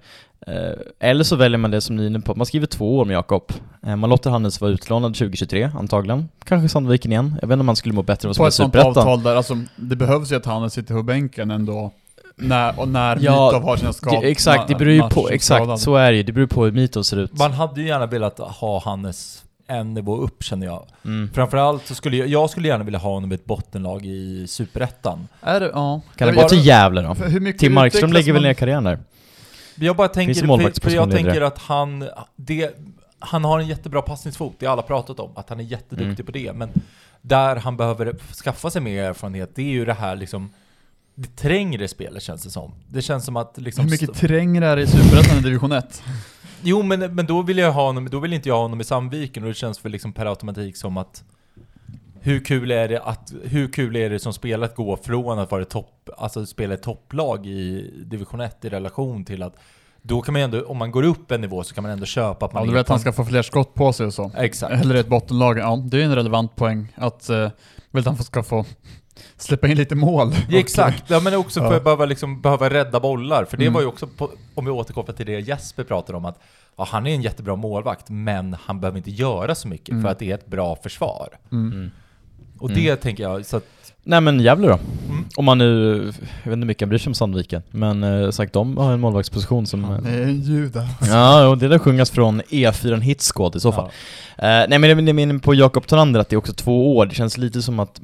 Eh, 0.46 0.72
eller 0.98 1.24
så 1.24 1.36
väljer 1.36 1.58
man 1.58 1.70
det 1.70 1.80
som 1.80 1.96
ni 1.96 2.02
är 2.02 2.06
inne 2.06 2.20
på, 2.20 2.34
man 2.34 2.46
skriver 2.46 2.66
två 2.66 2.98
år 2.98 3.04
med 3.04 3.14
Jakob. 3.14 3.52
Eh, 3.86 3.96
man 3.96 4.10
låter 4.10 4.30
Handels 4.30 4.60
vara 4.60 4.70
utlånad 4.70 5.14
2023 5.14 5.70
antagligen. 5.78 6.28
Kanske 6.44 6.68
Sandviken 6.68 7.12
igen. 7.12 7.38
Jag 7.40 7.48
vet 7.48 7.54
inte 7.54 7.60
om 7.60 7.66
man 7.66 7.76
skulle 7.76 7.94
må 7.94 8.02
bättre 8.02 8.28
av 8.28 8.30
att 8.30 8.36
på 8.36 8.42
spela 8.42 8.48
ett 8.48 8.54
sånt 8.54 8.72
Superettan. 8.74 8.98
avtal 8.98 9.22
där, 9.22 9.36
alltså 9.36 9.54
det 9.76 9.96
behövs 9.96 10.32
ju 10.32 10.36
att 10.36 10.46
han 10.46 10.70
sitter 10.70 10.94
på 10.94 11.02
bänken 11.02 11.50
ändå. 11.50 11.92
När, 12.42 12.80
och 12.80 12.88
när 12.88 13.18
Ja, 13.20 13.46
Mitov 13.46 13.62
har 13.62 13.76
sina 13.76 13.92
skador. 13.92 14.20
Det, 14.20 14.30
exakt, 14.30 14.68
det 14.68 14.74
beror 14.74 14.92
ju 14.92 15.02
på, 15.02 15.28
exakt, 15.30 15.80
så 15.80 15.96
är 15.96 16.10
det 16.10 16.16
ju. 16.16 16.22
Det 16.22 16.32
beror 16.32 16.46
på 16.46 16.64
hur 16.64 16.72
Mito 16.72 17.04
ser 17.04 17.16
ut. 17.16 17.38
Man 17.38 17.52
hade 17.52 17.80
ju 17.80 17.86
gärna 17.86 18.06
velat 18.06 18.38
ha 18.38 18.82
Hannes 18.84 19.44
en 19.66 19.94
nivå 19.94 20.16
upp 20.16 20.42
känner 20.42 20.66
jag. 20.66 20.86
Mm. 21.04 21.30
Framförallt 21.34 21.86
så 21.86 21.94
skulle 21.94 22.16
jag, 22.16 22.28
jag 22.28 22.50
skulle 22.50 22.68
gärna 22.68 22.84
vilja 22.84 22.98
ha 22.98 23.10
honom 23.10 23.32
i 23.32 23.34
ett 23.34 23.44
bottenlag 23.44 24.06
i 24.06 24.46
Superettan. 24.48 25.28
Är 25.40 25.60
det, 25.60 25.70
ja. 25.74 26.00
Kan 26.16 26.28
Jag 26.28 26.36
gå 26.36 26.48
till 26.48 26.66
Gävle 26.66 27.02
då? 27.02 27.14
för 27.14 27.28
Hur 27.28 27.40
mycket 27.40 27.60
Tim 27.60 27.74
Markström 27.74 28.12
lägger 28.12 28.32
väl 28.32 28.42
ner 28.42 28.54
karriären 28.54 28.84
där? 28.84 28.98
Jag 29.74 29.96
bara 29.96 30.08
tänker, 30.08 30.34
det 30.34 30.72
för, 30.72 30.80
för 30.80 30.90
jag 30.90 31.10
tänker 31.10 31.40
att 31.40 31.58
han, 31.58 32.08
det, 32.36 32.70
han 33.18 33.44
har 33.44 33.58
en 33.58 33.66
jättebra 33.66 34.02
passningsfot, 34.02 34.54
det 34.58 34.66
har 34.66 34.72
alla 34.72 34.82
pratat 34.82 35.20
om, 35.20 35.30
att 35.34 35.48
han 35.48 35.60
är 35.60 35.64
jätteduktig 35.64 36.06
Mm. 36.20 36.26
på 36.26 36.32
det. 36.32 36.52
Men 36.52 36.70
där 37.20 37.56
han 37.56 37.76
behöver 37.76 38.14
skaffa 38.44 38.70
sig 38.70 38.82
mer 38.82 39.02
erfarenhet, 39.02 39.50
det 39.54 39.62
är 39.62 39.66
ju 39.72 39.84
det 39.84 39.92
här 39.94 40.16
liksom, 40.16 40.50
det 41.14 41.36
trängre 41.36 41.88
spelet 41.88 42.22
känns 42.22 42.42
det 42.42 42.50
som. 42.50 42.74
Det 42.88 43.02
känns 43.02 43.24
som 43.24 43.36
att 43.36 43.58
liksom... 43.58 43.84
Hur 43.84 43.90
mycket 43.90 44.14
trängre 44.14 44.66
är 44.66 44.76
det 44.76 44.82
i 44.82 44.86
Superettan 44.86 45.38
i 45.38 45.40
division 45.40 45.72
1? 45.72 46.02
Jo 46.64 46.82
men, 46.82 47.14
men 47.14 47.26
då 47.26 47.42
vill 47.42 47.58
jag 47.58 47.72
ha 47.72 47.86
honom, 47.86 48.10
då 48.10 48.18
vill 48.18 48.32
inte 48.32 48.48
jag 48.48 48.56
ha 48.56 48.62
honom 48.62 48.80
i 48.80 48.84
Sandviken 48.84 49.42
och 49.42 49.48
det 49.48 49.54
känns 49.54 49.84
väl 49.84 49.92
liksom 49.92 50.12
per 50.12 50.26
automatik 50.26 50.76
som 50.76 50.96
att 50.96 51.24
hur 52.20 52.44
kul 52.44 52.70
är 52.70 52.88
det 52.88 53.00
att, 53.00 53.32
hur 53.44 53.68
kul 53.68 53.96
är 53.96 54.10
det 54.10 54.18
som 54.18 54.32
spelare 54.32 54.64
att 54.64 54.76
gå 54.76 54.96
från 54.96 55.38
att 55.38 55.50
vara 55.50 55.64
topp, 55.64 56.08
alltså 56.18 56.46
spela 56.46 56.74
ett 56.74 56.82
topplag 56.82 57.46
i 57.46 57.90
division 58.04 58.40
1 58.40 58.64
i 58.64 58.68
relation 58.68 59.24
till 59.24 59.42
att 59.42 59.56
då 60.02 60.22
kan 60.22 60.32
man 60.32 60.40
ju 60.40 60.44
ändå, 60.44 60.66
om 60.66 60.76
man 60.76 60.90
går 60.90 61.02
upp 61.02 61.30
en 61.30 61.40
nivå 61.40 61.64
så 61.64 61.74
kan 61.74 61.82
man 61.82 61.92
ändå 61.92 62.06
köpa 62.06 62.46
att 62.46 62.52
man 62.52 62.62
Ja, 62.62 62.66
du 62.66 62.74
vet 62.74 62.80
att 62.80 62.88
han 62.88 63.00
ska 63.00 63.12
få 63.12 63.24
fler 63.24 63.42
skott 63.42 63.74
på 63.74 63.92
sig 63.92 64.06
och 64.06 64.14
så. 64.14 64.30
Exakt. 64.36 64.72
Eller 64.72 64.94
ett 64.94 65.08
bottenlag. 65.08 65.58
Ja, 65.58 65.82
det 65.84 66.00
är 66.00 66.04
en 66.04 66.14
relevant 66.14 66.56
poäng. 66.56 66.92
Att 66.94 67.30
uh, 67.30 67.48
vill 67.90 68.00
att 68.00 68.16
han 68.16 68.24
ska 68.24 68.42
få 68.42 68.64
släppa 69.36 69.68
in 69.68 69.76
lite 69.76 69.94
mål. 69.94 70.34
Ja, 70.48 70.58
exakt, 70.58 71.10
ja, 71.10 71.20
men 71.20 71.34
också 71.34 71.60
för 71.60 71.70
Ja. 71.70 71.76
att 71.76 71.84
behöva, 71.84 72.04
liksom, 72.04 72.40
behöva 72.40 72.70
rädda 72.70 73.00
bollar. 73.00 73.44
För 73.44 73.56
det 73.56 73.64
Mm. 73.64 73.74
var 73.74 73.80
ju 73.80 73.86
också, 73.86 74.06
på, 74.06 74.30
om 74.54 74.64
vi 74.64 74.70
återkopplar 74.70 75.14
till 75.14 75.26
det 75.26 75.40
Jesper 75.40 75.84
pratade 75.84 76.18
om, 76.18 76.24
att 76.24 76.38
ja, 76.76 76.84
han 76.90 77.06
är 77.06 77.14
en 77.14 77.22
jättebra 77.22 77.56
målvakt, 77.56 78.08
men 78.10 78.56
han 78.64 78.80
behöver 78.80 78.98
inte 78.98 79.10
göra 79.10 79.54
så 79.54 79.68
mycket 79.68 79.88
Mm. 79.88 80.02
för 80.02 80.10
att 80.10 80.18
det 80.18 80.30
är 80.30 80.34
ett 80.34 80.46
bra 80.46 80.76
försvar. 80.76 81.28
Mm. 81.52 81.72
Mm. 81.72 81.90
Och 82.58 82.70
Mm. 82.70 82.82
det 82.84 82.96
tänker 82.96 83.22
jag, 83.22 83.46
så 83.46 83.56
att 83.56 83.66
Nej 84.04 84.20
men 84.20 84.40
Gävle 84.40 84.68
då? 84.68 84.78
Mm. 85.08 85.24
Om 85.36 85.44
man 85.44 85.58
nu, 85.58 85.96
jag 86.42 86.50
vet 86.50 86.52
inte 86.52 86.56
hur 86.56 86.64
mycket 86.64 86.80
han 86.80 86.88
bryr 86.88 86.98
sig 86.98 87.10
om 87.10 87.14
Sandviken, 87.14 87.62
men 87.70 88.02
eh, 88.02 88.30
sagt 88.30 88.52
de 88.52 88.76
har 88.76 88.92
en 88.92 89.00
målvaktsposition 89.00 89.66
som... 89.66 89.84
Han 89.84 90.06
eh, 90.06 90.14
är 90.14 90.22
en 90.22 90.40
juda. 90.40 90.88
Ja, 91.00 91.46
och 91.48 91.58
det 91.58 91.68
där 91.68 91.78
sjungas 91.78 92.10
från 92.10 92.42
E4 92.42 93.00
Hitsquad 93.00 93.56
i 93.56 93.60
så 93.60 93.72
fall. 93.72 93.90
Ja. 94.36 94.62
Eh, 94.62 94.68
nej 94.68 94.78
men 94.78 95.04
det 95.04 95.12
min 95.12 95.40
på 95.40 95.54
Jakob 95.54 95.86
Tonander 95.86 96.20
att 96.20 96.28
det 96.28 96.34
är 96.34 96.38
också 96.38 96.52
två 96.52 96.96
år, 96.96 97.06
det 97.06 97.14
känns 97.14 97.38
lite 97.38 97.62
som 97.62 97.80
att 97.80 98.00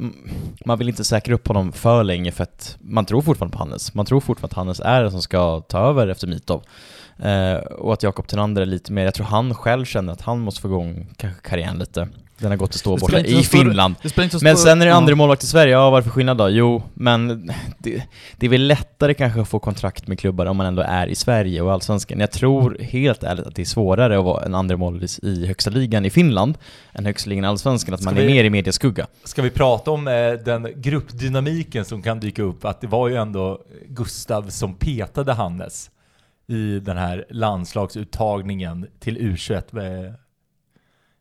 man 0.64 0.78
vill 0.78 0.88
inte 0.88 1.04
säkra 1.04 1.34
upp 1.34 1.48
honom 1.48 1.72
för 1.72 2.04
länge 2.04 2.32
för 2.32 2.42
att 2.42 2.76
man 2.80 3.04
tror 3.04 3.22
fortfarande 3.22 3.56
på 3.56 3.58
Hannes. 3.58 3.94
Man 3.94 4.06
tror 4.06 4.20
fortfarande 4.20 4.52
att 4.52 4.56
Hannes 4.56 4.80
är 4.80 5.02
den 5.02 5.10
som 5.10 5.22
ska 5.22 5.60
ta 5.60 5.78
över 5.78 6.08
efter 6.08 6.26
Mitov. 6.26 6.62
Eh, 7.18 7.54
och 7.54 7.92
att 7.92 8.02
Jakob 8.02 8.26
Tonander 8.26 8.62
är 8.62 8.66
lite 8.66 8.92
mer, 8.92 9.04
jag 9.04 9.14
tror 9.14 9.26
han 9.26 9.54
själv 9.54 9.84
känner 9.84 10.12
att 10.12 10.22
han 10.22 10.38
måste 10.38 10.60
få 10.60 10.68
igång 10.68 11.06
kanske 11.16 11.48
karriären 11.48 11.78
lite. 11.78 12.08
Den 12.38 12.50
har 12.50 12.56
gått 12.56 12.70
att 12.70 12.74
stå 12.74 12.94
Det 12.96 13.00
borta 13.00 13.20
i 13.20 13.42
Finland. 13.42 13.94
Men 14.42 14.56
sen 14.56 14.80
är 14.80 14.86
det 14.86 14.90
ja. 14.90 14.96
andra 14.96 15.14
målvakt 15.14 15.42
i 15.42 15.46
Sverige, 15.46 15.72
ja 15.72 15.90
varför 15.90 16.10
skillnad 16.10 16.36
då? 16.36 16.48
Jo, 16.48 16.82
men 16.94 17.46
det, 17.78 18.02
det 18.36 18.46
är 18.46 18.50
väl 18.50 18.66
lättare 18.66 19.14
kanske 19.14 19.40
att 19.40 19.48
få 19.48 19.58
kontrakt 19.58 20.06
med 20.08 20.18
klubbar 20.18 20.46
om 20.46 20.56
man 20.56 20.66
ändå 20.66 20.82
är 20.82 21.06
i 21.06 21.14
Sverige 21.14 21.60
och 21.60 21.72
Allsvenskan. 21.72 22.20
Jag 22.20 22.30
tror 22.30 22.76
helt 22.80 23.22
ärligt 23.22 23.46
att 23.46 23.54
det 23.54 23.62
är 23.62 23.66
svårare 23.66 24.18
att 24.18 24.24
vara 24.24 24.44
en 24.44 24.54
andra 24.54 24.76
målis 24.76 25.18
i 25.22 25.46
högsta 25.46 25.70
ligan 25.70 26.04
i 26.04 26.10
Finland 26.10 26.58
än 26.92 27.06
högsta 27.06 27.30
ligan 27.30 27.44
i 27.44 27.48
Allsvenskan, 27.48 27.94
att 27.94 28.00
Ska 28.00 28.10
man 28.10 28.18
är 28.18 28.26
vi- 28.26 28.32
mer 28.32 28.44
i 28.44 28.50
medieskugga. 28.50 29.06
Ska 29.24 29.42
vi 29.42 29.50
prata 29.50 29.90
om 29.90 30.08
eh, 30.08 30.32
den 30.32 30.68
gruppdynamiken 30.76 31.84
som 31.84 32.02
kan 32.02 32.20
dyka 32.20 32.42
upp? 32.42 32.64
Att 32.64 32.80
det 32.80 32.86
var 32.86 33.08
ju 33.08 33.16
ändå 33.16 33.60
Gustav 33.88 34.48
som 34.48 34.74
petade 34.74 35.32
Hannes 35.32 35.90
i 36.48 36.80
den 36.80 36.96
här 36.96 37.24
landslagsuttagningen 37.30 38.86
till 39.00 39.18
U21 39.18 39.62
med, 39.70 40.14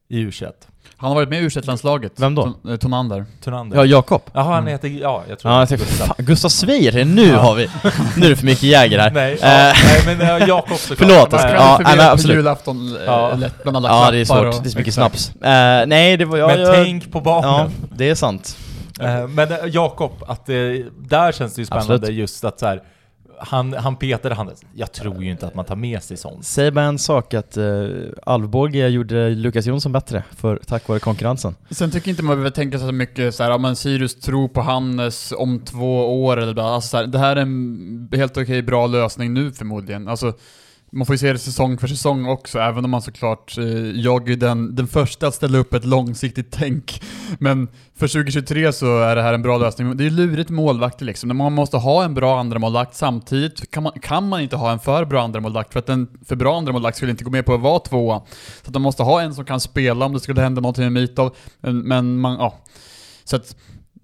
i 0.09 0.25
U21. 0.25 0.51
Han 0.99 1.07
har 1.09 1.15
varit 1.15 1.29
med 1.29 1.41
i 1.41 1.45
u 1.45 1.49
landslaget 1.63 2.11
Vem 2.15 2.35
då? 2.35 2.41
Ton- 2.43 2.71
eh, 2.71 2.77
Tonander. 2.77 3.25
Tunander. 3.43 3.77
Ja, 3.77 3.85
Jakob. 3.85 4.21
Jaha, 4.33 4.43
han 4.43 4.53
Mm. 4.57 4.67
heter, 4.71 4.87
ja 4.87 5.23
jag 5.29 5.39
tror 5.39 5.53
Ja, 5.53 5.59
jag 5.69 5.79
Gustav. 5.79 6.15
Gustav 6.17 6.49
Sveijer, 6.49 7.05
nu 7.05 7.27
Ja. 7.27 7.37
har 7.39 7.55
vi, 7.55 7.69
nu 8.17 8.25
är 8.25 8.29
det 8.29 8.35
för 8.35 8.45
mycket 8.45 8.63
Jäger 8.63 8.99
här. 8.99 9.11
Nej, 9.11 9.33
Eh. 9.33 9.39
ja, 9.41 9.73
nej 10.05 10.17
men 10.17 10.41
uh, 10.41 10.47
Jakob 10.47 10.77
såklart. 10.77 11.09
Förlåt, 11.09 11.31
Man 11.31 11.41
ja, 11.51 11.79
nej, 11.83 11.97
men 11.97 12.07
absolut. 12.09 12.37
julafton 12.37 12.95
eh, 12.97 13.03
Ja. 13.05 13.33
lätt 13.35 13.63
bland 13.63 13.77
alla 13.77 13.89
Ja, 13.89 14.11
det 14.11 14.17
är 14.17 14.25
svårt, 14.25 14.37
och- 14.37 14.43
det 14.43 14.69
är 14.69 14.69
så 14.69 14.77
mycket 14.77 14.87
exakt. 14.97 15.19
snaps. 15.19 15.31
Eh, 15.45 15.87
nej, 15.87 16.17
det 16.17 16.25
var, 16.25 16.37
ja, 16.37 16.47
Men 16.47 16.59
jag, 16.61 16.75
tänk 16.75 17.11
på 17.11 17.21
barnen. 17.21 17.49
ja, 17.49 17.69
det 17.95 18.09
är 18.09 18.15
sant. 18.15 18.57
Eh, 19.01 19.27
Men 19.27 19.51
eh, 19.51 19.57
Jakob, 19.67 20.11
att 20.27 20.49
eh, 20.49 20.55
där 20.99 21.31
känns 21.31 21.53
det 21.55 21.61
ju 21.61 21.65
spännande 21.65 21.93
Absolut. 21.93 22.15
just 22.17 22.43
att 22.45 22.59
så 22.59 22.65
här, 22.65 22.81
han, 23.39 23.73
han 23.73 23.95
petade 23.95 24.35
Hannes. 24.35 24.61
Jag 24.73 24.91
tror 24.91 25.23
ju 25.23 25.31
inte 25.31 25.47
att 25.47 25.55
man 25.55 25.65
tar 25.65 25.75
med 25.75 26.03
sig 26.03 26.17
sånt. 26.17 26.45
Säg 26.45 26.71
bara 26.71 26.85
en 26.85 26.99
sak 26.99 27.33
att 27.33 27.57
uh, 27.57 27.89
Alvborg 28.23 28.87
gjorde 28.87 29.29
Lukas 29.29 29.65
Jonsson 29.65 29.91
bättre, 29.91 30.23
för, 30.35 30.59
tack 30.65 30.87
vare 30.87 30.99
konkurrensen. 30.99 31.55
Sen 31.69 31.91
tycker 31.91 32.09
inte 32.09 32.23
man 32.23 32.35
behöver 32.35 32.49
tänka 32.49 32.79
så 32.79 32.91
mycket 32.91 33.35
så 33.35 33.43
här, 33.43 33.51
ja 33.51 33.57
men 33.57 33.75
Sirius 33.75 34.19
tror 34.19 34.47
på 34.47 34.61
Hannes 34.61 35.33
om 35.37 35.59
två 35.59 36.23
år 36.25 36.37
eller 36.37 36.53
bla. 36.53 36.63
Alltså 36.63 36.89
så 36.89 36.97
här, 36.97 37.07
det 37.07 37.19
här 37.19 37.35
är 37.35 37.41
en 37.41 38.09
helt 38.13 38.37
okej 38.37 38.61
bra 38.61 38.87
lösning 38.87 39.33
nu 39.33 39.51
förmodligen. 39.51 40.07
Alltså, 40.07 40.33
man 40.91 41.05
får 41.05 41.13
ju 41.13 41.17
se 41.17 41.33
det 41.33 41.39
säsong 41.39 41.77
för 41.77 41.87
säsong 41.87 42.25
också, 42.25 42.59
även 42.59 42.85
om 42.85 42.91
man 42.91 43.01
såklart, 43.01 43.57
eh, 43.57 43.65
jag 43.91 44.23
är 44.23 44.29
ju 44.29 44.35
den, 44.35 44.75
den 44.75 44.87
första 44.87 45.27
att 45.27 45.35
ställa 45.35 45.57
upp 45.57 45.73
ett 45.73 45.85
långsiktigt 45.85 46.51
tänk. 46.51 47.01
Men 47.39 47.67
för 47.95 48.07
2023 48.07 48.73
så 48.73 48.99
är 48.99 49.15
det 49.15 49.21
här 49.21 49.33
en 49.33 49.41
bra 49.41 49.57
lösning. 49.57 49.97
Det 49.97 50.03
är 50.03 50.09
ju 50.09 50.15
lurigt 50.15 50.49
med 50.49 50.55
målvakter 50.55 51.05
liksom. 51.05 51.37
Man 51.37 51.53
måste 51.53 51.77
ha 51.77 52.03
en 52.03 52.13
bra 52.13 52.39
andra 52.39 52.59
målvakt 52.59 52.95
samtidigt 52.95 53.71
kan 53.71 53.83
man, 53.83 53.91
kan 54.01 54.29
man 54.29 54.41
inte 54.41 54.55
ha 54.55 54.71
en 54.71 54.79
för 54.79 55.05
bra 55.05 55.21
andra 55.21 55.39
målvakt 55.39 55.73
för 55.73 55.79
att 55.79 55.89
en 55.89 56.07
för 56.25 56.35
bra 56.35 56.57
andra 56.57 56.73
målvakt 56.73 56.97
skulle 56.97 57.11
inte 57.11 57.23
gå 57.23 57.31
med 57.31 57.45
på 57.45 57.53
att 57.53 57.61
vara 57.61 57.79
tvåa. 57.79 58.21
Så 58.63 58.67
att 58.67 58.73
man 58.73 58.81
måste 58.81 59.03
ha 59.03 59.21
en 59.21 59.35
som 59.35 59.45
kan 59.45 59.59
spela 59.59 60.05
om 60.05 60.13
det 60.13 60.19
skulle 60.19 60.41
hända 60.41 60.61
någonting 60.61 60.83
med 60.83 60.93
Mitov. 60.93 61.35
Men, 61.59 61.79
men 61.79 62.19
man, 62.19 62.37
ja. 62.39 62.57
Så 63.23 63.35
att 63.35 63.55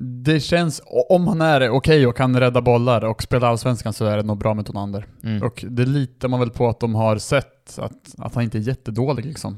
det 0.04 0.39
känns, 0.39 0.82
om 1.10 1.28
han 1.28 1.41
är 1.41 1.60
okej 1.60 1.76
okay 1.76 2.06
och 2.06 2.18
kan 2.18 2.39
rädda 2.39 2.62
bollar 2.62 3.06
och 3.06 3.24
spela 3.24 3.47
Allsvenskan 3.47 3.93
så 3.93 4.06
är 4.06 4.18
det 4.18 4.24
nog 4.24 4.38
bra 4.38 4.54
med 4.54 4.66
Tonander. 4.66 5.06
Mm. 5.24 5.43
Och 5.43 5.66
det 5.70 5.86
litar 5.86 6.28
man 6.28 6.39
väl 6.39 6.49
på 6.49 6.68
att 6.70 6.80
de 6.80 6.95
har 6.95 7.18
sett, 7.18 7.80
att, 7.80 8.16
att 8.18 8.36
han 8.36 8.43
inte 8.43 8.58
är 8.58 8.62
jättedålig 8.62 9.26
liksom. 9.26 9.58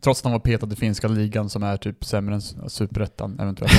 Trots 0.00 0.20
att 0.20 0.24
han 0.24 0.32
var 0.32 0.38
petad 0.38 0.72
i 0.72 0.76
finska 0.76 1.08
ligan 1.08 1.50
som 1.50 1.62
är 1.62 1.76
typ 1.76 2.04
sämre 2.04 2.34
än 2.34 2.40
superettan 2.68 3.40
eventuellt. 3.40 3.72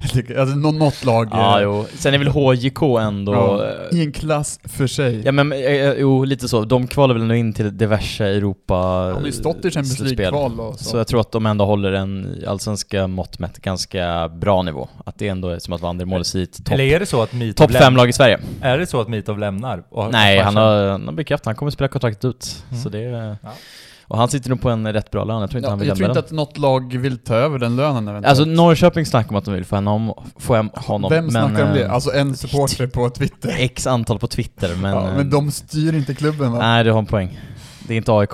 alltså 0.38 0.56
något 0.56 1.04
lag... 1.04 1.28
Ja, 1.32 1.60
jo. 1.60 1.86
Sen 1.94 2.14
är 2.14 2.18
väl 2.18 2.28
HJK 2.28 2.82
ändå... 3.00 3.32
Ja, 3.32 3.98
I 3.98 4.02
en 4.02 4.12
klass 4.12 4.60
för 4.64 4.86
sig. 4.86 5.22
Ja 5.24 5.32
men, 5.32 5.52
eh, 5.52 5.92
jo 5.92 6.24
lite 6.24 6.48
så. 6.48 6.64
De 6.64 6.86
kvalar 6.86 7.14
väl 7.14 7.24
nu 7.24 7.38
in 7.38 7.52
till 7.52 7.76
diverse 7.76 8.26
Europa... 8.26 9.06
De 9.08 9.12
har 9.12 9.26
ju 9.26 9.32
stått 9.32 9.64
i 9.64 9.70
Champions 9.70 10.00
League-kval 10.00 10.60
och 10.60 10.78
så. 10.78 10.84
Så 10.84 10.96
jag 10.96 11.06
tror 11.06 11.20
att 11.20 11.32
de 11.32 11.46
ändå 11.46 11.64
håller 11.64 11.92
en 11.92 12.44
allsvenska 12.46 13.06
mått 13.06 13.38
mätt 13.38 13.58
ganska 13.58 14.28
bra 14.28 14.62
nivå. 14.62 14.88
Att 15.04 15.18
det 15.18 15.28
ändå 15.28 15.48
är 15.48 15.58
som 15.58 15.74
att 15.74 15.80
vara 15.80 16.20
i 16.34 16.46
topp... 16.46 16.70
Eller 16.70 16.84
är 16.84 17.00
det 17.00 17.06
så 17.06 17.22
att 17.22 17.32
Mitov 17.32 17.66
Topp 17.66 17.76
fem 17.76 17.96
lag 17.96 18.08
i 18.08 18.12
Sverige. 18.12 18.38
Är 18.60 18.78
det 18.78 18.86
så 18.86 19.00
att 19.00 19.08
Mitov 19.08 19.38
lämnar? 19.38 19.84
Nej, 20.12 20.38
han 20.38 20.56
har, 20.56 20.88
han 20.88 21.06
har 21.06 21.12
bekräftat. 21.12 21.46
Han 21.46 21.54
kommer 21.54 21.70
spela 21.70 21.88
kontraktet 21.88 22.24
ut. 22.24 22.64
Mm. 22.70 22.82
Så 22.82 22.88
det... 22.88 23.00
Ja. 23.42 23.50
Och 24.08 24.18
han 24.18 24.28
sitter 24.28 24.50
nog 24.50 24.60
på 24.60 24.70
en 24.70 24.92
rätt 24.92 25.10
bra 25.10 25.24
lön, 25.24 25.40
jag 25.40 25.50
tror 25.50 25.58
inte 25.58 25.66
ja, 25.66 25.70
han 25.70 25.78
vill 25.78 25.88
Jag 25.88 25.96
tror 25.96 26.08
inte 26.08 26.20
den. 26.20 26.24
att 26.24 26.30
något 26.30 26.58
lag 26.58 26.96
vill 26.96 27.18
ta 27.18 27.34
över 27.34 27.58
den 27.58 27.76
lönen 27.76 28.08
eventuellt. 28.08 28.26
Alltså 28.26 28.44
Norrköping 28.44 29.06
snackar 29.06 29.30
om 29.30 29.36
att 29.36 29.44
de 29.44 29.54
vill 29.54 29.64
få 29.64 29.76
honom, 29.76 30.14
få 30.36 30.68
honom. 30.74 31.10
Vem 31.10 31.30
snackar 31.30 31.66
om 31.68 31.74
det? 31.74 31.84
Eh, 31.84 31.92
alltså 31.92 32.12
en 32.12 32.36
supporter 32.36 32.86
på 32.86 33.10
Twitter? 33.10 33.54
X 33.58 33.86
antal 33.86 34.18
på 34.18 34.26
Twitter, 34.26 34.76
men... 34.76 34.90
Ja, 34.94 35.14
men 35.16 35.30
de 35.30 35.50
styr 35.50 35.94
inte 35.94 36.14
klubben 36.14 36.52
va? 36.52 36.58
Nej, 36.58 36.84
du 36.84 36.90
har 36.92 36.98
en 36.98 37.06
poäng. 37.06 37.40
Det 37.86 37.94
är 37.94 37.96
inte 37.96 38.12
AIK. 38.12 38.30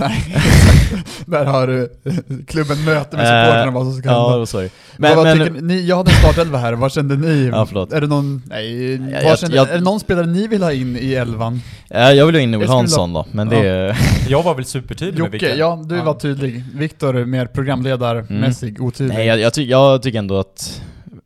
Nej, 0.00 0.24
Där 1.26 1.44
har 1.44 1.66
du 1.66 1.88
klubben 2.46 2.84
möte 2.84 3.16
med 3.16 3.26
supportrarna 3.26 3.70
vad 3.70 3.84
som 3.84 3.94
ska 3.94 4.10
hända. 4.10 4.38
Ja, 4.38 4.46
sorry. 4.46 4.68
Men, 4.96 5.16
vad, 5.16 5.24
men, 5.24 5.38
ni, 5.38 5.60
ni, 5.62 5.86
jag 5.86 5.96
hade 5.96 6.10
en 6.10 6.16
startelva 6.16 6.58
här, 6.58 6.72
vad 6.72 6.92
kände 6.92 7.16
ni? 7.16 7.48
Ja, 7.52 7.66
förlåt. 7.66 7.92
Är 7.92 8.00
det 8.00 8.06
någon, 8.06 8.42
nej, 8.46 8.92
jag, 9.24 9.38
kände, 9.38 9.56
jag, 9.56 9.70
är 9.70 9.74
det 9.74 9.84
någon 9.84 10.00
spelare 10.00 10.26
ni 10.26 10.46
vill 10.46 10.62
ha 10.62 10.72
in 10.72 10.96
i 10.96 11.14
elvan? 11.14 11.60
Ja, 11.88 12.12
jag 12.12 12.26
vill 12.26 12.34
ha 12.34 12.42
in 12.42 12.50
Noel 12.50 12.68
Hansson 12.68 13.12
då, 13.12 13.26
men 13.32 13.48
det 13.48 13.64
ja. 13.64 13.94
Jag 14.28 14.42
var 14.42 14.54
väl 14.54 14.64
supertydlig 14.64 15.18
Jocke, 15.18 15.30
med 15.30 15.40
vilka. 15.40 15.54
ja 15.54 15.82
du 15.86 15.96
ja. 15.96 16.04
var 16.04 16.14
tydlig. 16.14 16.64
Viktor 16.74 17.24
mer 17.24 17.46
programledarmässig, 17.46 18.68
mm. 18.68 18.86
otydlig. 18.86 19.14
Nej, 19.14 19.26
jag, 19.26 19.38
jag, 19.38 19.54
ty 19.54 19.64
jag 19.64 20.02
tycker 20.02 20.18
ändå 20.18 20.40
att 20.40 20.82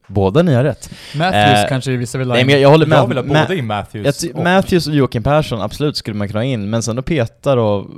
Båda 0.08 0.42
ni 0.42 0.54
har 0.54 0.64
rätt. 0.64 0.90
Matthews 1.14 1.58
eh, 1.64 1.68
kanske 1.68 1.96
vissa 1.96 2.18
vill 2.18 2.30
ha 2.30 2.36
in. 2.36 2.38
Nej 2.38 2.44
men 2.44 2.52
jag, 2.52 2.62
jag 2.62 2.70
håller 2.70 2.86
med. 2.86 2.98
Jag 2.98 3.06
vill 3.06 3.16
ha 3.16 3.24
både 3.24 3.56
in 3.56 3.66
Matthews 3.66 4.24
och... 4.24 4.42
Matthews 4.42 4.86
och 4.86 4.94
Joakim 4.94 5.22
Persson, 5.22 5.60
absolut 5.60 5.96
skulle 5.96 6.16
man 6.16 6.28
kunna 6.28 6.40
ha 6.40 6.44
in, 6.44 6.70
men 6.70 6.82
sen 6.82 6.98
att 6.98 7.04
peta 7.04 7.54
då 7.54 7.90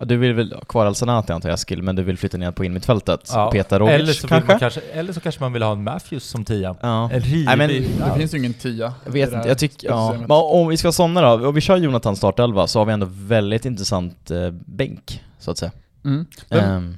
du 0.00 0.16
vill 0.16 0.34
väl 0.34 0.52
ha 0.52 0.60
kvar 0.60 0.86
Alsanati 0.86 1.32
antar 1.32 1.48
jag 1.48 1.54
Eskil, 1.54 1.82
men 1.82 1.96
du 1.96 2.02
vill 2.02 2.18
flytta 2.18 2.36
ner 2.36 2.50
på 2.50 2.64
innermittfältet? 2.64 3.30
Ja. 3.32 3.50
Peta 3.50 3.78
Rogic 3.78 3.94
eller 3.94 4.12
så 4.12 4.28
kanske? 4.28 4.58
kanske? 4.58 4.80
Eller 4.80 5.12
så 5.12 5.20
kanske 5.20 5.40
man 5.40 5.52
vill 5.52 5.62
ha 5.62 5.72
en 5.72 5.84
Matthews 5.84 6.24
som 6.24 6.44
tia. 6.44 6.76
Ja. 6.80 7.08
Nej, 7.08 7.56
men, 7.56 7.68
det 7.68 8.14
finns 8.16 8.34
ju 8.34 8.38
ingen 8.38 8.54
tia. 8.54 8.94
Jag 9.04 9.12
vet 9.12 9.32
inte, 9.32 9.48
jag 9.48 9.58
tycker, 9.58 9.88
ja. 9.88 10.12
Men 10.18 10.30
om 10.30 10.68
vi 10.68 10.76
ska 10.76 10.88
ha 10.88 10.92
sådana 10.92 11.36
då, 11.36 11.48
om 11.48 11.54
vi 11.54 11.60
kör 11.60 11.76
Jonathan 11.76 12.16
startelva 12.16 12.66
så 12.66 12.78
har 12.78 12.86
vi 12.86 12.92
ändå 12.92 13.06
väldigt 13.10 13.64
intressant 13.64 14.30
eh, 14.30 14.50
bänk, 14.50 15.22
så 15.38 15.50
att 15.50 15.58
säga. 15.58 15.72
Mm. 16.04 16.26
Vem, 16.48 16.70
um, 16.70 16.96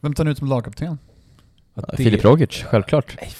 vem 0.00 0.14
tar 0.14 0.24
ni 0.24 0.30
ut 0.30 0.38
som 0.38 0.48
lagkapten? 0.48 0.98
Filip 1.96 2.24
Rogic, 2.24 2.64
självklart. 2.70 3.16
Nej, 3.20 3.30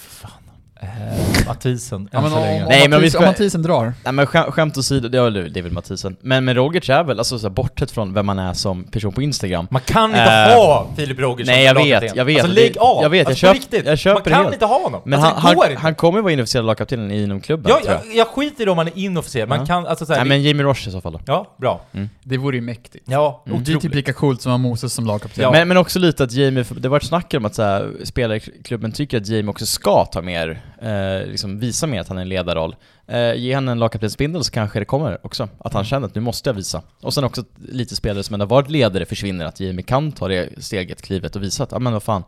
Eh, 0.85 1.47
Mathisen, 1.47 2.09
ja, 2.13 2.21
men 2.21 2.33
om, 2.33 2.39
om, 2.39 2.45
Nej, 2.45 2.89
men 2.89 2.91
Mathisen, 2.91 3.23
om 3.23 3.27
Mathisen 3.27 3.63
drar? 3.63 3.93
Nej 4.05 4.13
men 4.13 4.27
skämt, 4.27 4.55
skämt 4.55 4.79
åsido, 4.79 5.09
det, 5.09 5.49
det 5.49 5.61
är 5.61 5.63
väl 5.63 5.73
Mathisen. 5.73 6.17
Men, 6.21 6.45
men 6.45 6.55
Rogic 6.55 6.89
är 6.91 7.05
väl, 7.05 7.19
alltså 7.19 7.39
så 7.39 7.47
här, 7.47 7.55
bortsett 7.55 7.91
från 7.91 8.15
vem 8.15 8.27
man 8.27 8.39
är 8.39 8.53
som 8.53 8.85
person 8.85 9.13
på 9.13 9.23
Instagram. 9.23 9.67
Man 9.71 9.83
kan 9.83 10.11
inte 10.11 10.21
uh, 10.21 10.57
ha 10.57 10.89
Filip 10.97 11.19
Rogic 11.19 11.47
Nej 11.47 11.65
jag 11.65 11.75
vet, 11.75 12.17
jag 12.17 12.25
vet. 12.25 12.43
Alltså 12.43 12.55
lägg 12.55 12.79
av! 12.79 13.03
Jag 13.03 13.11
vet, 13.11 13.27
alltså, 13.27 13.47
jag, 13.47 13.57
köp, 13.57 13.87
jag 13.87 13.99
köper 13.99 14.15
Man 14.15 14.23
kan 14.23 14.43
helt. 14.43 14.55
inte 14.55 14.67
ha 14.67 14.83
honom! 14.83 15.01
Men 15.05 15.21
alltså, 15.23 15.41
han, 15.41 15.57
han, 15.59 15.77
han, 15.77 15.95
kommer 15.95 16.21
vara 16.21 16.33
inofficiell 16.33 16.65
lagkapten 16.65 17.11
inom 17.11 17.41
klubben 17.41 17.73
ja, 17.73 17.81
jag. 17.85 18.01
Jag, 18.07 18.17
jag 18.17 18.27
skiter 18.27 18.67
i 18.67 18.71
om 18.71 18.79
han 18.79 18.87
är 18.87 18.99
inofficiell, 18.99 19.49
man 19.49 19.61
uh. 19.61 19.67
kan 19.67 19.87
alltså 19.87 20.07
såhär... 20.07 20.21
Nej 20.21 20.29
men 20.29 20.43
Jamie 20.43 20.65
Roche 20.65 20.89
i 20.89 20.93
så 20.93 21.01
fall 21.01 21.13
då. 21.13 21.21
Ja, 21.27 21.55
bra. 21.57 21.81
Mm. 21.93 22.09
Det 22.23 22.37
vore 22.37 22.57
ju 22.57 22.63
mäktigt. 22.63 23.05
Ja, 23.09 23.43
mm. 23.47 23.65
Det 23.65 23.73
är 23.73 23.77
typ 23.77 23.95
lika 23.95 24.13
coolt 24.13 24.43
som 24.43 24.53
att 24.53 24.61
ha 24.61 24.69
Moses 24.69 24.93
som 24.93 25.07
lagkapten. 25.07 25.43
Ja. 25.43 25.51
Men, 25.51 25.69
men 25.69 25.77
också 25.77 25.99
lite 25.99 26.25
att 26.25 26.33
Jamie, 26.33 26.65
det 26.71 26.89
har 26.89 26.91
varit 26.91 27.05
snack 27.05 27.35
om 27.35 27.45
att 27.45 27.55
såhär, 27.55 27.93
spelarklubben 28.05 28.93
tycker 28.93 29.17
att 29.17 29.29
Jamie 29.29 29.51
också 29.51 29.67
ska 29.67 30.05
ta 30.05 30.23
mer, 30.23 30.61
eh, 30.85 31.27
liksom 31.27 31.59
visa 31.59 31.87
mer 31.87 32.01
att 32.01 32.09
han 32.09 32.19
är 32.19 32.23
en 32.23 32.29
ledarroll. 32.29 32.77
Eh, 33.07 33.35
ge 33.35 33.55
henne 33.55 33.73
en 33.73 33.79
lagkaptensbindel 33.79 34.45
så 34.45 34.51
kanske 34.51 34.79
det 34.79 34.85
kommer 34.85 35.27
också. 35.27 35.49
Att 35.59 35.75
han 35.75 35.85
känner 35.85 36.07
att 36.07 36.15
nu 36.15 36.21
måste 36.21 36.49
jag 36.49 36.55
visa. 36.55 36.83
Och 37.01 37.15
sen 37.15 37.25
också 37.25 37.45
lite 37.69 37.97
spelare 37.97 38.23
som 38.23 38.35
ändå 38.35 38.47
varit 38.47 38.71
ledare 38.71 39.07
försvinner, 39.07 39.45
att 39.45 39.61
Jamie 39.61 39.83
kan 39.83 40.13
ta 40.13 40.29
det 40.29 40.65
steget, 40.65 41.03
klivet 41.03 41.37
och 41.37 41.43
visa 41.43 41.63
att, 41.63 41.73
ja 41.73 41.79
men 41.79 41.93
vad 41.93 42.03
fan, 42.03 42.25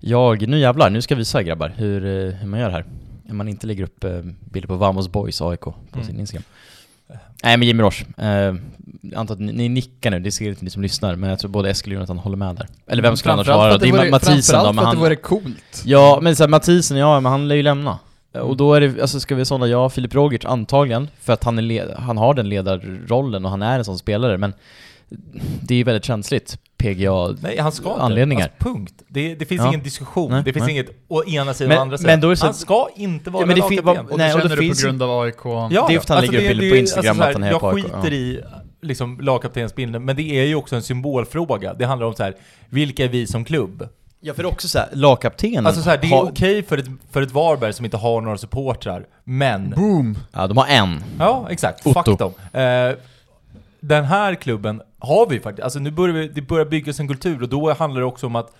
jag, 0.00 0.48
nu 0.48 0.58
jävlar, 0.58 0.90
nu 0.90 1.02
ska 1.02 1.14
jag 1.14 1.18
visa 1.18 1.42
grabbar 1.42 1.72
hur, 1.76 2.04
eh, 2.04 2.34
hur 2.34 2.46
man 2.48 2.60
gör 2.60 2.70
här. 2.70 2.84
Man 3.28 3.48
inte 3.48 3.66
lägger 3.66 3.84
upp 3.84 4.04
eh, 4.04 4.20
bilder 4.52 4.68
på 4.68 4.74
Vamos 4.74 5.08
Boys 5.08 5.42
AIK 5.42 5.60
på 5.60 5.74
mm. 5.92 6.06
sin 6.06 6.20
Instagram. 6.20 6.44
Nej 7.42 7.56
men 7.56 7.68
Jimmy 7.68 7.82
Roche, 7.82 8.04
eh, 8.18 8.54
jag 9.02 9.14
antar 9.14 9.34
att 9.34 9.40
ni, 9.40 9.52
ni, 9.52 9.68
nickar 9.68 10.10
nu, 10.10 10.18
det 10.18 10.30
ser 10.30 10.48
inte 10.48 10.64
ni 10.64 10.70
som 10.70 10.82
lyssnar, 10.82 11.16
men 11.16 11.30
jag 11.30 11.38
tror 11.38 11.50
både 11.50 11.70
Eskil 11.70 11.92
och 11.92 11.94
Jonathan 11.94 12.18
håller 12.18 12.36
med 12.36 12.56
där. 12.56 12.66
Eller 12.86 13.02
vem 13.02 13.16
skulle 13.16 13.32
annars 13.32 13.48
vara? 13.48 13.78
Det 13.78 13.88
är 13.88 14.10
Mathisen 14.10 14.64
då, 14.64 14.72
men 14.72 14.78
han... 14.78 14.86
att 14.86 14.92
det 14.92 15.00
vore 15.00 15.16
coolt. 15.16 15.82
Ja, 15.84 16.18
men 16.22 16.36
såhär 16.36 16.48
Mathisen, 16.48 16.96
ja 16.96 17.20
men 17.20 17.32
han 17.32 17.48
lär 17.48 17.56
ju 17.56 17.62
lämna. 17.62 17.98
Mm. 18.34 18.46
Och 18.46 18.56
då 18.56 18.74
är 18.74 18.80
det, 18.80 19.00
alltså 19.00 19.20
ska 19.20 19.34
vi 19.34 19.44
sådana, 19.44 19.66
ja, 19.66 19.88
Filip 19.88 20.14
Rogic 20.14 20.44
antagligen, 20.44 21.08
för 21.20 21.32
att 21.32 21.44
han, 21.44 21.70
är 21.70 21.94
han 21.98 22.18
har 22.18 22.34
den 22.34 22.48
ledarrollen 22.48 23.44
och 23.44 23.50
han 23.50 23.62
är 23.62 23.78
en 23.78 23.84
sån 23.84 23.98
spelare, 23.98 24.38
men 24.38 24.52
det 25.60 25.74
är 25.74 25.78
ju 25.78 25.84
väldigt 25.84 26.04
känsligt, 26.04 26.58
PGA 26.76 27.36
Nej, 27.40 27.58
han 27.58 27.72
ska 27.72 27.94
anledningar. 27.94 28.42
Inte. 28.42 28.54
Alltså, 28.54 28.74
punkt. 28.74 28.94
Det, 29.08 29.34
det 29.34 29.44
finns 29.44 29.60
ja. 29.60 29.68
ingen 29.68 29.82
diskussion. 29.82 30.30
Nej, 30.30 30.42
det 30.44 30.52
finns 30.52 30.66
nej. 30.66 30.72
inget 30.72 30.90
å 31.08 31.24
ena 31.24 31.54
sidan 31.54 31.72
och 31.72 31.82
andra 31.82 31.98
sidan. 31.98 32.12
Men 32.12 32.20
då 32.20 32.30
är 32.30 32.34
så, 32.34 32.46
han 32.46 32.54
ska 32.54 32.88
inte 32.96 33.30
vara 33.30 33.42
ja, 33.42 33.46
men 33.46 33.56
det 33.56 33.60
lagkapten. 33.60 34.06
Och 34.06 34.18
nej, 34.18 34.34
och 34.34 34.40
det 34.40 34.48
känner 34.48 34.56
du 34.56 34.74
på 34.74 34.82
grund 34.82 35.02
av 35.02 35.20
AIK? 35.20 35.36
Ja, 35.44 35.68
det 35.70 35.76
är 35.76 35.86
för 35.86 35.96
att 35.96 36.08
han 36.08 36.18
alltså 36.18 36.32
lägger 36.32 36.44
upp 36.44 36.48
bilder 36.48 36.70
på 36.70 36.76
Instagram 36.76 37.20
alltså, 37.20 37.28
att 37.28 37.32
han 37.34 37.42
är 37.42 37.58
på 37.58 37.68
AIK. 37.68 37.84
Jag 37.84 37.94
skiter 37.94 38.12
i 38.12 38.42
liksom, 38.82 39.20
lagkaptensbilden, 39.20 40.04
men 40.04 40.16
det 40.16 40.22
är 40.22 40.44
ju 40.44 40.54
också 40.54 40.76
en 40.76 40.82
symbolfråga. 40.82 41.74
Det 41.74 41.84
handlar 41.84 42.06
om 42.06 42.14
så 42.14 42.22
här, 42.22 42.34
vilka 42.68 43.04
är 43.04 43.08
vi 43.08 43.26
som 43.26 43.44
klubb? 43.44 43.88
Ja 44.20 44.34
för 44.34 44.46
också 44.46 44.68
såhär, 44.68 44.88
lagkaptenen 44.92 45.66
Alltså 45.66 45.82
såhär, 45.82 45.98
det 45.98 46.06
är 46.06 46.10
har... 46.10 46.30
okej 46.30 46.62
för 46.62 46.78
ett, 46.78 46.86
för 47.10 47.22
ett 47.22 47.32
Varberg 47.32 47.72
som 47.72 47.84
inte 47.84 47.96
har 47.96 48.20
några 48.20 48.38
supportrar, 48.38 49.06
men... 49.24 49.70
Boom! 49.70 50.18
Ja, 50.32 50.46
de 50.46 50.56
har 50.56 50.66
en. 50.66 51.04
Ja, 51.18 51.46
exakt. 51.50 51.86
Otto. 51.86 52.04
Fuck 52.04 52.18
dem. 52.18 52.32
Eh, 52.52 52.96
den 53.80 54.04
här 54.04 54.34
klubben 54.34 54.82
har 54.98 55.26
vi 55.26 55.40
faktiskt, 55.40 55.64
alltså 55.64 55.78
nu 55.78 55.90
börjar 55.90 56.14
vi, 56.14 56.28
det 56.28 56.42
börjar 56.42 56.64
byggas 56.64 57.00
en 57.00 57.08
kultur 57.08 57.42
och 57.42 57.48
då 57.48 57.72
handlar 57.72 58.00
det 58.00 58.06
också 58.06 58.26
om 58.26 58.36
att 58.36 58.54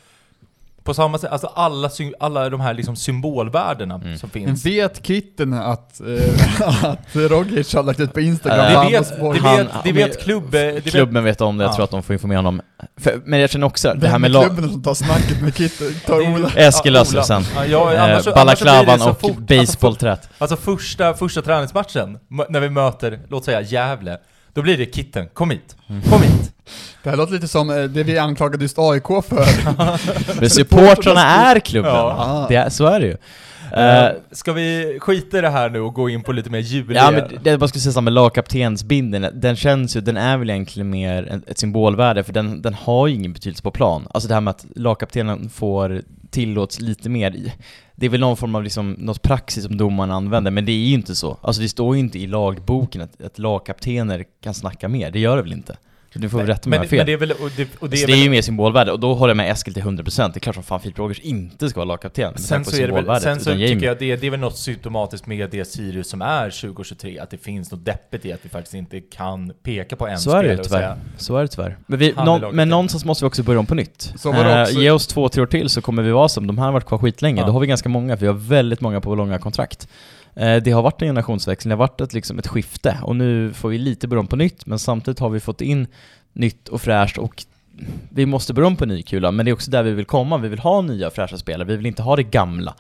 på 0.87 0.95
samma 0.95 1.19
sätt, 1.19 1.31
alltså 1.33 1.47
alla, 1.47 1.91
alla 2.21 2.51
de 2.51 2.61
här 2.61 2.75
liksom 2.75 2.97
symbolvärdena 2.97 3.95
mm. 3.95 4.19
som 4.19 4.31
finns. 4.31 4.65
Men 4.65 4.73
vet 4.73 5.07
Kitten 5.07 5.53
att, 5.53 6.01
äh, 6.01 6.85
att 6.91 7.17
Rogic 7.17 7.75
har 7.75 7.83
lagt 7.83 8.01
ut 8.01 8.13
på 8.13 8.21
Instagram? 8.21 8.61
Äh, 8.61 8.91
det, 8.91 8.99
vet, 8.99 9.21
det, 9.21 9.41
vet, 9.41 9.69
det 9.85 9.93
vet 9.93 10.23
klubb, 10.23 10.51
det 10.51 10.91
Klubben 10.91 11.25
vet 11.25 11.41
om 11.41 11.59
det, 11.59 11.65
jag 11.65 11.75
tror 11.75 11.85
att 11.85 11.91
de 11.91 12.03
får 12.03 12.13
informera 12.13 12.39
honom. 12.39 12.63
För, 12.97 13.21
men 13.25 13.41
jag 13.41 13.51
känner 13.51 13.67
också, 13.67 13.89
Vem 13.89 14.01
det 14.01 14.09
här 14.09 14.19
med 14.19 14.31
lag... 14.31 14.47
klubben 14.47 14.71
som 14.71 14.83
tar 14.83 14.95
snacket 14.95 15.43
med 15.43 15.57
Kitten? 15.57 15.95
Tar 16.07 16.35
Ola? 16.35 16.51
Eskil 16.57 16.93
löser 16.93 17.23
sen. 17.23 17.43
Ja, 17.57 17.65
ja, 17.67 17.99
annars, 17.99 18.27
eh, 18.27 18.35
Balaklavan 18.35 19.03
och 19.03 19.21
fort, 19.21 19.39
baseballträt. 19.39 20.11
Alltså, 20.11 20.29
alltså 20.39 20.57
första, 20.57 21.15
första 21.15 21.43
träningsmatchen, 21.43 22.19
när 22.49 22.61
vi 22.61 22.71
möter, 22.71 23.19
låt 23.29 23.45
säga 23.45 23.61
Gävle, 23.61 24.19
då 24.57 24.63
blir 24.63 24.79
det 24.79 24.95
Kitten, 24.95 25.29
kom 25.33 25.51
hit, 25.51 25.77
kom 26.11 26.23
hit. 26.23 26.53
Det 27.03 27.11
här 27.11 27.17
låter 27.17 27.33
lite 27.33 27.49
som 27.49 27.71
eh, 27.71 27.85
det 27.85 28.03
vi 28.03 28.19
anklagade 28.19 28.65
just 28.65 28.79
AIK 28.79 29.07
för. 29.07 29.47
Men 30.41 30.51
supportrarna 30.51 31.21
är 31.21 31.61
klubben, 31.61 31.93
ja. 31.93 32.47
det 32.49 32.55
är, 32.55 32.69
så 32.69 32.87
är 32.87 33.01
det 33.01 33.07
ju. 33.07 33.17
Uh, 33.67 34.21
ska 34.33 34.53
vi 34.53 34.99
skita 35.01 35.39
i 35.39 35.41
det 35.41 35.49
här 35.49 35.71
nu 35.71 35.81
och 35.81 35.95
gå 35.95 36.11
in 36.11 36.23
på 36.23 36.33
lite 36.33 36.51
mer 36.51 36.59
juliga? 36.59 37.03
Ja 37.03 37.11
men 37.11 37.43
det 37.43 37.51
jag 37.51 37.61
bara 37.61 37.69
skulle 37.69 37.83
säga 37.83 38.01
med 38.01 38.13
lagkaptensbindeln, 38.13 39.41
den 39.41 39.57
känns 39.57 39.97
ju, 39.97 40.01
den 40.01 40.17
är 40.17 40.37
väl 40.37 40.51
egentligen 40.51 40.91
mer 40.91 41.43
ett 41.47 41.59
symbolvärde 41.59 42.25
för 42.25 42.33
den, 42.33 42.63
den 42.63 42.75
har 42.75 43.07
ju 43.07 43.15
ingen 43.15 43.33
betydelse 43.33 43.63
på 43.63 43.71
plan. 43.71 44.09
Alltså 44.11 44.29
det 44.29 44.35
här 44.35 44.41
med 44.41 44.51
att 44.51 44.67
lagkaptenen 44.75 45.51
får 45.51 46.03
tillåts 46.31 46.81
lite 46.81 47.09
mer 47.09 47.53
det 47.97 48.07
är 48.07 48.11
väl 48.11 48.21
någon 48.21 48.37
form 48.37 48.55
av 48.55 48.63
liksom, 48.63 48.93
något 48.99 49.23
praxis 49.23 49.65
som 49.65 49.77
domarna 49.77 50.15
använder, 50.15 50.51
men 50.51 50.65
det 50.65 50.73
är 50.73 50.77
ju 50.77 50.95
inte 50.95 51.15
så. 51.15 51.39
Alltså 51.41 51.63
det 51.63 51.69
står 51.69 51.95
ju 51.95 52.01
inte 52.01 52.19
i 52.19 52.27
lagboken 52.27 53.03
att, 53.03 53.21
att 53.21 53.39
lagkaptener 53.39 54.25
kan 54.41 54.55
snacka 54.55 54.89
mer, 54.89 55.11
det 55.11 55.19
gör 55.19 55.37
det 55.37 55.43
väl 55.43 55.53
inte? 55.53 55.77
Du 56.21 56.29
får 56.29 56.39
väl 56.39 56.47
rätta 56.47 56.69
mig 56.71 56.79
om 56.79 56.81
men, 56.81 56.85
jag 56.85 56.91
fel. 56.91 56.99
men 56.99 57.07
det 57.07 57.13
är 57.13 57.17
väl, 57.17 57.33
och 57.33 57.51
det, 57.57 57.69
och 57.79 57.91
det 57.91 57.97
Så 57.97 58.03
är 58.03 58.07
det 58.07 58.13
är 58.13 58.17
väl 58.17 58.25
ju 58.25 58.31
mer 58.31 58.43
symbolvärde, 58.43 58.93
och 58.93 59.01
då 59.01 59.15
håller 59.15 59.31
jag 59.31 59.37
med 59.37 59.51
Eskil 59.51 59.75
till 59.75 59.83
100% 59.83 60.31
Det 60.33 60.39
är 60.39 60.41
klart 60.41 60.55
som 60.55 60.65
fan 60.65 60.81
Filip 60.81 60.99
Rogers 60.99 61.21
inte 61.21 61.69
ska 61.71 61.81
vara 61.81 61.85
lagkapten 61.89 62.39
Sen 62.39 62.65
så, 62.65 62.77
är 62.77 62.87
det 62.89 63.03
väl, 63.03 63.21
sen 63.21 63.41
så 63.41 63.51
tycker 63.51 63.87
jag 63.87 63.99
det, 63.99 64.17
det 64.17 64.27
är 64.27 64.31
väl 64.31 64.41
något 64.41 64.57
symptomatiskt 64.59 65.27
med 65.27 65.51
det 65.51 65.65
Sirius 65.65 66.09
som 66.09 66.23
är 66.23 66.51
2023, 66.51 67.19
att 67.19 67.31
det 67.31 67.39
finns 67.39 67.71
något 67.73 67.85
deppigt 67.85 68.25
i 68.25 68.33
att 68.33 68.41
vi 68.43 68.49
faktiskt 68.49 68.75
inte 68.75 69.01
kan 69.01 69.53
peka 69.63 69.97
på 69.97 70.07
en 70.07 70.19
Så 70.19 70.31
är 70.31 70.35
det 70.35 70.39
spelare 70.41 70.59
och 70.61 70.65
tyvärr. 70.67 70.79
säga 70.81 70.97
Så 71.17 71.37
är 71.37 71.43
det 71.43 71.49
tyvärr. 71.49 71.77
Men, 71.87 71.99
vi, 71.99 72.11
är 72.11 72.25
någon, 72.25 72.57
men 72.57 72.69
någonstans 72.69 73.05
måste 73.05 73.25
vi 73.25 73.29
också 73.29 73.43
börja 73.43 73.61
om 73.61 73.67
på 73.67 73.75
nytt. 73.75 74.13
Så 74.17 74.33
var 74.33 74.45
det 74.45 74.53
Eh, 74.57 74.63
också- 74.63 74.81
ge 74.81 74.91
oss 74.91 75.07
två, 75.07 75.29
tre 75.29 75.43
år 75.43 75.47
till 75.47 75.69
så 75.69 75.83
kommer 75.83 76.03
vi 76.03 76.11
vara 76.11 76.29
som, 76.29 76.47
de 76.47 76.59
här 76.59 76.65
har 76.65 76.73
varit 76.73 76.85
kvar 76.87 76.99
skitlänge, 76.99 77.41
Ja. 77.41 77.47
då 77.47 77.53
har 77.53 77.61
vi 77.61 77.67
ganska 77.67 77.89
många, 77.89 78.17
för 78.17 78.21
vi 78.21 78.27
har 78.27 78.35
väldigt 78.35 78.81
många 78.81 79.01
på 79.01 79.15
långa 79.15 79.39
kontrakt. 79.39 79.89
Eh, 80.37 80.63
det 80.63 80.71
har 80.71 80.83
varit 80.83 81.03
en 81.03 81.09
generationsväxling, 81.09 81.69
det 81.71 81.75
har 81.75 81.79
varit 81.89 82.01
ett, 82.01 82.13
liksom 82.15 82.39
ett 82.39 82.47
skifte, 82.47 82.99
och 83.03 83.17
nu 83.17 83.53
får 83.53 83.69
vi 83.69 83.79
lite 83.79 84.09
börja 84.09 84.21
om 84.21 84.27
på 84.27 84.37
nytt, 84.37 84.67
men 84.67 84.79
samtidigt 84.79 85.19
har 85.21 85.31
vi 85.31 85.41
fått 85.41 85.61
in 85.61 85.87
nytt 86.33 86.69
och 86.69 86.81
fräscht 86.83 87.19
och 87.19 87.45
vi 88.11 88.27
måste 88.27 88.55
börja 88.55 88.67
om 88.67 88.77
på 88.77 88.87
ny 88.87 89.03
kula, 89.03 89.31
men 89.31 89.47
det 89.47 89.51
är 89.51 89.53
också 89.53 89.71
där 89.71 89.83
vi 89.83 89.91
vill 89.93 90.05
komma, 90.05 90.39
vi 90.39 90.49
vill 90.49 90.59
ha 90.59 90.81
nya 90.83 91.11
fräscha 91.11 91.37
spelare, 91.39 91.69
vi 91.69 91.77
vill 91.77 91.87
inte 91.87 92.03
ha 92.03 92.17
det 92.17 92.23
gamla. 92.23 92.75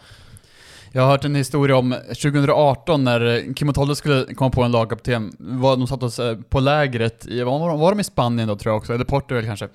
Jag 0.92 1.02
har 1.02 1.08
hört 1.10 1.24
en 1.24 1.34
historia 1.34 1.76
om 1.76 1.94
2018 2.08 3.04
när 3.04 3.54
Kim 3.54 3.68
och 3.68 3.74
Tolle 3.74 3.94
skulle 3.96 4.34
komma 4.34 4.50
på 4.50 4.62
en 4.62 4.72
lagkapten. 4.72 5.32
De 5.38 5.86
satt 5.86 6.02
oss 6.02 6.18
eh, 6.18 6.36
på 6.48 6.60
lägret, 6.60 7.26
i, 7.26 7.42
var, 7.42 7.58
var- 7.58 7.76
var 7.76 7.90
de 7.92 8.00
i 8.00 8.04
Spanien 8.04 8.48
då 8.48 8.56
tror 8.56 8.70
jag 8.72 8.76
också, 8.78 8.94
eller 8.94 9.04
Portugal 9.04 9.44
kanske. 9.44 9.68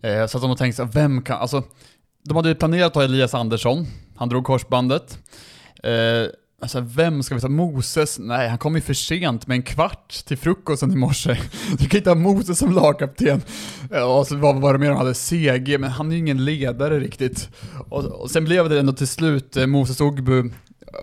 Eh, 0.00 0.26
så 0.26 0.38
att 0.38 0.42
de 0.42 0.50
har 0.50 0.56
tänkt 0.56 0.76
sig, 0.76 0.88
vem 0.92 1.22
kan, 1.22 1.40
alltså, 1.40 1.62
de 2.24 2.36
hade 2.36 2.48
ju 2.48 2.54
planerat 2.54 2.86
att 2.86 2.94
ha 2.94 3.04
Elias 3.04 3.34
Andersson, 3.34 3.86
han 4.16 4.28
drog 4.28 4.44
korsbandet. 4.44 5.18
Eh, 5.82 5.92
alltså 6.62 6.80
vem 6.80 7.22
ska 7.22 7.34
vi 7.34 7.40
ta? 7.40 7.48
Moses? 7.48 8.18
Nej, 8.18 8.48
han 8.48 8.58
kom 8.58 8.74
ju 8.74 8.80
för 8.80 8.94
sent 8.94 9.46
med 9.46 9.54
en 9.54 9.62
kvart 9.62 10.12
till 10.26 10.36
frukosten 10.38 10.92
i 10.92 10.96
morse. 10.96 11.38
Du 11.78 11.88
kan 11.88 11.98
inte 11.98 12.10
ha 12.10 12.14
Moses 12.14 12.58
som 12.58 12.72
lagkapten. 12.72 13.40
Och 14.18 14.26
så 14.26 14.36
vad 14.36 14.60
var 14.60 14.72
det 14.72 14.78
mer 14.78 14.88
de 14.88 14.96
hade? 14.96 15.14
CG, 15.14 15.78
men 15.80 15.90
han 15.90 16.08
är 16.08 16.12
ju 16.12 16.18
ingen 16.18 16.44
ledare 16.44 17.00
riktigt. 17.00 17.48
Och, 17.88 18.04
och 18.04 18.30
sen 18.30 18.44
blev 18.44 18.68
det 18.68 18.78
ändå 18.80 18.92
till 18.92 19.08
slut 19.08 19.56
eh, 19.56 19.66
Moses 19.66 20.00
Ogbu, 20.00 20.50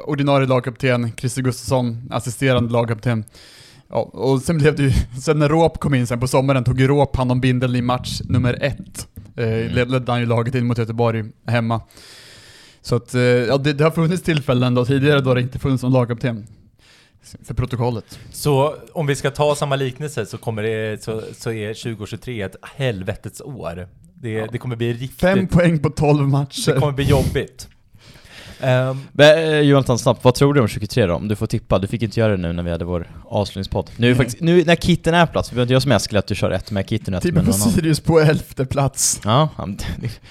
ordinarie 0.05 0.47
lagkapten, 0.47 1.11
Christer 1.17 1.41
Gustafsson, 1.41 2.07
assisterande 2.11 2.71
lagkapten. 2.73 3.23
Ja, 3.89 3.99
och 4.01 4.41
sen 4.41 4.57
blev 4.57 4.75
det 4.75 4.83
ju, 4.83 4.91
sen 5.21 5.39
när 5.39 5.49
Råp 5.49 5.79
kom 5.79 5.93
in 5.93 6.07
sen 6.07 6.19
på 6.19 6.27
sommaren 6.27 6.63
tog 6.63 6.79
ju 6.79 6.87
Råp 6.87 7.15
hand 7.15 7.31
om 7.31 7.41
bindeln 7.41 7.75
i 7.75 7.81
match 7.81 8.21
nummer 8.25 8.57
ett. 8.63 9.07
Eh, 9.37 9.45
led- 9.45 9.89
ledde 9.91 10.11
han 10.11 10.19
ju 10.21 10.25
laget 10.25 10.55
in 10.55 10.65
mot 10.67 10.77
Göteborg 10.77 11.23
hemma. 11.47 11.81
Så 12.85 12.95
att, 12.95 13.15
eh, 13.15 13.21
ja 13.21 13.57
det, 13.57 13.73
det 13.73 13.83
har 13.83 13.91
funnits 13.91 14.23
tillfällen 14.23 14.73
då 14.75 14.85
tidigare 14.85 15.21
då 15.21 15.33
det 15.33 15.41
inte 15.41 15.59
funnits 15.59 15.83
någon 15.83 15.91
lagkapten. 15.93 16.47
För 17.43 17.53
protokollet. 17.53 18.19
Så 18.31 18.75
om 18.93 19.07
vi 19.07 19.15
ska 19.15 19.31
ta 19.31 19.55
samma 19.55 19.75
liknelse 19.75 20.25
så 20.25 20.37
kommer 20.37 20.63
det, 20.63 21.03
så, 21.03 21.21
så 21.37 21.51
är 21.51 21.73
2023 21.73 22.41
ett 22.41 22.55
helvetets 22.75 23.41
år. 23.41 23.87
Det, 24.13 24.29
Ja. 24.29 24.47
det 24.51 24.57
kommer 24.57 24.75
bli 24.75 24.93
riktigt, 24.93 25.19
Fem 25.19 25.47
poäng 25.47 25.79
på 25.79 25.89
12 25.89 26.17
det 26.17 26.23
matcher. 26.27 26.79
kommer 26.79 26.93
bli 26.93 27.05
jobbigt. 27.05 27.67
Ehm, 28.61 28.99
Men, 29.11 29.37
eh, 29.53 29.59
Jonathan, 29.59 29.99
snabbt, 29.99 30.23
vad 30.23 30.35
tror 30.35 30.53
du 30.53 30.61
om 30.61 30.67
23 30.67 31.05
då? 31.05 31.13
Om 31.15 31.27
du 31.27 31.35
får 31.35 31.47
tippa, 31.47 31.79
du 31.79 31.87
fick 31.87 32.01
inte 32.01 32.19
göra 32.19 32.31
det 32.31 32.37
nu 32.41 32.53
när 32.53 32.63
vi 32.63 32.71
hade 32.71 32.85
vår 32.85 33.07
avslutningspodd. 33.25 33.89
Nu, 33.97 34.11
är 34.11 34.15
faktiskt, 34.15 34.41
nu 34.41 34.63
när 34.65 34.75
kitten 34.75 35.13
är 35.13 35.25
på 35.25 35.31
plats, 35.31 35.51
vi 35.51 35.55
behöver 35.55 35.63
inte 35.65 35.73
göra 35.73 35.81
som 35.81 35.91
Eskil 35.91 36.17
att 36.17 36.27
du 36.27 36.35
kör 36.35 36.51
ett 36.51 36.71
med 36.71 36.89
kitten 36.89 37.13
och 37.13 37.17
ett 37.17 37.23
Tippa 37.23 37.35
med 37.35 37.45
på 37.45 37.51
någon 37.51 37.61
annan. 37.61 37.73
Sirius 37.73 37.99
på 37.99 38.19
elfte 38.19 38.65
plats. 38.65 39.21
Ja, 39.23 39.49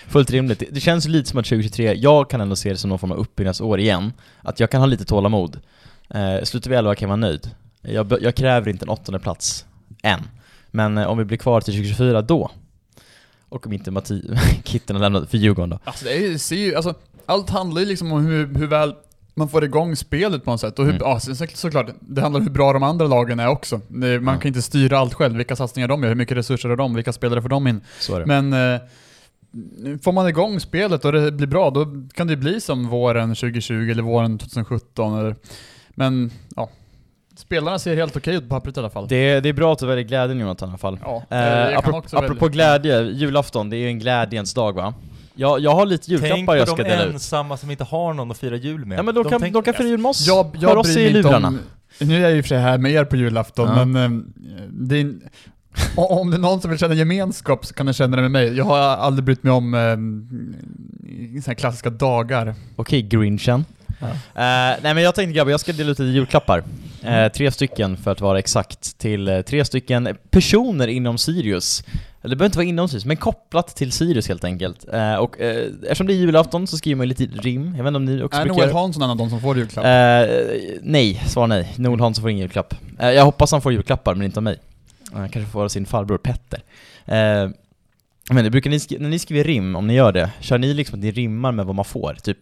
fullt 0.09 0.31
rimligt. 0.31 0.59
Det- 0.59 0.67
Det 0.71 0.81
känns 0.81 1.09
lite 1.09 1.31
som 1.31 1.39
att 1.39 1.47
2023, 1.47 1.95
jag 1.95 2.31
kan 2.31 2.41
ändå 2.41 2.57
se 2.57 2.71
det 2.71 2.77
som 2.77 2.91
någon 2.91 2.99
form 2.99 3.13
av 3.13 3.19
uppbyggnadsår 3.19 3.81
igen. 3.81 4.13
Att 4.43 4.61
jag 4.61 4.71
kan 4.71 4.81
ha 4.81 4.87
lite 4.87 5.05
tålamod. 5.05 5.61
Eh, 6.15 6.45
slutar 6.45 6.71
vi 6.71 6.77
11 6.77 6.95
kan 6.95 7.07
jag 7.07 7.09
vara 7.09 7.17
nöjd. 7.31 7.51
Jag, 7.83 8.15
jag 8.23 8.35
kräver 8.35 8.71
inte 8.71 8.85
en 8.85 8.89
åttonde 8.89 9.19
plats 9.21 9.65
än. 10.03 10.21
Men 10.71 10.99
eh, 10.99 11.07
om 11.07 11.19
vi 11.19 11.25
blir 11.25 11.39
kvar 11.39 11.61
till 11.61 11.75
2024 11.75 12.23
då, 12.23 12.51
och 13.49 13.67
om 13.67 13.73
inte 13.73 13.91
Matti, 13.91 14.23
Kitten 14.65 14.97
har 14.97 15.01
lämnat 15.03 15.31
för 15.31 15.39
Djurgården 15.39 15.71
då. 15.71 15.79
Alltså 15.85 16.05
det 16.05 16.13
är 16.17 16.21
ju, 16.21 16.39
ser 16.39 16.57
ju, 16.57 16.75
alltså, 16.75 16.95
allt 17.27 17.51
handlar 17.51 17.81
ju 17.81 17.87
liksom 17.87 18.13
om 18.13 18.27
hur, 18.27 18.47
hur 18.59 18.67
väl 18.67 18.95
man 19.35 19.49
får 19.49 19.65
igång 19.65 19.97
spelet 19.97 20.45
på 20.45 20.51
något 20.51 20.61
sätt. 20.61 20.79
Och 20.79 20.85
hur, 20.85 20.93
Mm. 20.93 21.03
ja, 21.07 21.21
så, 21.21 21.35
så- 21.35 21.47
såklart, 21.55 21.87
det 22.01 22.21
handlar 22.21 22.41
om 22.41 22.47
hur 22.47 22.53
bra 22.53 22.73
de 22.73 22.83
andra 22.83 23.07
lagen 23.07 23.41
är 23.41 23.49
också. 23.49 23.81
Man 23.89 24.11
Ja. 24.25 24.37
kan 24.37 24.47
inte 24.47 24.63
styra 24.63 24.99
allt 24.99 25.15
själv, 25.15 25.37
vilka 25.37 25.57
satsningar 25.57 25.89
de 25.89 26.03
gör, 26.03 26.09
hur 26.09 26.17
mycket 26.17 26.37
resurser 26.37 26.69
har 26.69 26.77
de, 26.77 26.95
vilka 26.95 27.13
spelare 27.13 27.43
får 27.43 27.49
de 27.49 27.67
in. 27.67 27.81
Men 28.27 28.53
eh, 28.53 28.81
får 30.03 30.13
man 30.13 30.29
igång 30.29 30.61
spelet 30.61 31.05
och 31.05 31.13
det 31.13 31.33
blir 31.33 31.47
bra, 31.47 31.71
då 31.71 31.87
kan 32.15 32.27
det 32.27 32.37
bli 32.37 32.61
som 32.61 32.89
våren 32.89 33.29
2020 33.35 33.91
eller 33.91 34.03
våren 34.03 34.39
2017. 34.39 35.19
Eller, 35.19 35.37
men 35.91 36.31
ja, 36.57 36.71
spelarna 37.37 37.79
ser 37.79 37.97
helt 37.97 38.17
okej 38.17 38.35
ut 38.35 38.43
på 38.43 38.49
pappret 38.49 38.77
i 38.77 38.81
alla 38.81 38.91
fall. 38.91 39.09
Det, 39.09 39.41
det 39.41 39.49
är 39.49 39.53
bra 39.53 39.73
att 39.73 39.79
du 39.79 39.87
väljer 39.87 40.05
glädjen 40.05 40.39
Jonathan 40.41 40.69
i 40.69 40.71
alla 40.71 40.79
fall. 40.79 40.99
ja, 41.05 41.23
eh, 41.37 41.79
apropå, 41.79 42.03
apropå 42.13 42.49
glädje, 42.49 43.03
julafton, 43.03 43.71
det 43.71 43.77
är 43.77 43.81
ju 43.81 43.89
en 43.89 43.99
glädjens 43.99 44.55
dag 44.55 44.73
va? 44.73 44.95
Jag, 45.35 45.61
jag 45.61 45.75
har 45.75 45.87
lite 45.87 46.07
tänk 46.07 46.21
på 46.21 46.27
julklappar 46.27 46.57
jag 46.57 46.69
ska 46.69 46.77
de 46.77 46.83
dela 46.89 47.05
ut. 47.05 47.15
ensamma 47.15 47.57
som 47.57 47.71
inte 47.71 47.85
har 47.85 48.15
någon 48.15 48.31
att 48.31 48.39
fira 48.39 48.57
jul 48.57 48.85
med. 48.85 48.99
Ja 48.99 49.03
men 49.03 49.15
de, 49.15 49.25
kan, 49.25 49.41
tänker- 49.41 49.55
de 49.55 49.63
kan 49.63 49.75
fira 49.75 49.89
jul 49.89 50.01
med 50.01 50.09
oss. 50.11 50.27
Jag, 50.27 50.45
Hör 50.57 50.63
jag 50.69 50.79
oss 50.79 50.95
bryr 50.95 51.07
i 51.07 51.11
mig 51.11 51.17
inte 51.17 51.29
lurarna. 51.29 51.49
om... 51.49 51.59
Nu 52.01 52.17
är 52.17 52.21
jag 52.21 52.37
i 52.37 52.41
och 52.41 52.45
för 52.45 52.49
sig 52.49 52.59
här 52.59 52.79
med 52.79 52.93
er 52.93 53.05
på 53.05 53.17
julafton, 53.17 53.69
Ja. 53.79 53.85
men 53.85 54.15
eh, 54.17 54.23
det 54.71 55.01
är, 55.01 55.07
o- 55.97 56.21
om 56.21 56.31
det 56.31 56.37
är 56.37 56.39
någon 56.39 56.61
som 56.61 56.71
vill 56.71 56.79
känna 56.79 56.95
gemenskap 56.95 57.67
så 57.67 57.75
kan 57.75 57.87
den 57.87 57.93
känna 57.95 58.17
det 58.17 58.23
med 58.23 58.31
mig. 58.31 58.57
Jag 58.57 58.65
har 58.65 58.79
aldrig 58.79 59.25
brytt 59.25 59.43
mig 59.43 59.53
om 59.53 59.75
eh, 59.75 59.81
såna 61.43 61.43
här 61.47 61.55
klassiska 61.55 61.91
dagar. 61.91 62.55
Okej, 62.77 63.03
Grinchen. 63.03 63.65
Ja. 64.03 64.09
Eh, 64.09 64.79
nej 64.83 64.95
men 64.95 65.03
jag 65.03 65.15
tänkte 65.15 65.33
grabbar, 65.33 65.51
jag 65.51 65.61
ska 65.61 65.73
dela 65.73 65.91
ut 65.91 65.99
lite 65.99 66.11
julklappar. 66.11 66.63
Eh, 67.03 67.29
tre 67.29 67.53
stycken 67.53 67.97
för 67.97 68.11
att 68.11 68.21
vara 68.21 68.39
exakt, 68.39 68.99
till 68.99 69.29
eh, 69.29 69.41
tre 69.41 69.65
stycken 69.65 70.17
personer 70.31 70.89
inom 70.89 71.19
Sirius. 71.19 71.85
Eller 72.23 72.31
det 72.31 72.37
behöver 72.37 72.45
inte 72.45 72.59
vara 72.59 72.67
inom 72.67 72.89
Sirius, 72.89 73.05
men 73.05 73.17
kopplat 73.17 73.77
till 73.77 73.93
Sirius 73.93 74.29
helt 74.29 74.45
enkelt. 74.45 74.85
Och 75.19 75.41
eftersom 75.83 76.07
det 76.07 76.13
är 76.13 76.17
julafton 76.17 76.67
så 76.67 76.77
skriver 76.77 76.97
man 76.97 77.09
lite 77.09 77.25
rim, 77.25 77.75
jag 77.77 77.85
vet 77.85 77.89
inte 77.89 77.97
om 77.97 78.05
ni 78.05 78.23
också 78.23 78.41
Är 78.41 78.45
brukar 78.45 78.61
Noel 78.63 78.75
Hansson 78.75 79.03
en 79.03 79.11
av 79.11 79.17
de 79.17 79.31
som 79.31 79.41
får 79.41 79.59
julklapp? 79.59 79.85
Nej, 80.83 81.23
svar 81.27 81.47
nej. 81.47 81.75
Noel 81.77 82.01
Hansson 82.01 82.23
får 82.23 82.31
ingen 82.31 82.43
julklapp. 82.43 82.75
Jag 82.99 83.25
hoppas 83.25 83.53
han 83.53 83.63
får 83.63 83.73
julklappar, 83.73 84.15
men 84.15 84.25
inte 84.25 84.39
av 84.39 84.43
mig. 84.43 84.59
Han 85.13 85.29
kanske 85.29 85.53
får 85.53 85.69
sin 85.69 85.87
farbror 85.87 86.19
Petter. 86.19 86.63
Eh, 88.31 88.35
men 88.35 88.45
det 88.45 88.51
brukar 88.51 88.71
ni, 88.71 88.79
när 88.99 89.09
ni 89.09 89.19
skriver 89.19 89.45
rim, 89.45 89.77
om 89.77 89.87
ni 89.87 89.95
gör 89.95 90.13
det, 90.13 90.31
kör 90.41 90.59
ni 90.59 90.75
liksom 90.75 90.99
att 90.99 91.05
ni 91.05 91.11
rimmar 91.11 91.53
med 91.53 91.67
vad 91.67 91.75
man 91.75 91.85
får? 91.85 92.17
Typ, 92.23 92.39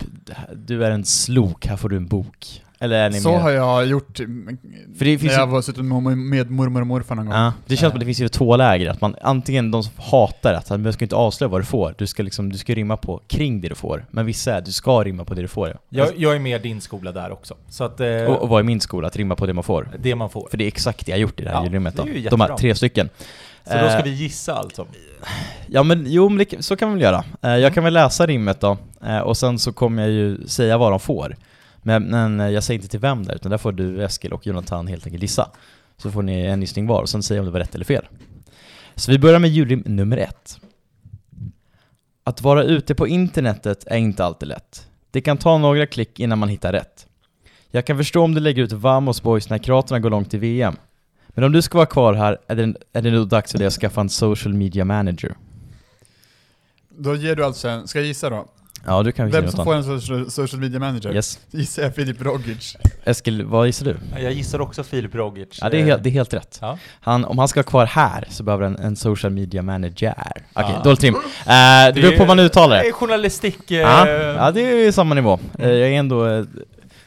du 0.54 0.84
är 0.84 0.90
en 0.90 1.04
slok, 1.04 1.66
här 1.66 1.76
får 1.76 1.88
du 1.88 1.96
en 1.96 2.06
bok. 2.06 2.62
Eller 2.82 2.96
är 2.96 3.10
ni 3.10 3.20
Så 3.20 3.30
mer... 3.32 3.38
har 3.38 3.50
jag 3.50 3.86
gjort 3.86 4.20
mm, 4.20 4.58
För 4.98 5.04
det 5.04 5.10
när 5.10 5.18
finns 5.18 5.32
jag 5.32 5.48
ju... 5.48 5.52
var 5.52 5.62
suttit 5.62 5.84
med, 5.84 6.50
mormor 6.50 6.80
och 6.80 6.86
morfar 6.86 7.14
någon 7.14 7.26
gång. 7.26 7.34
Ja, 7.34 7.52
det 7.66 7.76
känns 7.76 7.90
som 7.90 7.96
att 7.96 8.00
det 8.00 8.06
finns 8.06 8.20
ju 8.20 8.28
två 8.28 8.56
läger, 8.56 8.90
att 8.90 9.00
man 9.00 9.16
antingen 9.22 9.70
de 9.70 9.82
som 9.82 9.92
hatar 9.96 10.54
att 10.54 10.84
du 10.84 10.92
ska 10.92 11.04
inte 11.04 11.16
avslöja 11.16 11.48
vad 11.48 11.60
du 11.60 11.64
får, 11.64 11.94
du 11.98 12.06
ska 12.06 12.22
liksom, 12.22 12.52
du 12.52 12.58
ska 12.58 12.74
rimma 12.74 12.96
på 12.96 13.20
kring 13.26 13.60
det 13.60 13.68
du 13.68 13.74
får. 13.74 14.04
Men 14.10 14.26
vissa 14.26 14.54
är, 14.56 14.60
du 14.60 14.72
ska 14.72 15.04
rimma 15.04 15.24
på 15.24 15.34
det 15.34 15.42
du 15.42 15.48
får 15.48 15.68
ja. 15.68 15.74
Jag, 15.88 16.08
jag 16.16 16.34
är 16.34 16.38
med 16.38 16.62
din 16.62 16.80
skola 16.80 17.12
där 17.12 17.32
också. 17.32 17.54
Så 17.68 17.84
att, 17.84 18.00
eh, 18.00 18.08
Och, 18.08 18.42
och 18.42 18.48
vad 18.48 18.60
är 18.60 18.64
min 18.64 18.80
skola? 18.80 19.06
Att 19.06 19.16
rimma 19.16 19.36
på 19.36 19.46
det 19.46 19.52
man 19.54 19.64
får. 19.64 19.88
det 19.98 20.14
man 20.14 20.30
får. 20.30 20.48
För 20.50 20.58
det 20.58 20.64
är 20.64 20.68
exakt 20.68 21.06
det 21.06 21.10
jag 21.10 21.16
har 21.16 21.22
gjort 21.22 21.40
i 21.40 21.44
det 21.44 21.50
här 21.50 21.56
Ja, 21.56 21.64
julrimmet 21.64 21.96
det 21.96 22.02
då. 22.02 22.30
De 22.30 22.40
här 22.40 22.56
tre 22.56 22.74
stycken. 22.74 23.08
Så 23.64 23.72
då 23.72 23.88
ska 23.88 23.98
Eh, 23.98 24.04
vi 24.04 24.10
gissa 24.10 24.54
alltså? 24.54 24.86
Ja 25.66 25.82
men 25.82 26.04
jo, 26.06 26.28
men 26.28 26.46
det, 26.50 26.64
så 26.64 26.76
kan 26.76 26.88
vi 26.88 26.94
väl 26.94 27.02
göra. 27.02 27.24
Eh, 27.42 27.56
jag 27.56 27.74
kan 27.74 27.84
väl 27.84 27.92
läsa 27.92 28.26
rimmet 28.26 28.60
då, 28.60 28.76
eh, 29.04 29.18
och 29.18 29.36
sen 29.36 29.58
så 29.58 29.72
kommer 29.72 30.02
jag 30.02 30.10
ju 30.10 30.46
säga 30.46 30.78
vad 30.78 30.92
de 30.92 31.00
får. 31.00 31.36
Men, 31.82 32.02
men 32.04 32.52
jag 32.52 32.62
säger 32.64 32.78
inte 32.78 32.88
till 32.88 33.00
vem 33.00 33.24
där, 33.26 33.34
utan 33.34 33.50
där 33.50 33.58
får 33.58 33.72
du, 33.72 34.04
Eskil 34.04 34.32
och 34.32 34.46
Jonathan 34.46 34.86
helt 34.86 35.06
enkelt 35.06 35.22
gissa. 35.22 35.50
Så 35.96 36.10
får 36.10 36.22
ni 36.22 36.40
en 36.40 36.60
gissning 36.60 36.86
var, 36.86 37.02
och 37.02 37.08
sen 37.08 37.22
säger 37.22 37.38
jag 37.38 37.42
om 37.42 37.46
det 37.46 37.52
var 37.52 37.60
rätt 37.60 37.74
eller 37.74 37.84
fel. 37.84 38.04
Så 38.94 39.10
vi 39.10 39.18
börjar 39.18 39.38
med 39.38 39.50
julrim 39.50 39.82
nummer 39.86 40.16
ett. 40.16 40.58
Att 42.24 42.42
vara 42.42 42.62
ute 42.62 42.94
på 42.94 43.08
internetet 43.08 43.84
är 43.86 43.96
inte 43.96 44.24
alltid 44.24 44.48
lätt. 44.48 44.86
Det 45.10 45.20
kan 45.20 45.36
ta 45.36 45.58
några 45.58 45.86
klick 45.86 46.20
innan 46.20 46.38
man 46.38 46.48
hittar 46.48 46.72
rätt. 46.72 47.06
Jag 47.70 47.86
kan 47.86 47.96
förstå 47.96 48.22
om 48.22 48.34
du 48.34 48.40
lägger 48.40 48.62
ut 48.62 48.72
Vamos 48.72 49.22
boys 49.22 49.50
när 49.50 49.58
Kroaterna 49.58 49.98
går 50.00 50.10
långt 50.10 50.34
i 50.34 50.38
VM. 50.38 50.76
Men 51.34 51.44
om 51.44 51.52
du 51.52 51.62
ska 51.62 51.78
vara 51.78 51.86
kvar 51.86 52.14
här 52.14 52.38
är 52.48 52.54
det, 52.56 52.74
är 52.92 53.02
det 53.02 53.10
nog 53.10 53.28
dags 53.28 53.52
för 53.52 53.58
dig 53.58 53.66
att 53.66 53.72
skaffa 53.72 54.00
en 54.00 54.08
social 54.08 54.54
media 54.54 54.84
manager. 54.84 55.34
Då 56.98 57.14
ger 57.16 57.36
du 57.36 57.44
alltså 57.44 57.68
en, 57.68 57.88
ska 57.88 57.98
jag 57.98 58.06
gissa 58.06 58.30
då? 58.30 58.46
Ja, 58.86 59.02
du 59.02 59.12
kan 59.12 59.26
vi 59.26 59.32
Vem 59.32 59.48
som 59.50 59.64
får 59.64 59.74
annat. 59.74 59.86
en 59.86 60.00
social, 60.00 60.30
social 60.30 60.60
media 60.60 60.80
manager? 60.80 61.14
Yes. 61.14 61.38
Gissar 61.50 61.82
jag 61.82 61.94
Filip 61.94 62.22
Rogic. 62.22 62.76
Eskil, 63.04 63.44
vad 63.44 63.66
gissar 63.66 63.84
du? 63.86 63.96
Jag 64.22 64.32
gissar 64.32 64.60
också 64.60 64.82
Filip 64.82 65.14
Rogic. 65.14 65.58
Ja, 65.62 65.68
det 65.68 65.80
är 65.80 65.84
helt, 65.84 66.02
det 66.02 66.08
är 66.08 66.12
helt 66.12 66.34
rätt. 66.34 66.58
Ja. 66.60 66.78
Han, 67.00 67.24
om 67.24 67.38
han 67.38 67.48
ska 67.48 67.58
vara 67.58 67.66
kvar 67.68 67.86
här 67.86 68.24
så 68.30 68.42
behöver 68.42 68.64
han 68.64 68.76
en 68.76 68.96
social 68.96 69.32
media 69.32 69.62
manager. 69.62 70.14
Okej, 70.18 70.42
Ja. 70.74 70.80
dåligt 70.84 71.02
rim. 71.02 71.14
Eh, 71.14 71.20
det 71.46 71.92
beror 71.94 72.10
på 72.10 72.18
hur 72.22 72.26
man 72.26 72.38
uttalar 72.38 72.76
Det 72.76 72.82
det. 72.82 72.88
är 72.88 72.92
journalistik... 72.92 73.70
eh, 73.70 73.78
Ja, 73.80 74.08
ja, 74.08 74.50
det 74.50 74.60
är 74.60 74.92
samma 74.92 75.14
nivå. 75.14 75.38
Eh, 75.58 75.68
jag 75.70 75.88
är 75.88 75.98
ändå 75.98 76.26
eh, 76.26 76.44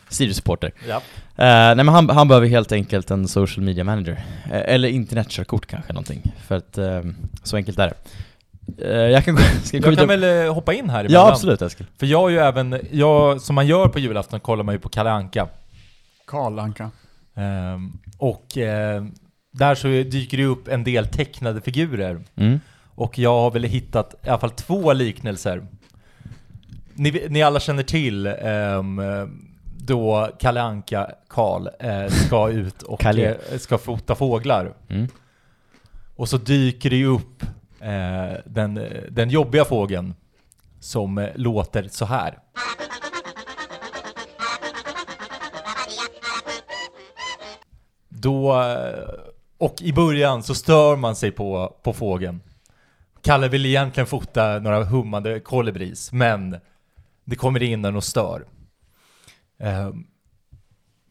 Sirius-supporter. 0.10 0.72
ja. 0.88 1.02
Eh, 1.36 1.46
nej 1.46 1.76
men 1.76 1.88
han, 1.88 2.10
han 2.10 2.28
behöver 2.28 2.48
helt 2.48 2.72
enkelt 2.72 3.12
en 3.12 3.28
social 3.28 3.66
media 3.66 3.84
manager. 3.84 4.24
Eh, 4.52 4.74
eller 4.74 4.90
internetkörkort 4.90 5.66
kanske 5.66 5.94
någonting. 5.94 6.34
För 6.48 6.56
att 6.56 6.78
eh, 6.78 7.02
så 7.44 7.56
enkelt 7.56 7.80
är 7.80 7.88
det. 7.88 7.96
Jag 9.10 9.26
kan 9.26 9.38
ska 9.64 9.78
jag 9.78 9.88
Jag 9.88 9.98
kan 9.98 10.08
väl 10.08 10.48
hoppa 10.48 10.74
in 10.74 10.90
här 10.90 11.04
Ja 11.04 11.10
emellan? 11.10 11.32
absolut 11.32 11.62
Eskil. 11.62 11.86
För 11.98 12.06
jag 12.06 12.30
är 12.30 12.34
ju 12.34 12.40
även, 12.40 12.80
jag, 12.92 13.42
som 13.42 13.56
man 13.56 13.68
gör 13.68 13.88
på 13.88 14.00
julafton 14.00 14.40
kollar 14.40 14.64
man 14.64 14.76
ju 14.76 14.80
på 14.80 14.90
Kalle 14.90 15.12
Anka. 15.12 15.48
Karl 16.28 16.60
Anka. 16.60 16.92
Ehm, 17.36 17.92
och 18.18 18.46
där 19.52 19.76
så 19.76 19.88
dyker 19.88 20.38
det 20.38 20.46
upp 20.46 20.68
en 20.68 20.84
del 20.84 21.08
tecknade 21.08 21.62
figurer. 21.62 22.24
Mm. 22.36 22.60
Och 22.96 23.20
jag 23.20 23.42
har 23.42 23.52
väl 23.52 23.64
hittat 23.64 24.16
i 24.26 24.30
alla 24.30 24.40
fall 24.40 24.52
två 24.52 24.94
liknelser. 24.94 25.68
Ni, 26.94 27.26
ni 27.30 27.44
alla 27.44 27.60
känner 27.60 27.84
till 27.84 28.28
ehm, 28.28 29.02
då 29.86 30.30
Kalle 30.40 30.62
Anka 30.62 31.12
Karl 31.28 31.68
eh, 31.80 32.08
ska 32.08 32.50
ut 32.52 32.82
och 32.82 33.06
eh, 33.06 33.36
ska 33.58 33.78
fota 33.78 34.16
fåglar. 34.16 34.74
Mm. 34.90 35.08
Och 36.16 36.30
så 36.30 36.38
dyker 36.38 36.90
det 36.90 36.96
ju 36.96 37.08
upp 37.08 37.44
eh, 37.80 38.40
den, 38.46 38.88
den 39.10 39.30
jobbiga 39.30 39.66
fågeln 39.66 40.14
som 40.80 41.18
eh, 41.18 41.30
låter 41.36 41.88
så 41.92 42.06
här. 42.06 42.40
Då, 48.10 48.62
eh, 48.62 49.10
och 49.58 49.82
i 49.82 49.94
början 49.94 50.44
så 50.44 50.56
stör 50.56 50.96
man 50.96 51.16
sig 51.16 51.32
på, 51.32 51.76
på 51.84 51.94
fågeln. 51.94 52.42
Kalle 53.22 53.48
vill 53.48 53.66
egentligen 53.66 54.08
fota 54.08 54.60
några 54.60 54.84
hummande 54.84 55.40
kolibris, 55.40 56.12
men 56.12 56.58
det 57.26 57.36
kommer 57.36 57.64
in 57.64 57.86
en 57.86 57.96
och 57.96 58.04
stör. 58.04 58.46
Ehm, 59.60 60.08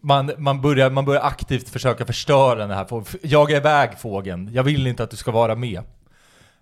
man, 0.02 0.32
man, 0.38 0.60
börjar, 0.60 0.90
man 0.90 1.04
börjar 1.04 1.22
aktivt 1.22 1.68
försöka 1.68 2.06
förstöra 2.06 2.54
den 2.54 2.70
här 2.70 2.84
fågeln. 2.84 3.18
Jaga 3.22 3.56
iväg 3.56 3.98
fågeln. 3.98 4.50
Jag 4.52 4.62
vill 4.62 4.86
inte 4.86 5.02
att 5.02 5.10
du 5.10 5.16
ska 5.16 5.30
vara 5.30 5.54
med. 5.54 5.82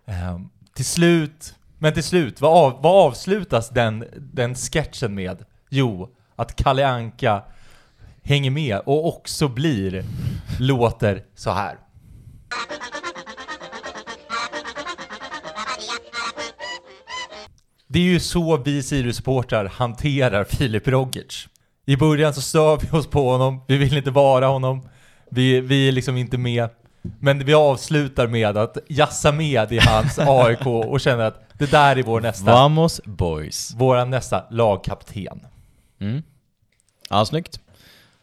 Eh, 0.07 0.41
till 0.75 0.85
slut, 0.85 1.55
men 1.79 1.95
till 1.95 2.05
slut, 2.05 2.41
vad, 2.41 2.65
av, 2.65 2.83
vad 2.83 3.07
avslutas 3.07 3.69
den, 3.69 4.05
den 4.17 4.55
sketchen 4.55 5.15
med? 5.15 5.45
Jo, 5.69 6.09
att 6.37 6.57
Kalle 6.57 6.89
Anka 6.89 7.43
hänger 8.23 8.51
med 8.51 8.79
och 8.79 9.07
också 9.07 9.49
blir, 9.49 10.05
låter 10.59 11.23
så 11.35 11.51
här. 11.51 11.77
Det 17.93 17.99
är 17.99 18.03
ju 18.03 18.21
så 18.21 18.57
vi 18.57 18.83
Sirius-supportrar 18.83 19.69
hanterar 19.69 20.45
Filip 20.45 20.89
Rogic. 20.89 21.50
I 21.91 21.97
början 21.97 22.35
så 22.35 22.41
stör 22.41 22.77
vi 22.77 22.99
oss 22.99 23.07
på 23.07 23.31
honom, 23.31 23.61
vi 23.67 23.77
vill 23.77 23.97
inte 23.97 24.11
vara 24.11 24.47
honom, 24.47 24.89
vi, 25.31 25.61
vi 25.61 25.89
är 25.89 25.93
liksom 25.93 26.17
inte 26.17 26.39
med. 26.39 26.69
Men 27.21 27.45
vi 27.45 27.55
avslutar 27.55 28.27
med 28.27 28.57
att 28.57 28.79
jassa 28.89 29.33
med 29.33 29.73
i 29.73 29.79
hans 29.79 30.19
AIK 30.19 30.67
och 30.67 31.01
känner 31.01 31.25
att 31.25 31.49
det 31.59 31.71
där 31.71 31.97
är 31.97 32.03
vår 32.03 32.21
nästa, 32.21 32.53
Vamos 32.53 33.01
boys. 33.05 33.75
våran 33.77 34.11
nästa 34.11 34.45
lagkapten. 34.51 35.41
Mm. 36.01 36.23
Ja, 37.11 37.25
snyggt. 37.25 37.61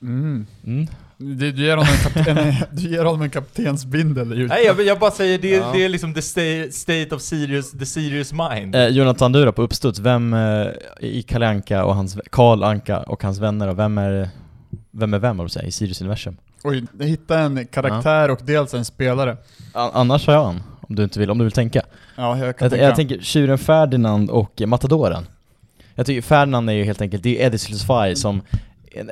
Mm. 0.02 0.48
Mm. 0.66 0.88
Du, 1.20 1.52
du, 1.52 1.64
ger 1.66 1.78
honom 1.78 1.88
en 1.94 2.12
kapten, 2.14 2.54
du 2.72 2.90
ger 2.90 3.06
honom 3.06 3.22
en 3.22 3.30
kaptensbindel 3.30 4.34
i 4.42 4.48
Nej 4.48 4.66
jag, 4.66 4.82
jag 4.82 5.00
bara 5.00 5.12
säger, 5.12 5.38
det, 5.40 5.50
Ja. 5.50 5.72
det 5.74 5.86
är 5.86 5.90
liksom 5.90 6.14
the 6.14 6.22
state, 6.72 7.16
of 7.16 7.22
Sirius, 7.22 7.72
the 7.72 7.86
Sirius 7.86 8.34
mind. 8.34 8.76
Eh, 8.76 8.88
Jonathan 8.88 9.32
Dura 9.32 9.52
på 9.52 9.62
uppstuds, 9.62 10.00
vem 10.00 10.34
eh, 10.34 10.68
i 11.00 11.22
Kalle 11.28 11.48
Anka 11.48 11.84
och 11.86 11.96
hans, 11.96 12.18
Karl 12.30 12.64
Anka 12.64 13.00
och 13.00 13.24
hans 13.24 13.40
vänner 13.40 13.68
och 13.68 13.80
vem 13.80 13.98
är 13.98 14.30
vem 14.92 15.14
är 15.14 15.20
vem, 15.20 15.38
du 15.38 15.50
säger, 15.50 15.68
i 15.68 15.72
Sirius 15.72 16.02
Universum? 16.02 16.38
Oj, 16.64 16.84
jag 17.00 17.08
hittade 17.08 17.42
en 17.42 17.66
karaktär 17.68 18.32
och 18.32 18.40
dels 18.44 18.74
en 18.74 18.86
spelare. 18.86 19.38
A- 19.74 19.92
annars 19.94 20.28
har 20.28 20.34
jag 20.34 20.50
en, 20.50 20.64
om 20.82 20.96
du 20.96 21.04
inte 21.04 21.20
vill, 21.20 21.32
om 21.32 21.38
du 21.38 21.44
vill 21.44 21.52
tänka. 21.52 21.82
Ja, 22.16 22.38
jag 22.38 22.58
kan 22.58 22.66
Jag, 22.66 22.72
tänka. 22.72 22.86
jag 22.86 22.96
tänker 22.96 23.20
tjuren 23.22 23.58
Ferdinand 23.58 24.30
och 24.30 24.62
Matadoren. 24.66 25.28
Jag 25.96 26.06
tycker 26.06 26.22
Ferdinand 26.22 26.70
är 26.70 26.74
ju 26.74 26.84
helt 26.84 27.02
enkelt, 27.02 27.24
det 27.24 27.42
är 27.42 27.46
Eddie 27.46 27.58
Silsfaj 27.58 28.16
som, 28.16 28.42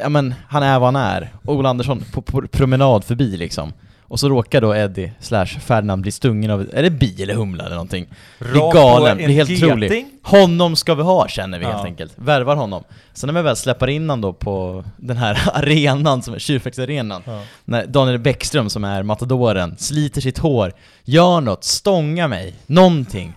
ja 0.01 0.09
men 0.09 0.34
han 0.49 0.63
är 0.63 0.80
vad 0.80 0.93
han 0.93 1.03
är. 1.03 1.30
Ola 1.45 1.69
Andersson 1.69 2.03
på, 2.13 2.21
på 2.21 2.47
promenad 2.47 3.03
förbi 3.03 3.38
liksom. 3.38 3.73
Och 4.07 4.19
så 4.19 4.30
råkar 4.30 4.61
då 4.61 4.76
Eddie 4.76 5.11
slash 5.19 5.45
Ferdinand 5.45 6.01
bli 6.01 6.11
stungen 6.11 6.51
av, 6.51 6.69
är 6.73 6.84
det 6.84 6.89
bi 6.89 7.23
eller 7.23 7.34
humla 7.34 7.63
eller 7.65 7.76
någonting? 7.76 8.07
På 8.53 8.69
galen, 8.73 9.19
är 9.19 9.28
helt 9.30 9.49
geting. 9.49 9.65
otroligt. 9.67 10.05
Honom 10.23 10.76
ska 10.76 10.95
vi 10.95 11.03
ha 11.03 11.28
känner 11.28 11.59
vi 11.59 11.65
Ja. 11.65 11.71
helt 11.71 11.86
enkelt. 11.86 12.13
Värvar 12.15 12.55
honom. 12.55 12.84
Sen 13.13 13.28
när 13.28 13.34
vi 13.34 13.41
väl 13.41 13.55
släpper 13.55 13.88
in 13.88 14.01
honom 14.09 14.21
då 14.21 14.34
på 14.34 14.84
den 14.97 15.17
här 15.17 15.49
arenan, 15.53 16.21
som 16.21 16.34
är 16.34 16.39
Tjurfäktsarenan, 16.39 17.21
Ja. 17.26 17.41
när 17.65 17.86
Daniel 17.86 18.19
Bäckström 18.19 18.69
som 18.69 18.84
är 18.84 19.03
matadoren 19.03 19.76
sliter 19.78 20.21
sitt 20.21 20.38
hår, 20.38 20.73
gör 21.03 21.41
något, 21.41 21.63
stånga 21.63 22.28
mig, 22.28 22.53
någonting. 22.65 23.34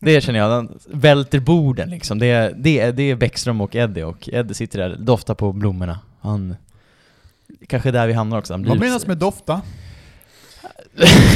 Det 0.00 0.20
känner 0.20 0.38
jag, 0.38 0.50
han 0.50 0.78
välter 0.86 1.40
borden 1.40 1.90
liksom. 1.90 2.18
Det 2.18 2.26
är, 2.26 2.54
det, 2.56 2.78
är, 2.80 2.92
det 2.92 3.02
är 3.02 3.14
Bäckström 3.16 3.60
och 3.60 3.76
Eddie 3.76 4.02
och 4.02 4.28
Eddie 4.32 4.54
sitter 4.54 4.78
där, 4.78 4.96
doftar 4.96 5.34
på 5.34 5.52
blommorna. 5.52 5.98
Han... 6.20 6.56
Kanske 7.66 7.88
är 7.88 7.92
där 7.92 8.06
vi 8.06 8.12
hamnar 8.12 8.38
också. 8.38 8.52
Han 8.52 8.64
Vad 8.64 8.78
blir- 8.78 8.88
menas 8.88 9.06
med 9.06 9.18
dofta? 9.18 9.62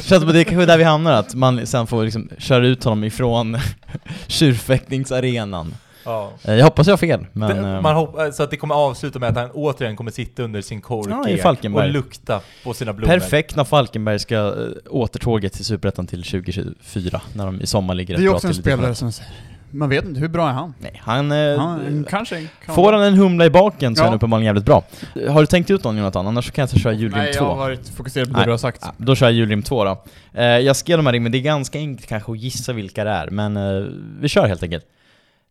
Som 0.00 0.28
att 0.28 0.32
det 0.32 0.40
är 0.40 0.44
kanske 0.44 0.66
där 0.66 0.78
vi 0.78 0.84
hamnar, 0.84 1.12
att 1.12 1.34
man 1.34 1.66
sen 1.66 1.86
får 1.86 2.04
liksom 2.04 2.30
köra 2.38 2.66
ut 2.66 2.84
honom 2.84 3.04
ifrån 3.04 3.58
tjurfäktningsarenan. 4.26 5.74
Ja. 6.06 6.32
Eh, 6.44 6.54
Jag 6.54 6.64
hoppas 6.64 6.86
jag 6.86 6.92
har 6.92 6.98
fel, 6.98 7.26
men... 7.32 7.62
det, 7.62 7.68
eh, 7.70 7.80
man 7.80 7.94
hoppas 7.94 8.36
så 8.36 8.42
att 8.42 8.50
det 8.50 8.56
kommer 8.56 8.74
avsluta 8.74 9.18
med 9.18 9.28
att 9.28 9.36
han 9.36 9.50
återigen 9.50 9.96
kommer 9.96 10.10
sitta 10.10 10.42
under 10.42 10.60
sin 10.60 10.82
Ja, 10.88 11.00
i 11.00 11.02
korkek 11.04 11.42
Falkenberg. 11.42 11.86
och 11.86 11.92
lukta 11.92 12.40
på 12.64 12.74
sina 12.74 12.92
blommor. 12.92 13.14
Perfekt 13.18 13.56
när 13.56 13.64
Falkenberg 13.64 14.18
ska 14.18 14.54
återtåget 14.90 15.52
till 15.52 15.64
Superettan 15.64 16.06
till 16.06 16.22
2024, 16.22 17.20
när 17.32 17.46
de 17.46 17.60
i 17.60 17.66
sommar 17.66 17.94
ligger 17.94 18.16
Det 18.16 18.24
är 18.24 18.34
också 18.34 18.46
en 18.46 18.54
spelare 18.54 18.94
som 18.94 19.12
säger, 19.12 19.32
man 19.70 19.88
vet 19.88 20.04
inte, 20.04 20.20
hur 20.20 20.28
bra 20.28 20.48
är 20.48 20.52
han? 20.52 20.74
Nej, 20.78 21.00
han... 21.04 21.32
eh, 21.32 21.58
Han 21.58 22.06
kanske 22.10 22.46
kan 22.66 22.74
Får 22.74 22.92
han 22.92 23.02
en 23.02 23.14
humla 23.14 23.46
i 23.46 23.50
baken 23.50 23.96
så 23.96 24.02
är 24.02 24.04
Ja. 24.04 24.08
han 24.08 24.16
uppenbarligen 24.16 24.46
jävligt 24.46 24.64
bra. 24.64 24.82
Har 25.28 25.40
du 25.40 25.46
tänkt 25.46 25.70
ut 25.70 25.84
någon 25.84 25.96
Jonathan? 25.96 26.26
Annars 26.26 26.46
så 26.46 26.52
kan 26.52 26.68
jag 26.72 26.80
köra 26.80 26.92
julrim 26.92 27.18
Nej, 27.18 27.32
2. 27.32 27.44
jag 27.44 27.48
har 27.50 27.56
varit 27.56 27.88
fokuserad 27.88 28.26
på 28.26 28.32
det 28.32 28.38
Nej. 28.38 28.44
du 28.46 28.50
har 28.50 28.58
sagt. 28.58 28.80
Ja, 28.84 28.92
då 28.96 29.14
kör 29.14 29.26
jag 29.26 29.32
julrim 29.34 29.62
2 29.62 29.84
då. 29.84 30.04
Eh, 30.34 30.44
jag 30.44 30.76
skrev 30.76 30.96
de 30.96 31.06
här 31.06 31.12
rimmen, 31.12 31.32
det 31.32 31.38
är 31.38 31.42
ganska 31.42 31.78
enkelt 31.78 32.08
kanske 32.08 32.32
att 32.32 32.38
gissa 32.38 32.72
vilka 32.72 33.04
det 33.04 33.10
är, 33.10 33.30
men 33.30 33.56
eh, 33.56 33.84
vi 34.20 34.28
kör 34.28 34.46
helt 34.46 34.62
enkelt. 34.62 34.84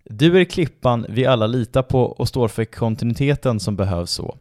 Du 0.09 0.39
är 0.39 0.43
klippan 0.43 1.05
vi 1.09 1.25
alla 1.25 1.47
litar 1.47 1.81
på 1.81 2.01
och 2.01 2.27
står 2.27 2.47
för 2.47 2.65
kontinuiteten 2.65 3.59
som 3.59 3.75
behövs 3.75 4.11
så. 4.11 4.37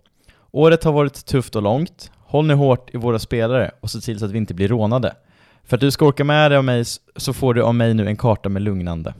Året 0.51 0.85
har 0.85 0.93
varit 0.93 1.27
tufft 1.27 1.57
och 1.57 1.62
långt. 1.62 2.11
Håll 2.19 2.47
nu 2.47 2.55
hårt 2.55 2.95
i 2.95 2.97
våra 2.97 3.19
spelare 3.19 3.71
och 3.81 3.91
se 3.91 4.01
till 4.01 4.19
så 4.19 4.25
att 4.25 4.31
vi 4.31 4.39
inte 4.39 4.55
blir 4.55 4.69
rånade. 4.69 5.17
För 5.65 5.77
att 5.77 5.81
du 5.81 5.91
ska 5.91 6.07
orka 6.07 6.25
med 6.25 6.51
dig 6.51 6.59
av 6.59 6.65
mig 6.65 6.85
så 7.17 7.33
får 7.33 7.55
du 7.55 7.62
av 7.62 7.75
mig 7.75 7.95
nu 7.95 8.07
en 8.07 8.17
karta 8.17 8.49
med 8.49 8.62
lugnande. 8.62 9.15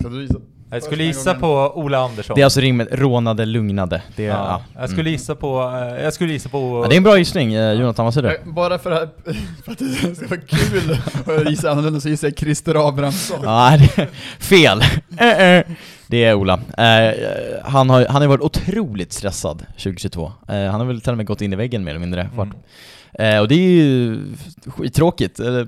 Ska 0.00 0.08
du 0.08 0.18
visa? 0.18 0.40
Jag 0.74 0.82
skulle 0.82 1.04
gissa 1.04 1.34
på 1.34 1.72
Ola 1.74 1.98
Andersson. 1.98 2.34
Det 2.34 2.42
är 2.42 2.44
alltså 2.44 2.60
rimmet 2.60 2.88
rånade, 2.92 3.46
lugnade. 3.46 4.02
Det 4.16 4.24
är, 4.24 4.28
ja. 4.28 4.62
ja. 4.74 4.80
Jag 4.80 4.90
skulle 4.90 5.02
mm. 5.02 5.12
gissa 5.12 5.34
på, 5.34 5.62
eh, 5.62 6.04
jag 6.04 6.14
skulle 6.14 6.32
gissa 6.32 6.48
på... 6.48 6.80
ja, 6.84 6.88
det 6.88 6.94
är 6.94 6.96
en 6.96 7.02
bra 7.02 7.18
gissning, 7.18 7.54
eh, 7.54 7.72
Jonathan, 7.72 8.04
vad 8.04 8.14
säger 8.14 8.40
du? 8.44 8.50
Bara 8.50 8.78
för 8.78 8.90
att, 8.90 9.18
för 9.64 9.72
att 9.72 9.78
det 9.78 10.14
ska 10.14 10.26
vara 10.26 10.40
kul 10.40 10.98
att 11.38 11.50
gissa 11.50 11.70
annorlunda 11.70 12.00
så 12.00 12.08
gissar 12.08 12.28
jag 12.28 12.38
Christer 12.38 12.88
Abrahamsson. 12.88 13.38
Ja, 13.42 13.76
det 13.96 14.02
är 14.02 14.08
fel. 14.38 14.80
Eh. 14.80 15.74
Det 16.06 16.24
är 16.24 16.34
Ola. 16.34 16.60
Eh, 16.78 17.14
han, 17.62 17.90
har, 17.90 18.06
han 18.06 18.22
har 18.22 18.28
varit 18.28 18.40
otroligt 18.40 19.12
stressad 19.12 19.66
2022. 19.70 20.32
Eh, 20.48 20.54
han 20.56 20.80
har 20.80 20.84
väl 20.84 21.00
till 21.00 21.10
och 21.10 21.16
med 21.16 21.26
gått 21.26 21.40
in 21.40 21.52
i 21.52 21.56
väggen 21.56 21.84
mer 21.84 21.90
eller 21.90 22.00
mindre. 22.00 22.28
Mm. 22.34 22.52
Eh, 23.18 23.40
och 23.40 23.48
det 23.48 23.54
är 23.54 23.68
ju 23.70 24.20
skittråkigt. 24.66 25.36
Det, 25.36 25.64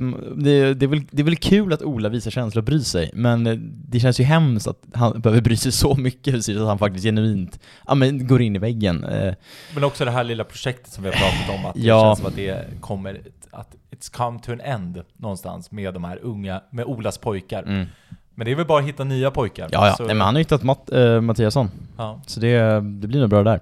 det, 0.74 0.84
är 0.84 0.86
väl, 0.86 1.02
det 1.10 1.22
är 1.22 1.24
väl 1.24 1.36
kul 1.36 1.72
att 1.72 1.82
Ola 1.82 2.08
visar 2.08 2.30
känslor 2.30 2.60
och 2.60 2.64
bryr 2.64 2.78
sig, 2.80 3.10
men 3.14 3.46
eh, 3.46 3.54
det 3.88 4.00
känns 4.00 4.20
ju 4.20 4.24
hemskt 4.24 4.66
att 4.66 4.82
han 4.94 5.20
behöver 5.20 5.40
bry 5.42 5.56
sig 5.56 5.72
så 5.72 5.94
mycket 5.94 6.44
så 6.44 6.52
att 6.62 6.68
han 6.68 6.78
faktiskt 6.78 7.04
genuint 7.04 7.60
ja, 7.86 7.94
men 7.94 8.26
går 8.26 8.42
in 8.42 8.56
i 8.56 8.58
väggen. 8.58 9.04
Eh, 9.04 9.34
Men 9.74 9.84
också 9.84 10.04
det 10.04 10.10
här 10.10 10.24
lilla 10.24 10.44
projektet 10.44 10.92
som 10.92 11.04
vi 11.04 11.10
har 11.10 11.16
pratat 11.16 11.58
om, 11.58 11.66
att 11.66 11.74
det 11.74 11.80
Ja. 11.80 12.00
känns 12.02 12.18
som 12.18 12.28
att 12.28 12.36
det 12.36 12.80
kommer, 12.80 13.20
att 13.50 13.74
it's 13.90 14.12
come 14.16 14.38
to 14.38 14.52
an 14.52 14.60
end 14.60 15.02
någonstans 15.16 15.70
med 15.70 15.94
de 15.94 16.04
här 16.04 16.18
unga, 16.22 16.60
med 16.70 16.84
Olas 16.84 17.18
pojkar. 17.18 17.62
mm. 17.62 17.86
Men 18.38 18.44
det 18.44 18.50
är 18.50 18.54
väl 18.56 18.66
bara 18.66 18.78
att 18.82 18.88
hitta 18.88 19.04
nya 19.04 19.30
pojkar. 19.30 19.68
Ja, 19.72 19.86
ja. 19.86 19.94
Så- 19.96 20.02
Nej, 20.04 20.14
men 20.14 20.24
han 20.24 20.34
har 20.34 20.40
hittat 20.40 20.62
Matt, 20.62 20.92
eh, 20.92 21.20
Mattiasson. 21.20 21.70
ja. 21.96 22.20
Så 22.26 22.40
det, 22.40 22.58
det 22.80 23.08
blir 23.08 23.20
nog 23.20 23.30
bra 23.30 23.42
där. 23.42 23.60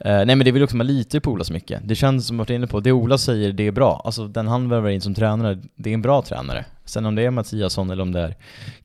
Eh, 0.00 0.12
nej 0.12 0.26
men 0.26 0.38
det 0.38 0.50
är 0.50 0.52
väl 0.52 0.62
också, 0.62 0.76
man 0.76 0.86
litar 0.86 1.20
på 1.20 1.30
Ola 1.30 1.44
så 1.44 1.52
mycket. 1.52 1.80
Det 1.84 1.94
känns 1.94 2.26
som 2.26 2.40
att 2.40 2.48
jag 2.48 2.54
är 2.54 2.58
inne 2.58 2.66
på, 2.66 2.80
det 2.80 2.92
Ola 2.92 3.18
säger, 3.18 3.52
det 3.52 3.66
är 3.66 3.72
bra. 3.72 4.02
Alltså 4.04 4.28
den 4.28 4.48
han 4.48 4.68
värvar 4.68 4.88
in 4.90 5.00
som 5.00 5.14
tränare, 5.14 5.58
det 5.76 5.90
är 5.90 5.94
en 5.94 6.02
bra 6.02 6.22
tränare. 6.22 6.64
Sen 6.84 7.06
om 7.06 7.14
det 7.14 7.22
är 7.22 7.30
Mattiasson 7.30 7.90
eller 7.90 8.02
om 8.02 8.12
det 8.12 8.20
är 8.20 8.34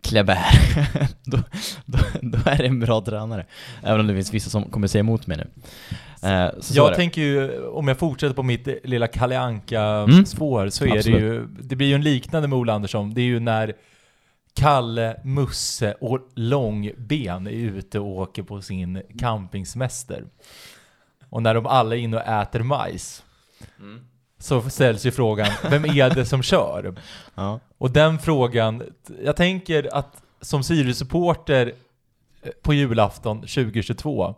Kleber, 0.01 0.37
då, 1.23 1.37
då, 1.85 1.97
då 2.21 2.37
är 2.45 2.57
det 2.57 2.65
en 2.65 2.79
bra 2.79 3.01
tränare. 3.01 3.45
Även 3.83 3.99
om 3.99 4.07
det 4.07 4.13
finns 4.13 4.33
vissa 4.33 4.49
som 4.49 4.63
kommer 4.63 4.87
säga 4.87 4.99
emot 4.99 5.27
mig 5.27 5.37
nu. 5.37 5.47
Eh, 6.29 6.49
så 6.59 6.61
så 6.73 6.77
Jag 6.77 6.91
det. 6.91 6.95
tänker 6.95 7.21
ju, 7.21 7.65
om 7.67 7.87
jag 7.87 7.97
fortsätter 7.97 8.35
på 8.35 8.43
mitt 8.43 8.67
lilla 8.83 9.07
Kalle 9.07 9.35
Mm. 9.35 9.47
Anka-spår, 9.47 10.69
så 10.69 10.85
är 10.85 10.97
Absolut. 10.97 11.19
det 11.19 11.25
ju, 11.25 11.47
det 11.61 11.75
blir 11.75 11.87
ju 11.87 11.95
en 11.95 12.01
liknande 12.03 12.47
med 12.47 12.59
Ola 12.59 12.73
Andersson. 12.73 13.13
Det 13.13 13.21
är 13.21 13.25
ju 13.25 13.39
när 13.39 13.73
Kalle, 14.53 15.21
Musse 15.23 15.93
och 16.01 16.19
Långben 16.35 17.47
är 17.47 17.51
ute 17.51 17.99
och 17.99 18.07
åker 18.07 18.43
på 18.43 18.61
sin 18.61 19.01
campingsemester. 19.19 20.25
Och 21.29 21.43
när 21.43 21.53
de 21.53 21.65
alla 21.65 21.95
är 21.95 21.99
inne 21.99 22.17
och 22.17 22.27
äter 22.27 22.59
majs, 22.63 23.23
Mm. 23.79 24.05
så 24.39 24.69
ställs 24.69 25.05
ju 25.05 25.11
frågan, 25.11 25.47
vem 25.69 25.85
är 25.85 26.09
det 26.15 26.25
som 26.25 26.43
kör? 26.43 26.95
Ja. 27.35 27.59
Och 27.77 27.91
den 27.91 28.19
frågan, 28.19 28.83
jag 29.23 29.35
tänker 29.35 29.95
att 29.95 30.23
som 30.41 30.61
Sirius-supporter 30.63 31.73
eh, 32.41 32.51
på 32.61 32.73
julafton 32.73 33.39
2022 33.41 34.35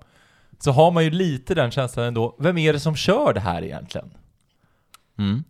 så 0.60 0.72
har 0.72 0.92
man 0.92 1.04
ju 1.04 1.10
lite 1.10 1.56
den 1.56 1.72
känslan 1.72 2.06
ändå, 2.06 2.36
vem 2.40 2.58
är 2.58 2.74
det 2.74 2.80
som 2.80 2.96
kör 2.96 3.34
det 3.34 3.40
här 3.40 3.64
egentligen? 3.64 4.12
Mm. 5.18 5.44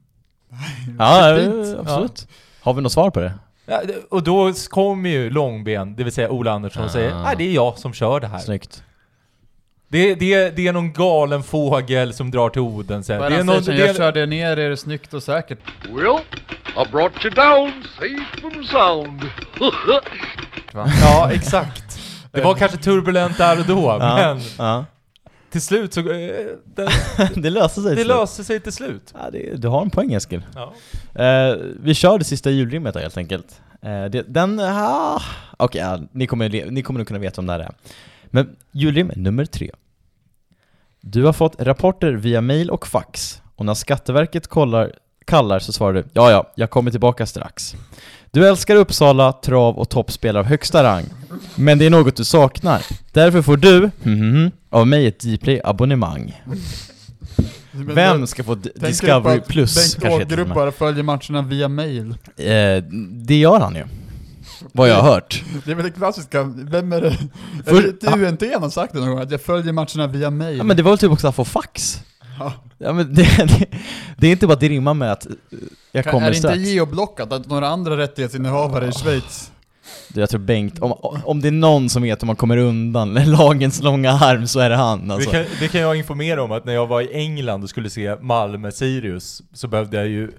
Ja, 1.00 1.38
eh, 1.40 1.80
absolut. 1.80 2.28
Har 2.62 2.74
vi 2.74 2.82
något 2.82 2.92
svar 2.92 3.10
på 3.10 3.20
det? 3.20 3.34
Ja, 3.66 3.82
det- 3.84 4.04
och 4.10 4.24
då 4.24 4.54
kommer 4.70 5.10
ju 5.10 5.30
Långben, 5.30 5.96
det 5.96 6.04
vill 6.04 6.14
säga 6.14 6.30
Ola 6.30 6.52
Andersson, 6.52 6.84
och 6.84 6.92
säger 6.92 7.12
Ah. 7.12 7.24
nej 7.24 7.36
det 7.38 7.44
är 7.44 7.52
jag 7.54 7.78
som 7.78 7.94
kör 7.94 8.20
det 8.20 8.28
här. 8.28 8.40
Snyggt. 8.40 8.84
Det, 9.88 10.16
det, 10.16 10.50
det 10.50 10.68
är 10.68 10.74
någon 10.74 10.94
galen 10.94 11.44
fågel 11.44 12.14
som 12.14 12.32
drar 12.32 12.50
till 12.50 12.62
Odense. 12.62 13.14
Det 13.18 13.20
är 13.26 13.32
är 13.32 13.38
det 13.38 13.44
någon, 13.44 13.64
det 13.64 13.76
Jag 13.76 13.90
är, 13.90 13.94
körde 13.94 14.26
ner 14.26 14.60
er 14.60 14.76
snyggt 14.76 15.14
och 15.14 15.24
säkert. 15.24 15.60
Well, 15.90 16.20
I 16.88 16.92
brought 16.92 17.26
you 17.26 17.34
down 17.34 17.72
safe 18.00 18.48
and 18.58 18.66
sound. 18.66 19.22
ja, 21.02 21.32
exakt. 21.32 22.00
Det 22.32 22.42
var 22.42 22.54
kanske 22.56 22.78
turbulent 22.78 23.38
där 23.38 23.60
och 23.60 23.66
då, 23.66 23.98
men 24.00 24.42
ja. 24.58 24.86
Till 25.54 25.62
slut 25.62 25.94
så... 25.94 26.00
eh, 26.00 26.06
Det, 26.66 26.90
det 27.36 27.50
löser 27.50 27.82
sig. 27.82 27.96
det 27.96 28.04
löser 28.04 28.44
sig 28.44 28.60
till 28.60 28.74
slut. 28.74 29.14
Ja, 29.14 29.30
det, 29.32 29.56
du 29.62 29.68
har 29.68 29.82
en 29.82 29.90
poäng 29.90 30.14
Eskil. 30.14 30.42
Ja. 30.56 30.74
Eh, 31.24 31.56
vi 31.80 31.94
kör 31.94 32.18
det 32.18 32.24
sista 32.24 32.50
julrimmet 32.52 32.94
då 32.94 33.00
helt 33.00 33.18
enkelt. 33.18 33.62
Eh, 33.82 34.06
det, 34.06 34.22
den, 34.28 34.60
ah, 34.60 35.22
okej, 35.58 35.82
ja, 35.82 36.00
ni, 36.12 36.28
kommer, 36.28 36.72
ni 36.72 36.82
kommer 36.84 36.98
nog 36.98 37.08
kunna 37.08 37.20
veta 37.20 37.42
om 37.42 37.48
det 37.48 37.54
här 37.54 37.60
är. 37.60 37.72
Men 38.26 38.56
julrim 38.72 39.12
nummer 39.16 39.46
tre. 39.46 39.72
Du 41.02 41.24
har 41.24 41.34
fått 41.34 41.62
rapporter 41.62 42.12
via 42.14 42.42
mail 42.42 42.70
och 42.70 42.88
fax, 42.88 43.42
och 43.56 43.66
när 43.66 43.74
Skatteverket 43.74 44.48
kollar, 44.48 44.92
kallar 45.26 45.60
så 45.60 45.74
svarar 45.74 45.94
du 45.94 46.04
ja, 46.14 46.32
ja, 46.32 46.52
jag 46.56 46.70
kommer 46.70 46.92
tillbaka 46.92 47.26
strax. 47.26 47.76
Du 48.34 48.48
älskar 48.48 48.76
Uppsala, 48.76 49.32
trav 49.32 49.78
och 49.80 49.90
toppspel 49.90 50.38
av 50.38 50.46
högsta 50.46 50.84
rang. 50.84 51.06
Men 51.56 51.78
det 51.78 51.86
är 51.86 51.90
något 51.90 52.16
du 52.16 52.24
saknar. 52.24 52.82
Därför 53.12 53.42
får 53.42 53.58
du, 53.58 53.92
mhm, 54.04 54.52
av 54.70 54.88
mig 54.88 55.08
ett 55.08 55.20
Dplay-abonnemang. 55.20 56.42
Vem 57.72 58.28
ska 58.28 58.44
få 58.44 58.56
D- 58.56 58.70
Discovery 58.76 59.42
Plus 59.42 59.76
Bengt 59.76 60.02
kanske 60.04 60.20
heter 60.20 60.26
det 60.30 60.34
Ågerup 60.34 60.48
med. 60.48 60.56
bara 60.56 60.72
följer 60.72 61.04
matcherna 61.04 61.42
via 61.42 61.68
mail. 61.68 62.10
Eh, 62.38 62.84
det 63.12 63.36
gör 63.36 63.60
han 63.60 63.76
ju. 63.76 63.84
Vad 64.72 64.90
jag 64.90 64.96
har 64.96 65.12
hört. 65.14 65.44
Det 65.66 65.72
är 65.72 65.76
väl 65.76 65.86
det 65.86 65.92
klassiska, 65.92 66.44
vem 66.56 66.94
är 66.94 67.02
det? 67.02 67.18
För- 67.66 67.72
För, 67.76 68.18
det 68.20 68.28
UNT 68.28 68.42
har 68.62 68.70
sagt 68.70 68.94
det 68.94 69.00
någon 69.00 69.10
gång, 69.10 69.20
att 69.20 69.32
jag 69.32 69.42
följer 69.42 69.74
matcherna 69.74 70.08
via 70.08 70.30
mail. 70.30 70.58
Ja 70.58 70.64
men 70.64 70.78
det 70.78 70.84
var 70.84 70.92
väl 70.92 70.98
typ 70.98 71.12
också 71.12 71.28
att 71.28 71.36
få 71.36 71.46
fax? 71.46 72.00
Ja. 72.40 72.54
Ja 72.78 72.94
men 72.94 73.14
det, 73.14 73.24
det, 73.38 73.66
det 74.18 74.28
är 74.28 74.32
inte 74.32 74.48
bara 74.48 74.54
att 74.54 74.60
det 74.60 74.70
rimmar 74.70 74.94
med 74.94 75.12
att 75.12 75.26
eh, 75.26 75.32
jag 75.92 76.04
Kan- 76.04 76.12
kommer 76.14 76.28
är 76.28 76.32
det 76.32 76.38
strax. 76.38 76.58
inte 76.58 76.70
geoblockat 76.70 77.34
att 77.34 77.48
några 77.50 77.68
andra 77.68 77.98
rättighetsinnehavare 77.98 78.88
i 78.88 78.92
Schweiz 78.92 79.52
Du, 80.08 80.20
Jag 80.20 80.30
tror 80.30 80.40
Bengt, 80.40 80.80
om, 80.80 80.92
om 81.26 81.42
det 81.42 81.48
är 81.48 81.52
någon 81.52 81.90
som 81.90 82.04
vet 82.04 82.22
hur 82.22 82.26
man 82.28 82.36
kommer 82.36 82.58
undan 82.58 83.14
lagens 83.26 83.82
långa 83.84 84.12
arm 84.12 84.48
så 84.48 84.60
är 84.60 84.70
det 84.70 84.76
han 84.76 85.12
alltså. 85.12 85.32
Det, 85.32 85.44
kan, 85.44 85.56
det 85.60 85.68
kan 85.68 85.82
jag 85.82 85.96
informera 85.96 86.44
om 86.44 86.52
att 86.52 86.66
när 86.66 86.74
jag 86.74 86.88
var 86.88 87.02
i 87.02 87.14
England 87.14 87.64
och 87.64 87.70
skulle 87.70 87.90
se 87.90 88.16
Malmö-Sirius 88.22 89.42
så 89.54 89.68
behövde 89.68 89.98
jag 89.98 90.08
ju 90.08 90.32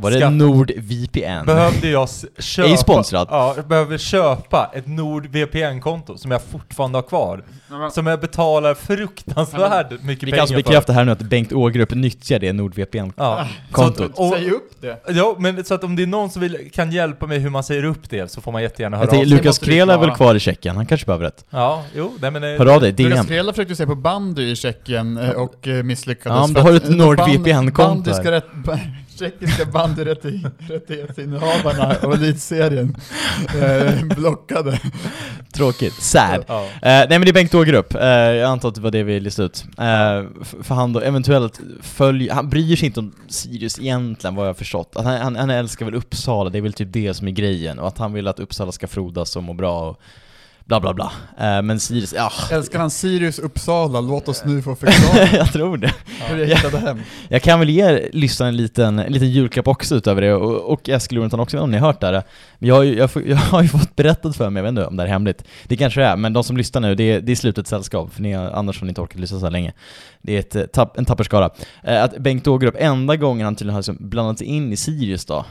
Var 0.00 0.10
det 0.10 0.30
NordVPN? 0.30 1.46
Behövde 1.46 1.88
jag 1.88 2.08
köpa... 2.38 2.68
Är 2.68 2.76
sponsrad. 2.76 3.28
Ja, 3.30 3.52
jag 3.56 3.66
behövde 3.68 3.98
köpa 3.98 4.70
ett 4.74 4.86
NordVPN-konto 4.86 6.18
som 6.18 6.30
jag 6.30 6.42
fortfarande 6.42 6.98
har 6.98 7.02
kvar. 7.02 7.42
Som 7.92 8.06
jag 8.06 8.20
betalar 8.20 8.74
fruktansvärt 8.74 10.02
mycket 10.02 10.28
Vi 10.28 10.30
pengar 10.30 10.36
kan 10.36 10.40
alltså 10.40 10.54
för. 10.54 10.62
bekräfta 10.62 10.92
här 10.92 11.04
nu 11.04 11.12
att 11.12 11.18
Bengt 11.20 11.52
Ågrup 11.52 11.90
nyttjar 11.94 12.38
det 12.38 12.52
NordVPN. 12.52 13.12
Ja. 13.16 13.46
Säg 14.34 14.50
upp 14.50 14.70
det. 14.80 15.00
ja, 15.08 15.36
men 15.38 15.64
så 15.64 15.74
att 15.74 15.84
om 15.84 15.96
det 15.96 16.02
är 16.02 16.06
någon 16.06 16.30
som 16.30 16.42
vill, 16.42 16.70
kan 16.72 16.92
hjälpa 16.92 17.26
mig 17.26 17.38
hur 17.38 17.50
man 17.50 17.64
säger 17.64 17.84
upp 17.84 18.10
det 18.10 18.30
så 18.30 18.40
får 18.40 18.52
man 18.52 18.62
jättegärna 18.62 18.96
höra 18.96 19.06
av 19.08 19.10
sig. 19.10 19.24
Lukas 19.24 19.62
vi 19.62 19.66
Krela 19.66 19.94
är 19.94 19.98
väl 19.98 20.10
kvar 20.10 20.34
i 20.34 20.40
Tjeckien, 20.40 20.76
han 20.76 20.86
kanske 20.86 21.06
behöver 21.06 21.24
ett. 21.24 21.44
Ja, 21.50 21.84
jo, 21.96 22.12
nej 22.20 22.30
men... 22.30 22.44
eh, 22.44 22.58
Hör 22.58 22.74
av 22.74 22.80
dig, 22.80 22.90
Lukas 22.92 23.14
DM. 23.18 23.26
Krela 23.26 23.52
försökte 23.52 23.76
se 23.76 23.86
på 23.86 23.94
bandy 23.94 24.50
i 24.50 24.56
Tjeckien 24.56 25.16
eh, 25.16 25.30
och 25.30 25.68
eh, 25.68 25.82
misslyckades. 25.82 26.36
Ja, 26.38 26.46
men 26.46 26.54
för 26.54 26.62
har 26.62 26.70
du 26.70 26.76
att, 26.76 26.82
ett 26.84 26.96
NordVPN-konto 26.96 27.82
band- 27.82 27.94
bandyska 28.04 28.30
rätt, 28.30 28.54
ba- 28.54 28.78
Tjeckiska 29.20 29.64
bandyrättighetsinnehavarna 29.64 31.96
och 32.02 32.14
elitserien 32.14 32.96
eh, 33.62 34.04
blockade. 34.16 34.80
Tråkigt. 35.52 35.94
Sad. 35.94 36.44
Ja. 36.48 36.64
Eh, 36.64 36.68
nej 36.82 37.08
men 37.08 37.20
det 37.20 37.28
är 37.28 37.32
Bengt 37.32 37.54
Ågerup, 37.54 37.94
uh, 37.94 38.02
jag 38.02 38.50
antar 38.50 38.68
att 38.68 38.74
det 38.74 38.80
var 38.80 38.90
det 38.90 39.02
vi 39.02 39.20
listade 39.20 39.46
ut. 39.46 39.64
Eh, 39.78 40.24
för 40.62 40.74
han 40.74 40.92
då 40.92 41.00
eventuellt 41.00 41.60
följer, 41.82 42.34
han 42.34 42.50
bryr 42.50 42.76
sig 42.76 42.86
inte 42.86 43.00
om 43.00 43.12
Sirius 43.28 43.78
egentligen 43.78 44.34
vad 44.34 44.44
jag 44.44 44.48
har 44.48 44.54
förstått. 44.54 44.96
Att 44.96 45.04
han, 45.04 45.20
han, 45.20 45.36
han 45.36 45.50
älskar 45.50 45.86
väl 45.86 45.94
Uppsala, 45.94 46.50
det 46.50 46.58
är 46.58 46.62
väl 46.62 46.72
typ 46.72 46.92
det 46.92 47.14
som 47.14 47.28
är 47.28 47.32
grejen. 47.32 47.78
Och 47.78 47.88
att 47.88 47.98
han 47.98 48.12
vill 48.12 48.28
att 48.28 48.40
Uppsala 48.40 48.72
ska 48.72 48.86
frodas 48.86 49.36
och 49.36 49.42
må 49.42 49.52
bra 49.52 49.90
och 49.90 50.00
bla 50.70 50.80
bla 50.80 50.94
bla. 50.94 51.12
Eh, 51.38 51.62
men 51.62 51.80
Sirius, 51.80 52.12
ja, 52.12 52.32
Älskar 52.50 52.78
han 52.78 52.90
Sirius 52.90 53.38
Uppsala? 53.38 54.00
Låt 54.00 54.28
oss 54.28 54.44
nu 54.44 54.62
få 54.62 54.74
förklara 54.76 55.28
jag 55.32 55.52
tror 55.52 55.76
det. 55.76 55.94
hur 56.28 56.38
jag 56.38 56.56
hittade 56.56 56.78
hem. 56.78 56.98
Jag 57.28 57.42
kan 57.42 57.58
väl 57.58 57.70
ge 57.70 58.08
lyssnarna 58.12 58.48
en 58.48 58.56
liten, 58.56 58.98
en 58.98 59.12
liten 59.12 59.30
julklapp 59.30 59.68
också 59.68 59.94
utöver 59.94 60.22
det, 60.22 60.34
och, 60.34 60.72
och 60.72 60.88
Eskil 60.88 61.16
Lorentzon 61.16 61.40
också, 61.40 61.58
om 61.60 61.70
ni 61.70 61.78
har 61.78 61.86
hört 61.86 62.00
det 62.00 62.06
här. 62.06 62.22
Men 62.58 62.68
jag 62.68 62.86
jag, 62.86 63.10
jag 63.26 63.36
har 63.36 63.62
ju 63.62 63.68
fått 63.68 63.96
berättat 63.96 64.36
för 64.36 64.50
mig, 64.50 64.60
jag 64.60 64.64
vet 64.64 64.68
inte 64.70 64.86
om 64.86 64.96
det 64.96 65.02
här 65.02 65.08
är 65.08 65.12
hemligt. 65.12 65.44
Det 65.64 65.76
kanske 65.76 66.00
det 66.00 66.06
är, 66.06 66.16
men 66.16 66.32
de 66.32 66.44
som 66.44 66.56
lyssnar 66.56 66.80
nu, 66.80 66.94
det 66.94 67.04
är, 67.04 67.20
det 67.20 67.32
är 67.32 67.36
slutet 67.36 67.66
sällskap, 67.66 68.14
för 68.14 68.22
ni 68.22 68.32
har 68.32 68.50
annars 68.50 68.80
har 68.80 68.86
ni 68.86 68.90
inte 68.90 69.00
orkat 69.00 69.20
lyssna 69.20 69.38
så 69.38 69.46
här 69.46 69.50
länge. 69.50 69.72
Det 70.22 70.36
är 70.36 70.40
ett, 70.40 70.56
eh, 70.56 70.62
tapp, 70.62 70.98
en 70.98 71.04
tapper 71.04 71.24
skara. 71.24 71.50
Eh, 71.82 72.04
att 72.04 72.18
Bengt 72.18 72.46
Ågerup, 72.46 72.74
enda 72.78 73.16
gången 73.16 73.44
han 73.44 73.54
tydligen 73.56 73.74
har 73.74 73.80
liksom 73.80 73.96
blandat 74.00 74.38
sig 74.38 74.46
in 74.46 74.72
i 74.72 74.76
Sirius 74.76 75.24
då, 75.24 75.44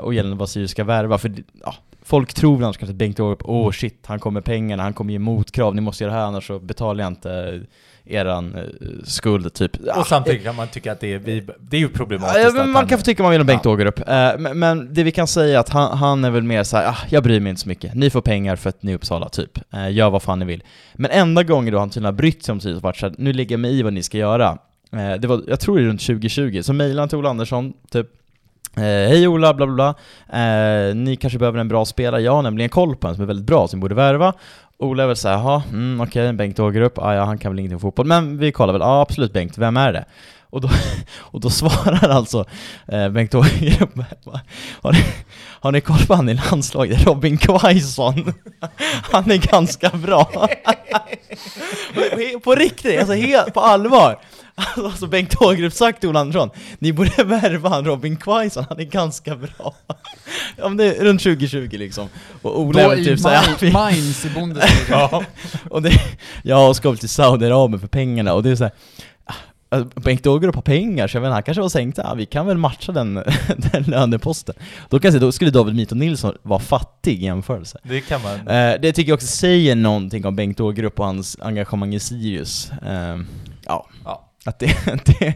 och 0.00 0.14
gällande 0.14 0.36
vad 0.36 0.48
Sirius 0.48 0.70
ska 0.70 0.84
värva, 0.84 1.18
för 1.18 1.32
ja, 1.62 1.74
folk 2.06 2.34
tror 2.34 2.62
annars 2.64 2.76
kanske 2.76 2.92
att 2.92 2.96
Bengt 2.98 3.20
Ågerup, 3.20 3.42
åh 3.44 3.68
oh 3.68 3.72
shit, 3.72 4.04
han 4.06 4.18
kommer 4.18 4.40
pengarna, 4.40 4.82
han 4.82 4.92
kommer 4.92 5.12
ge 5.12 5.18
motkrav, 5.18 5.74
ni 5.74 5.80
måste 5.80 6.04
göra 6.04 6.14
det 6.14 6.20
här 6.20 6.26
annars 6.26 6.46
så 6.46 6.58
betalar 6.58 7.04
jag 7.04 7.10
inte 7.12 7.32
eh, 8.04 8.14
eran 8.16 8.54
eh, 8.54 8.62
skuld, 9.04 9.54
typ. 9.54 9.72
Ja, 9.86 10.00
Och 10.00 10.06
samtidigt 10.06 10.44
kan 10.44 10.56
man 10.56 10.68
tycka 10.68 10.92
att 10.92 11.00
det 11.00 11.12
är, 11.14 11.18
det 11.60 11.76
är 11.76 11.80
ju 11.80 11.88
problematiskt 11.88 12.44
Ja, 12.44 12.52
man 12.64 12.74
han- 12.74 12.86
kan 12.86 12.98
få 12.98 13.04
tycka 13.04 13.22
man 13.22 13.32
vill 13.32 13.40
om 13.40 13.46
Bengt 13.46 13.66
Ågerup, 13.66 14.08
Eh, 14.08 14.38
men, 14.54 14.94
det 14.94 15.02
vi 15.02 15.12
kan 15.12 15.26
säga 15.26 15.56
är 15.56 15.60
att 15.60 15.68
han, 15.68 15.98
han 15.98 16.24
är 16.24 16.30
väl 16.30 16.42
mer 16.42 16.62
såhär, 16.62 16.88
ah, 16.88 16.96
jag 17.08 17.22
bryr 17.22 17.40
mig 17.40 17.50
inte 17.50 17.62
så 17.62 17.68
mycket, 17.68 17.94
ni 17.94 18.10
får 18.10 18.20
pengar 18.20 18.56
för 18.56 18.68
att 18.68 18.82
ni 18.82 18.92
är 18.92 18.96
Uppsala, 18.96 19.28
typ. 19.28 19.58
Eh, 19.74 19.90
gör 19.92 20.10
vad 20.10 20.22
fan 20.22 20.38
ni 20.38 20.44
vill. 20.44 20.62
Men 20.94 21.10
enda 21.10 21.42
gången 21.42 21.72
då 21.72 21.78
han 21.78 21.90
tydligen 21.90 22.04
har 22.14 22.18
brytt 22.18 22.44
sig 22.44 22.52
om 22.52 22.60
Sirius 22.60 22.82
varit 22.82 22.96
såhär, 22.96 23.14
nu 23.18 23.32
lägger 23.32 23.52
jag 23.52 23.60
mig 23.60 23.78
i 23.78 23.82
vad 23.82 23.92
ni 23.92 24.02
ska 24.02 24.18
göra. 24.18 24.58
Eh, 24.92 25.12
det 25.20 25.26
var, 25.28 25.42
jag 25.48 25.60
tror 25.60 25.76
det 25.78 25.84
är 25.84 25.86
runt 25.88 26.00
2020, 26.00 26.62
så 26.62 26.72
mejlade 26.72 27.00
han 27.00 27.08
till 27.08 27.18
Ola 27.18 27.30
Andersson, 27.30 27.72
typ 27.90 28.06
Eh, 28.76 28.82
Hej 28.82 29.28
Ola, 29.28 29.54
bla 29.54 29.66
bla 29.66 29.74
bla. 29.74 29.94
Eh, 30.40 30.94
ni 30.94 31.16
kanske 31.16 31.38
behöver 31.38 31.58
en 31.58 31.68
bra 31.68 31.84
spelare, 31.84 32.22
jag 32.22 32.32
har 32.32 32.42
nämligen 32.42 32.68
koll 32.68 32.96
på 32.96 33.08
en 33.08 33.14
som 33.14 33.22
är 33.22 33.26
väldigt 33.26 33.46
bra, 33.46 33.68
som 33.68 33.80
borde 33.80 33.94
värva. 33.94 34.32
Ola 34.78 35.02
är 35.02 35.06
väl 35.06 35.16
såhär, 35.16 35.34
jaha, 35.34 35.62
mm, 35.70 36.00
okej, 36.00 36.32
Bengt 36.32 36.58
Ågerup, 36.58 36.98
ah, 36.98 37.14
ja 37.14 37.24
han 37.24 37.38
kan 37.38 37.52
väl 37.52 37.58
ingenting 37.58 37.76
om 37.76 37.80
fotboll, 37.80 38.06
men 38.06 38.38
vi 38.38 38.52
kollar 38.52 38.72
väl, 38.72 38.80
ja 38.82 39.00
absolut 39.00 39.32
Bengt, 39.32 39.58
vem 39.58 39.76
är 39.76 39.92
det? 39.92 40.04
Och 40.50 40.60
då, 40.60 40.68
och 41.18 41.40
då 41.40 41.50
svarar 41.50 42.08
alltså 42.08 42.44
eh, 42.88 43.08
Bengt 43.08 43.34
Ågerup, 43.34 43.90
har 44.82 44.92
ni, 44.92 45.04
har 45.60 45.72
ni 45.72 45.80
koll 45.80 46.06
på 46.06 46.14
han 46.14 46.28
i 46.28 46.34
landslaget? 46.34 47.06
Robin 47.06 47.38
Quaison. 47.38 48.34
Han 49.12 49.30
är 49.30 49.36
ganska 49.36 49.90
bra. 49.90 50.24
på 52.44 52.54
riktigt, 52.54 52.98
alltså 52.98 53.14
helt 53.14 53.54
på 53.54 53.60
allvar. 53.60 54.18
Alltså 54.76 55.06
Bengt 55.06 55.42
Ågerup 55.42 55.72
sagt 55.72 56.00
till 56.00 56.08
Ola 56.08 56.20
Andersson, 56.20 56.50
ni 56.78 56.92
borde 56.92 57.10
värva 57.24 57.68
han 57.68 57.84
Robin 57.84 58.16
Quaison, 58.16 58.64
han 58.68 58.80
är 58.80 58.84
ganska 58.84 59.36
bra. 59.36 59.74
Ja 60.58 60.68
men 60.68 60.76
det 60.76 60.84
är 60.96 61.04
runt 61.04 61.22
2020 61.22 61.68
liksom. 61.72 62.08
Och 62.42 62.60
Ola 62.60 62.80
är 62.80 62.86
Då 62.88 62.94
i 62.94 63.04
typ 63.04 63.20
såhär, 63.20 63.56
Main- 63.60 63.72
Mainz 63.72 64.24
i 64.24 64.30
Bundesliga. 64.30 64.98
Ja. 65.10 65.24
och 65.70 65.82
det, 65.82 65.92
jag 66.42 66.76
ska 66.76 66.88
väl 66.90 66.98
till 66.98 67.08
Saudiarabien 67.08 67.80
för 67.80 67.86
pengarna 67.88 68.32
och 68.34 68.42
det 68.42 68.50
är 68.50 68.56
så 68.56 68.64
här. 68.64 68.72
ah, 69.70 69.84
Bengt 69.94 70.26
Ågerup 70.26 70.54
har 70.54 70.62
pengar, 70.62 71.08
så 71.08 71.16
jag 71.16 71.20
vet 71.22 71.26
inte, 71.28 71.34
han 71.34 71.42
kanske 71.42 71.60
var 71.62 71.68
tänkt 71.68 71.98
ah, 71.98 72.14
vi 72.14 72.26
kan 72.26 72.46
väl 72.46 72.56
matcha 72.58 72.92
den, 72.92 73.14
den 73.56 73.82
löneposten. 73.86 74.54
Då 74.88 74.98
kan 74.98 75.08
jag 75.08 75.12
säga, 75.12 75.20
då 75.20 75.32
skulle 75.32 75.50
David 75.50 75.74
Mito 75.74 75.94
Nilsson 75.94 76.32
vara 76.42 76.60
fattig 76.60 77.22
i 77.22 77.24
jämförelse. 77.24 77.78
Det 77.82 78.00
kan 78.00 78.20
man. 78.22 78.34
Eh, 78.48 78.80
det 78.80 78.92
tycker 78.92 79.10
jag 79.10 79.16
också 79.16 79.26
säger 79.26 79.74
någonting 79.74 80.26
om 80.26 80.36
Bengt 80.36 80.60
Ågerup 80.60 81.00
och 81.00 81.06
hans 81.06 81.36
engagemang 81.40 81.94
i 81.94 82.00
Sirius. 82.00 82.70
Eh, 82.86 83.16
ja, 83.66 83.86
Ja. 84.04 84.22
Att 84.48 84.58
det, 84.58 84.76
det, 85.04 85.34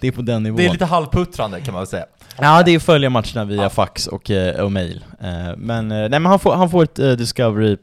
det 0.00 0.08
är 0.08 0.12
på 0.12 0.22
den 0.22 0.42
nivån. 0.42 0.56
Det 0.56 0.66
är 0.66 0.72
lite 0.72 0.84
halvputtrande 0.84 1.60
kan 1.60 1.74
man 1.74 1.80
väl 1.80 1.86
säga. 1.86 2.06
Ja, 2.38 2.62
det 2.62 2.70
är 2.70 2.76
att 2.76 2.82
följa 2.82 3.10
matcherna 3.10 3.44
via 3.44 3.62
Ja. 3.62 3.70
fax 3.70 4.06
och, 4.06 4.30
eh, 4.30 4.60
och 4.64 4.72
mail. 4.72 5.04
Eh, 5.20 5.56
men, 5.56 5.90
eh, 5.92 5.98
nej, 5.98 6.08
men 6.10 6.26
han 6.26 6.38
får, 6.38 6.54
han 6.54 6.70
får 6.70 6.82
ett 6.82 6.94
Discovery 6.94 7.76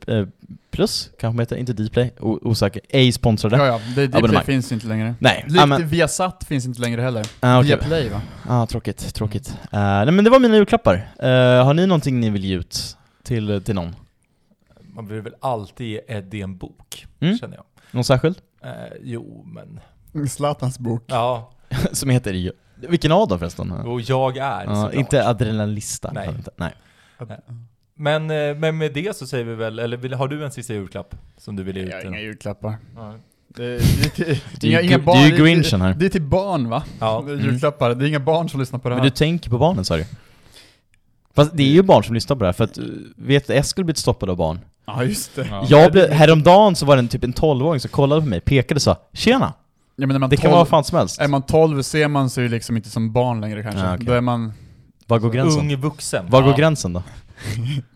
Plus, 0.71 1.09
kanske 1.19 1.41
heter, 1.41 1.55
inte 1.55 1.73
Dplay, 1.73 2.13
o- 2.19 2.39
osäker. 2.41 2.81
Ej 2.89 3.11
sponsrade. 3.11 3.57
Ja, 3.57 3.65
ja, 3.65 3.79
det, 3.95 4.15
Abonnemang. 4.15 4.43
finns 4.43 4.71
inte 4.71 4.87
längre. 4.87 5.15
Nej, 5.19 5.43
Likt 5.47 5.55
ja, 5.59 5.65
men, 5.65 5.87
Viasat 5.87 6.43
finns 6.47 6.65
inte 6.65 6.81
längre 6.81 7.01
heller. 7.01 7.25
ah, 7.39 7.59
okej. 7.59 7.67
Viaplay 7.67 8.09
va? 8.09 8.21
ah, 8.47 8.65
tråkigt, 8.65 9.13
tråkigt. 9.15 9.49
Eh, 9.71 9.79
nej 9.79 10.11
men 10.11 10.23
det 10.23 10.29
var 10.29 10.39
mina 10.39 10.55
julklappar. 10.55 10.95
Eh, 11.19 11.29
har 11.65 11.73
ni 11.73 11.87
någonting 11.87 12.19
ni 12.19 12.29
vill 12.29 12.45
ge 12.45 12.55
ut 12.55 12.97
till, 13.23 13.61
till 13.65 13.75
någon? 13.75 13.95
Man 14.93 15.07
vill 15.07 15.21
väl 15.21 15.33
alltid 15.41 15.87
ge 15.87 16.01
Eddie 16.07 16.41
en 16.41 16.57
bok, 16.57 17.05
Mm. 17.19 17.37
känner 17.37 17.55
jag. 17.55 17.63
Någon 17.91 18.03
särskild? 18.03 18.37
Eh, 18.63 18.69
jo, 19.03 19.43
men... 19.47 19.79
Zlatans 20.25 20.79
bok. 20.79 21.03
Ja, 21.07 21.51
Som 21.91 22.09
heter 22.09 22.51
Vilken 22.75 23.11
av 23.11 23.27
dem 23.27 23.39
förresten? 23.39 23.71
och 23.71 24.01
jag 24.01 24.37
är 24.37 24.63
Ja, 24.65 24.91
inte 24.93 25.27
Adrenalinlistan. 25.27 26.13
Nej. 26.13 26.29
Nej. 26.57 26.73
Men, 27.99 28.31
eh, 28.31 28.55
men 28.55 28.77
med 28.77 28.93
det 28.93 29.17
så 29.17 29.27
säger 29.27 29.43
vi 29.45 29.55
väl, 29.55 29.79
eller 29.79 30.15
har 30.15 30.27
du 30.27 30.45
en 30.45 30.51
sista 30.51 30.73
julklapp 30.73 31.15
som 31.37 31.55
du 31.55 31.63
vill 31.63 31.77
ge 31.77 31.83
ut? 31.83 31.89
Jag 31.89 31.97
har 31.97 32.05
inga 32.05 32.19
julklappar. 32.19 32.77
Ja. 32.95 33.13
Det, 33.47 33.63
det, 33.63 33.75
är 33.77 34.09
till- 34.09 34.39
Det 34.59 34.73
är 34.75 34.83
inga, 34.83 34.99
barn, 34.99 35.17
det 35.17 35.23
är 35.23 35.29
ju 35.31 35.37
Grinchen 35.43 35.81
här. 35.81 35.93
Det 35.93 36.05
är 36.05 36.09
till 36.09 36.21
barn 36.21 36.69
va? 36.69 36.83
Ja. 36.99 37.23
Det 37.27 37.31
är 37.33 37.37
Julklappar, 37.37 37.95
det 37.95 38.05
är 38.05 38.07
inga 38.09 38.19
barn 38.19 38.49
som 38.49 38.59
lyssnar 38.59 38.79
på 38.79 38.89
det 38.89 38.95
här. 38.95 39.01
Men 39.01 39.09
du 39.09 39.15
tänker 39.15 39.49
på 39.49 39.57
barnen 39.57 39.85
sa 39.85 39.97
du? 39.97 40.05
Fast 41.35 41.51
det 41.57 41.63
är 41.63 41.67
ju 41.67 41.81
barn 41.81 42.03
som 42.03 42.13
lyssnar 42.15 42.35
på 42.35 42.39
det 42.43 42.47
här, 42.47 42.53
för 42.53 42.63
att, 42.63 42.77
eh, 42.77 42.83
vet 43.15 43.47
du, 43.47 43.53
Eskil 43.53 43.85
blivit 43.85 43.97
stoppad 43.97 44.29
av 44.29 44.37
barn. 44.37 44.59
Ja 44.85 45.03
just 45.03 45.35
det. 45.35 45.47
Ja. 45.51 45.65
Jag 45.69 45.91
blev, 45.91 46.09
häromdagen 46.11 46.75
så 46.75 46.85
var 46.85 46.95
det 46.95 46.99
en, 46.99 47.07
typ 47.07 47.23
en 47.23 47.33
12-åring 47.33 47.79
som 47.79 47.89
kollade 47.89 48.21
på 48.21 48.27
mig, 48.27 48.39
pekade 48.41 48.77
och 48.77 48.81
sa 48.81 48.97
'Tjena!' 49.13 49.53
Ja, 49.99 50.07
men 50.07 50.19
man 50.21 50.29
Det 50.29 50.37
kan 50.37 50.41
12 50.43 50.51
vara 50.51 50.59
vad 50.61 50.67
fan 50.67 50.83
som 50.83 50.97
helst. 50.97 51.21
Är 51.21 51.27
man 51.27 51.41
12 51.41 51.81
ser 51.81 52.07
man 52.07 52.29
sig 52.29 52.43
ju 52.43 52.49
liksom 52.49 52.77
inte 52.77 52.89
som 52.89 53.11
barn 53.13 53.41
längre 53.41 53.63
kanske. 53.63 53.81
Ja, 53.81 53.93
okej. 53.95 54.05
Då 54.05 54.13
är 54.13 54.21
man 54.21 54.53
Var 55.07 55.19
går 55.19 55.29
gränsen? 55.29 55.61
Ung 55.61 55.75
vuxen. 55.75 56.25
Var 56.29 56.41
går 56.41 56.51
Ja. 56.51 56.57
gränsen 56.57 56.93
då? 56.93 57.03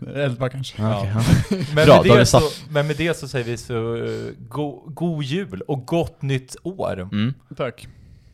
11 0.15 0.49
kanske. 0.49 0.81
Ja, 0.81 0.97
okej, 0.99 1.11
ja. 1.15 1.23
Men, 1.75 1.85
Bra, 1.85 2.03
med 2.07 2.17
det 2.17 2.25
så, 2.25 2.39
men 2.69 2.87
med 2.87 2.97
det 2.97 3.17
så 3.17 3.27
säger 3.27 3.45
vi 3.45 3.57
så 3.57 3.73
uh, 3.95 4.31
go, 4.49 4.83
god 4.87 5.23
jul 5.23 5.61
och 5.61 5.85
gott 5.85 6.21
nytt 6.21 6.55
år. 6.63 6.99
Mm. 7.11 7.33
Tack. 7.57 7.87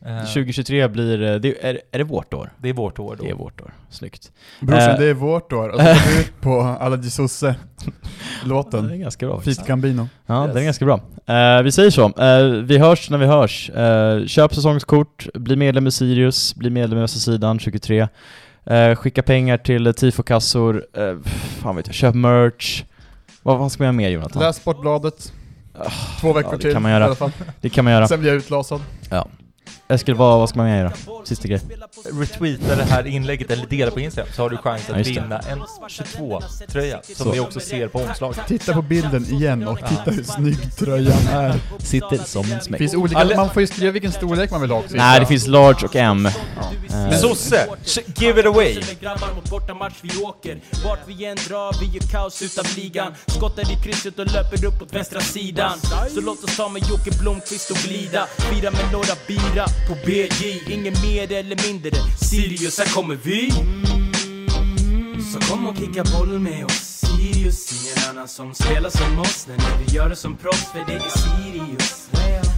Eh, 0.06 0.20
2023 0.26 0.88
blir, 0.88 1.22
eh, 1.22 1.36
det, 1.36 1.66
är, 1.66 1.82
är 1.92 1.98
det 1.98 2.04
vårt 2.04 2.34
år? 2.34 2.54
Det 2.58 2.70
är 2.70 2.74
vårt 2.74 3.00
år 3.00 3.16
då. 3.20 3.24
Det 3.24 3.30
är 3.30 3.34
vårt 3.36 3.62
år, 3.62 3.74
snyggt. 3.90 4.32
Brorsan, 4.62 4.90
Eh. 4.90 5.00
det 5.00 5.06
är 5.06 5.14
vårt 5.14 5.54
år. 5.54 5.70
Och 5.70 5.80
så 5.80 5.86
går 5.86 6.16
vi 6.16 6.20
ut 6.22 6.42
på 6.42 6.62
Alla 6.62 6.96
di 6.96 7.10
Sosse 7.10 7.56
Det 7.86 7.92
är 8.44 8.48
låten 8.48 9.00
ganska 9.00 9.28
bra. 9.28 9.42
Fit 9.42 9.66
Gambino. 9.68 10.08
Ja, 10.26 10.44
Yes. 10.46 10.54
den 10.54 10.62
är 10.62 10.66
ganska 10.66 10.86
bra. 10.86 11.00
Eh, 11.36 11.62
vi 11.64 11.72
säger 11.72 11.90
så, 11.92 12.06
Eh, 12.06 12.44
vi 12.64 12.78
hörs 12.78 13.10
när 13.10 13.18
vi 13.18 13.26
hörs. 13.26 13.70
Eh, 13.70 14.26
köp 14.26 14.56
säsongskort, 14.56 15.28
bli 15.34 15.56
medlem 15.56 15.88
i 15.88 15.92
Sirius, 15.92 16.56
bli 16.56 16.70
medlem 16.70 17.00
i 17.00 17.02
Östra 17.02 17.20
sidan 17.20 17.60
2023. 17.60 18.08
Eh, 18.66 18.96
skicka 18.96 19.24
pengar 19.24 19.58
till 19.58 19.94
tifokassor, 19.94 20.86
uh, 20.98 21.20
fan 21.62 21.76
vet 21.76 21.88
jag, 21.88 21.96
köp 21.96 22.16
merch. 22.16 22.84
Vad, 23.44 23.58
vad 23.60 23.72
ska 23.72 23.84
man 23.84 23.86
göra 23.86 23.92
mer 23.98 24.10
Jonathan? 24.10 24.42
Läs 24.44 24.56
Sportbladet. 24.56 25.34
Två 26.22 26.34
veckor 26.34 26.52
ja, 26.52 26.58
det 26.58 26.62
till 26.62 26.74
kan 26.74 26.82
man 26.82 26.92
göra. 26.92 27.04
i 27.04 27.06
alla 27.08 27.16
fall. 27.16 27.32
Det 27.62 27.70
kan 27.70 27.84
man 27.86 27.94
göra. 27.94 28.08
Sen 28.08 28.20
blir 28.20 28.30
jag 28.30 28.38
utlasad. 28.38 28.82
Eskil, 29.90 30.16
vad, 30.16 30.40
vad 30.40 30.50
ska 30.50 30.58
man 30.58 30.70
göra? 30.70 30.92
Sista 31.24 31.48
grej. 31.48 31.62
Retweeta 32.20 32.76
det 32.76 32.84
här 32.84 33.08
inlägget 33.08 33.52
eller 33.52 33.66
dela 33.66 33.92
på 33.92 34.00
Instagram 34.00 34.30
så 34.36 34.42
har 34.42 34.50
du 34.50 34.58
chans 34.58 34.82
Ja, 34.90 34.96
att 34.96 35.04
det. 35.04 35.10
vinna 35.12 35.40
en 35.40 35.60
22-tröja 35.90 37.00
som 37.04 37.26
Så. 37.26 37.32
vi 37.32 37.40
också 37.40 37.60
ser 37.60 37.88
på 37.88 38.00
omslaget. 38.00 38.40
Titta 38.48 38.74
på 38.74 38.82
bilden 38.82 39.26
igen 39.26 39.68
och 39.68 39.80
titta 39.90 40.12
hur 40.12 40.24
snygg 40.24 40.76
tröjan 40.78 41.28
är. 41.32 41.56
Sitter 41.80 42.18
som 42.18 42.52
en 42.52 42.62
smäck. 42.62 42.78
finns 42.80 42.94
olika, 42.94 43.20
Alla- 43.20 43.36
man 43.36 43.50
får 43.50 43.62
ju 43.62 43.68
skriva 43.68 43.92
vilken 43.92 44.12
storlek 44.12 44.52
man 44.52 44.62
vill 44.62 44.72
ha 44.72 44.78
också. 44.80 44.96
Nej, 44.96 45.20
det 45.20 45.26
finns 45.26 45.48
large 45.48 45.86
och 45.86 45.96
M. 45.96 46.26
Eh, 46.26 46.32
Men 46.90 47.20
Sosse, 47.20 47.68
give 48.16 48.40
it 48.40 48.46
away! 48.46 48.82
vi 50.02 50.24
åker 50.24 50.60
Vart 50.86 51.00
vi 51.08 51.26
än 51.26 51.36
drar, 51.48 51.76
vi 51.82 51.86
gör 51.86 52.08
kaos 52.12 52.42
utav 52.42 52.66
ligan 52.76 53.14
Skottar 53.28 53.72
i 53.72 53.76
krysset 53.84 54.20
och 54.20 54.26
löper 54.26 54.66
upp 54.66 54.82
åt 54.82 54.94
vänstra 54.94 55.20
sidan 55.20 55.72
Så 56.14 56.22
låt 56.22 56.44
oss 56.44 56.58
ta 56.58 56.70
med 56.70 56.82
Jocke 56.90 57.12
Blomqvist 57.22 57.72
och 57.72 57.78
glida 57.78 58.28
Fira 58.38 58.72
med 58.72 58.92
några 58.92 59.14
bira 59.28 59.66
på 59.88 59.96
BJ 60.06 60.74
Ingen 60.74 60.94
mer 61.02 61.32
eller 61.32 61.68
mindre. 61.68 61.92
Sirius, 62.30 62.78
här 62.80 62.86
kommer 62.86 63.16
vi. 63.24 63.52
Så 65.34 65.40
kom 65.40 65.68
och 65.68 65.78
kicka 65.78 66.04
boll 66.04 66.40
med 66.40 66.66
oss. 66.66 67.04
Sirius, 67.18 67.72
ingen 67.72 68.10
annan 68.10 68.28
som 68.28 68.54
spelar 68.54 68.90
som 68.90 69.20
oss. 69.20 69.48
Nej, 69.48 69.58
vi 69.86 69.96
gör 69.96 70.10
det 70.10 70.16
som 70.16 70.38
proffs 70.38 70.72
för 70.72 70.84
det 70.88 70.94
är 70.94 71.00
Sirius. 71.00 72.08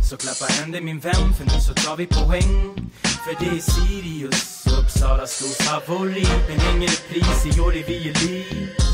Så 0.09 0.17
klappa 0.17 0.53
händer 0.53 0.81
min 0.81 0.99
vän, 0.99 1.33
för 1.37 1.45
nu 1.45 1.61
så 1.61 1.73
tar 1.73 1.97
vi 1.97 2.05
poäng. 2.05 2.75
För 3.03 3.45
det 3.45 3.57
är 3.57 3.59
Sirius, 3.59 4.65
Uppsala 4.79 5.27
stor 5.27 5.63
favorit 5.63 6.29
Men 6.47 6.75
ingen 6.75 6.89
repris, 6.89 7.57
i 7.57 7.59
år 7.59 7.75
är 7.75 7.83
vi 7.87 8.09
elit 8.09 8.89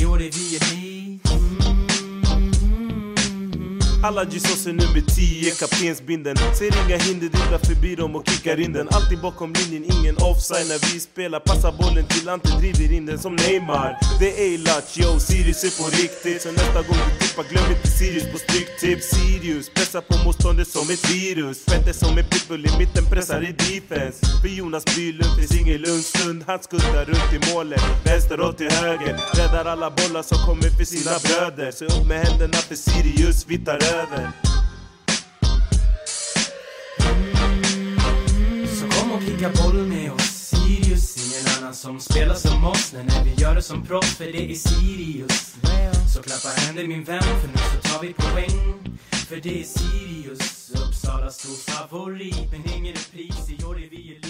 I 0.00 0.04
år 0.04 0.22
är 0.22 0.30
vi 0.30 0.56
elit 0.56 1.49
alla 4.02 4.24
Jesus 4.24 4.66
är 4.66 4.72
nummer 4.72 5.00
10, 5.00 5.50
kaptensbinden. 5.50 6.36
Ser 6.36 6.86
inga 6.86 6.96
hinder, 6.96 7.28
dribblar 7.28 7.58
förbi 7.58 7.94
dem 7.94 8.16
och 8.16 8.28
kickar 8.28 8.60
in 8.60 8.72
den. 8.72 8.88
Alltid 8.88 9.20
bakom 9.20 9.52
linjen, 9.52 9.84
ingen 9.94 10.16
offside. 10.16 10.68
När 10.68 10.78
vi 10.92 11.00
spelar 11.00 11.40
Passar 11.40 11.72
bollen 11.72 12.06
till 12.08 12.28
Ante, 12.28 12.48
driver 12.58 12.92
in 12.92 13.06
den 13.06 13.18
som 13.18 13.36
Neymar. 13.36 13.98
Det 14.20 14.30
är 14.44 14.54
A-Latch, 14.54 14.98
yo, 14.98 15.20
Sirius 15.20 15.64
är 15.64 15.82
på 15.82 15.88
riktigt. 16.02 16.42
Så 16.42 16.52
nästa 16.52 16.80
gång 16.88 17.00
du 17.08 17.26
Kämpa, 17.30 17.48
glöm 17.50 17.70
inte 17.70 17.88
Sirius 17.88 18.32
på 18.32 18.38
stryktips 18.38 19.10
Sirius, 19.10 19.70
pressar 19.70 20.00
på 20.00 20.24
motståndet 20.24 20.68
som 20.68 20.90
ett 20.90 21.10
virus. 21.10 21.64
Petter 21.64 21.92
som 21.92 22.18
en 22.18 22.24
pitbull 22.24 22.66
i 22.66 22.78
mitten, 22.78 23.04
pressar 23.04 23.42
i 23.42 23.52
defense. 23.52 24.18
För 24.42 24.48
Jonas 24.48 24.84
Bylund 24.84 25.36
finns 25.38 25.60
ingen 25.60 25.80
lugn 25.80 26.02
stund. 26.02 26.44
Han 26.46 26.62
skuttar 26.62 27.04
runt 27.04 27.32
i 27.32 27.52
målet, 27.54 27.82
vänster 28.04 28.40
och 28.40 28.56
till 28.56 28.70
höger. 28.70 29.20
Räddar 29.34 29.64
alla 29.64 29.90
bollar 29.90 30.22
som 30.22 30.38
kommer 30.46 30.70
för 30.78 30.84
sina 30.84 31.18
bröder. 31.24 31.70
Så 31.70 31.84
upp 31.84 32.06
med 32.08 32.26
händerna 32.26 32.58
för 32.68 32.74
Sirius, 32.74 33.46
vi 33.48 33.58
tar 33.58 33.78
över. 34.00 34.30
Så 38.78 39.00
kom 39.00 39.12
och 39.12 39.22
kicka 39.22 39.50
boll 39.62 39.86
med 39.86 40.12
oss. 40.12 40.29
Sirius, 41.60 41.78
som 41.78 42.00
spelar 42.00 42.34
som 42.34 42.64
oss. 42.64 42.92
När, 42.92 43.04
när 43.04 43.24
vi 43.24 43.34
gör 43.42 43.54
det 43.54 43.62
som 43.62 43.86
proffs 43.86 44.16
för 44.16 44.24
det 44.24 44.50
är 44.50 44.54
Sirius. 44.54 45.56
Så 46.14 46.22
klappa 46.22 46.48
händer 46.48 46.86
min 46.86 47.04
vän, 47.04 47.22
för 47.22 47.48
nu 47.48 47.54
så 47.56 47.88
tar 47.88 48.02
vi 48.02 48.12
poäng. 48.12 48.98
För 49.28 49.36
det 49.36 49.60
är 49.60 49.64
Sirius, 49.64 50.70
Uppsala 50.70 51.30
stor 51.30 51.72
favorit. 51.72 52.50
Men 52.50 52.72
ingen 52.76 52.94
repris, 52.94 53.50
i 53.50 53.64
år 53.64 53.76
är 53.76 53.90
vi 53.90 54.16
elit 54.16 54.29